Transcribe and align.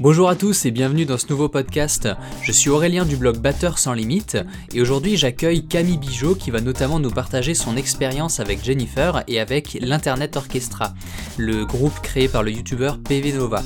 Bonjour 0.00 0.28
à 0.28 0.34
tous 0.34 0.64
et 0.66 0.72
bienvenue 0.72 1.06
dans 1.06 1.18
ce 1.18 1.28
nouveau 1.28 1.48
podcast. 1.48 2.08
Je 2.42 2.50
suis 2.50 2.68
Aurélien 2.68 3.04
du 3.04 3.16
blog 3.16 3.38
Batteur 3.38 3.78
sans 3.78 3.92
limite 3.92 4.36
et 4.74 4.80
aujourd'hui 4.80 5.16
j'accueille 5.16 5.68
Camille 5.68 5.98
Bijot 5.98 6.34
qui 6.34 6.50
va 6.50 6.60
notamment 6.60 6.98
nous 6.98 7.12
partager 7.12 7.54
son 7.54 7.76
expérience 7.76 8.40
avec 8.40 8.64
Jennifer 8.64 9.22
et 9.28 9.38
avec 9.38 9.78
l'Internet 9.80 10.36
Orchestra, 10.36 10.94
le 11.36 11.64
groupe 11.64 12.00
créé 12.02 12.26
par 12.26 12.42
le 12.42 12.50
youtubeur 12.50 12.98
PV 12.98 13.34
Nova. 13.34 13.62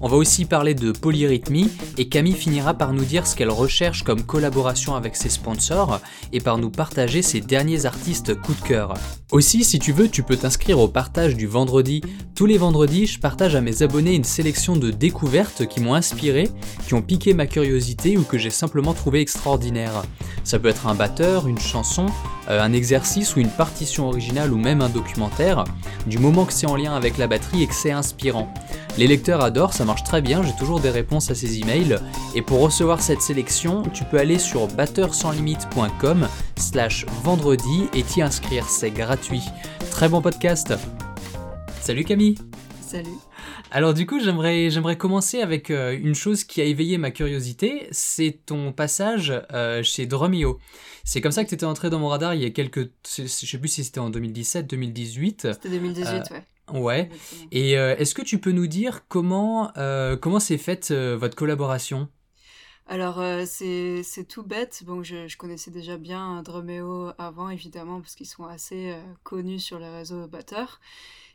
On 0.00 0.08
va 0.08 0.16
aussi 0.16 0.44
parler 0.44 0.74
de 0.74 0.90
polyrythmie 0.90 1.70
et 1.96 2.08
Camille 2.08 2.34
finira 2.34 2.74
par 2.74 2.92
nous 2.92 3.04
dire 3.04 3.26
ce 3.26 3.36
qu'elle 3.36 3.50
recherche 3.50 4.02
comme 4.02 4.22
collaboration 4.22 4.96
avec 4.96 5.14
ses 5.14 5.28
sponsors 5.28 6.00
et 6.32 6.40
par 6.40 6.58
nous 6.58 6.70
partager 6.70 7.22
ses 7.22 7.40
derniers 7.40 7.86
artistes 7.86 8.34
coup 8.40 8.54
de 8.54 8.66
cœur. 8.66 8.94
Aussi, 9.30 9.62
si 9.62 9.78
tu 9.78 9.92
veux, 9.92 10.08
tu 10.08 10.22
peux 10.22 10.38
t'inscrire 10.38 10.78
au 10.78 10.88
partage 10.88 11.36
du 11.36 11.46
vendredi. 11.46 12.00
Tous 12.34 12.46
les 12.46 12.56
vendredis, 12.56 13.06
je 13.06 13.20
partage 13.20 13.54
à 13.54 13.60
mes 13.60 13.82
abonnés 13.82 14.14
une 14.14 14.24
sélection 14.24 14.74
de 14.74 14.90
découvertes 14.90 15.66
qui 15.66 15.80
m'ont 15.80 15.92
inspiré, 15.92 16.48
qui 16.86 16.94
ont 16.94 17.02
piqué 17.02 17.34
ma 17.34 17.46
curiosité 17.46 18.16
ou 18.16 18.22
que 18.22 18.38
j'ai 18.38 18.48
simplement 18.48 18.94
trouvé 18.94 19.20
extraordinaire. 19.20 20.02
Ça 20.44 20.58
peut 20.58 20.68
être 20.68 20.86
un 20.86 20.94
batteur, 20.94 21.46
une 21.46 21.58
chanson, 21.58 22.06
euh, 22.48 22.62
un 22.62 22.72
exercice 22.72 23.36
ou 23.36 23.40
une 23.40 23.50
partition 23.50 24.08
originale 24.08 24.50
ou 24.50 24.56
même 24.56 24.80
un 24.80 24.88
documentaire, 24.88 25.64
du 26.06 26.16
moment 26.16 26.46
que 26.46 26.54
c'est 26.54 26.66
en 26.66 26.76
lien 26.76 26.96
avec 26.96 27.18
la 27.18 27.26
batterie 27.26 27.64
et 27.64 27.66
que 27.66 27.74
c'est 27.74 27.90
inspirant. 27.90 28.50
Les 28.96 29.06
lecteurs 29.06 29.42
adorent, 29.42 29.74
ça 29.74 29.84
marche 29.84 30.04
très 30.04 30.22
bien, 30.22 30.42
j'ai 30.42 30.56
toujours 30.56 30.80
des 30.80 30.90
réponses 30.90 31.30
à 31.30 31.34
ces 31.34 31.58
emails. 31.58 31.98
Et 32.34 32.40
pour 32.40 32.60
recevoir 32.60 33.02
cette 33.02 33.20
sélection, 33.20 33.82
tu 33.92 34.04
peux 34.04 34.18
aller 34.18 34.38
sur 34.38 34.68
batteursanslimite.com 34.68 36.26
slash 36.56 37.04
vendredi 37.22 37.84
et 37.94 38.02
t'y 38.02 38.22
inscrire, 38.22 38.68
c'est 38.68 38.90
gratuit. 38.90 39.17
Très 39.90 40.08
bon 40.08 40.22
podcast 40.22 40.74
Salut 41.80 42.04
Camille 42.04 42.36
Salut 42.80 43.10
alors 43.70 43.92
du 43.92 44.06
coup, 44.06 44.18
j'aimerais 44.18 44.70
j'aimerais 44.70 44.96
commencer 44.96 45.42
avec 45.42 45.70
euh, 45.70 45.94
une 45.94 46.14
chose 46.14 46.44
qui 46.44 46.62
a 46.62 46.64
éveillé 46.64 46.96
ma 46.96 47.10
curiosité, 47.10 47.86
c'est 47.90 48.40
ton 48.46 48.72
passage 48.72 49.30
euh, 49.52 49.82
chez 49.82 50.06
Drumeo. 50.06 50.58
C'est 51.04 51.20
comme 51.20 51.32
ça 51.32 51.44
que 51.44 51.50
tu 51.50 51.54
étais 51.54 51.66
entré 51.66 51.90
dans 51.90 51.98
mon 51.98 52.08
radar 52.08 52.34
il 52.34 52.40
y 52.40 52.46
a 52.46 52.50
quelques 52.50 52.90
je 53.06 53.26
sais 53.26 53.58
plus 53.58 53.68
si 53.68 53.84
c'était 53.84 54.00
en 54.00 54.08
2017, 54.08 54.66
2018. 54.66 55.48
C'était 55.52 55.68
2018, 55.68 56.30
ouais. 56.30 56.44
Ouais. 56.72 57.08
Et 57.50 57.78
euh, 57.78 57.96
est-ce 57.96 58.14
que 58.14 58.22
tu 58.22 58.38
peux 58.38 58.52
nous 58.52 58.66
dire 58.66 59.02
comment 59.08 59.70
euh, 59.76 60.16
comment 60.16 60.40
s'est 60.40 60.58
faite 60.58 60.90
euh, 60.90 61.16
votre 61.16 61.36
collaboration? 61.36 62.08
Alors 62.88 63.22
c'est 63.46 64.26
tout 64.28 64.42
bête. 64.42 64.82
Bon, 64.84 65.02
je, 65.02 65.36
connaissais 65.36 65.70
déjà 65.70 65.96
bien 65.96 66.42
Drumeo 66.42 67.12
avant, 67.18 67.50
évidemment, 67.50 68.00
parce 68.00 68.14
qu'ils 68.14 68.26
sont 68.26 68.44
assez 68.44 68.94
connus 69.22 69.60
sur 69.60 69.78
les 69.78 69.88
réseaux 69.88 70.26
batteurs. 70.26 70.80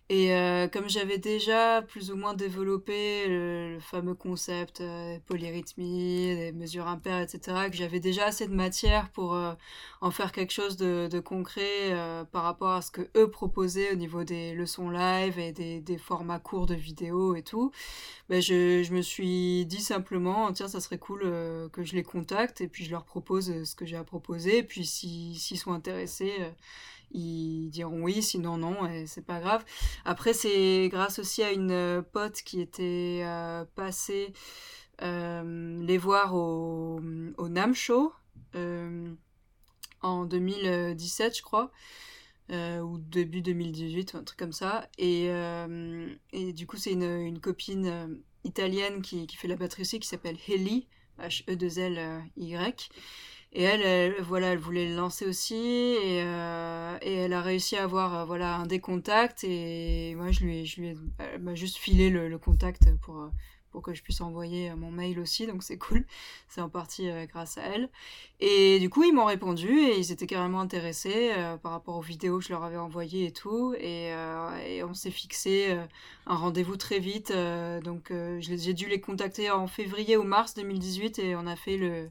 Et 0.09 0.33
euh, 0.33 0.67
comme 0.67 0.89
j'avais 0.89 1.17
déjà 1.17 1.81
plus 1.81 2.11
ou 2.11 2.17
moins 2.17 2.33
développé 2.33 3.25
le, 3.27 3.77
fameux 3.79 4.13
concept 4.13 4.81
euh, 4.81 5.17
polyrythmie, 5.25 6.51
mesures 6.53 6.87
impaires, 6.87 7.21
etc., 7.21 7.69
que 7.71 7.77
j'avais 7.77 8.01
déjà 8.01 8.25
assez 8.25 8.47
de 8.47 8.53
matière 8.53 9.09
pour 9.11 9.33
euh, 9.33 9.53
en 10.01 10.11
faire 10.11 10.33
quelque 10.33 10.51
chose 10.51 10.75
de, 10.75 11.19
concret 11.21 11.93
euh, 11.93 12.25
par 12.25 12.43
rapport 12.43 12.71
à 12.71 12.81
ce 12.81 12.91
que 12.91 13.09
eux 13.15 13.29
proposaient 13.29 13.93
au 13.93 13.95
niveau 13.95 14.25
des 14.25 14.53
leçons 14.53 14.89
live 14.89 15.39
et 15.39 15.53
des, 15.53 15.97
formats 15.97 16.39
courts 16.39 16.65
de 16.65 16.75
vidéos 16.75 17.35
et 17.35 17.43
tout, 17.43 17.71
ben 18.27 18.41
je, 18.41 18.83
je, 18.83 18.93
me 18.93 19.01
suis 19.01 19.65
dit 19.65 19.79
simplement, 19.81 20.51
tiens, 20.51 20.67
ça 20.67 20.81
serait 20.81 20.97
cool 20.97 21.21
que 21.71 21.83
je 21.83 21.95
les 21.95 22.03
contacte 22.03 22.59
et 22.61 22.67
puis 22.67 22.83
je 22.83 22.91
leur 22.91 23.05
propose 23.05 23.63
ce 23.63 23.75
que 23.75 23.85
j'ai 23.85 23.95
à 23.95 24.03
proposer. 24.03 24.57
Et 24.57 24.63
puis 24.63 24.85
s'ils 24.85 25.57
sont 25.57 25.71
intéressés 25.71 26.33
ils 27.14 27.69
diront 27.69 28.02
oui, 28.02 28.22
sinon 28.22 28.58
non, 28.58 28.88
et 28.88 29.06
c'est 29.06 29.25
pas 29.25 29.39
grave. 29.39 29.64
Après, 30.03 30.33
c'est 30.33 30.89
grâce 30.89 31.20
aussi 31.20 31.44
à 31.44 31.52
une 31.52 31.72
euh, 31.72 32.02
pote 32.02 32.42
qui 32.44 32.59
était 32.59 33.22
euh, 33.23 33.66
passée 33.75 34.33
euh, 35.02 35.81
les 35.83 35.97
voir 35.97 36.36
au, 36.36 37.00
NAM 37.02 37.73
Show 37.73 38.14
en 40.02 40.26
2017, 40.26 41.37
je 41.37 41.42
crois. 41.42 41.71
ou 42.49 42.98
début 42.98 43.42
2018, 43.42 44.16
un 44.16 44.23
truc 44.23 44.37
comme 44.37 44.52
ça. 44.52 44.87
Et, 44.98 45.27
et 46.33 46.54
du 46.54 46.67
coup, 46.67 46.77
c'est 46.77 46.92
une, 46.92 47.39
copine 47.39 48.21
italienne 48.43 49.02
qui, 49.02 49.27
qui, 49.27 49.37
fait 49.37 49.48
la 49.48 49.55
batterie 49.55 49.86
qui 49.86 50.08
s'appelle 50.08 50.37
Heli, 50.48 50.87
H-E-2-L-Y. 51.20 52.89
Et 53.53 53.64
elle, 53.64 54.21
voilà, 54.23 54.47
elle 54.47 54.58
voulait 54.58 54.89
le 54.89 54.95
lancer 54.95 55.25
aussi. 55.27 55.55
Et, 55.55 56.23
euh, 56.23 56.97
et 57.02 57.14
elle 57.14 57.33
a 57.33 57.41
réussi 57.41 57.75
à 57.77 57.83
avoir 57.83 58.15
euh, 58.15 58.25
voilà 58.25 58.55
un 58.55 58.65
des 58.65 58.80
contacts. 58.80 59.43
Et 59.43 60.15
moi 60.15 60.31
je 60.31 60.43
lui 60.43 60.65
je 60.65 60.81
lui 60.81 60.87
ai, 60.89 60.97
elle 61.19 61.41
m'a 61.41 61.55
juste 61.55 61.77
filé 61.77 62.09
le, 62.09 62.30
le, 62.30 62.37
contact 62.39 62.89
pour 63.02 63.30
pour 63.73 63.81
que 63.81 63.93
je 63.93 64.03
puisse 64.03 64.21
envoyer 64.21 64.73
mon 64.75 64.92
mail 64.92 65.19
aussi. 65.19 65.45
Donc 65.47 65.63
c'est 65.63 65.77
cool. 65.77 66.05
C'est 66.47 66.61
en 66.61 66.69
partie 66.69 67.09
euh, 67.09 67.25
grâce 67.25 67.58
à 67.58 67.63
elle. 67.63 67.89
Et 68.39 68.80
du 68.80 68.89
coup 68.89 69.03
ils 69.03 69.13
m'ont 69.13 69.25
répondu 69.25 69.67
et 69.67 69.97
ils 69.97 70.11
étaient 70.11 70.27
carrément 70.27 70.61
intéressés 70.61 71.31
euh, 71.36 71.58
par 71.58 71.71
rapport 71.71 71.97
aux 71.97 72.02
vidéos 72.02 72.37
que 72.37 72.45
je 72.45 72.49
leur 72.49 72.63
avais 72.63 72.77
envoyées 72.77 73.25
et 73.25 73.31
tout. 73.33 73.73
Et, 73.80 74.13
euh, 74.13 74.55
et 74.65 74.83
on 74.83 74.93
s'est 74.93 75.11
fixé 75.11 75.75
un 76.27 76.36
rendez-vous 76.36 76.77
très 76.77 76.99
vite. 76.99 77.33
Donc 77.83 78.13
j'ai 78.39 78.73
dû 78.73 78.87
les 78.87 79.02
contacter 79.02 79.49
en 79.49 79.67
février 79.67 80.15
ou 80.15 80.23
mars 80.23 80.53
2018 80.53 81.19
et 81.19 81.36
on 81.36 81.47
a 81.47 81.55
fait 81.55 81.77
le 81.77 82.09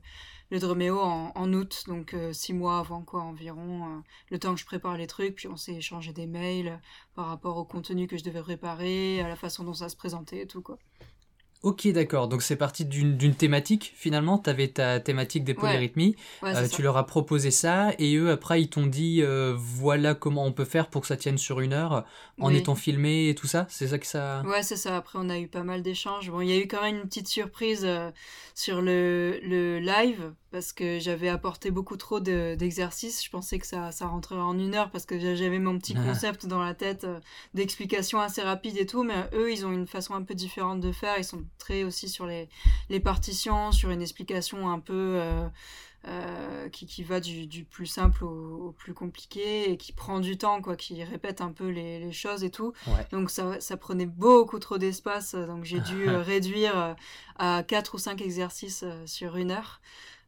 le 0.52 0.58
Dromeo 0.58 1.00
en, 1.00 1.52
août, 1.54 1.84
donc 1.86 2.12
euh, 2.12 2.34
six 2.34 2.52
mois 2.52 2.78
avant 2.78 3.00
quoi 3.00 3.22
environ, 3.22 3.86
euh, 3.86 4.00
le 4.30 4.38
temps 4.38 4.52
que 4.52 4.60
je 4.60 4.66
prépare 4.66 4.98
les 4.98 5.06
trucs, 5.06 5.36
puis 5.36 5.48
on 5.48 5.56
s'est 5.56 5.72
échangé 5.72 6.12
des 6.12 6.26
mails 6.26 6.78
par 7.14 7.26
rapport 7.28 7.56
au 7.56 7.64
contenu 7.64 8.06
que 8.06 8.18
je 8.18 8.22
devais 8.22 8.42
préparer, 8.42 9.22
à 9.22 9.28
la 9.28 9.36
façon 9.36 9.64
dont 9.64 9.72
ça 9.72 9.88
se 9.88 9.96
présentait 9.96 10.42
et 10.42 10.46
tout 10.46 10.60
quoi. 10.60 10.78
Ok, 11.62 11.86
d'accord. 11.88 12.26
Donc 12.26 12.42
c'est 12.42 12.56
parti 12.56 12.84
d'une 12.84 13.34
thématique 13.36 13.92
finalement. 13.94 14.38
Tu 14.38 14.50
avais 14.50 14.66
ta 14.66 14.98
thématique 14.98 15.44
des 15.44 15.54
polyrythmies. 15.54 16.16
euh, 16.42 16.66
tu 16.66 16.82
leur 16.82 16.96
as 16.96 17.06
proposé 17.06 17.52
ça 17.52 17.90
et 18.00 18.16
eux 18.16 18.32
après 18.32 18.60
ils 18.60 18.68
t'ont 18.68 18.86
dit 18.86 19.22
euh, 19.22 19.54
voilà 19.56 20.16
comment 20.16 20.44
on 20.44 20.52
peut 20.52 20.64
faire 20.64 20.88
pour 20.88 21.02
que 21.02 21.06
ça 21.06 21.16
tienne 21.16 21.38
sur 21.38 21.60
une 21.60 21.72
heure 21.72 22.04
en 22.40 22.50
étant 22.52 22.74
filmé 22.74 23.28
et 23.28 23.36
tout 23.36 23.46
ça. 23.46 23.66
C'est 23.68 23.86
ça 23.86 23.98
que 23.98 24.06
ça. 24.06 24.42
Ouais, 24.44 24.64
c'est 24.64 24.76
ça. 24.76 24.96
Après 24.96 25.20
on 25.22 25.28
a 25.28 25.38
eu 25.38 25.46
pas 25.46 25.62
mal 25.62 25.82
d'échanges. 25.82 26.30
Bon, 26.30 26.40
il 26.40 26.48
y 26.48 26.52
a 26.52 26.58
eu 26.58 26.66
quand 26.66 26.82
même 26.82 26.96
une 26.96 27.02
petite 27.02 27.28
surprise 27.28 27.84
euh, 27.84 28.10
sur 28.56 28.82
le, 28.82 29.38
le 29.44 29.78
live 29.78 30.32
parce 30.50 30.72
que 30.72 30.98
j'avais 30.98 31.28
apporté 31.28 31.70
beaucoup 31.70 31.96
trop 31.96 32.20
d'exercices. 32.20 33.24
je 33.24 33.30
pensais 33.30 33.58
que 33.58 33.66
ça, 33.66 33.90
ça 33.90 34.06
rentrerait 34.06 34.42
en 34.42 34.58
une 34.58 34.74
heure 34.74 34.90
parce 34.90 35.06
que 35.06 35.18
j'avais 35.18 35.58
mon 35.58 35.78
petit 35.78 35.94
ah. 35.96 36.02
concept 36.04 36.46
dans 36.46 36.60
la 36.60 36.74
tête 36.74 37.06
d'explication 37.54 38.20
assez 38.20 38.42
rapide 38.42 38.76
et 38.76 38.84
tout. 38.84 39.02
Mais 39.02 39.14
eux, 39.32 39.50
ils 39.50 39.64
ont 39.64 39.72
une 39.72 39.86
façon 39.86 40.12
un 40.12 40.22
peu 40.22 40.34
différente 40.34 40.80
de 40.80 40.92
faire. 40.92 41.14
Ils 41.16 41.24
sont 41.24 41.42
très 41.58 41.84
aussi 41.84 42.08
sur 42.08 42.26
les, 42.26 42.48
les 42.88 43.00
partitions, 43.00 43.72
sur 43.72 43.90
une 43.90 44.02
explication 44.02 44.70
un 44.70 44.78
peu 44.80 45.16
euh, 45.20 45.48
euh, 46.08 46.68
qui, 46.68 46.86
qui 46.86 47.02
va 47.02 47.20
du, 47.20 47.46
du 47.46 47.64
plus 47.64 47.86
simple 47.86 48.24
au, 48.24 48.68
au, 48.68 48.72
plus 48.72 48.94
compliqué 48.94 49.70
et 49.70 49.76
qui 49.76 49.92
prend 49.92 50.20
du 50.20 50.36
temps, 50.36 50.60
quoi, 50.60 50.76
qui 50.76 51.02
répète 51.04 51.40
un 51.40 51.52
peu 51.52 51.68
les, 51.68 52.00
les 52.00 52.12
choses 52.12 52.44
et 52.44 52.50
tout. 52.50 52.72
Ouais. 52.86 53.06
Donc 53.12 53.30
ça, 53.30 53.60
ça 53.60 53.76
prenait 53.76 54.06
beaucoup 54.06 54.58
trop 54.58 54.78
d'espace. 54.78 55.34
Donc 55.34 55.64
j'ai 55.64 55.80
dû 55.80 56.08
réduire 56.08 56.96
à 57.38 57.62
quatre 57.62 57.94
ou 57.94 57.98
cinq 57.98 58.20
exercices 58.20 58.84
sur 59.06 59.36
une 59.36 59.50
heure. 59.52 59.80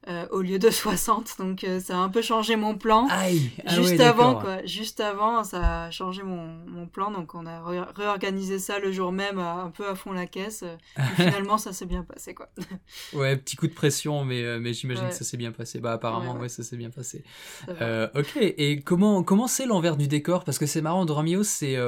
Euh, 0.06 0.26
au 0.31 0.42
lieu 0.42 0.59
de 0.59 0.70
60. 0.70 1.37
Donc 1.38 1.65
euh, 1.65 1.81
ça 1.81 1.94
a 1.94 1.98
un 1.98 2.10
peu 2.10 2.20
changé 2.20 2.56
mon 2.56 2.76
plan. 2.76 3.06
Aïe. 3.10 3.50
Ah 3.65 3.75
Juste 3.75 3.98
ouais, 3.98 4.04
avant, 4.04 4.34
quoi. 4.34 4.65
Juste 4.66 5.00
avant, 5.00 5.44
ça 5.44 5.84
a 5.84 5.91
changé 5.91 6.22
mon, 6.22 6.47
mon 6.66 6.87
plan. 6.87 7.10
Donc 7.10 7.34
on 7.34 7.47
a 7.47 7.62
réorganisé 7.94 8.59
ça 8.59 8.78
le 8.78 8.92
jour 8.92 9.12
même, 9.12 9.38
un 9.38 9.70
peu 9.70 9.88
à 9.88 9.94
fond 9.94 10.12
la 10.12 10.26
caisse. 10.26 10.62
Et 10.98 11.22
finalement, 11.22 11.56
ça 11.56 11.72
s'est 11.72 11.87
bien 11.87 12.03
passé, 12.03 12.34
quoi. 12.34 12.50
ouais, 13.15 13.37
petit 13.37 13.56
coup 13.56 13.66
de 13.66 13.72
pression, 13.72 14.25
mais, 14.25 14.42
euh, 14.42 14.59
mais 14.60 14.75
j'imagine 14.75 15.04
ouais. 15.04 15.10
que 15.10 15.16
ça 15.16 15.25
s'est 15.25 15.37
bien 15.38 15.53
passé. 15.53 15.81
Bah 15.81 15.92
apparemment, 15.92 16.34
ouais, 16.34 16.41
ouais. 16.41 16.48
ça 16.48 16.62
s'est 16.62 16.76
bien 16.76 16.91
passé. 16.91 17.25
Euh, 17.81 18.09
ok. 18.15 18.36
Et 18.36 18.81
comment 18.81 19.22
comment 19.22 19.47
c'est 19.47 19.66
l'envers 19.66 19.97
du 19.97 20.09
décor? 20.09 20.44
Parce 20.44 20.59
que 20.59 20.66
c'est 20.66 20.82
marrant, 20.82 21.06
Dramios, 21.06 21.44
c'est 21.44 21.78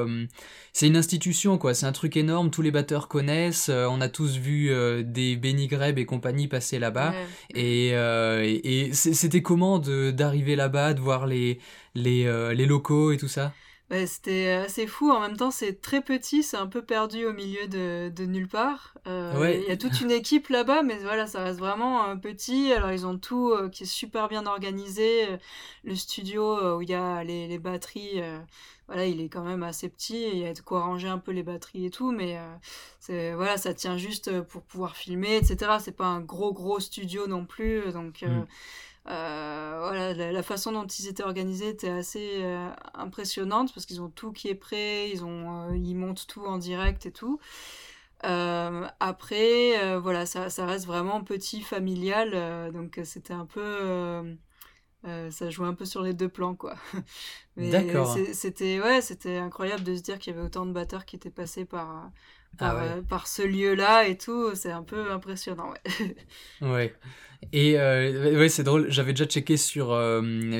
c'est 0.73 0.87
une 0.87 0.97
institution, 0.97 1.59
quoi. 1.59 1.75
C'est 1.75 1.87
un 1.87 1.93
truc 1.93 2.17
énorme. 2.17 2.51
Tous 2.51 2.63
les 2.63 2.71
batteurs 2.71 3.09
connaissent. 3.09 3.69
on 3.69 4.01
a 4.01 4.09
tous 4.09 4.37
vu 4.37 4.71
des 5.05 5.37
Benny 5.37 5.67
Greb 5.67 5.99
et 5.99 6.07
compagnie 6.07 6.49
passer 6.49 6.79
là-bas. 6.79 7.13
Et 7.55 7.93
euh, 8.07 8.43
et, 8.45 8.89
et 8.89 8.93
c'était 8.95 9.43
comment 9.43 9.79
d'arriver 9.79 10.57
là-bas, 10.57 10.95
de 10.95 11.01
voir 11.01 11.27
les, 11.27 11.59
les, 11.95 12.27
euh, 12.27 12.55
les 12.55 12.67
locaux 12.67 13.13
et 13.13 13.17
tout 13.17 13.29
ça? 13.29 13.57
Bah, 13.89 14.05
C'était 14.07 14.49
assez 14.51 14.87
fou. 14.89 15.11
En 15.13 15.21
même 15.21 15.37
temps, 15.37 15.53
c'est 15.53 15.81
très 15.81 16.01
petit, 16.03 16.43
c'est 16.43 16.57
un 16.57 16.67
peu 16.67 16.85
perdu 16.85 17.25
au 17.25 17.33
milieu 17.33 17.69
de, 17.69 18.09
de 18.15 18.25
nulle 18.27 18.49
part. 18.49 18.95
Euh, 19.07 19.39
ouais. 19.39 19.61
Il 19.63 19.69
y 19.69 19.71
a 19.71 19.77
toute 19.77 20.01
une 20.01 20.11
équipe 20.11 20.49
là-bas, 20.49 20.83
mais 20.83 20.99
voilà, 20.99 21.29
ça 21.29 21.45
reste 21.45 21.61
vraiment 21.61 22.09
euh, 22.09 22.17
petit. 22.17 22.73
Alors, 22.73 22.91
ils 22.91 23.07
ont 23.07 23.17
tout 23.17 23.51
euh, 23.53 23.69
qui 23.69 23.85
est 23.85 23.87
super 23.87 24.29
bien 24.29 24.45
organisé. 24.47 25.27
Le 25.85 25.95
studio 25.95 26.77
où 26.79 26.83
il 26.83 26.91
y 26.91 26.95
a 26.95 27.23
les, 27.23 27.47
les 27.47 27.59
batteries 27.59 28.21
voilà, 28.89 29.07
il 29.07 29.21
est 29.21 29.29
quand 29.29 29.43
même 29.43 29.65
assez 29.65 29.89
petit, 29.89 30.29
il 30.33 30.39
y 30.39 30.47
a 30.47 30.53
de 30.53 30.61
quoi 30.61 30.83
ranger 30.83 31.09
un 31.09 31.19
peu 31.19 31.33
les 31.33 31.43
batteries 31.43 31.87
et 31.87 31.91
tout, 31.91 32.13
mais 32.13 32.39
euh, 33.11 33.33
voilà, 33.35 33.57
ça 33.57 33.75
tient 33.75 33.97
juste 33.97 34.41
pour 34.43 34.63
pouvoir 34.63 34.97
filmer, 34.97 35.37
etc. 35.37 35.79
C'est 35.81 35.97
pas 35.97 36.07
un 36.07 36.21
gros 36.21 36.53
gros 36.53 36.79
studio 36.79 37.27
non 37.27 37.47
plus, 37.47 37.93
donc 37.93 38.23
euh, 38.23 38.29
mm. 38.29 38.47
euh, 39.09 39.77
voilà, 39.81 40.15
la, 40.15 40.31
la, 40.31 40.43
façon 40.43 40.71
dont 40.71 40.87
ils 40.87 41.09
étaient 41.09 41.25
organisés 41.25 41.71
était 41.71 41.91
assez 41.91 42.43
euh, 42.43 42.69
impressionnante 42.95 43.75
parce 43.75 43.87
qu'ils 43.87 44.01
ont 44.01 44.09
tout 44.09 44.31
qui 44.33 44.49
est 44.49 44.55
prêt, 44.55 45.11
ils 45.11 45.25
ont, 45.25 45.75
ils 45.75 45.97
montent 45.97 46.27
tout 46.29 46.45
en 46.45 46.59
direct 46.59 47.07
et 47.07 47.13
tout. 47.13 47.41
après, 48.23 49.99
voilà, 49.99 50.27
ça, 50.27 50.49
ça, 50.49 50.65
reste 50.65 50.87
vraiment 50.87 51.25
petit, 51.25 51.61
familial, 51.61 52.73
donc 52.73 53.01
c'était 53.05 53.35
un 53.35 53.47
peu 53.47 54.37
euh, 55.07 55.31
ça 55.31 55.51
jouait 55.51 55.67
un 55.67 55.75
peu 55.75 55.85
sur 55.85 56.03
les 56.03 56.15
deux 56.15 56.29
plans, 56.29 56.55
quoi. 56.55 56.75
D'accord. 57.57 58.17
C'était 58.33 58.81
ouais, 58.81 59.01
c'était 59.01 59.39
incroyable 59.39 59.85
de 59.85 59.95
se 59.95 60.03
dire 60.03 60.19
qu'il 60.19 60.35
y 60.35 60.37
avait 60.37 60.45
autant 60.45 60.67
de 60.67 60.73
batteurs 60.73 61.05
qui 61.05 61.17
étaient 61.17 61.31
passés 61.31 61.65
par 61.65 62.11
par, 62.59 62.77
ah 62.77 62.83
euh, 62.83 63.03
par 63.03 63.27
ce 63.27 63.43
lieu-là 63.43 64.07
et 64.07 64.17
tout. 64.17 64.55
C'est 64.55 64.73
un 64.73 64.83
peu 64.83 65.11
impressionnant, 65.11 65.73
ouais. 65.73 66.17
ouais. 66.63 66.95
Et 67.53 67.79
euh, 67.79 68.39
ouais, 68.39 68.49
c'est 68.49 68.65
drôle. 68.65 68.87
J'avais 68.89 69.13
déjà 69.13 69.27
checké 69.27 69.57
sur 69.57 69.99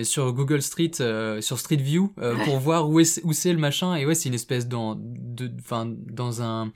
sur 0.03 0.33
Google 0.33 0.63
Street, 0.63 0.93
sur 1.41 1.59
Street 1.59 1.77
View, 1.77 2.15
pour 2.45 2.59
voir 2.59 2.89
où 2.89 3.01
est 3.01 3.21
où 3.25 3.33
c'est 3.33 3.53
le 3.53 3.59
machin. 3.59 3.95
Et 3.97 4.07
ouais, 4.07 4.15
c'est 4.15 4.29
une 4.29 4.35
espèce 4.35 4.69
dans 4.69 4.97
de, 4.97 5.51
enfin 5.61 5.87
dans 5.87 6.43
un 6.43 6.73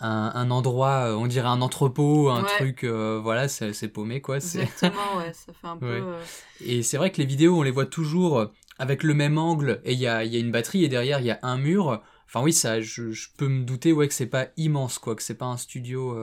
un, 0.00 0.50
endroit, 0.50 1.08
euh, 1.08 1.14
on 1.14 1.26
dirait 1.26 1.48
un 1.48 1.60
entrepôt, 1.62 2.28
un 2.28 2.42
truc, 2.42 2.84
euh, 2.84 3.20
voilà, 3.22 3.48
c'est 3.48 3.88
paumé 3.88 4.20
quoi. 4.20 4.36
Exactement, 4.36 5.16
ouais, 5.16 5.32
ça 5.32 5.52
fait 5.52 5.66
un 5.66 5.76
peu. 5.78 5.86
Euh, 5.86 6.22
et 6.64 6.82
c'est 6.82 6.96
vrai 6.96 7.10
que 7.10 7.18
les 7.18 7.26
vidéos, 7.26 7.58
on 7.58 7.62
les 7.62 7.70
voit 7.70 7.86
toujours 7.86 8.50
avec 8.78 9.02
le 9.02 9.14
même 9.14 9.38
angle 9.38 9.80
et 9.84 9.92
il 9.92 9.98
y 9.98 10.06
a, 10.06 10.24
y 10.24 10.36
a, 10.36 10.38
une 10.38 10.50
batterie 10.50 10.84
et 10.84 10.88
derrière 10.88 11.20
il 11.20 11.26
y 11.26 11.30
a 11.30 11.38
un 11.42 11.58
mur. 11.58 12.02
Enfin 12.26 12.42
oui, 12.42 12.52
ça, 12.52 12.80
je, 12.80 13.10
je, 13.10 13.28
peux 13.36 13.48
me 13.48 13.64
douter 13.64 13.92
ouais 13.92 14.08
que 14.08 14.14
c'est 14.14 14.26
pas 14.26 14.48
immense 14.56 14.98
quoi, 14.98 15.14
que 15.14 15.22
c'est 15.22 15.34
pas 15.34 15.46
un 15.46 15.56
studio. 15.56 16.18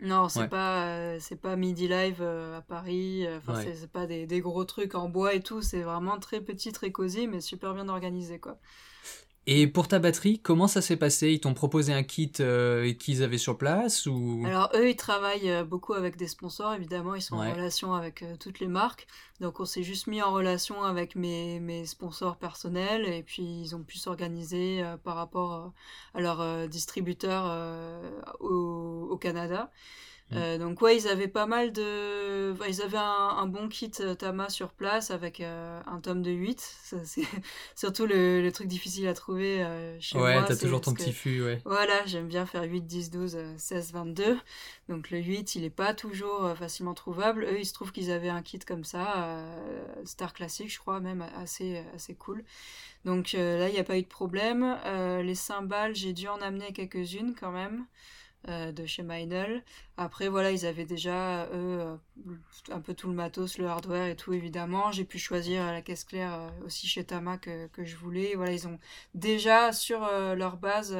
Non, 0.00 0.28
c'est 0.28 0.48
pas 0.48 1.18
c'est 1.20 1.40
pas 1.40 1.56
Midi 1.56 1.88
Live 1.88 2.22
à 2.22 2.62
Paris. 2.62 3.26
Enfin 3.38 3.62
c'est 3.62 3.90
pas 3.90 4.06
des, 4.06 4.26
des, 4.26 4.40
gros 4.40 4.64
trucs 4.64 4.94
en 4.94 5.08
bois 5.08 5.34
et 5.34 5.40
tout. 5.40 5.62
C'est 5.62 5.82
vraiment 5.82 6.18
très 6.18 6.40
petit, 6.40 6.72
très 6.72 6.92
cosy, 6.92 7.26
mais 7.26 7.40
super 7.40 7.74
bien 7.74 7.88
organisé 7.88 8.38
quoi. 8.38 8.58
Et 9.46 9.66
pour 9.66 9.88
ta 9.88 9.98
batterie, 9.98 10.38
comment 10.38 10.66
ça 10.66 10.80
s'est 10.80 10.96
passé? 10.96 11.32
Ils 11.32 11.40
t'ont 11.40 11.52
proposé 11.52 11.92
un 11.92 12.02
kit 12.02 12.32
euh, 12.40 12.94
qu'ils 12.94 13.22
avaient 13.22 13.38
sur 13.38 13.58
place 13.58 14.06
ou? 14.06 14.42
Alors 14.46 14.70
eux, 14.74 14.88
ils 14.88 14.96
travaillent 14.96 15.50
euh, 15.50 15.64
beaucoup 15.64 15.92
avec 15.92 16.16
des 16.16 16.28
sponsors, 16.28 16.72
évidemment, 16.72 17.14
ils 17.14 17.20
sont 17.20 17.36
en 17.36 17.52
relation 17.52 17.92
avec 17.92 18.22
euh, 18.22 18.36
toutes 18.40 18.60
les 18.60 18.68
marques. 18.68 19.06
Donc 19.40 19.60
on 19.60 19.66
s'est 19.66 19.82
juste 19.82 20.06
mis 20.06 20.22
en 20.22 20.32
relation 20.32 20.82
avec 20.82 21.14
mes, 21.14 21.60
mes 21.60 21.84
sponsors 21.84 22.36
personnels 22.36 23.06
et 23.06 23.22
puis 23.22 23.42
ils 23.42 23.76
ont 23.76 23.82
pu 23.82 23.98
s'organiser 23.98 24.82
par 25.02 25.16
rapport 25.16 25.72
à 26.14 26.20
leurs 26.20 26.68
distributeurs 26.68 27.52
au, 28.38 29.08
au, 29.10 29.16
Canada. 29.16 29.72
Mm. 30.30 30.36
Euh, 30.36 30.58
donc 30.58 30.80
ouais, 30.80 30.96
ils 30.96 31.06
avaient 31.06 31.28
pas 31.28 31.46
mal 31.46 31.72
de... 31.72 32.54
ils 32.66 32.80
avaient 32.80 32.96
un, 32.96 33.46
bon 33.46 33.68
kit 33.68 33.90
euh, 34.00 34.14
Tama 34.14 34.48
sur 34.48 34.70
place 34.70 35.10
avec 35.10 35.40
euh, 35.40 35.80
un 35.86 36.00
tome 36.00 36.22
de 36.22 36.30
8. 36.30 36.60
C'est 37.04 37.26
surtout 37.74 38.06
le, 38.06 38.48
truc 38.50 38.66
difficile 38.66 39.06
à 39.08 39.14
trouver 39.14 39.64
chez 40.00 40.18
moi. 40.18 40.28
Ouais, 40.28 40.44
t'as 40.46 40.56
toujours 40.56 40.80
ton 40.80 40.94
petit 40.94 41.12
fût, 41.12 41.42
ouais. 41.42 41.60
Voilà, 41.64 42.06
j'aime 42.06 42.28
bien 42.28 42.46
faire 42.46 42.62
8, 42.62 42.82
10, 42.82 43.10
12, 43.10 43.38
16, 43.56 43.92
22. 43.92 44.38
Donc 44.88 45.10
le 45.10 45.18
8, 45.18 45.56
il 45.56 45.64
est 45.64 45.70
pas 45.70 45.92
toujours 45.92 46.56
facilement 46.56 46.94
trouvable. 46.94 47.44
Eux, 47.44 47.58
il 47.58 47.66
se 47.66 47.74
trouve 47.74 47.92
qu'ils 47.92 48.10
avaient 48.10 48.28
un 48.28 48.42
kit 48.42 48.60
comme 48.60 48.84
ça, 48.84 49.44
Star 50.04 50.32
Classic, 50.32 50.70
je 50.72 50.78
crois, 50.78 51.00
même 51.00 51.24
assez, 51.42 51.82
assez 51.94 52.14
cool. 52.14 52.44
Donc 53.04 53.32
là, 53.32 53.68
il 53.68 53.72
n'y 53.72 53.80
a 53.80 53.84
pas 53.84 53.98
eu 53.98 54.02
de 54.02 54.06
problème. 54.06 54.78
les 55.22 55.34
cymbales, 55.34 55.94
j'ai 55.94 56.12
dû 56.12 56.28
en 56.28 56.40
amener 56.40 56.72
quelques-unes 56.72 57.34
quand 57.38 57.50
même. 57.50 57.86
Euh, 58.50 58.72
de 58.72 58.84
chez 58.84 59.02
Meinl. 59.02 59.62
Après, 59.96 60.28
voilà, 60.28 60.50
ils 60.52 60.66
avaient 60.66 60.84
déjà, 60.84 61.46
eux, 61.46 61.80
euh, 61.80 61.96
un 62.70 62.80
peu 62.80 62.92
tout 62.92 63.08
le 63.08 63.14
matos, 63.14 63.56
le 63.56 63.66
hardware 63.66 64.08
et 64.08 64.16
tout, 64.16 64.34
évidemment. 64.34 64.92
J'ai 64.92 65.04
pu 65.04 65.18
choisir 65.18 65.64
la 65.64 65.80
caisse 65.80 66.04
claire 66.04 66.34
euh, 66.34 66.50
aussi 66.66 66.86
chez 66.86 67.04
Tama 67.04 67.38
que, 67.38 67.68
que, 67.68 67.84
je 67.86 67.96
voulais. 67.96 68.34
Voilà, 68.34 68.52
ils 68.52 68.68
ont 68.68 68.78
déjà 69.14 69.72
sur 69.72 70.00
leur 70.36 70.58
base 70.58 70.94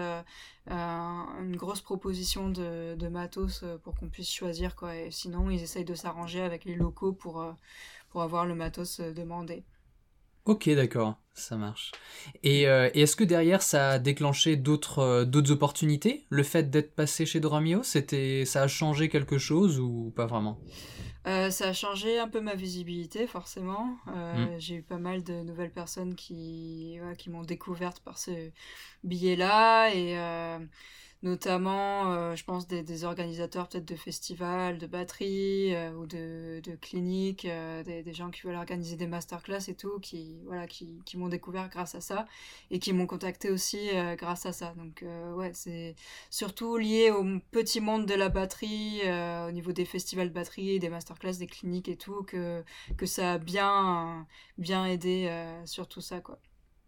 une 0.67 1.57
grosse 1.57 1.83
proposition 1.83 2.49
de, 2.49 2.95
de 2.99 3.09
matos 3.09 3.63
pour 3.83 3.95
qu'on 3.95 4.09
puisse 4.09 4.33
choisir, 4.33 4.75
quoi. 4.75 4.93
Sinon, 5.11 5.51
ils 5.51 5.63
essayent 5.63 5.85
de 5.85 5.95
s'arranger 5.95 6.41
avec 6.41 6.65
les 6.65 6.75
locaux 6.75 7.13
pour, 7.13 7.45
pour 8.09 8.23
avoir 8.23 8.47
le 8.47 8.55
matos 8.55 9.01
demandé. 9.01 9.65
Ok, 10.47 10.69
d'accord, 10.71 11.19
ça 11.33 11.57
marche. 11.57 11.93
Euh, 12.45 12.91
et, 12.93 13.01
est-ce 13.01 13.17
que 13.17 13.25
derrière 13.25 13.63
ça 13.63 13.93
a 13.93 13.99
déclenché 13.99 14.57
d'autres 14.57 14.99
euh, 14.99 15.25
d'autres 15.25 15.53
opportunités? 15.53 16.27
Le 16.29 16.43
fait 16.43 16.71
d'être 16.71 16.95
passé 16.95 17.25
chez 17.25 17.41
Dramio, 17.41 17.83
c'était 17.83 18.45
ça 18.45 18.63
a 18.63 18.69
changé 18.69 19.09
quelque 19.09 19.39
chose 19.39 19.81
ou 19.81 20.13
pas 20.15 20.27
vraiment? 20.27 20.61
Euh, 21.27 21.49
ça 21.49 21.69
a 21.69 21.73
changé 21.73 22.19
un 22.19 22.29
peu 22.29 22.41
ma 22.41 22.55
visibilité, 22.55 23.27
forcément. 23.27 23.97
Mm. 24.07 24.59
J'ai 24.59 24.75
eu 24.77 24.83
pas 24.83 24.99
mal 24.99 25.23
de 25.23 25.33
nouvelles 25.43 25.73
personnes 25.73 26.15
qui, 26.15 26.99
qui 27.17 27.31
m'ont 27.31 27.45
découverte 27.45 28.01
par 28.01 28.19
ce 28.19 28.51
billet-là. 29.05 29.95
Et 29.95 30.19
notamment, 31.25 32.13
euh, 32.13 32.37
je 32.37 32.45
pense, 32.45 32.69
des, 32.69 33.05
organisateurs 33.05 33.69
peut-être 33.69 33.87
de 33.87 33.97
festivals, 33.97 34.79
de 34.79 34.87
batteries 34.87 35.75
euh, 35.75 35.93
ou 35.95 36.07
de, 36.07 36.61
cliniques, 36.83 37.47
euh, 37.47 37.83
des, 37.83 38.13
gens 38.13 38.31
qui 38.31 38.43
veulent 38.43 38.57
organiser 38.57 38.97
des 38.97 39.07
masterclass 39.07 39.69
et 39.69 39.75
tout, 39.75 39.99
qui, 40.01 40.37
voilà, 40.45 40.67
qui 40.67 41.17
m'ont 41.17 41.29
découvert 41.29 41.71
grâce 41.71 41.95
à 41.95 42.03
ça 42.03 42.27
et 42.71 42.79
qui 42.79 42.93
m'ont 42.93 43.07
contacté 43.07 43.51
aussi 43.51 43.91
grâce 44.19 44.45
à 44.47 44.53
ça. 44.53 44.75
Donc, 44.77 45.05
ouais, 45.35 45.51
c'est 45.55 45.97
surtout 46.31 46.77
lié 46.77 47.11
au 47.11 47.25
petit 47.51 47.81
monde 47.81 48.07
de 48.07 48.15
la 48.15 48.29
batterie, 48.29 49.01
au 49.49 49.51
niveau 49.51 49.73
des 49.73 49.87
festivals 49.87 50.29
de 50.29 50.35
batterie, 50.35 50.79
des 50.79 50.91
masterclass, 50.91 51.39
des 51.39 51.47
cliniques 51.47 51.89
et 51.89 51.97
tout, 51.97 52.23
que, 52.25 52.63
que 52.99 53.07
ça 53.07 53.33
a 53.35 53.39
bien, 53.39 54.27
bien 54.59 54.85
aidé 54.87 55.31
sur 55.65 55.89
tout 55.89 56.03
ça, 56.03 56.21
quoi. 56.21 56.39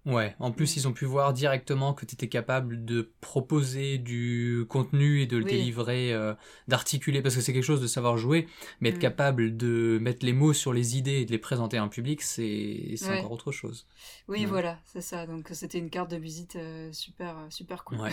Ouais, 0.06 0.36
en 0.38 0.52
plus, 0.52 0.76
ils 0.76 0.86
ont 0.86 0.92
pu 0.92 1.04
voir 1.04 1.32
directement 1.32 1.92
que 1.92 2.06
tu 2.06 2.14
étais 2.14 2.28
capable 2.28 2.84
de 2.84 3.10
proposer 3.20 3.98
du 3.98 4.64
contenu 4.68 5.20
et 5.20 5.26
de 5.26 5.36
le 5.36 5.42
délivrer, 5.42 6.12
euh, 6.12 6.32
d'articuler, 6.68 7.22
parce 7.22 7.34
que 7.34 7.40
c'est 7.40 7.52
quelque 7.52 7.64
chose 7.64 7.80
de 7.80 7.88
savoir 7.88 8.16
jouer, 8.16 8.46
mais 8.80 8.90
être 8.90 8.98
mm. 8.98 9.00
capable 9.00 9.56
de 9.56 9.98
mettre 10.00 10.24
les 10.24 10.32
mots 10.32 10.52
sur 10.52 10.72
les 10.72 10.96
idées 10.96 11.22
et 11.22 11.24
de 11.24 11.32
les 11.32 11.38
présenter 11.38 11.76
à 11.76 11.82
un 11.82 11.88
public, 11.88 12.22
c'est 12.22 12.94
encore 13.18 13.32
autre 13.32 13.50
chose. 13.50 13.88
Oui, 14.28 14.44
voilà, 14.44 14.78
c'est 14.84 15.00
ça. 15.00 15.26
Donc, 15.26 15.48
c'était 15.52 15.78
une 15.78 15.90
carte 15.90 16.12
de 16.12 16.16
visite 16.16 16.54
euh, 16.54 16.92
super, 16.92 17.38
euh, 17.38 17.46
super 17.50 17.82
cool. 17.82 17.98
Ouais. 17.98 18.12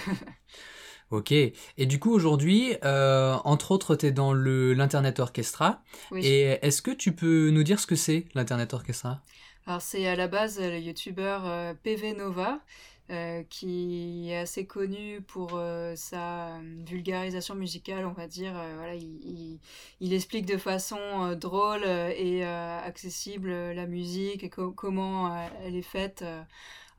ok. 1.11 1.31
Et 1.31 1.85
du 1.85 1.99
coup, 1.99 2.11
aujourd'hui, 2.11 2.73
entre 2.81 3.69
autres, 3.69 3.95
tu 3.95 4.07
es 4.07 4.11
dans 4.11 4.33
l'Internet 4.33 5.19
Orchestra. 5.19 5.83
Et 6.15 6.57
est-ce 6.65 6.81
que 6.81 6.91
tu 6.91 7.13
peux 7.13 7.51
nous 7.51 7.63
dire 7.63 7.79
ce 7.79 7.85
que 7.85 7.95
c'est 7.95 8.25
l'Internet 8.33 8.73
Orchestra? 8.73 9.21
Alors 9.65 9.81
c'est 9.81 10.07
à 10.07 10.15
la 10.15 10.27
base 10.27 10.59
le 10.59 10.77
youtubeur 10.77 11.43
euh, 11.45 11.73
PV 11.83 12.13
Nova 12.13 12.59
euh, 13.09 13.43
qui 13.49 14.29
est 14.29 14.37
assez 14.37 14.65
connu 14.65 15.21
pour 15.21 15.51
euh, 15.53 15.93
sa 15.95 16.59
vulgarisation 16.85 17.55
musicale, 17.55 18.05
on 18.05 18.11
va 18.11 18.27
dire. 18.27 18.53
il, 20.01 20.13
explique 20.13 20.45
de 20.45 20.57
façon 20.57 21.33
drôle 21.35 21.85
et 21.85 22.43
accessible 22.43 23.49
la 23.49 23.85
musique 23.87 24.43
et 24.43 24.49
comment 24.49 25.33
elle 25.63 25.75
est 25.75 25.81
faite. 25.81 26.23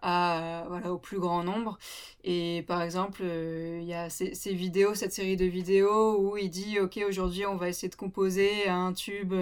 Voilà, 0.04 0.92
au 0.92 0.98
plus 0.98 1.18
grand 1.18 1.42
nombre. 1.42 1.78
Et 2.24 2.64
par 2.66 2.82
exemple, 2.82 3.22
il 3.24 3.84
y 3.84 3.94
a 3.94 4.10
ces, 4.10 4.32
vidéos, 4.52 4.94
cette 4.94 5.12
série 5.12 5.36
de 5.36 5.46
vidéos 5.46 6.18
où 6.18 6.36
il 6.36 6.50
dit, 6.50 6.78
OK, 6.80 6.98
aujourd'hui, 7.08 7.46
on 7.46 7.56
va 7.56 7.68
essayer 7.68 7.88
de 7.88 7.96
composer 7.96 8.68
un 8.68 8.92
tube 8.92 9.34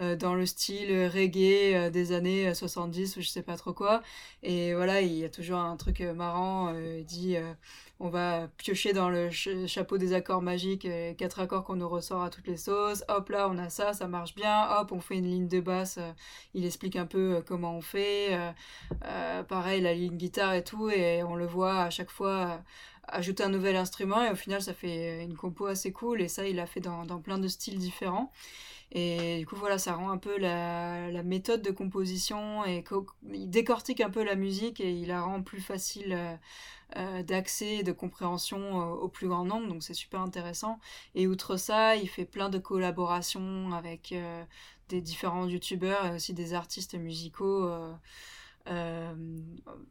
euh, 0.00 0.14
dans 0.14 0.34
le 0.34 0.44
style 0.44 1.06
reggae 1.06 1.74
euh, 1.74 1.90
des 1.90 2.12
années 2.12 2.52
70 2.54 3.16
ou 3.16 3.22
je 3.22 3.28
sais 3.28 3.42
pas 3.42 3.56
trop 3.56 3.72
quoi. 3.72 4.02
Et 4.42 4.74
voilà, 4.74 5.00
il 5.00 5.14
y 5.14 5.24
a 5.24 5.30
toujours 5.30 5.58
un 5.58 5.76
truc 5.76 6.02
euh, 6.02 6.12
marrant. 6.12 6.74
il 6.74 7.04
dit 7.04 7.36
on 7.98 8.08
va 8.08 8.48
piocher 8.58 8.92
dans 8.92 9.08
le 9.08 9.30
chapeau 9.30 9.96
des 9.96 10.12
accords 10.12 10.42
magiques, 10.42 10.86
quatre 11.16 11.40
accords 11.40 11.64
qu'on 11.64 11.76
nous 11.76 11.88
ressort 11.88 12.22
à 12.22 12.30
toutes 12.30 12.46
les 12.46 12.56
sauces. 12.56 13.04
Hop 13.08 13.30
là, 13.30 13.48
on 13.50 13.56
a 13.58 13.70
ça, 13.70 13.92
ça 13.94 14.06
marche 14.06 14.34
bien. 14.34 14.68
Hop, 14.70 14.92
on 14.92 15.00
fait 15.00 15.16
une 15.16 15.30
ligne 15.30 15.48
de 15.48 15.60
basse. 15.60 15.98
il 16.52 16.66
explique 16.66 16.96
un 16.96 17.06
peu 17.06 17.42
comment 17.46 17.76
on 17.76 17.80
fait. 17.80 18.38
pareil, 19.48 19.80
la 19.80 19.94
ligne 19.94 20.16
guitare 20.16 20.54
et 20.54 20.62
tout. 20.62 20.90
Et 20.90 21.22
on 21.22 21.36
le 21.36 21.46
voit 21.46 21.84
à 21.84 21.90
chaque 21.90 22.10
fois 22.10 22.62
ajouter 23.08 23.44
un 23.44 23.48
nouvel 23.48 23.76
instrument. 23.76 24.22
Et 24.22 24.30
au 24.30 24.36
final, 24.36 24.60
ça 24.60 24.74
fait 24.74 25.24
une 25.24 25.36
compo 25.36 25.66
assez 25.66 25.92
cool. 25.92 26.20
Et 26.20 26.28
ça, 26.28 26.46
il 26.46 26.60
a 26.60 26.66
fait 26.66 26.80
dans 26.80 27.20
plein 27.20 27.38
de 27.38 27.48
styles 27.48 27.78
différents. 27.78 28.30
Et 28.92 29.40
du 29.40 29.46
coup, 29.46 29.56
voilà, 29.56 29.78
ça 29.78 29.94
rend 29.94 30.10
un 30.10 30.18
peu 30.18 30.38
la, 30.38 31.22
méthode 31.22 31.62
de 31.62 31.70
composition 31.70 32.64
et 32.64 32.84
il 33.32 33.50
décortique 33.50 34.00
un 34.00 34.10
peu 34.10 34.22
la 34.22 34.36
musique 34.36 34.80
et 34.80 34.92
il 34.92 35.08
la 35.08 35.22
rend 35.22 35.42
plus 35.42 35.60
facile 35.60 36.12
euh, 36.12 36.36
euh, 36.96 37.22
d'accès 37.24 37.78
et 37.78 37.82
de 37.82 37.92
compréhension 37.92 38.80
euh, 38.80 38.94
au 38.94 39.08
plus 39.08 39.28
grand 39.28 39.44
nombre. 39.44 39.68
Donc, 39.68 39.82
c'est 39.82 39.94
super 39.94 40.20
intéressant. 40.20 40.78
Et 41.14 41.26
outre 41.26 41.56
ça, 41.56 41.96
il 41.96 42.08
fait 42.08 42.24
plein 42.24 42.48
de 42.48 42.58
collaborations 42.58 43.72
avec 43.72 44.14
des 44.88 45.00
différents 45.00 45.48
youtubeurs 45.48 46.06
et 46.06 46.14
aussi 46.14 46.32
des 46.32 46.54
artistes 46.54 46.94
musicaux. 46.94 47.68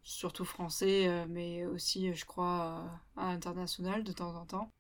surtout 0.03 0.45
français, 0.45 1.25
mais 1.29 1.65
aussi, 1.65 2.13
je 2.13 2.25
crois, 2.25 2.85
international 3.17 4.03
de 4.03 4.13
temps 4.13 4.35
en 4.35 4.45
temps. 4.45 4.71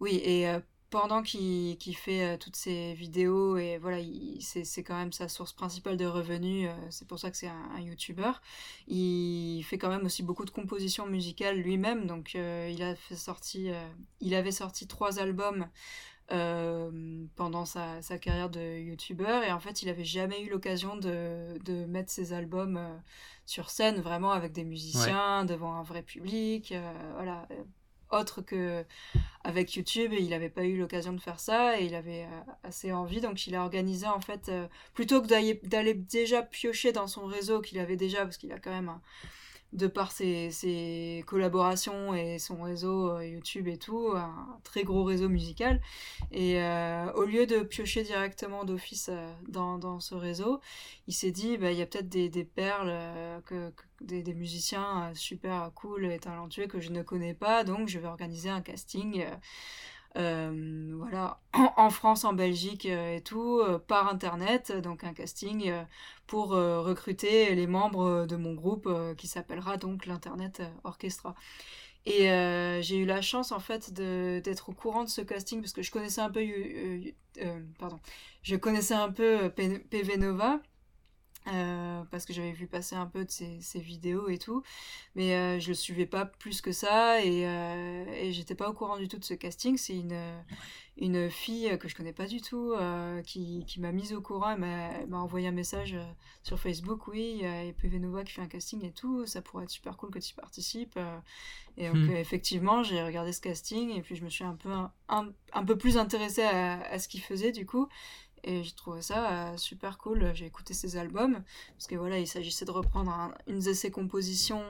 oui, 0.00 0.16
et 0.24 0.46
pendant 0.92 1.22
qu'il 1.22 1.96
fait 1.96 2.38
toutes 2.38 2.54
ces 2.54 2.94
vidéos, 2.94 3.56
et 3.56 3.78
voilà, 3.78 3.98
c'est 4.40 4.84
quand 4.84 4.94
même 4.96 5.10
sa 5.10 5.28
source 5.28 5.52
principale 5.52 5.96
de 5.96 6.06
revenus, 6.06 6.70
c'est 6.90 7.08
pour 7.08 7.18
ça 7.18 7.32
que 7.32 7.36
c'est 7.36 7.48
un, 7.48 7.70
un 7.74 7.80
YouTuber, 7.80 8.30
il 8.86 9.62
fait 9.64 9.78
quand 9.78 9.88
même 9.88 10.06
aussi 10.06 10.22
beaucoup 10.22 10.44
de 10.44 10.50
compositions 10.50 11.06
musicales 11.06 11.56
lui-même, 11.56 12.06
donc 12.06 12.34
il, 12.34 12.82
a 12.82 12.94
fait 12.94 13.16
sorti, 13.16 13.70
il 14.20 14.34
avait 14.34 14.52
sorti 14.52 14.86
trois 14.86 15.18
albums 15.18 15.66
euh, 16.32 17.26
pendant 17.36 17.66
sa, 17.66 18.00
sa, 18.00 18.16
carrière 18.16 18.48
de 18.48 18.78
youtubeur 18.78 19.42
et 19.42 19.52
en 19.52 19.60
fait 19.60 19.82
il 19.82 19.90
avait 19.90 20.04
jamais 20.04 20.40
eu 20.40 20.48
l'occasion 20.48 20.96
de, 20.96 21.58
de, 21.64 21.84
mettre 21.84 22.10
ses 22.10 22.32
albums 22.32 22.78
euh, 22.78 22.96
sur 23.44 23.68
scène 23.68 24.00
vraiment 24.00 24.30
avec 24.30 24.52
des 24.52 24.64
musiciens 24.64 25.44
devant 25.44 25.74
un 25.74 25.82
vrai 25.82 26.02
public 26.02 26.72
euh, 26.72 27.12
voilà 27.16 27.46
autre 28.12 28.42
que 28.42 28.84
avec 29.44 29.74
YouTube 29.74 30.12
il 30.12 30.30
n'avait 30.30 30.48
pas 30.48 30.64
eu 30.64 30.78
l'occasion 30.78 31.12
de 31.12 31.20
faire 31.20 31.40
ça 31.40 31.80
et 31.80 31.84
il 31.86 31.94
avait 31.94 32.26
assez 32.62 32.92
envie. 32.92 33.20
Donc 33.20 33.46
il 33.46 33.54
a 33.54 33.62
organisé 33.62 34.06
en 34.06 34.20
fait 34.20 34.50
plutôt 34.94 35.20
que 35.22 35.26
d'aller 35.66 35.94
déjà 35.94 36.42
piocher 36.42 36.92
dans 36.92 37.06
son 37.06 37.26
réseau 37.26 37.60
qu'il 37.60 37.78
avait 37.78 37.96
déjà 37.96 38.22
parce 38.22 38.36
qu'il 38.36 38.52
a 38.52 38.58
quand 38.58 38.70
même 38.70 38.88
un, 38.88 39.00
de 39.72 39.86
par 39.86 40.12
ses, 40.12 41.24
collaborations 41.26 42.14
et 42.14 42.38
son 42.38 42.62
réseau 42.62 43.10
euh, 43.10 43.26
YouTube 43.26 43.68
et 43.68 43.78
tout, 43.78 44.12
un 44.14 44.58
très 44.64 44.84
gros 44.84 45.04
réseau 45.04 45.28
musical. 45.28 45.80
Et 46.30 46.60
euh, 46.62 47.10
au 47.14 47.24
lieu 47.24 47.46
de 47.46 47.60
piocher 47.62 48.02
directement 48.02 48.64
d'office 48.64 49.08
euh, 49.10 49.32
dans, 49.48 50.00
ce 50.00 50.14
réseau, 50.14 50.60
il 51.06 51.14
s'est 51.14 51.30
dit, 51.30 51.56
bah, 51.56 51.72
il 51.72 51.78
y 51.78 51.82
a 51.82 51.86
peut-être 51.86 52.08
des, 52.08 52.44
perles, 52.44 52.92
que, 53.46 53.72
des, 54.00 54.34
musiciens 54.34 55.12
super 55.14 55.70
cool 55.74 56.04
et 56.06 56.18
talentueux 56.18 56.66
que 56.66 56.80
je 56.80 56.90
ne 56.90 57.02
connais 57.02 57.34
pas, 57.34 57.64
donc 57.64 57.88
je 57.88 57.98
vais 57.98 58.08
organiser 58.08 58.50
un 58.50 58.60
casting. 58.60 59.24
Voilà, 60.14 61.40
en 61.76 61.90
France, 61.90 62.24
en 62.24 62.32
Belgique 62.32 62.86
et 62.86 63.22
tout, 63.24 63.62
par 63.86 64.08
internet, 64.08 64.72
donc 64.72 65.04
un 65.04 65.12
casting 65.14 65.72
pour 66.32 66.54
euh, 66.54 66.80
recruter 66.80 67.54
les 67.54 67.66
membres 67.66 68.04
euh, 68.06 68.26
de 68.26 68.36
mon 68.36 68.54
groupe 68.54 68.86
euh, 68.86 69.14
qui 69.14 69.26
s'appellera 69.26 69.76
donc 69.76 70.06
l'Internet 70.06 70.62
Orchestra. 70.82 71.34
Et 72.06 72.22
j'ai 72.82 72.96
eu 72.96 73.04
la 73.04 73.20
chance 73.22 73.52
en 73.52 73.60
fait 73.60 73.92
d'être 73.92 74.70
au 74.70 74.72
courant 74.72 75.04
de 75.04 75.08
ce 75.08 75.20
casting 75.20 75.60
parce 75.60 75.72
que 75.72 75.82
je 75.82 75.92
connaissais 75.92 76.20
un 76.20 76.30
peu, 76.30 76.42
pardon, 77.78 78.00
je 78.42 78.56
connaissais 78.56 78.94
un 78.94 79.12
peu 79.12 79.50
PV 79.50 80.16
Nova. 80.16 80.60
Parce 81.44 82.26
que 82.26 82.32
j'avais 82.32 82.52
vu 82.52 82.66
passer 82.66 82.94
un 82.94 83.06
peu 83.06 83.24
de 83.24 83.30
ses, 83.30 83.80
vidéos 83.80 84.28
et 84.28 84.38
tout, 84.38 84.62
mais 85.14 85.58
je 85.60 85.68
le 85.68 85.74
suivais 85.74 86.06
pas 86.06 86.24
plus 86.24 86.60
que 86.60 86.72
ça 86.72 87.24
et, 87.24 87.42
et 87.42 88.32
j'étais 88.32 88.54
pas 88.54 88.68
au 88.68 88.72
courant 88.72 88.98
du 88.98 89.08
tout 89.08 89.18
de 89.18 89.24
ce 89.24 89.34
casting. 89.34 89.76
C'est 89.76 89.96
une, 89.96 90.16
une 90.98 91.30
fille 91.30 91.78
que 91.78 91.88
je 91.88 91.94
connais 91.94 92.12
pas 92.12 92.26
du 92.26 92.40
tout 92.42 92.72
euh, 92.72 93.22
qui, 93.22 93.64
qui 93.66 93.80
m'a 93.80 93.92
mise 93.92 94.12
au 94.12 94.20
courant 94.20 94.52
et 94.52 95.06
m'a 95.06 95.18
envoyé 95.18 95.48
un 95.48 95.52
message 95.52 95.94
euh, 95.94 96.04
sur 96.42 96.58
Facebook 96.58 97.08
oui 97.08 97.38
il 97.40 97.42
y 97.42 97.46
a 97.46 97.72
PV 97.72 97.98
Nova 97.98 98.24
qui 98.24 98.32
fait 98.32 98.42
un 98.42 98.46
casting 98.46 98.84
et 98.84 98.92
tout 98.92 99.24
ça 99.24 99.40
pourrait 99.40 99.64
être 99.64 99.70
super 99.70 99.96
cool 99.96 100.10
que 100.10 100.18
tu 100.18 100.34
participes 100.34 100.94
euh. 100.98 101.18
et 101.78 101.88
donc 101.88 101.96
hmm. 101.96 102.16
effectivement 102.16 102.82
j'ai 102.82 103.02
regardé 103.02 103.32
ce 103.32 103.40
casting 103.40 103.90
et 103.90 104.02
puis 104.02 104.16
je 104.16 104.24
me 104.24 104.28
suis 104.28 104.44
un 104.44 104.54
peu 104.54 104.70
un, 105.08 105.32
un, 105.52 105.64
peu 105.64 105.78
plus 105.78 105.96
intéressée 105.96 106.42
à, 106.42 106.82
à 106.82 106.98
ce 106.98 107.08
qu'il 107.08 107.22
faisait 107.22 107.52
du 107.52 107.64
coup 107.64 107.88
et 108.44 108.62
j'ai 108.64 108.72
trouvé 108.72 109.02
ça 109.02 109.52
euh, 109.52 109.56
super 109.56 109.98
cool. 109.98 110.32
J'ai 110.34 110.46
écouté 110.46 110.74
ses 110.74 110.96
albums, 110.96 111.42
parce 111.74 111.86
que 111.86 111.94
voilà, 111.94 112.18
il 112.18 112.26
s'agissait 112.26 112.64
de 112.64 112.70
reprendre 112.70 113.32
une 113.46 113.60
de 113.60 113.72
ses 113.72 113.90
compositions 113.90 114.64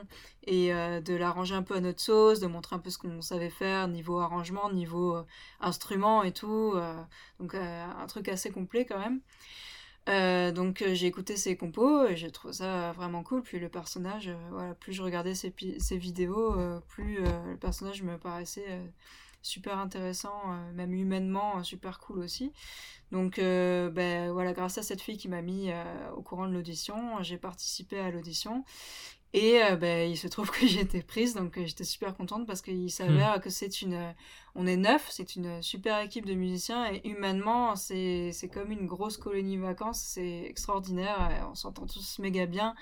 et 0.45 0.73
euh, 0.73 1.01
de 1.01 1.15
l'arranger 1.15 1.55
un 1.55 1.63
peu 1.63 1.75
à 1.75 1.79
notre 1.79 2.01
sauce, 2.01 2.39
de 2.39 2.47
montrer 2.47 2.75
un 2.75 2.79
peu 2.79 2.89
ce 2.89 2.97
qu'on 2.97 3.21
savait 3.21 3.49
faire, 3.49 3.87
niveau 3.87 4.19
arrangement, 4.19 4.71
niveau 4.71 5.15
euh, 5.15 5.23
instrument 5.59 6.23
et 6.23 6.31
tout. 6.31 6.75
donc 7.39 7.55
un 7.55 8.05
truc 8.07 8.27
assez 8.29 8.51
complet 8.51 8.85
quand 8.85 8.99
même. 8.99 10.53
donc 10.53 10.83
j'ai 10.93 11.07
écouté 11.07 11.35
ses 11.35 11.55
compos 11.57 12.05
et 12.07 12.15
j'ai 12.15 12.31
trouvé 12.31 12.53
ça 12.53 12.91
vraiment 12.93 13.23
cool. 13.23 13.41
Puis 13.41 13.59
le 13.59 13.69
personnage, 13.69 14.29
voilà, 14.51 14.73
plus 14.75 14.93
je 14.93 15.01
regardais 15.01 15.35
ses, 15.35 15.53
ses 15.79 15.97
vidéos, 15.97 16.55
plus 16.89 17.19
le 17.23 17.57
personnage 17.57 18.03
me 18.03 18.17
paraissait 18.17 18.81
super 19.43 19.77
intéressant, 19.77 20.33
même 20.73 20.93
humainement 20.93 21.63
super 21.63 21.99
cool 21.99 22.19
aussi. 22.19 22.51
Donc 23.13 23.37
euh, 23.37 23.91
ben, 23.91 24.31
voilà, 24.31 24.53
grâce 24.53 24.79
à 24.79 24.81
cette 24.81 24.99
fille 24.99 25.17
qui 25.17 25.29
m'a 25.29 25.43
mis 25.43 25.69
euh, 25.69 25.83
au 26.15 26.23
courant 26.23 26.47
de 26.47 26.53
l'audition, 26.53 27.21
j'ai 27.21 27.37
participé 27.37 27.99
à 27.99 28.09
l'audition. 28.09 28.65
Et 29.33 29.63
euh, 29.63 29.75
ben, 29.75 30.09
il 30.09 30.17
se 30.17 30.27
trouve 30.27 30.51
que 30.51 30.63
été 30.79 31.01
prise, 31.01 31.33
donc 31.33 31.59
j'étais 31.65 31.83
super 31.83 32.15
contente 32.15 32.45
parce 32.45 32.61
qu'il 32.61 32.91
s'avère 32.91 33.37
hmm. 33.37 33.41
que 33.41 33.49
c'est 33.49 33.81
une... 33.81 34.13
On 34.55 34.67
est 34.67 34.77
neuf, 34.77 35.07
c'est 35.09 35.35
une 35.35 35.63
super 35.63 35.99
équipe 36.01 36.27
de 36.27 36.35
musiciens 36.35 36.91
et 36.91 37.01
humainement, 37.07 37.75
c'est 37.75 38.31
comme 38.53 38.71
une 38.71 38.85
grosse 38.85 39.17
colonie 39.17 39.57
vacances, 39.57 39.99
c'est 39.99 40.43
extraordinaire, 40.45 41.47
on 41.49 41.55
s'entend 41.55 41.87
tous 41.87 42.19
méga 42.19 42.45
bien. 42.45 42.75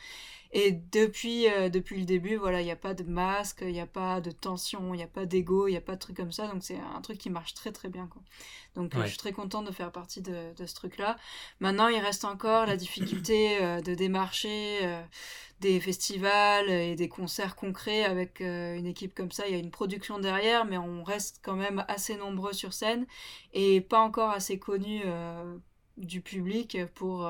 Et 0.54 0.74
depuis, 0.92 1.48
euh, 1.48 1.70
depuis 1.70 1.98
le 1.98 2.06
début, 2.06 2.36
voilà, 2.36 2.60
il 2.60 2.66
n'y 2.66 2.72
a 2.72 2.76
pas 2.76 2.94
de 2.94 3.04
masque, 3.04 3.60
il 3.62 3.72
n'y 3.72 3.80
a 3.80 3.88
pas 3.88 4.20
de 4.20 4.32
tension, 4.32 4.94
il 4.94 4.98
n'y 4.98 5.04
a 5.04 5.08
pas 5.08 5.26
d'ego, 5.26 5.68
il 5.68 5.72
n'y 5.72 5.78
a 5.78 5.82
pas 5.82 5.94
de 5.96 6.00
truc 6.00 6.18
comme 6.18 6.34
ça. 6.34 6.48
Donc 6.48 6.62
c'est 6.62 6.78
un 6.94 7.00
truc 7.00 7.18
qui 7.18 7.30
marche 7.30 7.54
très 7.54 7.72
très 7.72 7.88
bien. 7.88 8.08
Quoi. 8.08 8.22
Donc 8.76 8.94
euh, 8.94 9.04
je 9.04 9.10
suis 9.10 9.18
très 9.18 9.32
contente 9.32 9.66
de 9.66 9.72
faire 9.72 9.94
partie 9.94 10.22
de, 10.22 10.54
de 10.54 10.66
ce 10.66 10.76
truc-là. 10.76 11.18
Maintenant, 11.62 11.88
il 11.88 12.00
reste 12.00 12.26
encore 12.26 12.66
la 12.66 12.76
difficulté 12.76 13.62
euh, 13.62 13.80
de 13.80 13.96
démarcher 13.96 14.80
des 15.62 15.80
festivals 15.80 16.70
et 16.70 16.96
des 16.96 17.08
concerts 17.08 17.56
concrets 17.56 18.04
avec 18.04 18.42
une 18.42 18.86
équipe 18.86 19.14
comme 19.16 19.32
ça. 19.32 19.48
Il 19.48 19.54
y 19.54 19.56
a 19.56 19.60
une 19.60 19.72
production 19.72 20.20
derrière, 20.20 20.66
mais 20.66 20.78
on 20.78 21.04
reste 21.04 21.40
quand 21.42 21.56
même 21.56 21.86
assez 21.88 22.18
nombreux 22.18 22.54
sur 22.54 22.74
scène 22.74 23.06
et 23.54 23.82
pas 23.82 24.00
encore 24.00 24.32
assez 24.32 24.60
connus 24.60 25.04
du 25.98 26.22
public 26.22 26.78
pour 26.96 27.28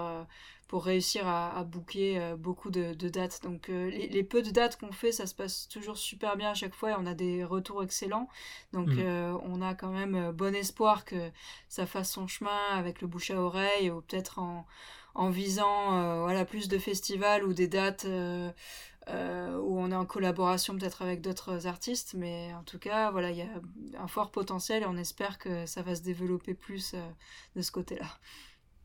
pour 0.71 0.85
réussir 0.85 1.27
à, 1.27 1.53
à 1.53 1.65
booker 1.65 2.17
euh, 2.17 2.37
beaucoup 2.37 2.71
de, 2.71 2.93
dates. 2.93 3.43
Donc 3.43 3.67
euh, 3.67 3.89
les, 3.89 4.23
peu 4.23 4.41
de 4.41 4.51
dates 4.51 4.77
qu'on 4.77 4.93
fait, 4.93 5.11
ça 5.11 5.25
se 5.25 5.35
passe 5.35 5.67
toujours 5.67 5.97
super 5.97 6.37
bien 6.37 6.51
à 6.51 6.53
chaque 6.53 6.73
fois 6.73 6.91
et 6.91 6.95
on 6.97 7.05
a 7.05 7.13
des 7.13 7.43
retours 7.43 7.83
excellents. 7.83 8.29
Donc 8.71 8.87
mm. 8.87 8.99
euh, 8.99 9.37
on 9.43 9.61
a 9.61 9.75
quand 9.75 9.91
même 9.91 10.31
bon 10.31 10.55
espoir 10.55 11.03
que 11.03 11.29
ça 11.67 11.85
fasse 11.85 12.09
son 12.09 12.25
chemin 12.25 12.69
avec 12.71 13.01
le 13.01 13.07
bouche 13.07 13.31
à 13.31 13.41
oreille 13.41 13.91
ou 13.91 13.99
peut-être 13.99 14.39
en, 14.39 14.65
en 15.15 15.29
visant 15.29 16.21
voilà, 16.23 16.45
plus 16.45 16.67
de 16.67 16.77
festivals 16.77 17.43
ou 17.43 17.53
des 17.53 17.67
dates 17.67 18.05
où 18.07 19.79
on 19.79 19.91
est 19.91 19.95
en 19.95 20.05
collaboration 20.05 20.77
peut-être 20.77 21.01
avec 21.01 21.21
d'autres 21.21 21.67
artistes. 21.67 22.13
Mais 22.17 22.53
en 22.53 22.63
tout 22.63 22.79
cas, 22.79 23.11
voilà, 23.11 23.31
il 23.31 23.37
y 23.37 23.41
a 23.41 23.47
un 23.99 24.07
fort 24.07 24.31
potentiel 24.31 24.83
et 24.83 24.85
on 24.85 24.97
espère 24.97 25.37
que 25.37 25.65
ça 25.65 25.81
va 25.81 25.95
se 25.95 26.01
développer 26.01 26.53
plus 26.53 26.95
de 27.55 27.61
ce 27.61 27.71
côté-là. 27.71 28.07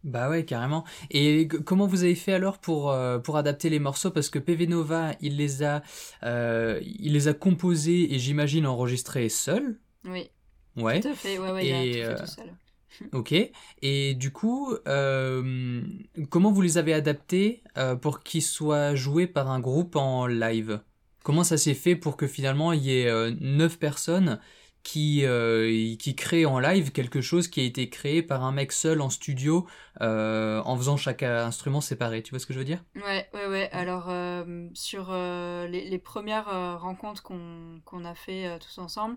Bah 0.06 0.30
ouais, 0.30 0.44
carrément. 0.44 0.84
Et 1.10 1.48
comment 1.48 1.88
vous 1.88 2.04
avez 2.04 2.14
fait 2.14 2.32
alors 2.32 2.58
pour, 2.58 2.92
euh, 2.92 3.18
pour 3.18 3.36
adapter 3.36 3.68
les 3.70 3.80
morceaux? 3.80 4.12
Parce 4.12 4.30
que 4.30 4.38
PV 4.38 4.68
Nova, 4.68 5.12
il 5.20 5.36
les 5.36 5.64
a, 5.64 5.82
euh, 6.22 6.80
il 6.84 7.12
les 7.12 7.26
a 7.26 7.34
composés 7.34 8.14
et 8.14 8.18
j'imagine 8.20 8.66
enregistrés 8.66 9.28
seul. 9.28 9.80
Oui. 10.04 10.30
Ouais. 10.76 11.00
Tout 11.00 11.08
à 11.08 11.14
fait, 11.14 11.40
ouais, 11.40 11.50
ouais, 11.50 11.66
il 11.66 11.74
a 11.74 12.14
tout, 12.14 12.18
fait 12.18 12.24
tout 12.24 12.30
seul. 12.30 12.54
Ok. 13.12 13.34
Et 13.82 14.14
du 14.14 14.32
coup, 14.32 14.74
comment 14.84 16.52
vous 16.52 16.62
les 16.62 16.78
avez 16.78 16.94
adaptés 16.94 17.62
pour 18.00 18.22
qu'ils 18.22 18.42
soient 18.42 18.94
joués 18.94 19.26
par 19.26 19.50
un 19.50 19.60
groupe 19.60 19.96
en 19.96 20.26
live? 20.26 20.80
Comment 21.22 21.44
ça 21.44 21.58
s'est 21.58 21.74
fait 21.74 21.96
pour 21.96 22.16
que 22.16 22.26
finalement 22.26 22.72
il 22.72 22.82
y 22.82 23.00
ait 23.00 23.30
neuf 23.40 23.78
personnes 23.78 24.38
qui, 24.86 25.24
euh, 25.24 25.96
qui 25.96 26.14
crée 26.14 26.46
en 26.46 26.60
live 26.60 26.92
quelque 26.92 27.20
chose 27.20 27.48
qui 27.48 27.58
a 27.58 27.64
été 27.64 27.90
créé 27.90 28.22
par 28.22 28.44
un 28.44 28.52
mec 28.52 28.70
seul 28.70 29.00
en 29.00 29.10
studio 29.10 29.66
euh, 30.00 30.62
en 30.64 30.76
faisant 30.76 30.96
chaque 30.96 31.24
instrument 31.24 31.80
séparé? 31.80 32.22
Tu 32.22 32.30
vois 32.30 32.38
ce 32.38 32.46
que 32.46 32.52
je 32.52 32.60
veux 32.60 32.64
dire? 32.64 32.84
Ouais, 32.94 33.28
ouais, 33.34 33.48
ouais. 33.48 33.68
Alors, 33.72 34.06
euh, 34.10 34.68
sur 34.74 35.12
les, 35.12 35.90
les, 35.90 35.98
premières 35.98 36.78
rencontres 36.80 37.24
qu'on 37.24 38.04
a 38.04 38.14
fait 38.14 38.56
tous 38.60 38.78
ensemble, 38.78 39.16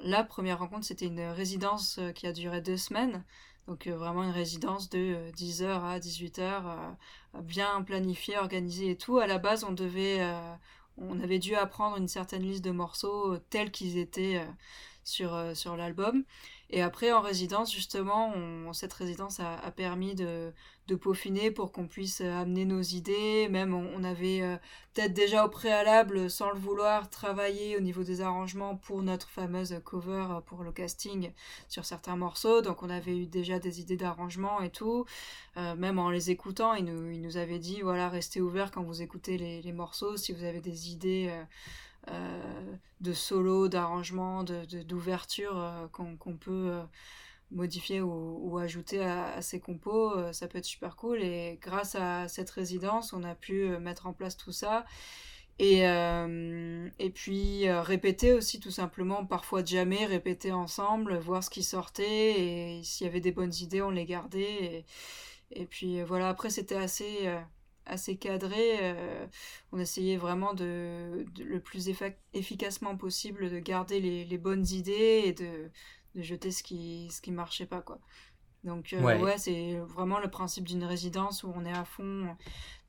la 0.00 0.24
première 0.24 0.58
rencontre, 0.58 0.84
c'était 0.84 1.06
une 1.06 1.20
résidence 1.20 2.00
qui 2.14 2.26
a 2.26 2.32
duré 2.32 2.60
deux 2.60 2.76
semaines. 2.76 3.24
Donc 3.68 3.86
vraiment 3.86 4.24
une 4.24 4.30
résidence 4.30 4.88
de 4.90 5.16
10h 5.36 5.66
à 5.66 5.98
18h, 5.98 6.96
bien 7.42 7.82
planifiée, 7.82 8.36
organisée 8.38 8.90
et 8.90 8.96
tout. 8.96 9.18
À 9.18 9.26
la 9.26 9.38
base, 9.38 9.64
on 9.64 11.20
avait 11.20 11.38
dû 11.38 11.54
apprendre 11.54 11.96
une 11.96 12.08
certaine 12.08 12.42
liste 12.42 12.64
de 12.64 12.72
morceaux 12.72 13.36
tels 13.50 13.70
qu'ils 13.70 13.96
étaient 13.96 14.42
euh, 15.20 15.54
sur 15.54 15.76
l'album. 15.76 16.24
Et 16.72 16.82
après, 16.82 17.10
en 17.12 17.20
résidence, 17.20 17.72
justement, 17.72 18.32
cette 18.72 18.92
résidence 18.92 19.40
a, 19.40 19.70
permis 19.72 20.14
de, 20.14 20.52
peaufiner 21.00 21.52
pour 21.52 21.70
qu'on 21.70 21.86
puisse 21.86 22.20
euh, 22.20 22.40
amener 22.40 22.64
nos 22.64 22.80
idées. 22.80 23.48
Même, 23.48 23.74
on, 23.74 24.02
avait 24.02 24.42
euh, 24.42 24.56
peut-être 24.92 25.12
déjà 25.12 25.46
au 25.46 25.48
préalable, 25.48 26.28
sans 26.28 26.50
le 26.50 26.58
vouloir, 26.58 27.08
travaillé 27.08 27.76
au 27.76 27.80
niveau 27.80 28.02
des 28.02 28.22
arrangements 28.22 28.74
pour 28.74 29.02
notre 29.02 29.28
fameuse 29.28 29.80
cover, 29.84 30.40
pour 30.46 30.64
le 30.64 30.72
casting 30.72 31.32
sur 31.68 31.84
certains 31.84 32.16
morceaux. 32.16 32.60
Donc, 32.60 32.82
on 32.82 32.90
avait 32.90 33.16
eu 33.16 33.26
déjà 33.26 33.60
des 33.60 33.80
idées 33.80 33.96
d'arrangement 33.96 34.60
et 34.62 34.70
tout. 34.70 35.04
même 35.56 36.00
en 36.00 36.10
les 36.10 36.30
écoutant, 36.30 36.74
il 36.74 36.84
nous, 36.84 37.36
avait 37.36 37.60
dit, 37.60 37.82
voilà, 37.82 38.08
restez 38.08 38.40
ouverts 38.40 38.72
quand 38.72 38.82
vous 38.82 39.02
écoutez 39.02 39.38
les 39.38 39.72
morceaux. 39.72 40.16
Si 40.16 40.32
vous 40.32 40.42
avez 40.42 40.60
des 40.60 40.90
idées 40.90 41.30
de 42.06 43.12
solo, 43.12 43.68
d'arrangement, 43.68 44.44
d'ouverture 44.44 45.54
de, 45.54 45.86
qu'on 46.16 46.36
peut 46.36 46.78
modifier 47.50 48.00
ou, 48.00 48.58
ajouter 48.58 49.02
à, 49.02 49.40
ces 49.42 49.60
compos, 49.60 50.32
ça 50.32 50.48
peut 50.48 50.58
être 50.58 50.64
super 50.64 50.96
cool. 50.96 51.22
Et 51.22 51.58
grâce 51.60 51.94
à 51.94 52.28
cette 52.28 52.50
résidence, 52.50 53.12
on 53.12 53.24
a 53.24 53.34
pu 53.34 53.68
mettre 53.78 54.06
en 54.06 54.12
place 54.12 54.36
tout 54.36 54.52
ça. 54.52 54.84
Et, 55.58 55.80
et 55.80 57.10
puis 57.10 57.70
répéter 57.70 58.32
aussi 58.32 58.60
tout 58.60 58.70
simplement, 58.70 59.26
parfois 59.26 59.64
jamais, 59.64 60.06
répéter 60.06 60.52
ensemble, 60.52 61.18
voir 61.18 61.44
ce 61.44 61.50
qui 61.50 61.62
sortait 61.62 62.78
et 62.78 62.82
s'il 62.82 63.06
y 63.06 63.10
avait 63.10 63.20
des 63.20 63.32
bonnes 63.32 63.54
idées, 63.60 63.82
on 63.82 63.90
les 63.90 64.06
gardait. 64.06 64.84
Et, 65.52 65.66
puis 65.66 66.02
voilà, 66.02 66.28
après 66.28 66.50
c'était 66.50 66.76
assez 66.76 67.28
assez 67.90 68.16
cadré. 68.16 68.78
Euh, 68.82 69.26
on 69.72 69.78
essayait 69.78 70.16
vraiment 70.16 70.54
de, 70.54 71.26
le 71.38 71.60
plus 71.60 71.90
efficacement 72.32 72.96
possible 72.96 73.50
de 73.50 73.58
garder 73.58 74.00
les, 74.00 74.38
bonnes 74.38 74.66
idées 74.66 75.22
et 75.26 75.32
de, 75.32 75.70
jeter 76.14 76.50
ce 76.50 76.62
qui 76.62 77.08
ce 77.10 77.20
qui 77.20 77.30
marchait 77.30 77.66
pas 77.66 77.80
quoi. 77.80 78.00
Donc 78.64 78.92
euh, 78.92 79.18
ouais, 79.18 79.38
c'est 79.38 79.78
vraiment 79.78 80.18
le 80.18 80.28
principe 80.28 80.64
d'une 80.64 80.84
résidence 80.84 81.44
où 81.44 81.52
on 81.54 81.64
est 81.64 81.72
à 81.72 81.84
fond 81.84 82.36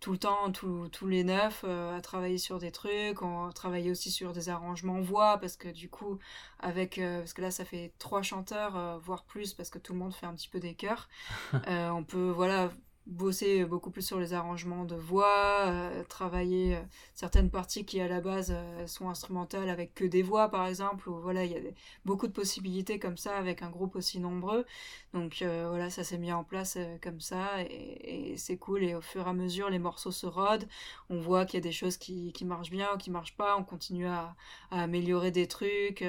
tout 0.02 0.12
le 0.12 0.18
temps, 0.18 0.52
tous 0.52 1.08
les 1.08 1.24
neuf, 1.24 1.64
euh, 1.66 1.96
à 1.96 2.02
travailler 2.02 2.40
sur 2.40 2.58
des 2.58 2.72
trucs. 2.72 3.22
On 3.22 3.52
travaillait 3.52 3.92
aussi 3.92 4.12
sur 4.12 4.34
des 4.34 4.50
arrangements 4.50 5.00
voix 5.00 5.38
parce 5.38 5.56
que 5.56 5.70
du 5.70 5.90
coup, 5.90 6.18
avec 6.60 7.00
parce 7.00 7.34
que 7.34 7.42
là 7.42 7.52
ça 7.52 7.64
fait 7.64 7.94
trois 8.00 8.22
chanteurs, 8.22 9.00
voire 9.00 9.24
plus 9.24 9.54
parce 9.54 9.70
que 9.70 9.80
tout 9.80 9.94
le 9.94 10.00
monde 10.00 10.14
fait 10.14 10.26
un 10.26 10.34
petit 10.34 10.50
peu 10.50 10.60
des 10.60 10.74
chœurs. 10.74 11.08
on 11.68 12.04
peut 12.04 12.32
voilà 12.32 12.72
bosser 13.08 13.66
beaucoup 13.66 13.90
plus 13.90 14.04
sur 14.04 14.20
les 14.20 14.34
arrangements 14.34 14.86
de 14.86 14.96
voix, 14.96 15.66
euh, 15.68 16.04
travailler 16.04 16.76
euh, 16.76 16.82
certaines 17.16 17.50
parties 17.50 17.84
qui 17.84 18.00
à 18.00 18.08
la 18.08 18.22
base 18.22 18.54
euh, 18.56 18.88
sont 18.88 19.10
instrumentales 19.10 19.70
avec 19.70 19.96
que 19.96 20.06
des 20.06 20.22
voix 20.22 20.50
par 20.50 20.68
exemple, 20.68 21.10
voilà, 21.10 21.44
il 21.44 21.52
y 21.52 21.56
a 21.56 21.60
beaucoup 22.06 22.28
de 22.28 22.32
possibilités 22.32 23.00
comme 23.00 23.18
ça 23.18 23.36
avec 23.38 23.64
un 23.64 23.70
groupe 23.70 23.96
aussi 23.96 24.20
nombreux. 24.20 24.66
Donc 25.14 25.44
voilà, 25.44 25.90
ça 25.90 26.04
s'est 26.04 26.18
mis 26.18 26.32
en 26.32 26.44
place 26.44 26.78
comme 27.02 27.20
ça 27.20 27.62
et, 27.64 28.36
c'est 28.38 28.58
cool. 28.58 28.84
Et 28.84 28.96
au 28.96 29.02
fur 29.02 29.28
et 29.28 29.30
à 29.30 29.34
mesure 29.34 29.70
les 29.70 29.80
morceaux 29.80 30.12
se 30.12 30.26
rodent, 30.26 30.68
on 31.10 31.20
voit 31.20 31.46
qu'il 31.46 31.58
y 31.58 31.62
a 31.62 31.62
des 31.62 31.72
choses 31.72 31.98
qui, 31.98 32.32
qui, 32.34 32.46
marchent 32.46 32.72
bien 32.72 32.88
ou 32.94 32.98
qui 32.98 33.12
marchent 33.12 33.36
pas, 33.36 33.58
on 33.58 33.64
continue 33.64 34.08
à, 34.08 34.36
à 34.72 34.84
améliorer 34.84 35.32
des 35.32 35.48
trucs, 35.48 36.04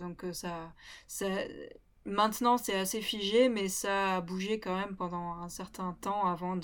donc 0.00 0.24
ça, 0.32 0.72
ça 1.06 1.26
Maintenant, 2.08 2.58
c'est 2.58 2.74
assez 2.74 3.00
figé, 3.02 3.48
mais 3.48 3.68
ça 3.68 4.16
a 4.16 4.20
bougé 4.20 4.58
quand 4.58 4.74
même 4.76 4.96
pendant 4.96 5.34
un 5.34 5.48
certain 5.48 5.92
temps 6.00 6.26
avant 6.26 6.56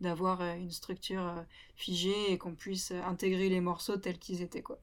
d'avoir 0.00 0.40
euh, 0.42 0.54
une 0.54 0.70
structure 0.70 1.22
euh, 1.22 1.42
figée 1.74 2.30
et 2.30 2.38
qu'on 2.38 2.54
puisse 2.54 2.92
intégrer 2.92 3.48
les 3.48 3.60
morceaux 3.60 3.96
tels 3.96 4.18
qu'ils 4.18 4.42
étaient, 4.42 4.62
quoi. 4.62 4.78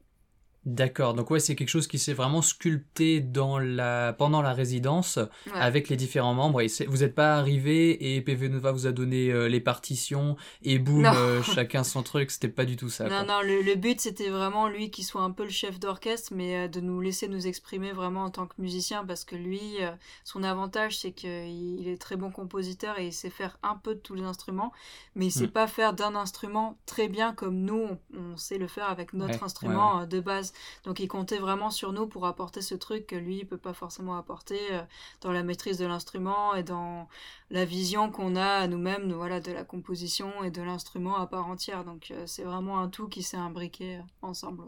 D'accord, 0.66 1.16
donc 1.16 1.32
ouais, 1.32 1.40
c'est 1.40 1.56
quelque 1.56 1.70
chose 1.70 1.88
qui 1.88 1.98
s'est 1.98 2.14
vraiment 2.14 2.44
sculpté 2.44 3.20
dans 3.20 3.58
la... 3.58 4.14
pendant 4.14 4.44
la 4.44 4.54
résidence 4.54 5.18
avec 5.56 5.90
les 5.90 5.96
différents 5.96 6.36
membres. 6.36 6.62
Et 6.62 6.68
vous 6.88 6.98
n'êtes 6.98 7.16
pas 7.16 7.36
arrivé 7.36 8.16
et 8.16 8.22
PV 8.22 8.50
Nova 8.50 8.72
vous 8.72 8.86
a 8.86 8.92
donné 8.92 9.32
euh, 9.32 9.48
les 9.48 9.60
partitions 9.60 10.38
et 10.62 10.78
boum, 10.78 11.06
euh, 11.06 11.42
chacun 11.56 11.84
son 11.84 12.04
truc, 12.04 12.30
c'était 12.30 12.48
pas 12.48 12.66
du 12.66 12.76
tout 12.76 12.90
ça. 12.90 13.10
Non, 13.10 13.26
non, 13.26 13.42
le, 13.42 13.74
but 13.74 14.00
c'était 14.00 14.30
vraiment 14.30 14.68
lui 14.68 14.92
qui 14.92 15.04
soit 15.04 15.24
un 15.24 15.32
peu 15.32 15.46
le 15.46 15.50
chef 15.50 15.80
d'orchestre, 15.80 16.32
mais 16.36 16.56
euh, 16.56 16.68
de 16.68 16.80
nous 16.80 17.02
laisser 17.02 17.28
nous 17.28 17.48
exprimer 17.48 17.92
vraiment 17.92 18.26
en 18.26 18.30
tant 18.30 18.46
que 18.46 18.54
musicien 18.60 19.04
parce 19.04 19.24
que 19.24 19.36
lui, 19.36 19.78
son 20.24 20.44
avantage 20.44 21.00
c'est 21.00 21.12
qu'il 21.12 21.88
est 21.88 22.00
très 22.00 22.18
bon 22.18 22.30
compositeur 22.30 23.00
et 23.00 23.08
il 23.08 23.14
sait 23.14 23.32
faire 23.32 23.58
un 23.64 23.76
peu 23.76 23.96
de 23.96 24.00
tous 24.00 24.14
les 24.14 24.24
instruments, 24.24 24.72
mais 25.16 25.26
il 25.26 25.32
sait 25.32 25.48
hmm. 25.48 25.52
pas 25.52 25.66
faire 25.66 25.94
d'un 25.94 26.14
instrument 26.14 26.78
très 26.86 27.08
bien 27.08 27.34
comme 27.34 27.62
nous, 27.62 27.98
on, 28.16 28.38
sait 28.38 28.60
le 28.60 28.68
faire 28.68 28.90
avec 28.90 29.14
notre 29.14 29.44
instrument 29.44 30.06
de 30.06 30.20
base. 30.20 30.51
Donc 30.84 31.00
il 31.00 31.08
comptait 31.08 31.38
vraiment 31.38 31.70
sur 31.70 31.94
nous 31.94 32.08
pour 32.08 32.26
apporter 32.26 32.62
ce 32.62 32.76
truc 32.76 33.08
que 33.08 33.16
lui 33.16 33.40
ne 33.40 33.44
peut 33.44 33.58
pas 33.58 33.74
forcément 33.74 34.18
apporter 34.18 34.60
euh, 34.72 34.82
dans 35.22 35.32
la 35.32 35.44
maîtrise 35.44 35.78
de 35.78 35.86
l'instrument 35.86 36.56
et 36.56 36.64
dans 36.64 37.08
la 37.50 37.66
vision 37.66 38.12
qu'on 38.12 38.36
a 38.36 38.46
à 38.46 38.68
nous-mêmes 38.68 39.12
voilà, 39.14 39.40
de 39.40 39.52
la 39.52 39.64
composition 39.64 40.44
et 40.44 40.52
de 40.52 40.62
l'instrument 40.62 41.18
à 41.18 41.28
part 41.28 41.48
entière. 41.48 41.84
Donc 41.84 42.12
euh, 42.12 42.24
c'est 42.26 42.44
vraiment 42.44 42.80
un 42.80 42.90
tout 42.90 43.08
qui 43.08 43.24
s'est 43.24 43.38
imbriqué 43.38 43.98
euh, 43.98 44.02
ensemble. 44.22 44.64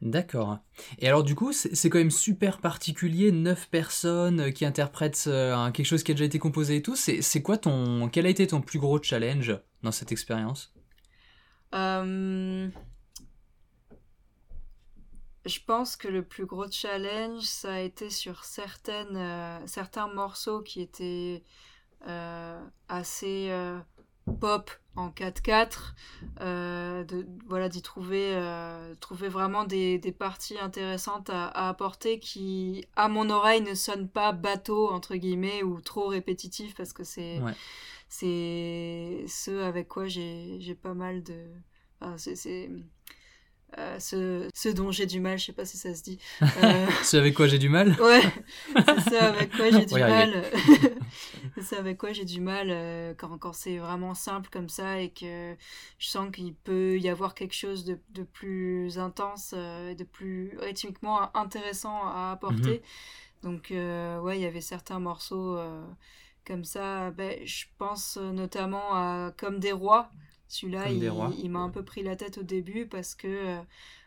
D'accord. 0.00 0.58
Et 1.00 1.08
alors 1.08 1.24
du 1.24 1.34
coup, 1.34 1.52
c'est 1.52 1.90
quand 1.90 1.98
même 1.98 2.12
super 2.12 2.58
particulier, 2.58 3.32
neuf 3.32 3.68
personnes 3.68 4.52
qui 4.52 4.64
interprètent 4.64 5.28
quelque 5.74 5.84
chose 5.84 6.04
qui 6.04 6.12
a 6.12 6.14
déjà 6.14 6.24
été 6.24 6.38
composé 6.38 6.76
et 6.76 6.82
tout. 6.82 6.94
C'est 6.94 7.42
quoi 7.42 7.58
ton, 7.58 8.08
quel 8.08 8.24
a 8.26 8.28
été 8.28 8.46
ton 8.46 8.60
plus 8.60 8.78
gros 8.78 9.02
challenge 9.02 9.58
dans 9.82 9.90
cette 9.90 10.12
expérience? 10.12 10.72
Je 15.46 15.58
pense 15.66 15.96
que 15.96 16.08
le 16.08 16.22
plus 16.22 16.46
gros 16.46 16.70
challenge, 16.70 17.42
ça 17.42 17.74
a 17.74 17.80
été 17.80 18.10
sur 18.10 18.44
certaines, 18.44 19.16
euh, 19.16 19.66
certains 19.66 20.08
morceaux 20.08 20.62
qui 20.62 20.80
étaient 20.80 21.42
euh, 22.06 22.62
assez 22.88 23.48
euh, 23.50 23.78
pop 24.40 24.70
en 24.96 25.10
4-4, 25.10 25.94
de, 26.40 27.26
voilà, 27.46 27.68
d'y 27.68 27.82
trouver, 27.82 28.36
trouver 29.00 29.28
vraiment 29.28 29.64
des, 29.64 29.98
des 29.98 30.10
parties 30.10 30.58
intéressantes 30.58 31.30
à, 31.30 31.68
apporter 31.68 32.18
qui, 32.18 32.84
à 32.96 33.08
mon 33.08 33.30
oreille, 33.30 33.62
ne 33.62 33.74
sonnent 33.74 34.08
pas 34.08 34.32
bateau, 34.32 34.90
entre 34.90 35.14
guillemets, 35.14 35.62
ou 35.62 35.80
trop 35.80 36.08
répétitif, 36.08 36.74
parce 36.74 36.92
que 36.92 37.04
c'est, 37.04 37.40
c'est 38.08 39.24
ce 39.28 39.62
avec 39.62 39.86
quoi 39.86 40.08
j'ai, 40.08 40.76
pas 40.82 40.94
mal 40.94 41.22
de... 41.22 41.46
c'est 42.16 42.68
euh, 43.76 43.98
ce, 44.00 44.68
dont 44.70 44.90
j'ai 44.90 45.04
du 45.04 45.20
mal, 45.20 45.38
je 45.38 45.46
sais 45.46 45.52
pas 45.52 45.66
si 45.66 45.76
ça 45.76 45.94
se 45.94 46.02
dit. 46.02 46.18
Euh... 46.62 46.86
ce 47.02 47.16
avec 47.16 47.34
quoi 47.34 47.46
j'ai 47.46 47.58
du 47.58 47.68
mal 47.68 47.94
Ouais, 48.00 48.22
c'est 48.74 49.10
ça 49.10 49.28
avec 49.28 49.52
quoi 49.52 49.70
j'ai 49.70 49.84
du 49.84 49.94
mal. 49.94 50.44
c'est 51.54 51.62
ça 51.62 51.78
avec 51.78 51.98
quoi 51.98 52.12
j'ai 52.12 52.24
du 52.24 52.40
mal 52.40 52.68
euh, 52.70 53.14
quand, 53.16 53.36
quand 53.38 53.52
c'est 53.52 53.76
vraiment 53.76 54.14
simple 54.14 54.48
comme 54.50 54.68
ça 54.68 55.00
et 55.00 55.10
que 55.10 55.54
je 55.98 56.08
sens 56.08 56.30
qu'il 56.34 56.54
peut 56.54 56.98
y 56.98 57.08
avoir 57.08 57.34
quelque 57.34 57.54
chose 57.54 57.84
de, 57.84 57.98
de 58.10 58.22
plus 58.22 58.98
intense, 58.98 59.52
euh, 59.56 59.94
de 59.94 60.04
plus 60.04 60.56
rythmiquement 60.58 61.36
intéressant 61.36 62.06
à 62.06 62.32
apporter. 62.32 62.82
Mhm. 63.42 63.50
Donc, 63.50 63.66
ouais, 63.70 64.38
il 64.38 64.42
y 64.42 64.46
avait 64.46 64.60
certains 64.60 64.98
morceaux 64.98 65.58
comme 66.44 66.64
ça. 66.64 67.12
Ben, 67.12 67.38
je 67.44 67.66
pense 67.76 68.16
notamment 68.16 68.94
à 68.94 69.32
Comme 69.36 69.60
des 69.60 69.70
rois. 69.72 70.10
Celui-là, 70.48 70.90
il, 70.90 71.50
m'a 71.50 71.60
un 71.60 71.68
peu 71.68 71.84
pris 71.84 72.02
la 72.02 72.16
tête 72.16 72.38
au 72.38 72.42
début 72.42 72.86
parce 72.86 73.14
que 73.14 73.28
euh, 73.28 73.60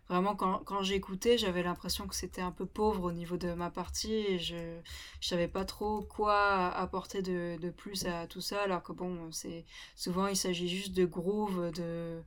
vraiment, 0.10 0.36
quand, 0.36 0.60
quand 0.66 0.82
j'écoutais, 0.82 1.38
j'avais 1.38 1.62
l'impression 1.62 2.08
que 2.08 2.16
c'était 2.16 2.42
un 2.42 2.52
peu 2.52 2.66
pauvre 2.66 3.04
au 3.04 3.12
niveau 3.12 3.38
de 3.38 3.54
ma 3.54 3.70
partie 3.70 4.14
et 4.14 4.40
je 4.40 4.56
ne 4.56 4.82
savais 5.22 5.48
pas 5.48 5.66
trop 5.66 6.02
quoi 6.02 6.70
apporter 6.70 7.22
de, 7.22 7.58
de, 7.62 7.70
plus 7.70 8.06
à 8.08 8.26
tout 8.26 8.42
ça. 8.42 8.64
Alors 8.64 8.82
que 8.82 8.92
bon, 8.92 9.32
c'est 9.32 9.66
souvent 9.96 10.26
il 10.28 10.36
s'agit 10.36 10.68
juste 10.68 10.94
de 10.94 11.06
groove, 11.06 11.72
de, 11.72 12.20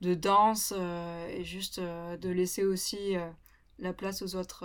de 0.00 0.14
danse 0.14 0.74
euh, 0.76 1.28
et 1.28 1.44
juste 1.44 1.78
euh, 1.78 2.16
de 2.16 2.28
laisser 2.28 2.64
aussi 2.64 3.14
la 3.78 3.92
place 3.92 4.20
aux 4.22 4.34
autres 4.34 4.64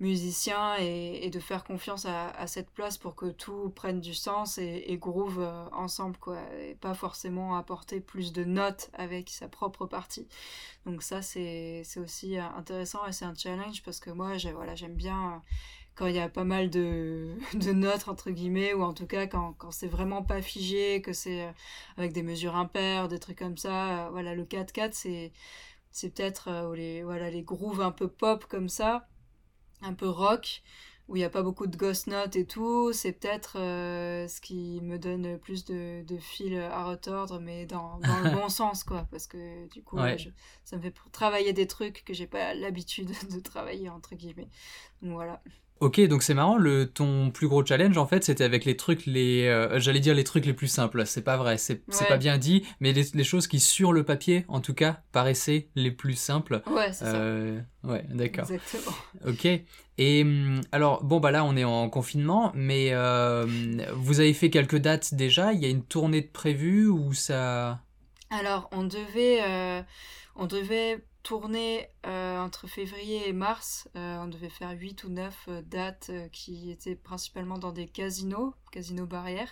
musicien 0.00 0.76
et, 0.76 1.30
de 1.30 1.40
faire 1.40 1.64
confiance 1.64 2.06
à, 2.06 2.46
cette 2.46 2.70
place 2.70 2.98
pour 2.98 3.14
que 3.14 3.26
tout 3.26 3.70
prenne 3.70 4.00
du 4.00 4.14
sens 4.14 4.58
et, 4.58 4.96
groove 5.00 5.40
euh, 5.40 5.66
ensemble 5.72 6.16
quoi 6.18 6.38
et 6.60 6.74
pas 6.74 6.94
forcément 6.94 7.56
apporter 7.56 8.00
plus 8.00 8.32
de 8.32 8.44
notes 8.44 8.90
avec 8.94 9.30
sa 9.30 9.48
propre 9.48 9.86
partie. 9.86 10.28
Donc 10.86 11.02
ça 11.02 11.22
c'est 11.22 11.82
aussi 11.96 12.38
intéressant 12.38 13.06
et 13.06 13.12
c'est 13.12 13.24
un 13.24 13.34
challenge 13.34 13.82
parce 13.82 14.00
que 14.00 14.10
moi 14.10 14.32
voilà 14.54 14.74
j'aime 14.74 14.94
bien 14.94 15.42
quand 15.94 16.06
il 16.06 16.16
y 16.16 16.20
a 16.20 16.28
pas 16.28 16.44
mal 16.44 16.70
de, 16.70 17.36
de, 17.54 17.72
notes 17.72 18.08
entre 18.08 18.30
guillemets 18.30 18.74
ou 18.74 18.82
en 18.82 18.94
tout 18.94 19.06
cas 19.06 19.26
quand, 19.28 19.52
quand 19.54 19.70
c'est 19.70 19.86
vraiment 19.86 20.22
pas 20.22 20.42
figé 20.42 21.02
que 21.02 21.12
c'est 21.12 21.44
euh, 21.44 21.52
avec 21.96 22.12
des 22.12 22.22
mesures 22.22 22.56
impaires 22.56 23.08
des 23.08 23.20
trucs 23.20 23.38
comme 23.38 23.56
ça 23.56 24.06
euh, 24.06 24.10
voilà 24.10 24.34
le 24.34 24.44
4-4 24.44 24.90
c'est 24.92 25.32
c'est 25.92 26.10
peut-être 26.12 26.72
les 26.74 27.04
voilà 27.04 27.30
les 27.30 27.42
grooves 27.42 27.80
un 27.80 27.92
peu 27.92 28.08
pop 28.08 28.44
comme 28.46 28.68
ça 28.68 29.06
un 29.84 29.94
peu 29.94 30.08
rock, 30.08 30.62
où 31.08 31.16
il 31.16 31.18
n'y 31.18 31.24
a 31.24 31.30
pas 31.30 31.42
beaucoup 31.42 31.66
de 31.66 31.76
ghost 31.76 32.06
notes 32.06 32.36
et 32.36 32.46
tout, 32.46 32.92
c'est 32.92 33.12
peut-être 33.12 33.58
euh, 33.58 34.26
ce 34.26 34.40
qui 34.40 34.80
me 34.82 34.98
donne 34.98 35.38
plus 35.38 35.64
de, 35.64 36.02
de 36.02 36.16
fil 36.16 36.56
à 36.58 36.84
retordre, 36.84 37.40
mais 37.40 37.66
dans, 37.66 37.98
dans 37.98 38.20
le 38.20 38.30
bon 38.34 38.48
sens, 38.48 38.84
quoi, 38.84 39.06
parce 39.10 39.26
que 39.26 39.68
du 39.68 39.82
coup, 39.82 39.98
ça 40.64 40.76
me 40.76 40.82
fait 40.82 40.94
travailler 41.12 41.52
des 41.52 41.66
trucs 41.66 42.04
que 42.04 42.14
j'ai 42.14 42.26
pas 42.26 42.54
l'habitude 42.54 43.10
de 43.30 43.40
travailler, 43.40 43.90
entre 43.90 44.14
guillemets. 44.14 44.48
Donc 45.02 45.12
voilà. 45.12 45.42
Ok, 45.80 46.00
donc 46.02 46.22
c'est 46.22 46.34
marrant, 46.34 46.56
le, 46.56 46.86
ton 46.86 47.30
plus 47.30 47.48
gros 47.48 47.66
challenge 47.66 47.98
en 47.98 48.06
fait 48.06 48.22
c'était 48.22 48.44
avec 48.44 48.64
les 48.64 48.76
trucs 48.76 49.06
les... 49.06 49.46
Euh, 49.48 49.80
j'allais 49.80 49.98
dire 49.98 50.14
les 50.14 50.22
trucs 50.22 50.46
les 50.46 50.52
plus 50.52 50.68
simples, 50.68 51.04
c'est 51.04 51.22
pas 51.22 51.36
vrai, 51.36 51.58
c'est 51.58 51.82
pas 52.08 52.16
bien 52.16 52.38
dit, 52.38 52.64
mais 52.78 52.92
les, 52.92 53.24
choses 53.24 53.48
qui 53.48 53.58
sur 53.58 53.92
le 53.92 54.04
papier 54.04 54.44
en 54.46 54.60
tout 54.60 54.72
cas 54.72 55.02
paraissaient 55.10 55.68
les 55.74 55.90
plus 55.90 56.14
simples. 56.14 56.62
Ouais, 56.68 56.92
c'est 56.92 57.04
ça. 57.04 57.16
Euh, 57.16 57.60
ouais, 57.82 58.04
d'accord. 58.08 58.48
Exactement. 58.50 58.96
Ok, 59.26 59.46
et 59.98 60.22
hum, 60.22 60.60
alors 60.70 61.02
bon 61.02 61.18
bah 61.18 61.32
là 61.32 61.44
on 61.44 61.56
est 61.56 61.64
en 61.64 61.90
confinement, 61.90 62.52
mais 62.54 62.90
euh, 62.92 63.44
vous 63.94 64.20
avez 64.20 64.32
fait 64.32 64.50
quelques 64.50 64.78
dates 64.78 65.14
déjà, 65.14 65.52
il 65.52 65.60
y 65.60 65.66
a 65.66 65.68
une 65.68 65.84
tournée 65.84 66.20
de 66.20 66.30
prévue 66.30 66.86
ou 66.86 67.12
ça... 67.14 67.80
Alors 68.30 68.68
on 68.72 68.84
devait, 68.84 69.40
on 70.36 70.46
devait 70.46 71.04
tournée 71.24 71.88
entre 72.04 72.68
février 72.68 73.28
et 73.28 73.32
mars. 73.32 73.88
on 73.94 74.28
devait 74.28 74.48
faire 74.48 74.70
8 74.70 75.04
ou 75.04 75.08
9 75.08 75.48
dates 75.64 76.12
qui 76.30 76.70
étaient 76.70 76.94
principalement 76.94 77.58
dans 77.58 77.72
des 77.72 77.88
casinos, 77.88 78.54
casinos 78.70 79.06
barrières. 79.06 79.50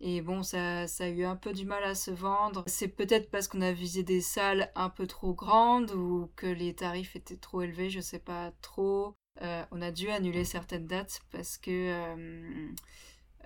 Et 0.00 0.20
bon, 0.20 0.42
ça, 0.42 0.86
ça 0.86 1.04
a 1.04 1.08
eu 1.08 1.24
un 1.24 1.34
peu 1.34 1.52
du 1.52 1.64
mal 1.64 1.82
à 1.82 1.94
se 1.94 2.12
vendre. 2.12 2.62
C'est 2.66 2.88
peut-être 2.88 3.30
parce 3.30 3.48
qu'on 3.48 3.60
a 3.60 3.72
visé 3.72 4.04
des 4.04 4.20
salles 4.20 4.70
un 4.76 4.90
peu 4.90 5.06
trop 5.06 5.34
grandes 5.34 5.90
ou 5.90 6.30
que 6.36 6.46
les 6.46 6.74
tarifs 6.74 7.16
étaient 7.16 7.36
trop 7.36 7.62
élevés, 7.62 7.90
je 7.90 8.00
sais 8.00 8.20
pas 8.20 8.52
trop. 8.62 9.14
Euh, 9.42 9.64
on 9.70 9.82
a 9.82 9.90
dû 9.90 10.08
annuler 10.10 10.44
certaines 10.44 10.86
dates 10.86 11.20
parce 11.32 11.58
que 11.58 11.70
euh, 11.70 12.68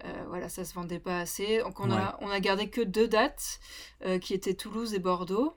euh, 0.05 0.25
voilà, 0.29 0.49
ça 0.51 0.65
se 0.65 0.75
vendait 0.75 1.01
pas 1.01 1.21
assez. 1.21 1.61
Donc 1.61 1.81
on, 1.81 1.91
a, 1.91 2.19
on 2.21 2.29
a 2.29 2.41
gardé 2.41 2.69
que 2.69 2.83
deux 2.83 3.09
dates 3.09 3.61
qui 4.21 4.35
étaient 4.35 4.55
Toulouse 4.55 4.93
et 4.93 4.99
Bordeaux. 4.99 5.57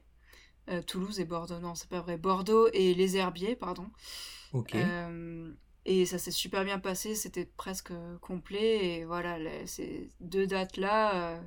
Toulouse 0.87 1.19
et 1.19 1.25
Bordeaux, 1.25 1.59
non, 1.59 1.75
c'est 1.75 1.89
pas 1.89 2.01
vrai. 2.01 2.17
Bordeaux 2.17 2.67
et 2.73 2.93
Les 2.93 3.17
Herbiers, 3.17 3.55
pardon. 3.55 3.87
Ok. 4.53 4.75
Et 5.87 6.07
ça 6.07 6.17
s'est 6.17 6.31
super 6.31 6.65
bien 6.65 6.79
passé, 6.79 7.13
c'était 7.13 7.45
presque 7.45 7.93
complet. 8.19 8.85
Et 8.85 9.05
voilà, 9.05 9.37
ces 9.67 10.09
deux 10.19 10.47
dates-là, 10.47 11.39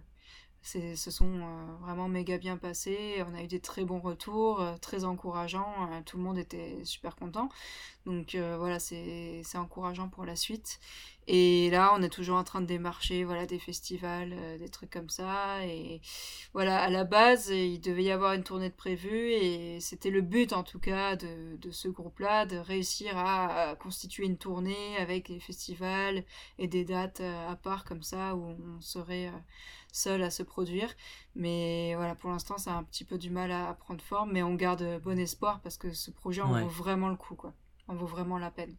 se 0.62 1.10
sont 1.10 1.40
euh, 1.40 1.76
vraiment 1.80 2.08
méga 2.08 2.38
bien 2.38 2.56
passés. 2.56 3.22
On 3.26 3.34
a 3.34 3.42
eu 3.42 3.46
des 3.46 3.60
très 3.60 3.84
bons 3.84 4.00
retours, 4.00 4.60
euh, 4.60 4.76
très 4.76 5.04
encourageants. 5.04 5.88
Euh, 5.92 6.00
tout 6.04 6.18
le 6.18 6.22
monde 6.22 6.38
était 6.38 6.84
super 6.84 7.16
content. 7.16 7.48
Donc 8.08 8.34
voilà, 8.36 8.78
c'est 8.78 9.42
encourageant 9.56 10.08
pour 10.08 10.24
la 10.24 10.34
suite. 10.34 10.80
Et 11.30 11.68
là, 11.68 11.92
on 11.94 12.00
est 12.02 12.08
toujours 12.08 12.38
en 12.38 12.44
train 12.44 12.62
de 12.62 12.66
démarcher 12.66 13.22
voilà, 13.22 13.44
des 13.44 13.58
festivals, 13.58 14.34
des 14.58 14.70
trucs 14.70 14.88
comme 14.88 15.10
ça. 15.10 15.62
Et 15.66 16.00
voilà, 16.54 16.80
à 16.80 16.88
la 16.88 17.04
base, 17.04 17.50
il 17.50 17.80
devait 17.80 18.04
y 18.04 18.10
avoir 18.10 18.32
une 18.32 18.44
tournée 18.44 18.70
de 18.70 18.74
prévue. 18.74 19.32
Et 19.32 19.78
c'était 19.80 20.08
le 20.08 20.22
but, 20.22 20.54
en 20.54 20.62
tout 20.62 20.78
cas, 20.78 21.16
de, 21.16 21.56
de 21.56 21.70
ce 21.70 21.88
groupe-là, 21.88 22.46
de 22.46 22.56
réussir 22.56 23.12
à, 23.18 23.76
constituer 23.76 24.24
une 24.24 24.38
tournée 24.38 24.96
avec 24.96 25.28
des 25.28 25.38
festivals 25.38 26.24
et 26.58 26.66
des 26.66 26.86
dates 26.86 27.20
à 27.20 27.56
part 27.56 27.84
comme 27.84 28.02
ça, 28.02 28.34
où 28.34 28.46
on 28.46 28.80
serait 28.80 29.30
seul 29.92 30.22
à 30.22 30.30
se 30.30 30.42
produire. 30.42 30.94
Mais 31.34 31.94
voilà, 31.96 32.14
pour 32.14 32.30
l'instant, 32.30 32.56
ça 32.56 32.72
a 32.72 32.78
un 32.78 32.84
petit 32.84 33.04
peu 33.04 33.18
du 33.18 33.28
mal 33.28 33.52
à 33.52 33.74
prendre 33.74 34.00
forme, 34.02 34.32
mais 34.32 34.42
on 34.42 34.54
garde 34.54 34.98
bon 35.02 35.18
espoir 35.18 35.60
parce 35.60 35.76
que 35.76 35.92
ce 35.92 36.10
projet 36.10 36.40
en 36.40 36.58
vaut 36.58 36.68
vraiment 36.68 37.10
le 37.10 37.16
coup, 37.16 37.34
quoi. 37.34 37.52
En 37.88 37.94
vaut 37.94 38.06
vraiment 38.06 38.38
la 38.38 38.50
peine. 38.50 38.76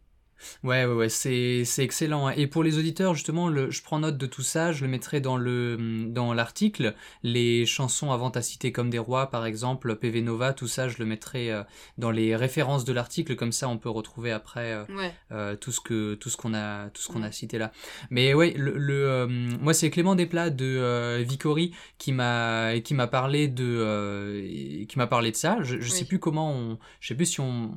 Ouais, 0.62 0.84
ouais, 0.84 0.94
ouais, 0.94 1.08
c'est, 1.08 1.64
c'est 1.64 1.84
excellent. 1.84 2.28
Hein. 2.28 2.34
Et 2.36 2.46
pour 2.46 2.62
les 2.62 2.78
auditeurs, 2.78 3.14
justement, 3.14 3.48
le, 3.48 3.70
je 3.70 3.82
prends 3.82 3.98
note 3.98 4.16
de 4.16 4.26
tout 4.26 4.42
ça, 4.42 4.72
je 4.72 4.84
le 4.84 4.90
mettrai 4.90 5.20
dans, 5.20 5.36
le, 5.36 6.06
dans 6.08 6.32
l'article. 6.32 6.94
Les 7.22 7.66
chansons 7.66 8.10
avant 8.12 8.30
à 8.30 8.42
citer 8.42 8.72
comme 8.72 8.90
des 8.90 8.98
rois, 8.98 9.30
par 9.30 9.46
exemple, 9.46 9.96
PV 9.96 10.22
Nova, 10.22 10.52
tout 10.52 10.68
ça, 10.68 10.88
je 10.88 10.98
le 10.98 11.04
mettrai 11.04 11.52
euh, 11.52 11.62
dans 11.98 12.10
les 12.10 12.36
références 12.36 12.84
de 12.84 12.92
l'article, 12.92 13.36
comme 13.36 13.52
ça 13.52 13.68
on 13.68 13.78
peut 13.78 13.90
retrouver 13.90 14.32
après 14.32 14.72
euh, 14.72 14.84
euh, 15.32 15.56
tout, 15.56 15.72
ce 15.72 15.80
que, 15.80 16.14
tout 16.14 16.30
ce 16.30 16.36
qu'on 16.36 16.54
a, 16.54 16.88
tout 16.90 17.02
ce 17.02 17.08
qu'on 17.08 17.22
a 17.22 17.32
cité 17.32 17.58
là. 17.58 17.72
Mais 18.10 18.34
ouais, 18.34 18.54
le, 18.56 18.76
le 18.76 19.26
moi 19.60 19.74
c'est 19.74 19.90
Clément 19.90 20.14
Desplats 20.14 20.50
de 20.50 21.22
Vicori 21.22 21.74
qui 21.98 22.12
m'a, 22.12 22.78
qui 22.80 22.94
m'a 22.94 23.06
parlé 23.06 23.48
de, 23.48 24.84
qui 24.86 24.98
m'a 24.98 25.06
parlé 25.06 25.30
de 25.30 25.36
ça. 25.36 25.58
Je, 25.62 25.80
je 25.80 25.88
sais 25.88 26.04
plus 26.04 26.18
comment 26.18 26.52
on, 26.52 26.78
je 27.00 27.08
sais 27.08 27.14
plus 27.14 27.26
si 27.26 27.40
on, 27.40 27.72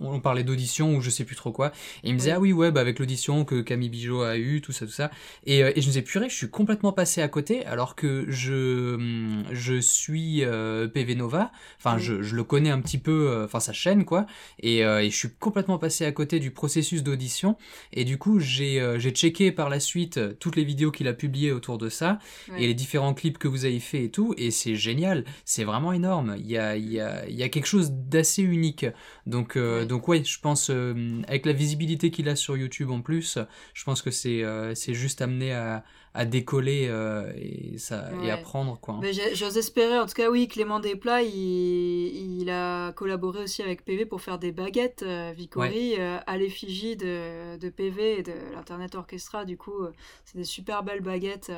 on 0.00 0.20
parlait 0.20 0.44
d'audition 0.44 0.94
ou 0.94 1.00
je 1.00 1.10
sais 1.10 1.24
plus 1.24 1.36
trop 1.36 1.52
quoi. 1.52 1.72
Et 2.04 2.08
il 2.08 2.14
me 2.14 2.18
disait 2.18 2.32
ah 2.32 2.40
oui 2.40 2.52
ouais 2.52 2.70
bah 2.70 2.80
avec 2.80 2.98
l'audition 2.98 3.44
que 3.44 3.60
Camille 3.60 3.88
Bijot 3.88 4.22
a 4.22 4.36
eu 4.36 4.60
tout 4.60 4.72
ça 4.72 4.86
tout 4.86 4.92
ça. 4.92 5.10
Et, 5.44 5.62
euh, 5.62 5.72
et 5.74 5.80
je 5.80 5.86
me 5.86 5.92
disais 5.92 6.02
purée 6.02 6.28
je 6.28 6.36
suis 6.36 6.48
complètement 6.48 6.92
passé 6.92 7.22
à 7.22 7.28
côté 7.28 7.64
alors 7.66 7.96
que 7.96 8.26
je 8.28 8.94
hum, 8.94 9.44
je 9.50 9.80
suis 9.80 10.44
euh, 10.44 10.88
PV 10.88 11.14
Nova. 11.14 11.50
Enfin 11.78 11.98
je, 11.98 12.22
je, 12.22 12.36
le 12.36 12.44
connais 12.44 12.70
un 12.70 12.80
petit 12.80 12.98
peu 12.98 13.28
euh, 13.28 13.44
enfin 13.44 13.60
sa 13.60 13.72
chaîne 13.72 14.04
quoi. 14.04 14.26
Et, 14.60 14.78
et, 14.78 15.10
je 15.10 15.16
suis 15.16 15.30
complètement 15.30 15.78
passé 15.78 16.04
à 16.04 16.12
côté 16.12 16.38
du 16.38 16.50
processus 16.50 17.02
d'audition. 17.02 17.56
Et 17.92 18.04
du 18.04 18.18
coup 18.18 18.38
j'ai 18.38 18.80
checké 19.10 19.52
par 19.52 19.68
la 19.68 19.80
suite 19.80 20.20
toutes 20.38 20.56
les 20.56 20.64
vidéos 20.64 20.90
qu'il 20.90 21.08
a 21.08 21.12
publiées 21.12 21.52
autour 21.52 21.78
de 21.78 21.88
ça 21.88 22.18
et 22.56 22.66
les 22.66 22.74
différents 22.74 23.14
clips 23.14 23.38
que 23.38 23.48
vous 23.48 23.64
avez 23.64 23.80
fait 23.80 24.04
et 24.04 24.10
tout. 24.10 24.34
Et 24.36 24.50
c'est 24.50 24.76
génial. 24.76 25.24
C'est 25.44 25.64
vraiment 25.64 25.92
énorme. 25.92 26.36
Il 26.38 26.46
y 26.46 26.58
a 26.58 26.76
il 26.76 26.92
y 26.92 27.00
a 27.00 27.26
il 27.28 27.34
y 27.34 27.42
a 27.42 27.48
quelque 27.48 27.66
chose 27.66 27.90
d'assez 27.92 28.42
unique. 28.42 28.86
Donc 29.26 29.55
donc, 29.84 30.08
ouais. 30.08 30.24
je 30.24 30.38
pense, 30.40 30.70
euh, 30.70 31.22
avec 31.28 31.46
la 31.46 31.52
visibilité 31.52 32.10
qu'il 32.10 32.28
a 32.28 32.36
sur 32.36 32.56
YouTube 32.56 32.90
en 32.90 33.00
plus, 33.00 33.38
je 33.74 33.84
pense 33.84 34.02
que 34.02 34.10
c'est 34.10 34.42
euh, 34.42 34.74
c'est 34.74 34.94
juste 34.94 35.22
amené 35.22 35.52
à, 35.52 35.84
à 36.16 36.24
décoller 36.24 36.86
euh, 36.88 37.30
et, 37.36 37.76
ça, 37.78 38.08
et 38.24 38.30
à 38.30 38.38
prendre. 38.38 38.80
Quoi. 38.80 39.00
J'ose 39.34 39.58
espérer, 39.58 39.98
en 39.98 40.06
tout 40.06 40.14
cas, 40.14 40.30
oui, 40.30 40.48
Clément 40.48 40.80
Desplats, 40.80 41.22
il, 41.22 42.40
il 42.40 42.50
a 42.50 42.92
collaboré 42.92 43.42
aussi 43.42 43.62
avec 43.62 43.84
PV 43.84 44.06
pour 44.06 44.22
faire 44.22 44.38
des 44.38 44.50
baguettes, 44.50 45.04
Vicori, 45.36 45.96
à 45.96 46.36
l'effigie 46.38 46.96
de, 46.96 47.58
de, 47.58 47.68
PV 47.68 48.20
et 48.20 48.22
de 48.22 48.32
l'Internet 48.54 48.94
Orchestra. 48.94 49.44
Du 49.44 49.58
coup, 49.58 49.86
c'est 50.24 50.38
des 50.38 50.44
super 50.44 50.82
belles 50.82 51.02
baguettes 51.02 51.52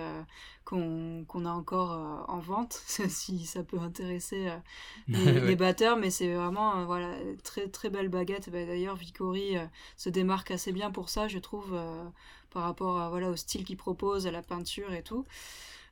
qu'on 0.69 1.45
a 1.47 1.51
encore 1.51 1.93
euh, 1.93 2.33
en 2.33 2.39
vente, 2.39 2.73
si 3.09 3.47
ça 3.47 3.63
peut 3.63 3.79
intéresser 3.79 4.49
euh, 4.49 4.59
les, 5.47 5.57
batteurs, 5.57 5.97
mais 5.97 6.11
c'est 6.11 6.35
vraiment 6.35 6.77
euh, 6.77 6.85
voilà 6.85 7.15
très 7.43 7.69
très 7.69 7.89
belle 7.89 8.09
baguette. 8.09 8.51
Bah, 8.51 8.65
d'ailleurs, 8.67 8.97
Vicori 8.97 9.57
se 9.97 10.11
démarque 10.11 10.51
assez 10.51 10.73
bien 10.73 10.91
pour 10.91 11.09
ça, 11.09 11.29
je 11.29 11.39
trouve, 11.39 11.79
par 12.59 12.67
rapport 12.67 12.99
à, 12.99 13.09
voilà 13.09 13.31
au 13.31 13.37
style 13.37 13.65
qu'il 13.65 13.77
propose, 13.77 14.27
à 14.27 14.33
la 14.33 14.43
peinture 14.43 14.93
et 14.93 15.03
tout. 15.03 15.25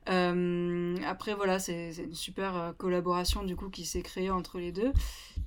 après 0.06 1.34
voilà, 1.34 1.58
c'est 1.58 1.92
une 1.98 2.14
super 2.14 2.74
collaboration 2.76 3.44
du 3.44 3.54
coup 3.54 3.70
qui 3.70 3.84
s'est 3.84 4.02
créée 4.02 4.30
entre 4.30 4.58
les 4.58 4.72
deux. 4.72 4.92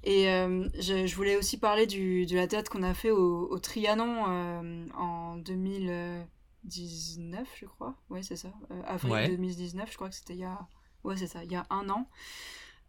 Et 0.03 0.25
je, 0.25 1.15
voulais 1.15 1.35
aussi 1.35 1.57
parler 1.57 1.87
du, 1.87 2.25
de 2.25 2.35
la 2.35 2.47
date 2.47 2.69
qu'on 2.69 2.83
a 2.83 2.93
fait 2.93 3.11
au, 3.11 3.49
au 3.49 3.59
Trianon 3.59 4.87
en 4.95 5.35
2000. 5.37 6.25
2019, 6.63 7.47
je 7.59 7.65
crois. 7.65 7.95
Ouais, 8.09 8.21
c'est 8.23 8.35
ça. 8.35 8.49
Euh, 8.71 8.81
avril 8.85 9.29
2019, 9.29 9.89
je 9.89 9.95
crois 9.95 10.09
que 10.09 10.15
c'était 10.15 10.33
il 10.33 10.39
y 10.39 10.45
a. 10.45 10.67
Ouais, 11.03 11.15
c'est 11.15 11.27
ça, 11.27 11.43
il 11.43 11.51
y 11.51 11.55
a 11.55 11.65
un 11.69 11.89
an. 11.89 12.07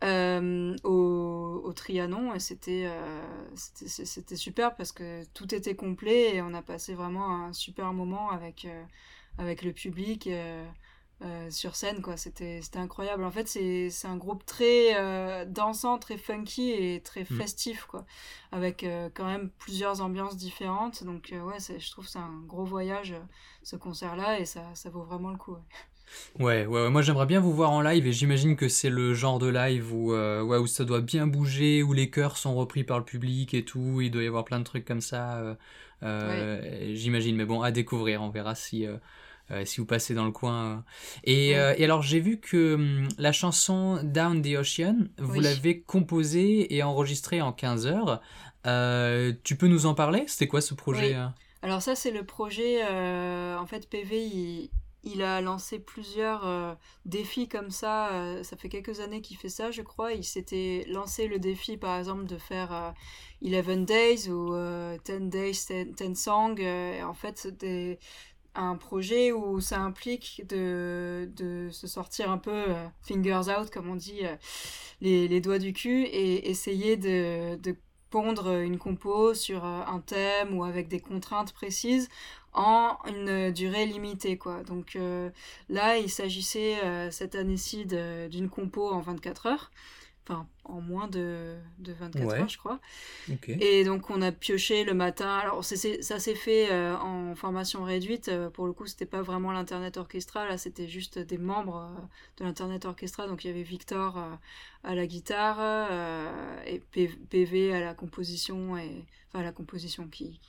Euh, 0.02 0.74
au, 0.82 1.60
au, 1.62 1.72
Trianon 1.74 2.34
et 2.34 2.38
c'était 2.38 2.84
euh, 2.86 3.20
c'était 3.54 4.34
super 4.34 4.74
parce 4.74 4.92
que 4.92 5.24
tout 5.34 5.54
était 5.54 5.76
complet 5.76 6.36
et 6.36 6.40
on 6.40 6.54
a 6.54 6.62
passé 6.62 6.94
vraiment 6.94 7.44
un 7.44 7.52
super 7.52 7.92
moment 7.92 8.30
avec 8.30 8.66
avec 9.36 9.62
le 9.62 9.74
public 9.74 10.26
euh, 11.22 11.50
sur 11.50 11.76
scène 11.76 12.00
quoi 12.00 12.16
c'était 12.16 12.62
c'était 12.62 12.78
incroyable 12.78 13.24
en 13.24 13.30
fait 13.30 13.46
c'est 13.46 13.90
c'est 13.90 14.08
un 14.08 14.16
groupe 14.16 14.46
très 14.46 14.96
euh, 14.96 15.44
dansant 15.44 15.98
très 15.98 16.16
funky 16.16 16.70
et 16.70 17.02
très 17.02 17.24
mm. 17.24 17.36
festif 17.36 17.84
quoi 17.84 18.06
avec 18.52 18.84
euh, 18.84 19.10
quand 19.12 19.26
même 19.26 19.50
plusieurs 19.58 20.00
ambiances 20.00 20.38
différentes 20.38 21.04
donc 21.04 21.34
ouais 21.34 21.58
je 21.60 21.90
trouve 21.90 22.08
c'est 22.08 22.18
un 22.18 22.40
gros 22.46 22.64
voyage 22.64 23.14
ce 23.62 23.76
concert 23.76 24.16
là 24.16 24.40
et 24.40 24.46
ça 24.46 24.74
ça 24.74 24.88
vaut 24.88 25.02
vraiment 25.02 25.28
le 25.28 25.36
coup 25.36 25.52
ouais. 25.52 25.60
Ouais, 26.38 26.66
ouais, 26.66 26.90
moi 26.90 27.02
j'aimerais 27.02 27.26
bien 27.26 27.40
vous 27.40 27.52
voir 27.52 27.70
en 27.70 27.80
live 27.80 28.06
et 28.06 28.12
j'imagine 28.12 28.56
que 28.56 28.68
c'est 28.68 28.90
le 28.90 29.14
genre 29.14 29.38
de 29.38 29.48
live 29.48 29.92
où, 29.92 30.12
ouais, 30.12 30.58
où 30.58 30.66
ça 30.66 30.84
doit 30.84 31.00
bien 31.00 31.26
bouger, 31.26 31.82
où 31.82 31.92
les 31.92 32.10
chœurs 32.10 32.36
sont 32.36 32.54
repris 32.54 32.84
par 32.84 32.98
le 32.98 33.04
public 33.04 33.54
et 33.54 33.64
tout, 33.64 34.00
il 34.00 34.10
doit 34.10 34.22
y 34.22 34.26
avoir 34.26 34.44
plein 34.44 34.58
de 34.58 34.64
trucs 34.64 34.84
comme 34.84 35.00
ça, 35.00 35.56
j'imagine, 36.02 37.36
mais 37.36 37.44
bon, 37.44 37.62
à 37.62 37.70
découvrir, 37.70 38.22
on 38.22 38.30
verra 38.30 38.54
si, 38.54 38.86
euh, 39.52 39.64
si 39.64 39.80
vous 39.80 39.86
passez 39.86 40.14
dans 40.14 40.24
le 40.24 40.30
coin. 40.30 40.84
Et, 41.24 41.58
euh, 41.58 41.74
et 41.76 41.84
alors 41.84 42.02
j'ai 42.02 42.20
vu 42.20 42.38
que 42.38 42.74
hum, 42.74 43.08
la 43.18 43.32
chanson 43.32 44.00
Down 44.04 44.42
the 44.42 44.56
Ocean, 44.56 45.08
vous 45.18 45.40
l'avez 45.40 45.80
composée 45.80 46.74
et 46.74 46.82
enregistrée 46.84 47.40
en 47.40 47.52
15 47.52 47.86
heures. 47.86 48.20
Euh, 48.66 49.32
tu 49.42 49.56
peux 49.56 49.66
nous 49.66 49.86
en 49.86 49.94
parler? 49.94 50.24
C'était 50.28 50.46
quoi 50.46 50.60
ce 50.60 50.74
projet 50.74 51.16
Alors 51.62 51.82
ça 51.82 51.96
c'est 51.96 52.12
le 52.12 52.22
projet, 52.22 52.84
en 52.84 53.66
fait 53.66 53.88
PV 53.88 54.24
il, 54.24 54.70
il 55.02 55.22
a 55.22 55.40
lancé 55.40 55.78
plusieurs 55.78 56.76
défis 57.06 57.48
comme 57.48 57.70
ça. 57.70 58.42
ça 58.42 58.56
fait 58.56 58.68
quelques 58.68 59.00
années 59.00 59.20
qu'il 59.20 59.36
fait 59.36 59.48
ça, 59.48 59.70
je 59.70 59.82
crois. 59.82 60.12
Il 60.12 60.24
s'était 60.24 60.84
lancé 60.88 61.26
le 61.26 61.38
défi, 61.38 61.76
par 61.76 61.98
exemple, 61.98 62.24
de 62.24 62.36
faire 62.36 62.94
11 63.42 63.84
Days 63.86 64.28
ou 64.28 64.54
10 65.04 65.30
Days, 65.30 65.66
10, 65.96 66.14
Songs. 66.14 66.56
en 67.02 67.14
fait, 67.14 67.38
c'était 67.38 67.98
un 68.54 68.76
projet 68.76 69.32
où 69.32 69.60
ça 69.60 69.80
implique 69.80 70.42
de, 70.48 71.28
se 71.70 71.86
sortir 71.86 72.30
un 72.30 72.38
peu 72.38 72.50
euh, 72.50 72.86
fingers 73.02 73.50
out, 73.58 73.70
comme 73.70 73.88
on 73.88 73.96
dit, 73.96 74.20
euh, 74.24 74.36
les, 75.00 75.40
doigts 75.40 75.58
du 75.58 75.72
cul, 75.72 76.04
et 76.04 76.50
essayer 76.50 76.96
de, 76.96 77.56
de 77.56 77.76
pondre 78.10 78.56
une 78.60 78.78
compo 78.78 79.34
sur 79.34 79.64
euh, 79.64 79.82
un 79.86 80.00
thème 80.00 80.56
ou 80.56 80.64
avec 80.64 80.88
des 80.88 81.00
contraintes 81.00 81.52
précises 81.52 82.08
en 82.52 82.96
une 83.06 83.52
durée 83.52 83.86
limitée 83.86 84.36
quoi. 84.36 84.62
Donc 84.62 84.98
là, 85.68 85.98
il 85.98 86.10
s'agissait 86.10 86.78
cette 87.10 87.34
année-ci 87.34 87.86
d'une 87.86 88.48
compo 88.48 88.90
en 88.90 89.00
24 89.00 89.46
heures 89.46 89.70
enfin 90.30 90.46
en 90.64 90.80
moins 90.80 91.08
de, 91.08 91.56
de 91.78 91.92
24 91.92 92.34
heures, 92.34 92.48
je 92.48 92.58
crois. 92.58 92.80
Et 93.46 93.84
donc 93.84 94.10
on 94.10 94.22
a 94.22 94.30
pioché 94.30 94.84
le 94.84 94.94
matin. 94.94 95.38
Alors 95.38 95.64
ça 95.64 95.76
s'est 95.76 96.34
fait 96.34 96.70
euh, 96.70 96.96
en 96.96 97.34
formation 97.34 97.82
réduite. 97.82 98.28
Euh, 98.28 98.50
pour 98.50 98.66
le 98.66 98.72
coup, 98.72 98.86
c'était 98.86 99.06
pas 99.06 99.22
vraiment 99.22 99.50
l'internet 99.50 99.96
orchestra. 99.96 100.46
Là, 100.46 100.58
c'était 100.58 100.88
juste 100.88 101.18
des 101.18 101.38
membres 101.38 101.90
euh, 101.96 102.00
de 102.38 102.44
l'internet 102.44 102.84
orchestra. 102.84 103.26
Donc 103.26 103.44
il 103.44 103.48
y 103.48 103.50
avait 103.50 103.62
Victor 103.62 104.18
à 104.84 104.94
la 104.94 105.06
guitare 105.06 105.60
et 106.66 106.80
PV 107.30 107.74
à 107.74 107.80
la 107.80 107.94
composition 107.94 108.76
et 108.76 109.04
enfin 109.28 109.40
à 109.40 109.42
la 109.42 109.52
composition 109.52 110.06
qui 110.08 110.40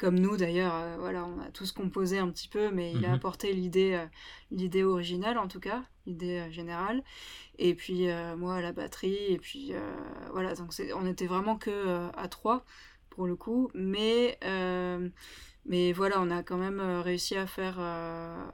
comme 0.00 0.18
nous 0.18 0.38
d'ailleurs, 0.38 0.74
euh, 0.74 0.96
voilà, 0.98 1.26
on 1.26 1.38
a 1.40 1.50
tous 1.50 1.72
composé 1.72 2.18
un 2.18 2.30
petit 2.30 2.48
peu, 2.48 2.70
mais 2.70 2.90
il 2.92 3.04
a 3.04 3.08
mhm. 3.08 3.14
apporté 3.14 3.52
l'idée, 3.52 3.92
euh, 3.92 4.06
l'idée 4.50 4.82
originale 4.82 5.36
en 5.36 5.46
tout 5.46 5.60
cas, 5.60 5.82
l'idée 6.06 6.38
euh, 6.38 6.50
générale. 6.50 7.04
Et 7.58 7.74
puis 7.74 8.06
moi 8.38 8.54
à 8.56 8.60
la 8.62 8.72
batterie, 8.72 9.26
et 9.28 9.36
puis 9.36 9.74
voilà, 10.32 10.54
donc 10.54 10.72
on 10.94 11.04
était 11.04 11.26
vraiment 11.26 11.58
que 11.58 12.08
à 12.16 12.26
trois 12.26 12.64
pour 13.10 13.26
le 13.26 13.36
coup, 13.36 13.70
mais 13.74 14.38
mais 15.66 15.92
voilà, 15.92 16.22
on 16.22 16.30
a 16.30 16.42
quand 16.42 16.56
même 16.56 16.80
réussi 16.80 17.36
à 17.36 17.46
faire 17.46 17.78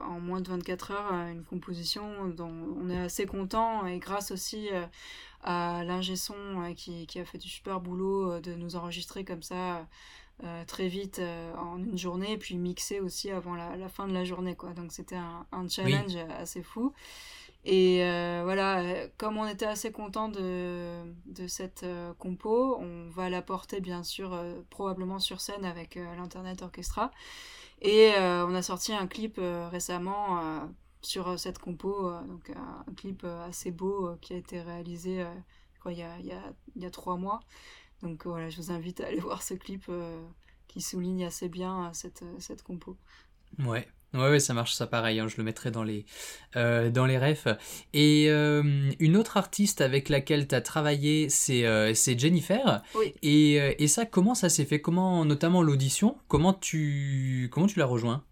en 0.01 0.19
moins 0.19 0.41
de 0.41 0.49
24 0.49 0.91
heures 0.91 1.13
une 1.31 1.45
composition 1.45 2.27
dont 2.27 2.51
on 2.51 2.89
est 2.89 2.99
assez 2.99 3.25
content 3.25 3.87
et 3.87 3.97
grâce 3.99 4.31
aussi 4.31 4.67
à 5.41 5.85
l'ingé 5.85 6.17
son 6.17 6.73
qui, 6.75 7.07
qui, 7.07 7.19
a 7.19 7.23
fait 7.23 7.37
du 7.37 7.47
super 7.47 7.79
boulot 7.79 8.41
de 8.41 8.55
nous 8.55 8.75
enregistrer 8.75 9.23
comme 9.23 9.41
ça 9.41 9.87
euh, 10.43 10.63
très 10.65 10.87
vite 10.87 11.17
euh, 11.17 11.51
en 11.55 11.79
une 11.79 11.97
journée 11.97 12.33
et 12.33 12.37
puis 12.37 12.57
mixer 12.57 12.99
aussi 12.99 13.31
avant 13.31 13.55
la, 13.55 13.89
fin 13.89 14.07
de 14.07 14.13
la 14.13 14.23
journée 14.23 14.55
quoi. 14.55 14.69
Donc 14.73 14.91
c'était 14.91 15.15
un, 15.15 15.67
challenge 15.67 16.15
assez 16.15 16.61
fou. 16.61 16.93
Et 17.65 18.03
euh, 18.03 18.41
voilà 18.43 19.07
comme 19.17 19.37
on 19.37 19.47
était 19.47 19.65
assez 19.65 19.91
content 19.91 20.29
de, 20.29 21.01
de 21.25 21.47
cette 21.47 21.85
compo 22.19 22.77
on 22.79 23.09
va 23.09 23.29
la 23.29 23.41
porter 23.41 23.81
bien 23.81 24.03
sûr 24.03 24.39
probablement 24.69 25.19
sur 25.19 25.41
scène 25.41 25.65
avec 25.65 25.95
l'internet 25.95 26.61
orchestra. 26.61 27.11
Et 27.81 28.11
on 28.17 28.53
a 28.53 28.61
sorti 28.61 28.93
un 28.93 29.07
clip 29.07 29.39
récemment 29.71 30.69
sur 31.01 31.39
cette 31.39 31.57
compo 31.57 32.11
donc 32.27 32.51
un, 32.51 32.93
clip 32.93 33.25
assez 33.47 33.71
beau 33.71 34.15
qui 34.21 34.33
a 34.33 34.37
été 34.37 34.61
réalisé 34.61 35.25
il 35.89 35.97
y 35.97 36.03
a, 36.03 36.19
il, 36.19 36.25
y 36.25 36.31
a, 36.31 36.41
il 36.75 36.83
y 36.83 36.85
a 36.85 36.91
trois 36.91 37.17
mois 37.17 37.39
donc 38.01 38.25
voilà, 38.25 38.49
je 38.49 38.57
vous 38.57 38.71
invite 38.71 39.01
à 39.01 39.07
aller 39.07 39.19
voir 39.19 39.43
ce 39.43 39.53
clip 39.53 39.85
euh, 39.89 40.21
qui 40.67 40.81
souligne 40.81 41.25
assez 41.25 41.49
bien 41.49 41.85
euh, 41.85 41.89
cette, 41.93 42.23
euh, 42.23 42.35
cette 42.39 42.63
compo. 42.63 42.97
Ouais. 43.59 43.87
Ouais, 44.13 44.29
ouais, 44.29 44.39
ça 44.39 44.53
marche, 44.53 44.73
ça 44.73 44.87
pareil, 44.87 45.19
hein, 45.19 45.27
je 45.27 45.35
le 45.35 45.43
mettrai 45.43 45.69
dans 45.69 45.83
les, 45.83 46.05
dans 46.55 47.05
les 47.05 47.17
refs. 47.19 47.49
Et 47.93 48.29
une 48.29 49.17
autre 49.17 49.35
artiste 49.35 49.81
avec 49.81 50.07
laquelle 50.07 50.47
tu 50.47 50.55
as 50.55 50.61
travaillé, 50.61 51.27
c'est 51.27 51.93
c'est 51.93 52.17
Jennifer. 52.17 52.81
Oui. 52.95 53.13
Et, 53.21 53.55
et 53.55 53.87
ça, 53.89 54.05
comment 54.05 54.33
ça 54.33 54.47
s'est 54.47 54.63
fait? 54.63 54.79
Comment, 54.79 55.25
notamment 55.25 55.61
l'audition, 55.61 56.17
comment 56.29 56.53
tu, 56.53 57.49
comment 57.51 57.67
tu 57.67 57.79
l'as 57.79 57.85
rejoint? 57.85 58.23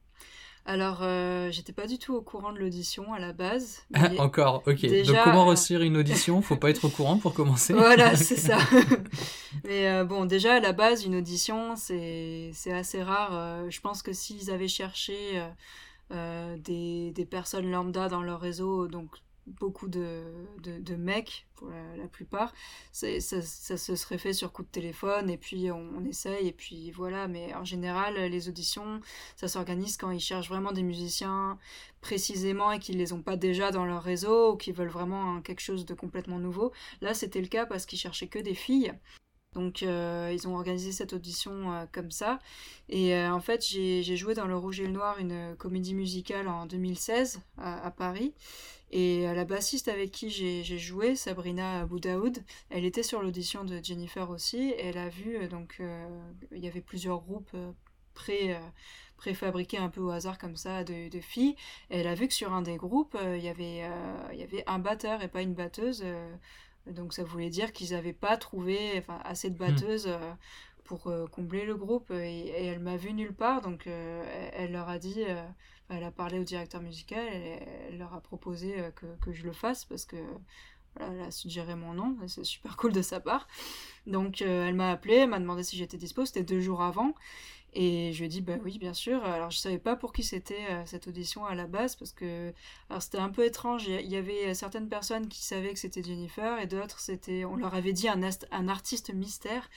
Alors, 0.68 1.00
euh, 1.04 1.52
j'étais 1.52 1.74
pas 1.74 1.86
du 1.86 2.00
tout 2.00 2.16
au 2.16 2.22
courant 2.22 2.52
de 2.52 2.58
l'audition 2.58 3.14
à 3.14 3.20
la 3.20 3.34
base. 3.34 3.84
Encore, 4.18 4.64
ok. 4.66 4.82
Donc, 5.06 5.16
comment 5.24 5.44
euh, 5.44 5.50
réussir 5.50 5.84
une 5.84 5.96
audition? 5.96 6.42
Faut 6.42 6.56
pas 6.56 6.72
être 6.72 6.86
au 6.86 6.90
courant 6.90 7.18
pour 7.18 7.36
commencer. 7.36 7.74
voilà, 7.74 8.16
c'est 8.16 8.36
ça. 8.36 8.58
mais 9.64 9.88
euh, 9.88 10.06
bon, 10.06 10.26
déjà, 10.26 10.56
à 10.56 10.60
la 10.60 10.74
base, 10.74 11.06
une 11.06 11.16
audition, 11.16 11.76
c'est 11.76 12.52
assez 12.72 13.04
rare. 13.04 13.70
je 13.70 13.80
pense 13.80 14.02
que 14.02 14.12
s'ils 14.12 14.50
avaient 14.50 14.68
cherché 14.68 15.40
des, 16.10 17.12
des, 17.12 17.26
personnes 17.26 17.70
lambda 17.70 18.10
dans 18.10 18.24
leur 18.24 18.40
réseau, 18.40 18.88
donc 18.88 19.10
beaucoup 19.48 19.88
de, 19.88 20.24
mecs, 20.98 21.48
pour 21.56 21.70
la, 21.70 22.08
plupart. 22.08 22.54
Ça, 22.92 23.20
ça, 23.20 23.42
se 23.78 23.96
serait 23.96 24.18
fait 24.18 24.34
sur 24.34 24.52
coup 24.52 24.64
de 24.64 24.68
téléphone, 24.68 25.30
et 25.30 25.38
puis 25.38 25.72
on, 25.72 26.04
essaye, 26.06 26.48
et 26.48 26.52
puis 26.52 26.92
voilà. 26.92 27.28
Mais 27.28 27.54
en 27.54 27.66
général, 27.66 28.16
les 28.16 28.50
auditions, 28.50 29.02
ça 29.36 29.48
s'organise 29.48 29.98
quand 29.98 30.12
ils 30.12 30.20
cherchent 30.20 30.50
vraiment 30.50 30.72
des 30.72 30.84
musiciens 30.84 31.58
précisément 32.02 32.72
et 32.72 32.80
qu'ils 32.80 32.98
les 32.98 33.14
ont 33.14 33.22
pas 33.22 33.36
déjà 33.36 33.72
dans 33.72 33.86
leur 33.86 34.04
réseau, 34.04 34.54
ou 34.54 34.58
qu'ils 34.58 34.74
veulent 34.74 34.88
vraiment 34.88 35.42
quelque 35.42 35.62
chose 35.62 35.86
de 35.86 35.94
complètement 35.94 36.40
nouveau. 36.40 36.72
Là, 37.02 37.14
c'était 37.14 37.42
le 37.42 37.48
cas 37.48 37.66
parce 37.66 37.86
qu'ils 37.86 38.00
cherchaient 38.00 38.28
que 38.28 38.40
des 38.40 38.56
filles. 38.56 38.94
Donc 39.56 39.84
euh, 39.84 40.32
ils 40.34 40.48
ont 40.48 40.56
organisé 40.56 40.92
cette 40.92 41.14
audition 41.14 41.74
euh, 41.74 41.86
comme 41.92 42.12
ça. 42.12 42.40
Et 42.90 43.16
euh, 43.16 43.32
en 43.32 43.40
fait 43.40 43.66
j'ai 43.66 44.16
joué 44.16 44.36
dans 44.36 44.46
Le 44.46 44.56
Rouge 44.56 44.82
et 44.82 44.86
le 44.86 44.92
Noir 44.92 45.18
une 45.18 45.56
comédie 45.58 45.96
musicale 45.96 46.48
en 46.48 46.66
2016 46.66 47.40
à, 47.58 47.90
Paris. 47.90 48.34
Et 48.92 49.24
la 49.24 49.46
bassiste 49.46 49.88
avec 49.88 50.12
qui 50.12 50.30
j'ai 50.30 50.78
joué, 50.78 51.16
Sabrina 51.16 51.86
Boudaoud, 51.86 52.44
elle 52.70 52.86
était 52.86 53.04
sur 53.04 53.22
l'audition 53.22 53.64
de 53.64 53.84
Jennifer 53.84 54.30
aussi. 54.30 54.74
elle 54.80 54.98
a 54.98 55.10
vu, 55.10 55.48
donc 55.48 55.82
il 56.52 56.64
y 56.64 56.68
avait 56.68 56.82
plusieurs 56.82 57.20
groupes 57.22 57.56
pré 58.14 58.56
préfabriqués 59.18 59.78
un 59.78 59.90
peu 59.90 60.02
au 60.02 60.10
hasard 60.10 60.38
comme 60.38 60.56
ça 60.56 60.84
de, 60.84 61.10
de, 61.10 61.20
filles. 61.20 61.56
Et 61.90 62.00
elle 62.00 62.08
a 62.08 62.16
vu 62.16 62.28
que 62.28 62.34
sur 62.34 62.54
un 62.54 62.62
des 62.62 62.78
groupes, 62.78 63.18
il, 63.22 63.44
y 63.44 63.50
avait, 63.50 63.82
il 64.32 64.40
y 64.40 64.44
avait 64.44 64.64
un 64.68 64.80
batteur 64.80 65.24
et 65.24 65.28
pas 65.28 65.42
une 65.42 65.56
batteuse. 65.56 66.04
Donc 66.88 67.14
ça 67.14 67.24
voulait 67.24 67.50
dire 67.50 67.74
qu'ils 67.74 67.92
n'avaient 67.92 68.14
pas 68.14 68.38
trouvé 68.38 68.94
enfin, 68.98 69.20
assez 69.24 69.50
de 69.50 69.56
hmm. 69.56 69.68
batteuses 69.68 70.08
euh, 70.08 70.34
pour 70.84 71.08
euh, 71.08 71.26
combler 71.28 71.66
le 71.66 71.76
groupe. 71.76 72.12
Et, 72.12 72.50
elle 72.50 72.80
m'a 72.80 72.98
vu 72.98 73.14
nulle 73.14 73.34
part, 73.34 73.62
donc 73.62 73.88
euh, 73.88 74.50
elle, 74.54 74.72
leur 74.72 74.90
a 74.90 75.00
dit, 75.00 75.24
elle 75.90 76.04
a 76.04 76.12
parlé 76.12 76.40
au 76.40 76.44
directeur 76.44 76.82
musical, 76.82 77.24
elle 77.28 77.98
leur 77.98 78.14
a 78.14 78.22
proposé 78.22 78.76
que, 78.96 79.06
que, 79.22 79.34
je 79.34 79.44
le 79.44 79.54
fasse 79.54 79.86
parce 79.86 80.06
que 80.06 80.18
elle 81.00 81.22
a 81.22 81.32
suggéré 81.32 81.76
mon 81.76 81.94
nom, 81.94 82.16
c'est 82.28 82.44
super 82.44 82.78
cool 82.78 82.94
de 82.94 83.02
sa 83.02 83.20
part. 83.20 83.48
Donc 84.08 84.42
elle 84.42 84.74
m'a 84.74 84.92
appelé, 84.92 85.16
elle 85.16 85.30
m'a 85.30 85.40
demandé 85.40 85.64
si 85.64 85.78
j'étais 85.78 85.98
dispo, 85.98 86.26
c'était 86.26 86.44
deux 86.44 86.62
jours 86.62 86.82
avant. 86.82 87.14
Et 87.78 88.14
je 88.14 88.20
lui 88.20 88.26
ai 88.28 88.30
dit, 88.30 88.40
bah 88.40 88.56
oui, 88.64 88.80
bien 88.80 88.94
sûr. 88.94 89.22
Alors, 89.26 89.52
je 89.52 89.58
savais 89.58 89.78
pas 89.78 89.98
pour 89.98 90.14
qui 90.14 90.24
c'était 90.24 90.66
euh, 90.70 90.84
cette 90.86 91.08
audition 91.08 91.46
à 91.46 91.56
la 91.56 91.68
base, 91.68 91.98
parce 91.98 92.14
que 92.14 92.54
alors 92.90 93.02
c'était 93.02 93.18
un 93.18 93.28
peu 93.28 93.46
étrange. 93.46 93.86
Il 93.88 94.08
y 94.08 94.16
avait 94.16 94.54
certaines 94.54 94.88
personnes 94.88 95.28
qui 95.28 95.44
savaient 95.44 95.74
que 95.74 95.80
c'était 95.80 96.02
Jennifer, 96.02 96.58
et 96.60 96.68
d'autres, 96.68 97.02
c'était, 97.02 97.44
on 97.44 97.58
leur 97.58 97.76
avait 97.76 97.92
dit 97.92 98.08
un, 98.08 98.22
un 98.52 98.68
artiste 98.70 99.14
mystère. 99.14 99.70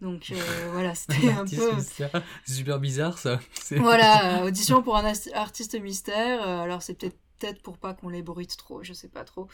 Donc, 0.00 0.32
euh, 0.32 0.34
voilà, 0.72 0.96
c'était 0.96 1.30
un, 1.30 1.44
peu. 1.44 1.78
C'est 1.78 2.10
super 2.46 2.80
bizarre, 2.80 3.18
ça. 3.18 3.38
Voilà, 3.70 4.40
euh, 4.42 4.48
audition 4.48 4.82
pour 4.82 4.96
un 4.96 5.12
artiste 5.34 5.80
mystère. 5.80 6.42
alors, 6.42 6.82
c'est 6.82 6.94
peut-être 6.94 7.16
peut-être 7.40 7.62
pour 7.62 7.78
pas 7.78 7.94
qu'on 7.94 8.08
les 8.08 8.22
bruite 8.22 8.56
trop, 8.56 8.84
je 8.84 8.92
sais 8.92 9.08
pas 9.08 9.24
trop. 9.24 9.48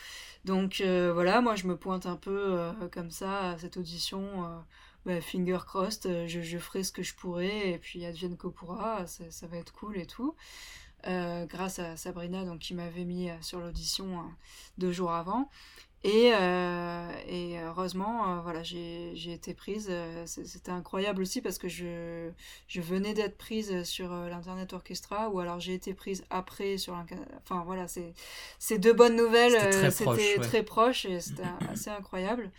Donc 0.44 0.82
voilà, 0.82 1.40
moi 1.40 1.56
je 1.56 1.66
me 1.66 1.76
pointe 1.76 2.04
un 2.04 2.16
peu 2.16 2.70
comme 2.92 3.10
ça 3.10 3.52
à 3.52 3.58
cette 3.58 3.78
audition 3.78 4.44
bah, 5.06 5.20
finger 5.20 5.58
crossed, 5.66 6.06
euh, 6.06 6.26
je, 6.26 6.42
je, 6.42 6.58
ferai 6.58 6.82
ce 6.82 6.92
que 6.92 7.02
je 7.02 7.14
pourrai 7.14 7.70
et 7.70 7.78
puis 7.78 8.04
advienne 8.04 8.36
que 8.36 8.48
pourra, 8.48 9.06
ça, 9.06 9.24
ça, 9.30 9.46
va 9.46 9.56
être 9.56 9.72
cool 9.72 9.96
et 9.96 10.06
tout. 10.06 10.34
Euh, 11.06 11.46
grâce 11.46 11.78
à 11.78 11.96
Sabrina 11.96 12.44
donc, 12.44 12.58
qui 12.58 12.74
m'avait 12.74 13.04
mis 13.04 13.30
euh, 13.30 13.34
sur 13.40 13.60
l'audition 13.60 14.22
deux 14.76 14.92
jours 14.92 15.12
avant. 15.12 15.48
Et, 16.02 16.28
et 17.28 17.58
heureusement, 17.60 18.40
voilà, 18.40 18.62
j'ai 18.62 19.32
été 19.32 19.52
prise. 19.52 19.92
C'était 20.24 20.70
incroyable 20.70 21.20
aussi 21.20 21.42
parce 21.42 21.58
que 21.58 21.68
je, 21.68 22.30
je 22.68 22.80
venais 22.80 23.12
d'être 23.12 23.36
prise 23.36 23.82
sur 23.82 24.10
l'Internet 24.10 24.72
Orchestra 24.72 25.28
ou 25.28 25.40
alors 25.40 25.60
j'ai 25.60 25.74
été 25.74 25.92
prise 25.92 26.24
après 26.30 26.78
sur 26.78 26.94
Enfin 27.42 27.64
voilà, 27.66 27.84
c'est 27.86 28.78
deux 28.78 28.94
bonnes 28.94 29.14
nouvelles. 29.14 29.92
C'était 29.92 30.38
très, 30.38 30.62
proche 30.62 31.04
et 31.04 31.20
c'était 31.20 31.42
assez 31.70 31.90
incroyable. 31.90 32.50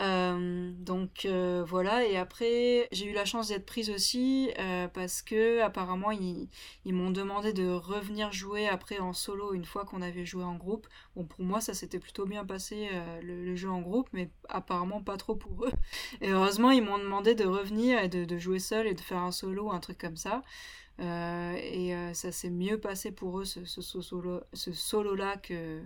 Euh, 0.00 0.72
donc 0.78 1.26
euh, 1.26 1.64
voilà, 1.66 2.06
et 2.06 2.16
après 2.16 2.88
j'ai 2.92 3.06
eu 3.10 3.12
la 3.12 3.26
chance 3.26 3.48
d'être 3.48 3.66
prise 3.66 3.90
aussi 3.90 4.50
euh, 4.58 4.88
parce 4.88 5.20
que 5.20 5.60
apparemment 5.60 6.10
ils, 6.10 6.48
m'ont 6.86 7.10
demandé 7.10 7.52
de 7.52 7.68
revenir 7.70 8.32
jouer 8.32 8.66
après 8.66 9.00
en 9.00 9.12
solo 9.12 9.52
une 9.52 9.66
fois 9.66 9.84
qu'on 9.84 10.00
avait 10.00 10.24
joué 10.24 10.44
en 10.44 10.56
groupe. 10.56 10.88
Bon 11.14 11.24
pour 11.24 11.44
moi 11.44 11.60
ça 11.60 11.74
s'était 11.74 11.98
plutôt 11.98 12.24
bien 12.24 12.44
passé 12.44 12.88
le, 13.22 13.54
jeu 13.54 13.68
en 13.68 13.82
groupe, 13.82 14.08
mais 14.12 14.30
apparemment 14.48 15.02
pas 15.02 15.18
trop 15.18 15.34
pour 15.36 15.66
eux. 15.66 15.72
Et 16.22 16.30
heureusement 16.30 16.70
ils 16.70 16.82
m'ont 16.82 16.98
demandé 16.98 17.34
de 17.34 17.44
revenir 17.44 17.98
et 18.02 18.08
de, 18.08 18.38
jouer 18.38 18.58
seul 18.60 18.86
et 18.86 18.94
de 18.94 19.00
faire 19.00 19.18
un 19.18 19.30
solo, 19.30 19.72
un 19.72 19.80
truc 19.80 19.98
comme 19.98 20.16
ça. 20.16 20.42
et 20.98 21.94
ça 22.14 22.32
s'est 22.32 22.50
mieux 22.50 22.78
passé 22.78 23.12
pour 23.12 23.40
eux 23.40 23.44
ce 23.44 24.72
solo 24.72 25.14
là 25.14 25.36
que 25.36 25.82